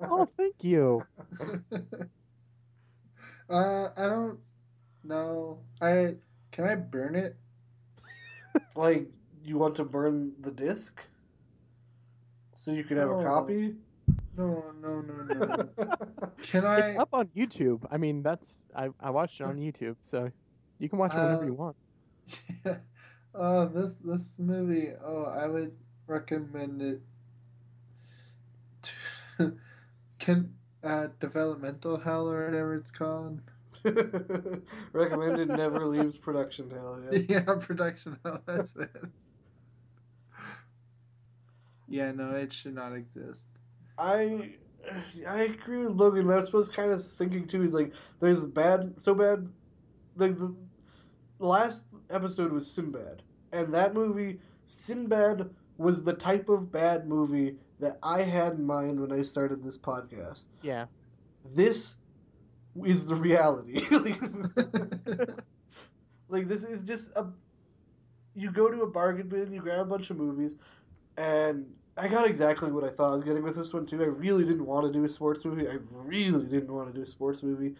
Oh, 0.08 0.26
thank 0.36 0.62
you. 0.62 1.06
uh, 3.48 3.88
I 3.96 4.06
don't 4.08 4.40
know. 5.02 5.64
I 5.80 6.16
can 6.52 6.64
I 6.64 6.74
burn 6.76 7.16
it? 7.16 7.36
Like, 8.74 9.08
you 9.42 9.58
want 9.58 9.76
to 9.76 9.84
burn 9.84 10.34
the 10.40 10.50
disc? 10.50 11.00
So 12.54 12.72
you 12.72 12.84
could 12.84 12.96
have 12.96 13.10
a 13.10 13.16
copy? 13.16 13.76
No, 14.36 14.72
no, 14.72 15.00
no, 15.00 15.22
no. 15.22 15.68
Can 16.42 16.64
I? 16.64 16.80
It's 16.80 16.96
up 16.96 17.10
on 17.12 17.28
YouTube. 17.28 17.84
I 17.90 17.98
mean, 17.98 18.22
that's 18.22 18.62
I 18.74 18.90
I 19.00 19.10
watched 19.10 19.40
it 19.40 19.44
on 19.44 19.56
YouTube, 19.56 19.96
so 20.00 20.30
you 20.78 20.88
can 20.88 20.98
watch 20.98 21.16
it 21.16 21.22
whenever 21.22 21.42
Uh, 21.42 21.44
you 21.44 21.54
want. 21.54 21.76
oh, 23.34 23.66
this 23.66 23.98
this 23.98 24.38
movie. 24.38 24.92
Oh, 25.02 25.24
I 25.24 25.46
would 25.46 25.76
recommend 26.06 26.82
it. 26.82 27.02
Can 30.18 30.54
uh, 30.82 31.08
developmental 31.20 31.98
hell 31.98 32.28
or 32.28 32.46
whatever 32.46 32.74
it's 32.76 32.90
called. 32.90 33.40
Recommended 34.92 35.48
never 35.48 35.86
leaves 35.86 36.16
production 36.18 36.70
hell. 36.70 37.00
Yeah. 37.10 37.18
Yeah, 37.28 37.54
production 37.60 38.18
hell. 38.24 38.42
That's 38.46 38.74
it. 38.76 38.90
Yeah, 41.88 42.12
no, 42.12 42.30
it 42.30 42.52
should 42.52 42.74
not 42.74 42.94
exist. 42.94 43.50
I 43.98 44.54
I 45.26 45.42
agree 45.42 45.78
with 45.78 45.92
Logan. 45.96 46.26
That's 46.26 46.52
was 46.52 46.68
kind 46.68 46.90
of 46.92 47.06
thinking 47.06 47.46
too. 47.46 47.62
Is 47.62 47.74
like 47.74 47.92
there's 48.20 48.44
bad, 48.44 48.94
so 49.00 49.14
bad. 49.14 49.48
Like 50.16 50.38
the 50.38 50.54
last 51.38 51.82
episode 52.10 52.52
was 52.52 52.70
Sinbad, 52.70 53.22
and 53.52 53.72
that 53.74 53.94
movie, 53.94 54.40
Sinbad, 54.66 55.50
was 55.78 56.02
the 56.04 56.14
type 56.14 56.48
of 56.48 56.70
bad 56.72 57.08
movie 57.08 57.58
that 57.84 57.98
I 58.02 58.22
had 58.22 58.54
in 58.54 58.64
mind 58.64 58.98
when 58.98 59.12
I 59.12 59.20
started 59.20 59.62
this 59.62 59.76
podcast. 59.76 60.44
Yeah. 60.62 60.86
This 61.52 61.96
is 62.84 63.04
the 63.04 63.14
reality. 63.14 63.84
like, 63.90 64.20
like 66.28 66.48
this 66.48 66.64
is 66.64 66.82
just 66.82 67.10
a. 67.14 67.26
You 68.34 68.50
go 68.50 68.68
to 68.68 68.82
a 68.82 68.86
bargain 68.86 69.28
bin, 69.28 69.52
you 69.52 69.60
grab 69.60 69.80
a 69.80 69.84
bunch 69.84 70.08
of 70.10 70.16
movies, 70.16 70.54
and 71.18 71.66
I 71.96 72.08
got 72.08 72.26
exactly 72.26 72.72
what 72.72 72.82
I 72.82 72.88
thought 72.88 73.12
I 73.12 73.14
was 73.16 73.22
getting 73.24 73.44
with 73.44 73.54
this 73.54 73.72
one 73.74 73.86
too. 73.86 74.02
I 74.02 74.06
really 74.06 74.44
didn't 74.44 74.64
want 74.64 74.86
to 74.86 74.92
do 74.92 75.04
a 75.04 75.08
sports 75.08 75.44
movie. 75.44 75.68
I 75.68 75.76
really 75.92 76.46
didn't 76.46 76.72
want 76.72 76.88
to 76.88 76.94
do 76.94 77.02
a 77.02 77.06
sports 77.06 77.42
movie. 77.42 77.74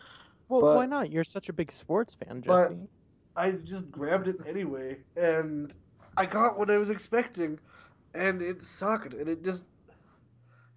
Well, 0.48 0.60
But- 0.60 0.76
why 0.76 0.86
not? 0.86 1.10
You're 1.10 1.24
such 1.24 1.48
a 1.48 1.52
big 1.52 1.72
sports 1.72 2.14
fan, 2.14 2.42
But- 2.46 2.68
Jesse. 2.70 2.88
I 3.36 3.50
just 3.52 3.90
grabbed 3.90 4.28
it 4.28 4.36
anyway, 4.46 4.98
and 5.16 5.74
I 6.16 6.26
got 6.26 6.56
what 6.56 6.70
I 6.70 6.76
was 6.76 6.88
expecting, 6.90 7.58
and 8.14 8.40
it 8.40 8.62
sucked. 8.62 9.14
And 9.14 9.28
it 9.28 9.42
just, 9.42 9.64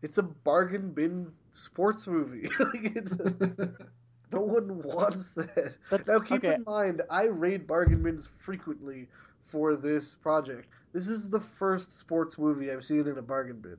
it's 0.02 0.18
a 0.18 0.24
bargain 0.24 0.94
bin 0.94 1.34
sports 1.52 2.08
movie. 2.08 2.48
like 2.60 2.96
it's 2.96 3.16
no 4.32 4.42
one 4.42 4.82
wants 4.84 5.34
that. 5.36 5.76
That's 5.90 6.12
Now 6.12 6.20
keep 6.20 6.44
okay. 6.44 6.48
in 6.48 6.64
mind, 6.66 7.02
I 7.10 7.24
raid 7.24 7.68
bargain 7.68 8.04
bins 8.04 8.28
frequently 8.28 9.10
for 9.42 9.76
this 9.76 10.16
project. 10.16 10.68
This 10.94 11.08
is 11.08 11.30
the 11.30 11.40
first 11.40 11.92
sports 11.92 12.38
movie 12.38 12.72
I've 12.72 12.84
seen 12.86 13.08
in 13.08 13.18
a 13.18 13.22
bargain 13.22 13.60
bin. 13.62 13.78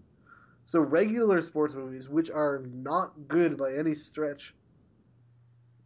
So 0.67 0.81
regular 0.81 1.41
sports 1.43 1.75
movies, 1.75 2.09
which 2.09 2.31
are 2.31 2.63
not 2.67 3.29
good 3.29 3.57
by 3.57 3.75
any 3.75 3.95
stretch, 3.95 4.55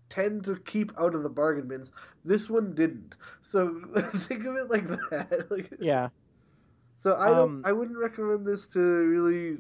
tend 0.08 0.44
to 0.44 0.56
keep 0.56 0.92
out 0.98 1.14
of 1.14 1.22
the 1.22 1.28
bargain 1.28 1.68
bins. 1.68 1.92
This 2.24 2.48
one 2.50 2.74
didn't. 2.74 3.14
So 3.40 3.80
think 4.14 4.44
of 4.44 4.56
it 4.56 4.70
like 4.70 4.86
that. 5.10 5.46
Like 5.50 5.72
Yeah. 5.78 6.10
so 6.96 7.16
I 7.16 7.32
don't. 7.32 7.52
Um, 7.52 7.64
I 7.64 7.72
wouldn't 7.72 7.98
recommend 7.98 8.46
this 8.46 8.66
to 8.68 8.80
really. 8.80 9.58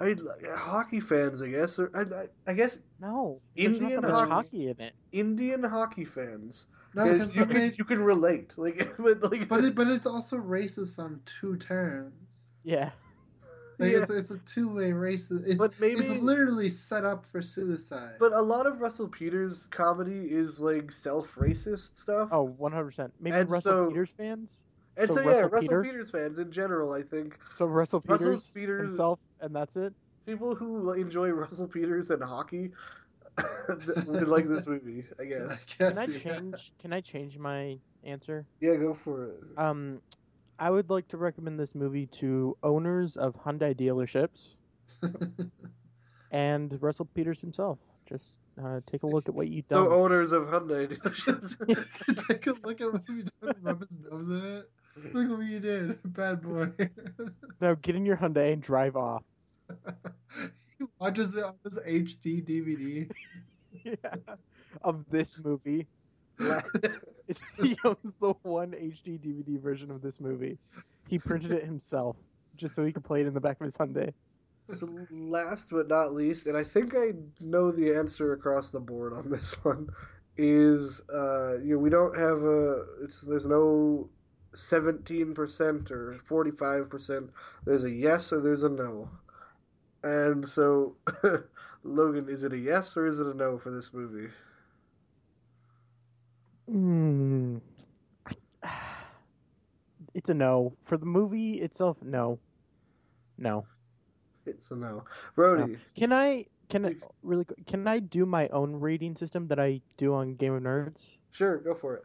I 0.00 0.04
mean, 0.04 0.20
hockey 0.54 1.00
fans, 1.00 1.42
I 1.42 1.48
guess, 1.48 1.78
or 1.78 1.90
I, 1.94 2.02
I, 2.02 2.26
I 2.46 2.54
guess 2.54 2.78
No. 3.00 3.40
Indian 3.56 4.00
that 4.02 4.10
hockey- 4.10 4.30
hockey 4.30 4.68
in 4.68 4.80
it. 4.80 4.94
Indian 5.12 5.62
hockey 5.64 6.04
fans. 6.04 6.66
no, 6.94 7.04
'Cause 7.04 7.32
because 7.32 7.36
you 7.36 7.46
can 7.46 7.72
you 7.78 7.84
can 7.84 8.00
relate, 8.00 8.54
like, 8.56 8.96
but 8.98 9.22
like, 9.30 9.48
but 9.48 9.64
it, 9.64 9.74
but 9.74 9.88
it's 9.88 10.06
also 10.06 10.36
racist 10.36 10.98
on 10.98 11.20
two 11.24 11.56
terms. 11.56 12.44
Yeah. 12.64 12.90
Like 13.80 13.92
Yeah. 13.92 13.98
it's, 14.02 14.10
it's 14.10 14.30
a 14.30 14.38
two 14.38 14.68
way 14.68 14.90
racist. 14.90 15.46
It's, 15.46 15.54
But 15.56 15.72
maybe- 15.80 16.00
it's 16.00 16.20
literally 16.22 16.68
set 16.68 17.04
up 17.04 17.24
for 17.26 17.40
suicide. 17.42 18.14
But 18.18 18.32
a 18.32 18.40
lot 18.42 18.66
of 18.66 18.80
Russell 18.80 19.08
Peters 19.08 19.66
comedy 19.66 20.26
is 20.30 20.58
like 20.60 20.90
self-racist 20.92 21.96
stuff. 21.96 22.28
Oh, 22.32 22.48
100%. 22.60 23.10
Maybe 23.20 23.36
And 23.36 23.50
Russell 23.50 23.72
so- 23.72 23.88
Peters 23.88 24.10
fans? 24.16 24.58
And 24.98 25.08
so 25.08 25.14
so, 25.14 25.20
yeah, 25.22 25.28
Russell 25.28 25.48
Russell 25.48 25.60
Peter? 25.68 25.82
Peters 25.84 26.10
fans 26.10 26.38
in 26.38 26.50
general, 26.52 26.92
I 26.92 27.02
think 27.02 27.38
So 27.50 27.64
Russell 27.66 28.00
Peters, 28.00 28.20
Russell 28.22 28.50
Peters- 28.54 28.82
himself, 28.82 29.18
and 29.40 29.54
that's 29.54 29.76
it? 29.76 29.92
people 30.26 30.54
who 30.54 30.92
enjoy 30.92 31.30
Russell 31.30 31.66
Peters 31.68 32.10
and 32.10 32.22
hockey 32.22 32.70
would 34.06 34.28
like 34.28 34.46
this 34.48 34.66
movie. 34.66 35.04
I 35.18 35.22
I 35.22 35.24
guess. 35.26 35.64
guess, 35.78 35.96
Can 35.96 35.98
I 35.98 36.04
yeah. 36.12 36.18
change? 36.18 36.72
Can 36.80 36.92
I 36.92 37.00
change 37.00 37.38
my 37.38 37.78
answer? 38.04 38.44
Yeah, 38.60 38.74
go 38.76 38.92
for 38.94 39.26
it. 39.30 39.40
Um, 39.56 40.02
I 40.58 40.70
would 40.70 40.90
like 40.90 41.06
to 41.08 41.16
recommend 41.16 41.58
this 41.58 41.74
movie 41.74 42.06
to 42.18 42.56
owners 42.62 43.16
of 43.16 43.34
Hyundai 43.36 43.74
dealerships 43.78 44.54
and 46.30 46.76
Russell 46.82 47.06
Peters 47.14 47.40
himself. 47.40 47.78
Just 48.08 48.34
uh, 48.62 48.80
take 48.90 49.02
a 49.02 49.06
look 49.06 49.28
at 49.28 49.34
what 49.34 49.48
you've 49.48 49.68
done. 49.68 49.86
So 49.86 49.92
owners 49.92 50.32
of 50.32 50.44
Hyundai 50.44 50.88
dealerships. 50.92 52.26
Take 52.28 52.46
a 52.48 52.54
look 52.64 52.80
at 52.80 52.92
what 52.92 53.08
you 53.08 53.24
done. 53.40 53.54
Rub 53.62 53.84
nose 54.10 54.28
in 54.28 54.44
it. 54.56 54.70
Look 55.12 55.38
what 55.38 55.46
you 55.46 55.60
did, 55.60 55.98
bad 56.14 56.42
boy. 56.42 56.72
now 57.60 57.74
get 57.74 57.96
in 57.96 58.04
your 58.04 58.16
Hyundai 58.16 58.52
and 58.52 58.62
drive 58.62 58.96
off. 58.96 59.22
he 60.78 60.84
watches 60.98 61.34
it 61.34 61.44
on 61.44 61.54
his 61.64 61.78
HD 61.78 62.44
DVD. 62.44 63.10
yeah. 63.84 64.34
Of 64.82 65.04
this 65.10 65.36
movie. 65.42 65.86
he 67.60 67.76
owns 67.84 68.16
the 68.20 68.34
one 68.42 68.72
HD 68.72 69.18
DVD 69.18 69.60
version 69.60 69.90
of 69.90 70.02
this 70.02 70.20
movie. 70.20 70.58
He 71.08 71.18
printed 71.18 71.52
it 71.52 71.64
himself 71.64 72.16
just 72.56 72.74
so 72.74 72.84
he 72.84 72.92
could 72.92 73.04
play 73.04 73.20
it 73.20 73.26
in 73.26 73.34
the 73.34 73.40
back 73.40 73.60
of 73.60 73.64
his 73.64 73.76
Hyundai. 73.76 74.12
So 74.78 74.88
last 75.10 75.68
but 75.70 75.88
not 75.88 76.12
least, 76.14 76.46
and 76.46 76.56
I 76.56 76.62
think 76.62 76.94
I 76.94 77.12
know 77.40 77.70
the 77.72 77.94
answer 77.94 78.34
across 78.34 78.70
the 78.70 78.80
board 78.80 79.14
on 79.14 79.30
this 79.30 79.52
one, 79.64 79.88
is 80.36 81.00
uh, 81.12 81.58
you 81.58 81.74
know 81.74 81.78
we 81.78 81.90
don't 81.90 82.16
have 82.16 82.42
a 82.42 82.84
it's 83.02 83.20
there's 83.22 83.46
no 83.46 84.08
seventeen 84.54 85.34
percent 85.34 85.90
or 85.90 86.14
forty 86.14 86.50
five 86.50 86.90
percent. 86.90 87.30
There's 87.64 87.84
a 87.84 87.90
yes 87.90 88.32
or 88.32 88.40
there's 88.40 88.62
a 88.62 88.68
no, 88.68 89.08
and 90.02 90.48
so 90.48 90.96
Logan, 91.84 92.28
is 92.28 92.44
it 92.44 92.52
a 92.52 92.58
yes 92.58 92.96
or 92.96 93.06
is 93.06 93.18
it 93.18 93.26
a 93.26 93.34
no 93.34 93.58
for 93.58 93.70
this 93.70 93.92
movie? 93.92 94.28
Mm. 96.70 97.60
It's 100.14 100.30
a 100.30 100.34
no. 100.34 100.72
For 100.84 100.96
the 100.96 101.06
movie 101.06 101.60
itself, 101.60 101.96
no. 102.02 102.40
No. 103.36 103.66
It's 104.46 104.68
a 104.72 104.74
no. 104.74 105.04
Brody, 105.36 105.76
Can 105.96 106.12
I 106.12 106.46
can 106.68 106.86
I 106.86 106.96
really 107.22 107.44
can 107.68 107.86
I 107.86 108.00
do 108.00 108.26
my 108.26 108.48
own 108.48 108.74
rating 108.74 109.14
system 109.14 109.46
that 109.48 109.60
I 109.60 109.80
do 109.96 110.14
on 110.14 110.34
Game 110.34 110.54
of 110.54 110.62
Nerds 110.62 111.18
sure, 111.38 111.58
go 111.58 111.74
for 111.74 111.94
it. 111.94 112.02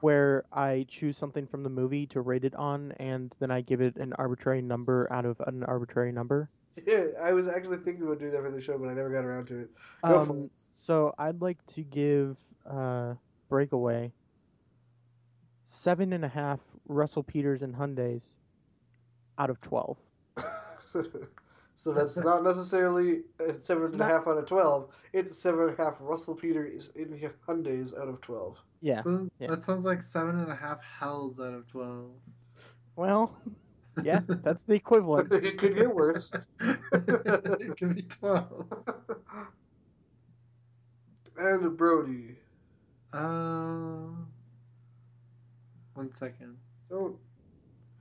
Where 0.00 0.44
I 0.52 0.86
choose 0.88 1.16
something 1.16 1.46
from 1.46 1.62
the 1.62 1.70
movie 1.70 2.06
to 2.08 2.20
rate 2.20 2.44
it 2.44 2.54
on 2.54 2.92
and 2.98 3.34
then 3.38 3.50
I 3.50 3.60
give 3.60 3.80
it 3.80 3.96
an 3.96 4.12
arbitrary 4.14 4.62
number 4.62 5.10
out 5.12 5.24
of 5.24 5.40
an 5.46 5.64
arbitrary 5.64 6.12
number? 6.12 6.48
Yeah, 6.86 7.04
I 7.20 7.32
was 7.32 7.46
actually 7.46 7.78
thinking 7.78 8.04
about 8.04 8.20
doing 8.20 8.32
that 8.32 8.42
for 8.42 8.50
the 8.50 8.60
show, 8.60 8.78
but 8.78 8.88
I 8.88 8.94
never 8.94 9.10
got 9.10 9.24
around 9.24 9.46
to 9.48 9.58
it. 9.58 9.70
Um, 10.02 10.48
so 10.54 11.14
I'd 11.18 11.42
like 11.42 11.58
to 11.74 11.82
give 11.82 12.36
uh, 12.64 13.14
Breakaway 13.50 14.12
seven 15.66 16.12
and 16.12 16.24
a 16.24 16.28
half 16.28 16.60
Russell 16.88 17.22
Peters 17.22 17.62
and 17.62 17.74
Hyundai's 17.74 18.36
out 19.38 19.50
of 19.50 19.60
twelve. 19.60 19.98
so 21.74 21.92
that's 21.92 22.16
not 22.16 22.44
necessarily 22.44 23.22
a 23.46 23.52
seven 23.52 23.92
and 23.92 24.00
a 24.00 24.04
half 24.04 24.26
out 24.26 24.38
of 24.38 24.46
twelve. 24.46 24.94
It's 25.12 25.36
seven 25.36 25.68
and 25.68 25.78
a 25.78 25.82
half 25.82 25.96
Russell 26.00 26.34
Peters 26.34 26.90
in 26.94 27.08
Hyundai's 27.46 27.94
out 27.94 28.08
of 28.08 28.20
twelve. 28.20 28.58
Yeah. 28.80 29.00
So 29.02 29.28
yeah. 29.38 29.48
that 29.48 29.62
sounds 29.62 29.84
like 29.84 30.02
seven 30.02 30.38
and 30.38 30.50
a 30.50 30.54
half 30.54 30.82
hells 30.82 31.38
out 31.38 31.54
of 31.54 31.66
twelve. 31.66 32.12
Well, 32.96 33.36
yeah, 34.02 34.20
that's 34.26 34.62
the 34.64 34.74
equivalent. 34.74 35.32
it 35.32 35.58
could 35.58 35.74
get 35.76 35.94
worse. 35.94 36.30
it 36.60 37.76
could 37.76 37.94
be 37.94 38.02
twelve. 38.02 38.66
and 41.36 41.76
Brody, 41.76 42.36
Um, 43.12 44.28
one 45.94 46.14
second. 46.14 46.56
don't 46.88 47.16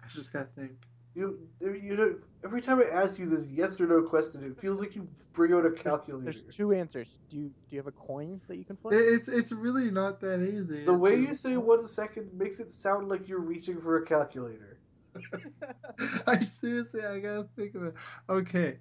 I 0.04 0.08
just 0.14 0.32
gotta 0.34 0.48
think. 0.56 0.72
You 1.20 1.40
you 1.62 1.96
know 1.96 2.16
every 2.44 2.62
time 2.62 2.80
I 2.80 2.86
ask 2.96 3.20
you 3.20 3.30
this 3.30 3.50
yes 3.50 3.80
or 3.80 3.88
no 3.88 4.02
question, 4.04 4.44
it 4.44 4.60
feels 4.60 4.80
like 4.80 4.96
you 4.96 5.08
bring 5.34 5.54
out 5.54 5.66
a 5.66 5.72
calculator. 5.72 6.32
There's 6.32 6.56
two 6.56 6.72
answers. 6.72 7.10
Do 7.30 7.38
you 7.38 7.48
do 7.70 7.76
you 7.76 7.80
have 7.80 7.88
a 7.88 7.92
coin 7.92 8.42
that 8.48 8.58
you 8.58 8.66
can 8.66 8.78
flip? 8.78 8.96
it's 8.98 9.28
it's 9.28 9.52
really 9.52 9.92
not 9.92 10.20
that 10.22 10.42
easy. 10.42 10.86
The 10.86 10.94
way 10.94 11.16
you 11.16 11.34
say 11.34 11.58
one 11.58 11.86
second 11.86 12.34
makes 12.34 12.60
it 12.60 12.72
sound 12.72 13.10
like 13.10 13.28
you're 13.28 13.40
reaching 13.40 13.80
for 13.82 13.98
a 13.98 14.06
calculator. 14.06 14.80
I 16.28 16.40
seriously, 16.40 17.04
I 17.06 17.20
gotta 17.20 17.48
think 17.56 17.76
of 17.76 17.84
it. 17.84 17.94
Okay, 18.30 18.78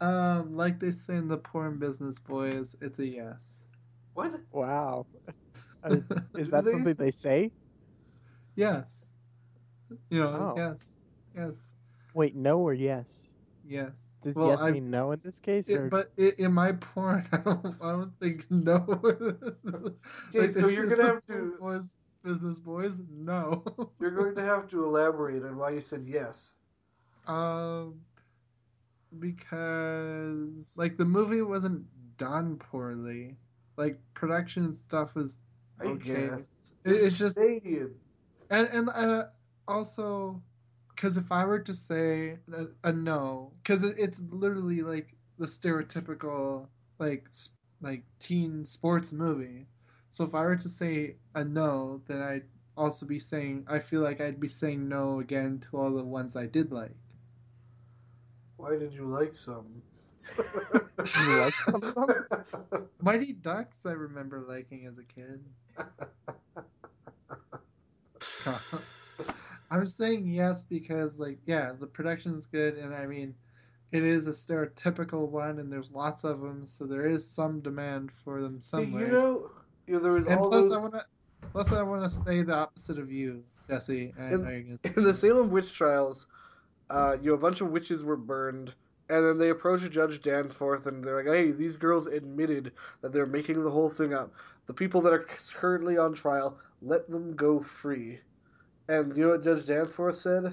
um, 0.00 0.54
like 0.56 0.78
they 0.80 0.90
say 0.90 1.16
in 1.16 1.28
the 1.28 1.38
porn 1.38 1.78
business, 1.78 2.18
boys, 2.18 2.76
it's 2.80 2.98
a 2.98 3.06
yes. 3.06 3.64
What? 4.14 4.32
Wow. 4.52 5.06
Uh, 5.82 5.98
is 6.36 6.50
that 6.50 6.64
they 6.64 6.70
something 6.70 6.82
s- 6.82 6.98
they 6.98 7.10
say? 7.10 7.50
yes. 8.56 9.08
You 10.10 10.20
know, 10.20 10.40
Oh. 10.40 10.54
yes, 10.54 10.90
yes, 11.34 11.72
Wait, 12.14 12.34
no 12.34 12.58
or 12.60 12.74
yes? 12.74 13.08
yes. 13.66 13.90
Does 14.22 14.34
Well, 14.36 14.48
yes 14.48 14.60
I- 14.60 14.70
mean 14.70 14.90
no 14.90 15.12
in 15.12 15.20
this 15.24 15.38
case? 15.38 15.68
It- 15.68 15.76
Or... 15.76 15.88
but 15.88 16.12
i 16.18 16.32
in 16.38 16.52
my 16.52 16.72
porn, 16.72 17.26
I 17.32 17.38
don't, 17.38 17.76
I 17.80 17.92
don't 17.92 18.12
think 18.20 18.46
no. 18.50 18.84
Okay, 20.34 20.50
so 20.50 20.68
you're 20.68 20.86
gonna 20.86 21.06
have 21.06 21.26
to- 21.28 21.56
boys, 21.60 21.96
business 22.22 22.58
boys, 22.58 22.94
no. 23.10 23.64
You're 24.00 24.10
going 24.10 24.34
to 24.34 24.42
have 24.42 24.68
to 24.70 24.84
elaborate 24.84 25.42
on 25.42 25.56
why 25.56 25.70
you 25.70 25.80
said 25.80 26.04
yes. 26.06 26.52
Um, 27.26 28.00
because 29.18 30.74
like 30.76 30.96
the 30.96 31.04
movie 31.04 31.42
wasn't 31.42 31.84
done 32.18 32.56
poorly. 32.56 33.36
Like 33.76 33.98
production 34.14 34.74
stuff 34.74 35.14
was 35.14 35.38
I 35.80 35.84
okay. 35.86 36.28
guess. 36.28 36.40
It- 36.84 37.02
it's 37.02 37.18
just 37.18 37.36
Canadian. 37.36 37.94
and 38.50 38.68
and 38.68 38.88
uh, 38.90 39.24
also 39.68 40.42
because 41.00 41.16
if 41.16 41.32
I 41.32 41.46
were 41.46 41.60
to 41.60 41.72
say 41.72 42.36
a, 42.52 42.66
a 42.84 42.92
no, 42.92 43.52
because 43.62 43.82
it, 43.84 43.96
it's 43.98 44.20
literally 44.28 44.82
like 44.82 45.14
the 45.38 45.46
stereotypical 45.46 46.66
like 46.98 47.24
s- 47.28 47.52
like 47.80 48.02
teen 48.18 48.66
sports 48.66 49.10
movie. 49.10 49.66
So 50.10 50.24
if 50.24 50.34
I 50.34 50.42
were 50.42 50.56
to 50.56 50.68
say 50.68 51.14
a 51.34 51.42
no, 51.42 52.02
then 52.06 52.20
I'd 52.20 52.44
also 52.76 53.06
be 53.06 53.18
saying 53.18 53.64
I 53.66 53.78
feel 53.78 54.02
like 54.02 54.20
I'd 54.20 54.40
be 54.40 54.48
saying 54.48 54.86
no 54.90 55.20
again 55.20 55.60
to 55.70 55.78
all 55.78 55.90
the 55.90 56.04
ones 56.04 56.36
I 56.36 56.44
did 56.44 56.70
like. 56.70 56.94
Why 58.58 58.76
did 58.76 58.92
you 58.92 59.06
like 59.06 59.34
some? 59.34 59.80
You 60.36 61.40
like 61.40 61.54
some? 61.64 62.26
Mighty 63.00 63.32
Ducks, 63.32 63.86
I 63.86 63.92
remember 63.92 64.44
liking 64.46 64.84
as 64.84 64.98
a 64.98 65.04
kid. 65.04 65.42
I'm 69.70 69.86
saying 69.86 70.26
yes 70.26 70.64
because, 70.64 71.18
like, 71.18 71.38
yeah, 71.46 71.72
the 71.78 71.86
production's 71.86 72.46
good, 72.46 72.76
and 72.76 72.94
I 72.94 73.06
mean, 73.06 73.34
it 73.92 74.02
is 74.02 74.26
a 74.26 74.30
stereotypical 74.30 75.28
one, 75.28 75.58
and 75.58 75.72
there's 75.72 75.90
lots 75.90 76.24
of 76.24 76.40
them, 76.40 76.66
so 76.66 76.86
there 76.86 77.06
is 77.06 77.28
some 77.28 77.60
demand 77.60 78.10
for 78.12 78.42
them 78.42 78.60
somewhere. 78.60 79.06
You 79.06 79.12
know, 79.12 79.50
you 79.86 79.94
know, 79.94 80.00
there 80.00 80.12
was 80.12 80.26
and 80.26 80.38
all 80.40 80.48
plus, 80.50 80.64
those 80.64 80.72
I 80.74 80.78
want 80.78 80.94
to, 80.94 81.04
plus, 81.52 81.72
I 81.72 81.82
want 81.82 82.02
to 82.02 82.10
say 82.10 82.42
the 82.42 82.54
opposite 82.54 82.98
of 82.98 83.12
you, 83.12 83.44
Jesse. 83.68 84.12
And- 84.18 84.46
I, 84.46 84.64
in 84.96 85.04
the 85.04 85.14
Salem 85.14 85.50
witch 85.50 85.72
trials. 85.72 86.26
Uh, 86.88 87.16
you 87.22 87.30
know, 87.30 87.34
a 87.34 87.38
bunch 87.38 87.60
of 87.60 87.70
witches 87.70 88.02
were 88.02 88.16
burned, 88.16 88.74
and 89.08 89.24
then 89.24 89.38
they 89.38 89.50
approached 89.50 89.88
Judge 89.92 90.20
Danforth, 90.20 90.86
and 90.88 91.04
they're 91.04 91.22
like, 91.22 91.32
"Hey, 91.32 91.52
these 91.52 91.76
girls 91.76 92.08
admitted 92.08 92.72
that 93.00 93.12
they're 93.12 93.26
making 93.26 93.62
the 93.62 93.70
whole 93.70 93.88
thing 93.88 94.12
up. 94.12 94.32
The 94.66 94.74
people 94.74 95.00
that 95.02 95.12
are 95.12 95.24
currently 95.54 95.96
on 95.98 96.14
trial, 96.14 96.58
let 96.82 97.08
them 97.08 97.36
go 97.36 97.60
free." 97.60 98.18
And 98.90 99.16
you 99.16 99.22
know 99.22 99.30
what 99.30 99.44
Judge 99.44 99.66
Danforth 99.66 100.16
said? 100.16 100.52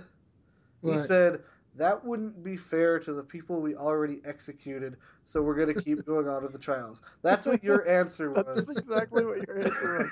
He 0.86 0.96
said, 1.00 1.42
That 1.76 2.06
wouldn't 2.06 2.44
be 2.44 2.56
fair 2.56 3.00
to 3.00 3.12
the 3.12 3.24
people 3.24 3.60
we 3.60 3.76
already 3.76 4.22
executed, 4.26 4.96
so 5.26 5.42
we're 5.42 5.56
going 5.56 5.74
to 5.74 5.84
keep 5.84 6.06
going 6.06 6.28
on 6.28 6.44
with 6.44 6.52
the 6.52 6.60
trials. 6.60 7.02
That's 7.24 7.48
what 7.48 7.64
your 7.64 7.88
answer 7.90 8.30
was. 8.34 8.46
That's 8.46 8.70
exactly 8.70 9.26
what 9.26 9.46
your 9.48 9.60
answer 9.60 10.12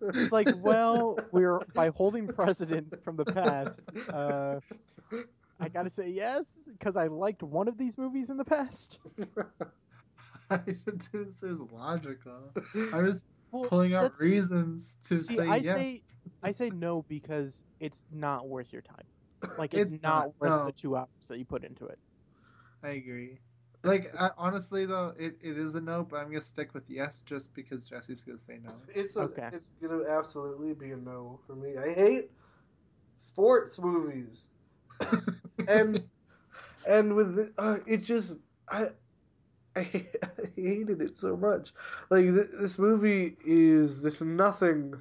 was. 0.00 0.14
It's 0.16 0.32
like, 0.32 0.48
well, 0.58 1.18
we're 1.32 1.58
by 1.74 1.90
holding 1.90 2.28
precedent 2.28 2.94
from 3.02 3.16
the 3.16 3.24
past. 3.24 3.80
Uh, 4.12 4.60
I 5.58 5.68
gotta 5.68 5.90
say 5.90 6.08
yes 6.08 6.68
because 6.70 6.96
I 6.96 7.08
liked 7.08 7.42
one 7.42 7.66
of 7.66 7.78
these 7.78 7.98
movies 7.98 8.30
in 8.30 8.36
the 8.36 8.44
past. 8.44 9.00
I 10.50 10.58
this 11.12 11.42
is 11.42 11.60
logical. 11.72 12.52
I'm 12.92 13.10
just 13.10 13.26
Well, 13.50 13.68
pulling 13.68 13.94
out 13.94 14.18
reasons 14.18 14.98
to 15.04 15.22
See, 15.22 15.36
say 15.36 15.48
I 15.48 15.62
yes. 15.62 15.76
say 15.76 16.02
I 16.42 16.52
say 16.52 16.70
no 16.70 17.02
because 17.08 17.64
it's 17.80 18.04
not 18.10 18.48
worth 18.48 18.72
your 18.72 18.82
time. 18.82 19.06
Like 19.56 19.74
it's, 19.74 19.90
It's 19.90 20.02
not, 20.02 20.28
not, 20.28 20.34
worth 20.40 20.54
no. 20.56 20.64
the 20.64 20.72
two 20.72 20.96
hours 20.96 21.08
that 21.28 21.38
you 21.38 21.44
put 21.44 21.64
into 21.64 21.86
it. 21.86 21.98
I 22.82 22.88
agree. 22.90 23.40
Like 23.84 24.12
I, 24.18 24.30
honestly 24.36 24.86
though, 24.86 25.14
it, 25.18 25.36
it 25.40 25.58
is 25.58 25.74
a 25.74 25.80
no, 25.80 26.04
but 26.04 26.16
I'm 26.16 26.28
gonna 26.28 26.42
stick 26.42 26.74
with 26.74 26.88
yes 26.88 27.22
just 27.22 27.54
because 27.54 27.88
Jesse's 27.88 28.22
gonna 28.22 28.38
say 28.38 28.58
no. 28.62 28.72
It's 28.94 29.16
a, 29.16 29.22
Okay. 29.22 29.50
it's 29.52 29.70
gonna 29.80 30.04
absolutely 30.08 30.74
be 30.74 30.90
a 30.92 30.96
no 30.96 31.40
for 31.46 31.54
me. 31.54 31.76
I 31.76 31.94
hate 31.94 32.30
sports 33.16 33.78
movies, 33.78 34.48
and 35.68 36.04
and 36.86 37.14
with 37.16 37.38
it, 37.38 37.52
uh, 37.58 37.78
it 37.86 37.98
just 37.98 38.38
I 38.68 38.90
I, 39.76 39.80
I 40.22 40.46
hated 40.56 41.00
it 41.02 41.18
so 41.18 41.36
much. 41.36 41.72
Like 42.10 42.24
th- 42.24 42.50
this 42.60 42.78
movie 42.78 43.36
is 43.44 44.02
this 44.02 44.20
nothing 44.20 45.00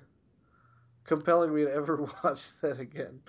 compelling 1.06 1.54
me 1.54 1.64
to 1.64 1.72
ever 1.72 2.08
watch 2.24 2.44
that 2.62 2.80
again. 2.80 3.20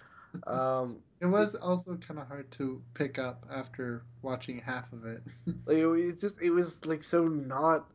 Um, 0.47 0.99
It 1.21 1.27
was 1.27 1.55
also 1.55 1.97
kind 1.97 2.21
of 2.21 2.29
hard 2.29 2.51
to 2.53 2.83
pick 2.95 3.19
up 3.19 3.47
after 3.51 4.03
watching 4.23 4.59
half 4.59 4.93
of 4.93 5.07
it. 5.07 5.23
like 5.67 5.79
it, 5.79 5.87
it 5.89 6.21
just 6.21 6.41
it 6.43 6.51
was 6.51 6.85
like 6.87 7.03
so 7.03 7.27
not 7.29 7.87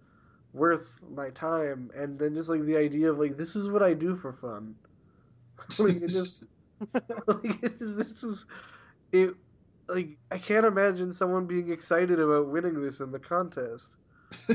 worth 0.53 0.99
my 1.15 1.29
time, 1.31 1.91
and 1.95 2.19
then 2.19 2.35
just 2.35 2.49
like 2.49 2.65
the 2.65 2.77
idea 2.77 3.11
of 3.11 3.19
like 3.19 3.37
this 3.37 3.55
is 3.55 3.69
what 3.69 3.83
I 3.83 3.93
do 3.93 4.15
for 4.15 4.33
fun. 4.33 4.75
like 5.79 6.01
it 6.01 6.07
just 6.09 6.43
like 7.27 7.63
it 7.63 7.75
is, 7.81 7.95
this 7.95 8.23
is 8.23 8.45
it 9.11 9.35
like 9.93 10.17
I 10.31 10.37
can't 10.37 10.65
imagine 10.65 11.11
someone 11.11 11.45
being 11.47 11.71
excited 11.71 12.19
about 12.19 12.47
winning 12.47 12.81
this 12.81 12.99
in 12.99 13.11
the 13.11 13.19
contest. 13.19 13.91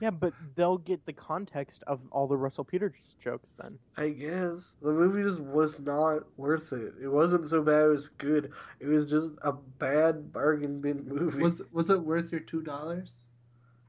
Yeah, 0.00 0.10
but 0.10 0.34
they'll 0.54 0.76
get 0.76 1.06
the 1.06 1.14
context 1.14 1.82
of 1.86 2.00
all 2.10 2.26
the 2.26 2.36
Russell 2.36 2.64
Peters 2.64 3.16
jokes 3.22 3.54
then. 3.58 3.78
I 3.96 4.10
guess 4.10 4.74
the 4.82 4.92
movie 4.92 5.22
just 5.22 5.40
was 5.40 5.78
not 5.80 6.24
worth 6.36 6.74
it. 6.74 6.92
It 7.02 7.08
wasn't 7.08 7.48
so 7.48 7.62
bad; 7.62 7.84
it 7.84 7.88
was 7.88 8.08
good. 8.08 8.52
It 8.80 8.86
was 8.86 9.08
just 9.08 9.32
a 9.42 9.52
bad 9.52 10.30
bargain 10.30 10.82
bin 10.82 11.06
movie. 11.08 11.40
was 11.40 11.62
was 11.72 11.88
it 11.88 12.02
worth 12.02 12.32
your 12.32 12.42
two 12.42 12.60
dollars? 12.60 13.24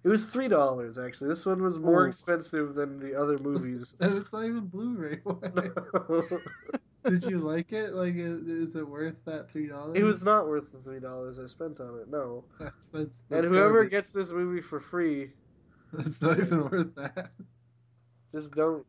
It 0.05 0.07
was 0.07 0.23
three 0.23 0.47
dollars 0.47 0.97
actually. 0.97 1.29
This 1.29 1.45
one 1.45 1.61
was 1.61 1.79
more 1.79 2.05
Ooh. 2.05 2.09
expensive 2.09 2.75
than 2.75 2.99
the 2.99 3.19
other 3.19 3.37
movies. 3.39 3.93
And 3.99 4.17
it's 4.17 4.31
not 4.31 4.45
even 4.45 4.67
Blu-ray. 4.67 5.21
Did 7.07 7.25
you 7.25 7.39
like 7.39 7.71
it? 7.71 7.93
Like, 7.93 8.15
is, 8.15 8.41
is 8.41 8.75
it 8.75 8.87
worth 8.87 9.15
that 9.25 9.49
three 9.49 9.67
dollars? 9.67 9.95
it 9.95 10.03
was 10.03 10.23
not 10.23 10.47
worth 10.47 10.71
the 10.71 10.79
three 10.79 10.99
dollars 10.99 11.37
I 11.39 11.47
spent 11.47 11.79
on 11.79 11.99
it. 11.99 12.09
No. 12.09 12.43
That's, 12.59 12.87
that's, 12.87 13.23
And 13.31 13.45
whoever 13.45 13.73
garbage. 13.73 13.91
gets 13.91 14.11
this 14.11 14.31
movie 14.31 14.61
for 14.61 14.79
free, 14.79 15.31
That's 15.93 16.21
not 16.21 16.39
even 16.39 16.69
worth 16.69 16.95
that. 16.95 17.31
just 18.33 18.51
don't 18.51 18.85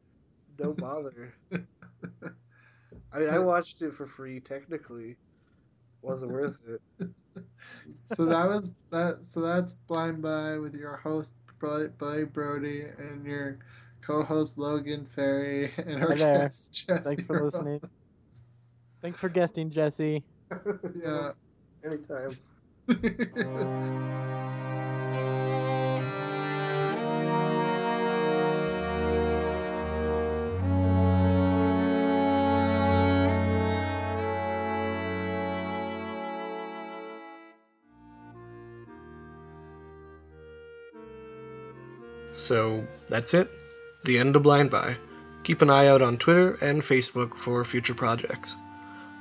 don't 0.56 0.76
bother. 0.78 1.34
I 1.52 3.18
mean, 3.18 3.28
I 3.30 3.38
watched 3.38 3.82
it 3.82 3.94
for 3.94 4.06
free. 4.06 4.40
Technically, 4.40 5.16
wasn't 6.02 6.32
worth 6.32 6.56
it. 6.68 6.80
so 8.16 8.24
that 8.24 8.48
was 8.48 8.70
that. 8.90 9.24
So 9.24 9.40
that's 9.40 9.74
Blind 9.86 10.22
Buy 10.22 10.58
with 10.58 10.74
your 10.74 10.96
host 10.96 11.32
Bri- 11.58 11.88
Blake 11.98 12.32
Brody 12.32 12.86
and 12.98 13.26
your 13.26 13.58
co-host 14.00 14.56
Logan 14.58 15.04
Ferry 15.04 15.72
and 15.76 16.02
our 16.02 16.14
guest 16.14 16.72
Jesse. 16.72 17.02
Thanks 17.02 17.22
for 17.24 17.44
listening. 17.44 17.80
Thanks 19.02 19.18
for 19.18 19.28
guesting, 19.28 19.70
Jesse. 19.70 20.25
yeah. 21.02 21.33
Anytime. 21.84 22.31
So 42.36 42.86
that's 43.08 43.34
it. 43.34 43.50
The 44.05 44.18
end 44.18 44.36
of 44.36 44.42
Blind 44.42 44.70
Buy. 44.70 44.99
Keep 45.42 45.62
an 45.62 45.70
eye 45.70 45.89
out 45.89 46.02
on 46.02 46.16
Twitter 46.18 46.55
and 46.60 46.83
Facebook 46.83 47.34
for 47.36 47.65
future 47.65 47.94
projects. 47.94 48.55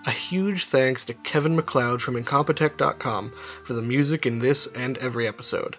A 0.07 0.11
huge 0.11 0.65
thanks 0.65 1.03
to 1.05 1.15
Kevin 1.15 1.55
MacLeod 1.55 1.99
from 1.99 2.13
Incompetech.com 2.13 3.33
for 3.63 3.73
the 3.73 3.81
music 3.81 4.27
in 4.27 4.37
this 4.37 4.67
and 4.67 4.99
every 4.99 5.27
episode. 5.27 5.77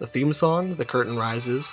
The 0.00 0.06
theme 0.08 0.32
song, 0.32 0.74
The 0.74 0.84
Curtain 0.84 1.16
Rises. 1.16 1.70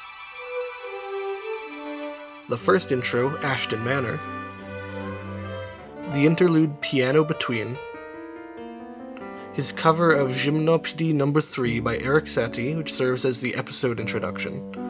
The 2.48 2.60
first 2.60 2.92
intro, 2.92 3.40
Ashton 3.40 3.84
Manor. 3.84 4.20
The 6.14 6.28
interlude, 6.28 6.80
Piano 6.80 7.24
Between. 7.24 7.76
His 9.54 9.72
cover 9.72 10.12
of 10.12 10.30
Gymnopédie 10.30 11.16
Number 11.16 11.42
3 11.42 11.80
by 11.80 11.98
Erik 11.98 12.26
Satie, 12.26 12.78
which 12.78 12.94
serves 12.94 13.26
as 13.26 13.42
the 13.42 13.56
episode 13.56 14.00
introduction. 14.00 14.89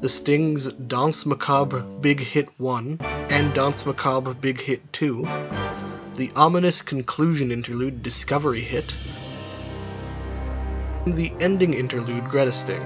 The 0.00 0.08
Sting's 0.08 0.72
Danse 0.72 1.26
Macabre 1.26 1.80
Big 2.00 2.20
Hit 2.20 2.48
1 2.56 3.00
and 3.02 3.52
Danse 3.52 3.84
Macabre 3.84 4.32
Big 4.32 4.58
Hit 4.58 4.90
2. 4.94 5.28
The 6.14 6.30
ominous 6.34 6.80
conclusion 6.80 7.52
interlude 7.52 8.02
Discovery 8.02 8.62
Hit. 8.62 8.94
And 11.04 11.18
the 11.18 11.30
ending 11.38 11.74
interlude 11.74 12.30
Greta 12.30 12.50
Sting. 12.50 12.80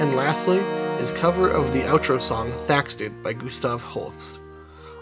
And 0.00 0.16
lastly, 0.16 0.58
his 0.98 1.12
cover 1.12 1.48
of 1.48 1.72
the 1.72 1.82
outro 1.82 2.20
song 2.20 2.52
Thaxted 2.66 3.22
by 3.22 3.34
Gustav 3.34 3.82
Holst. 3.82 4.40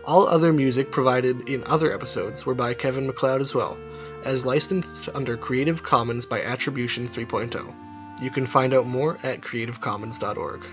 All 0.04 0.26
other 0.26 0.52
music 0.52 0.92
provided 0.92 1.48
in 1.48 1.64
other 1.64 1.90
episodes 1.90 2.44
were 2.44 2.54
by 2.54 2.74
Kevin 2.74 3.06
MacLeod 3.06 3.40
as 3.40 3.54
well, 3.54 3.78
as 4.24 4.44
licensed 4.44 5.08
under 5.14 5.38
Creative 5.38 5.82
Commons 5.82 6.26
by 6.26 6.42
Attribution 6.42 7.08
3.0. 7.08 7.83
You 8.20 8.30
can 8.30 8.46
find 8.46 8.72
out 8.72 8.86
more 8.86 9.18
at 9.22 9.40
creativecommons.org. 9.40 10.64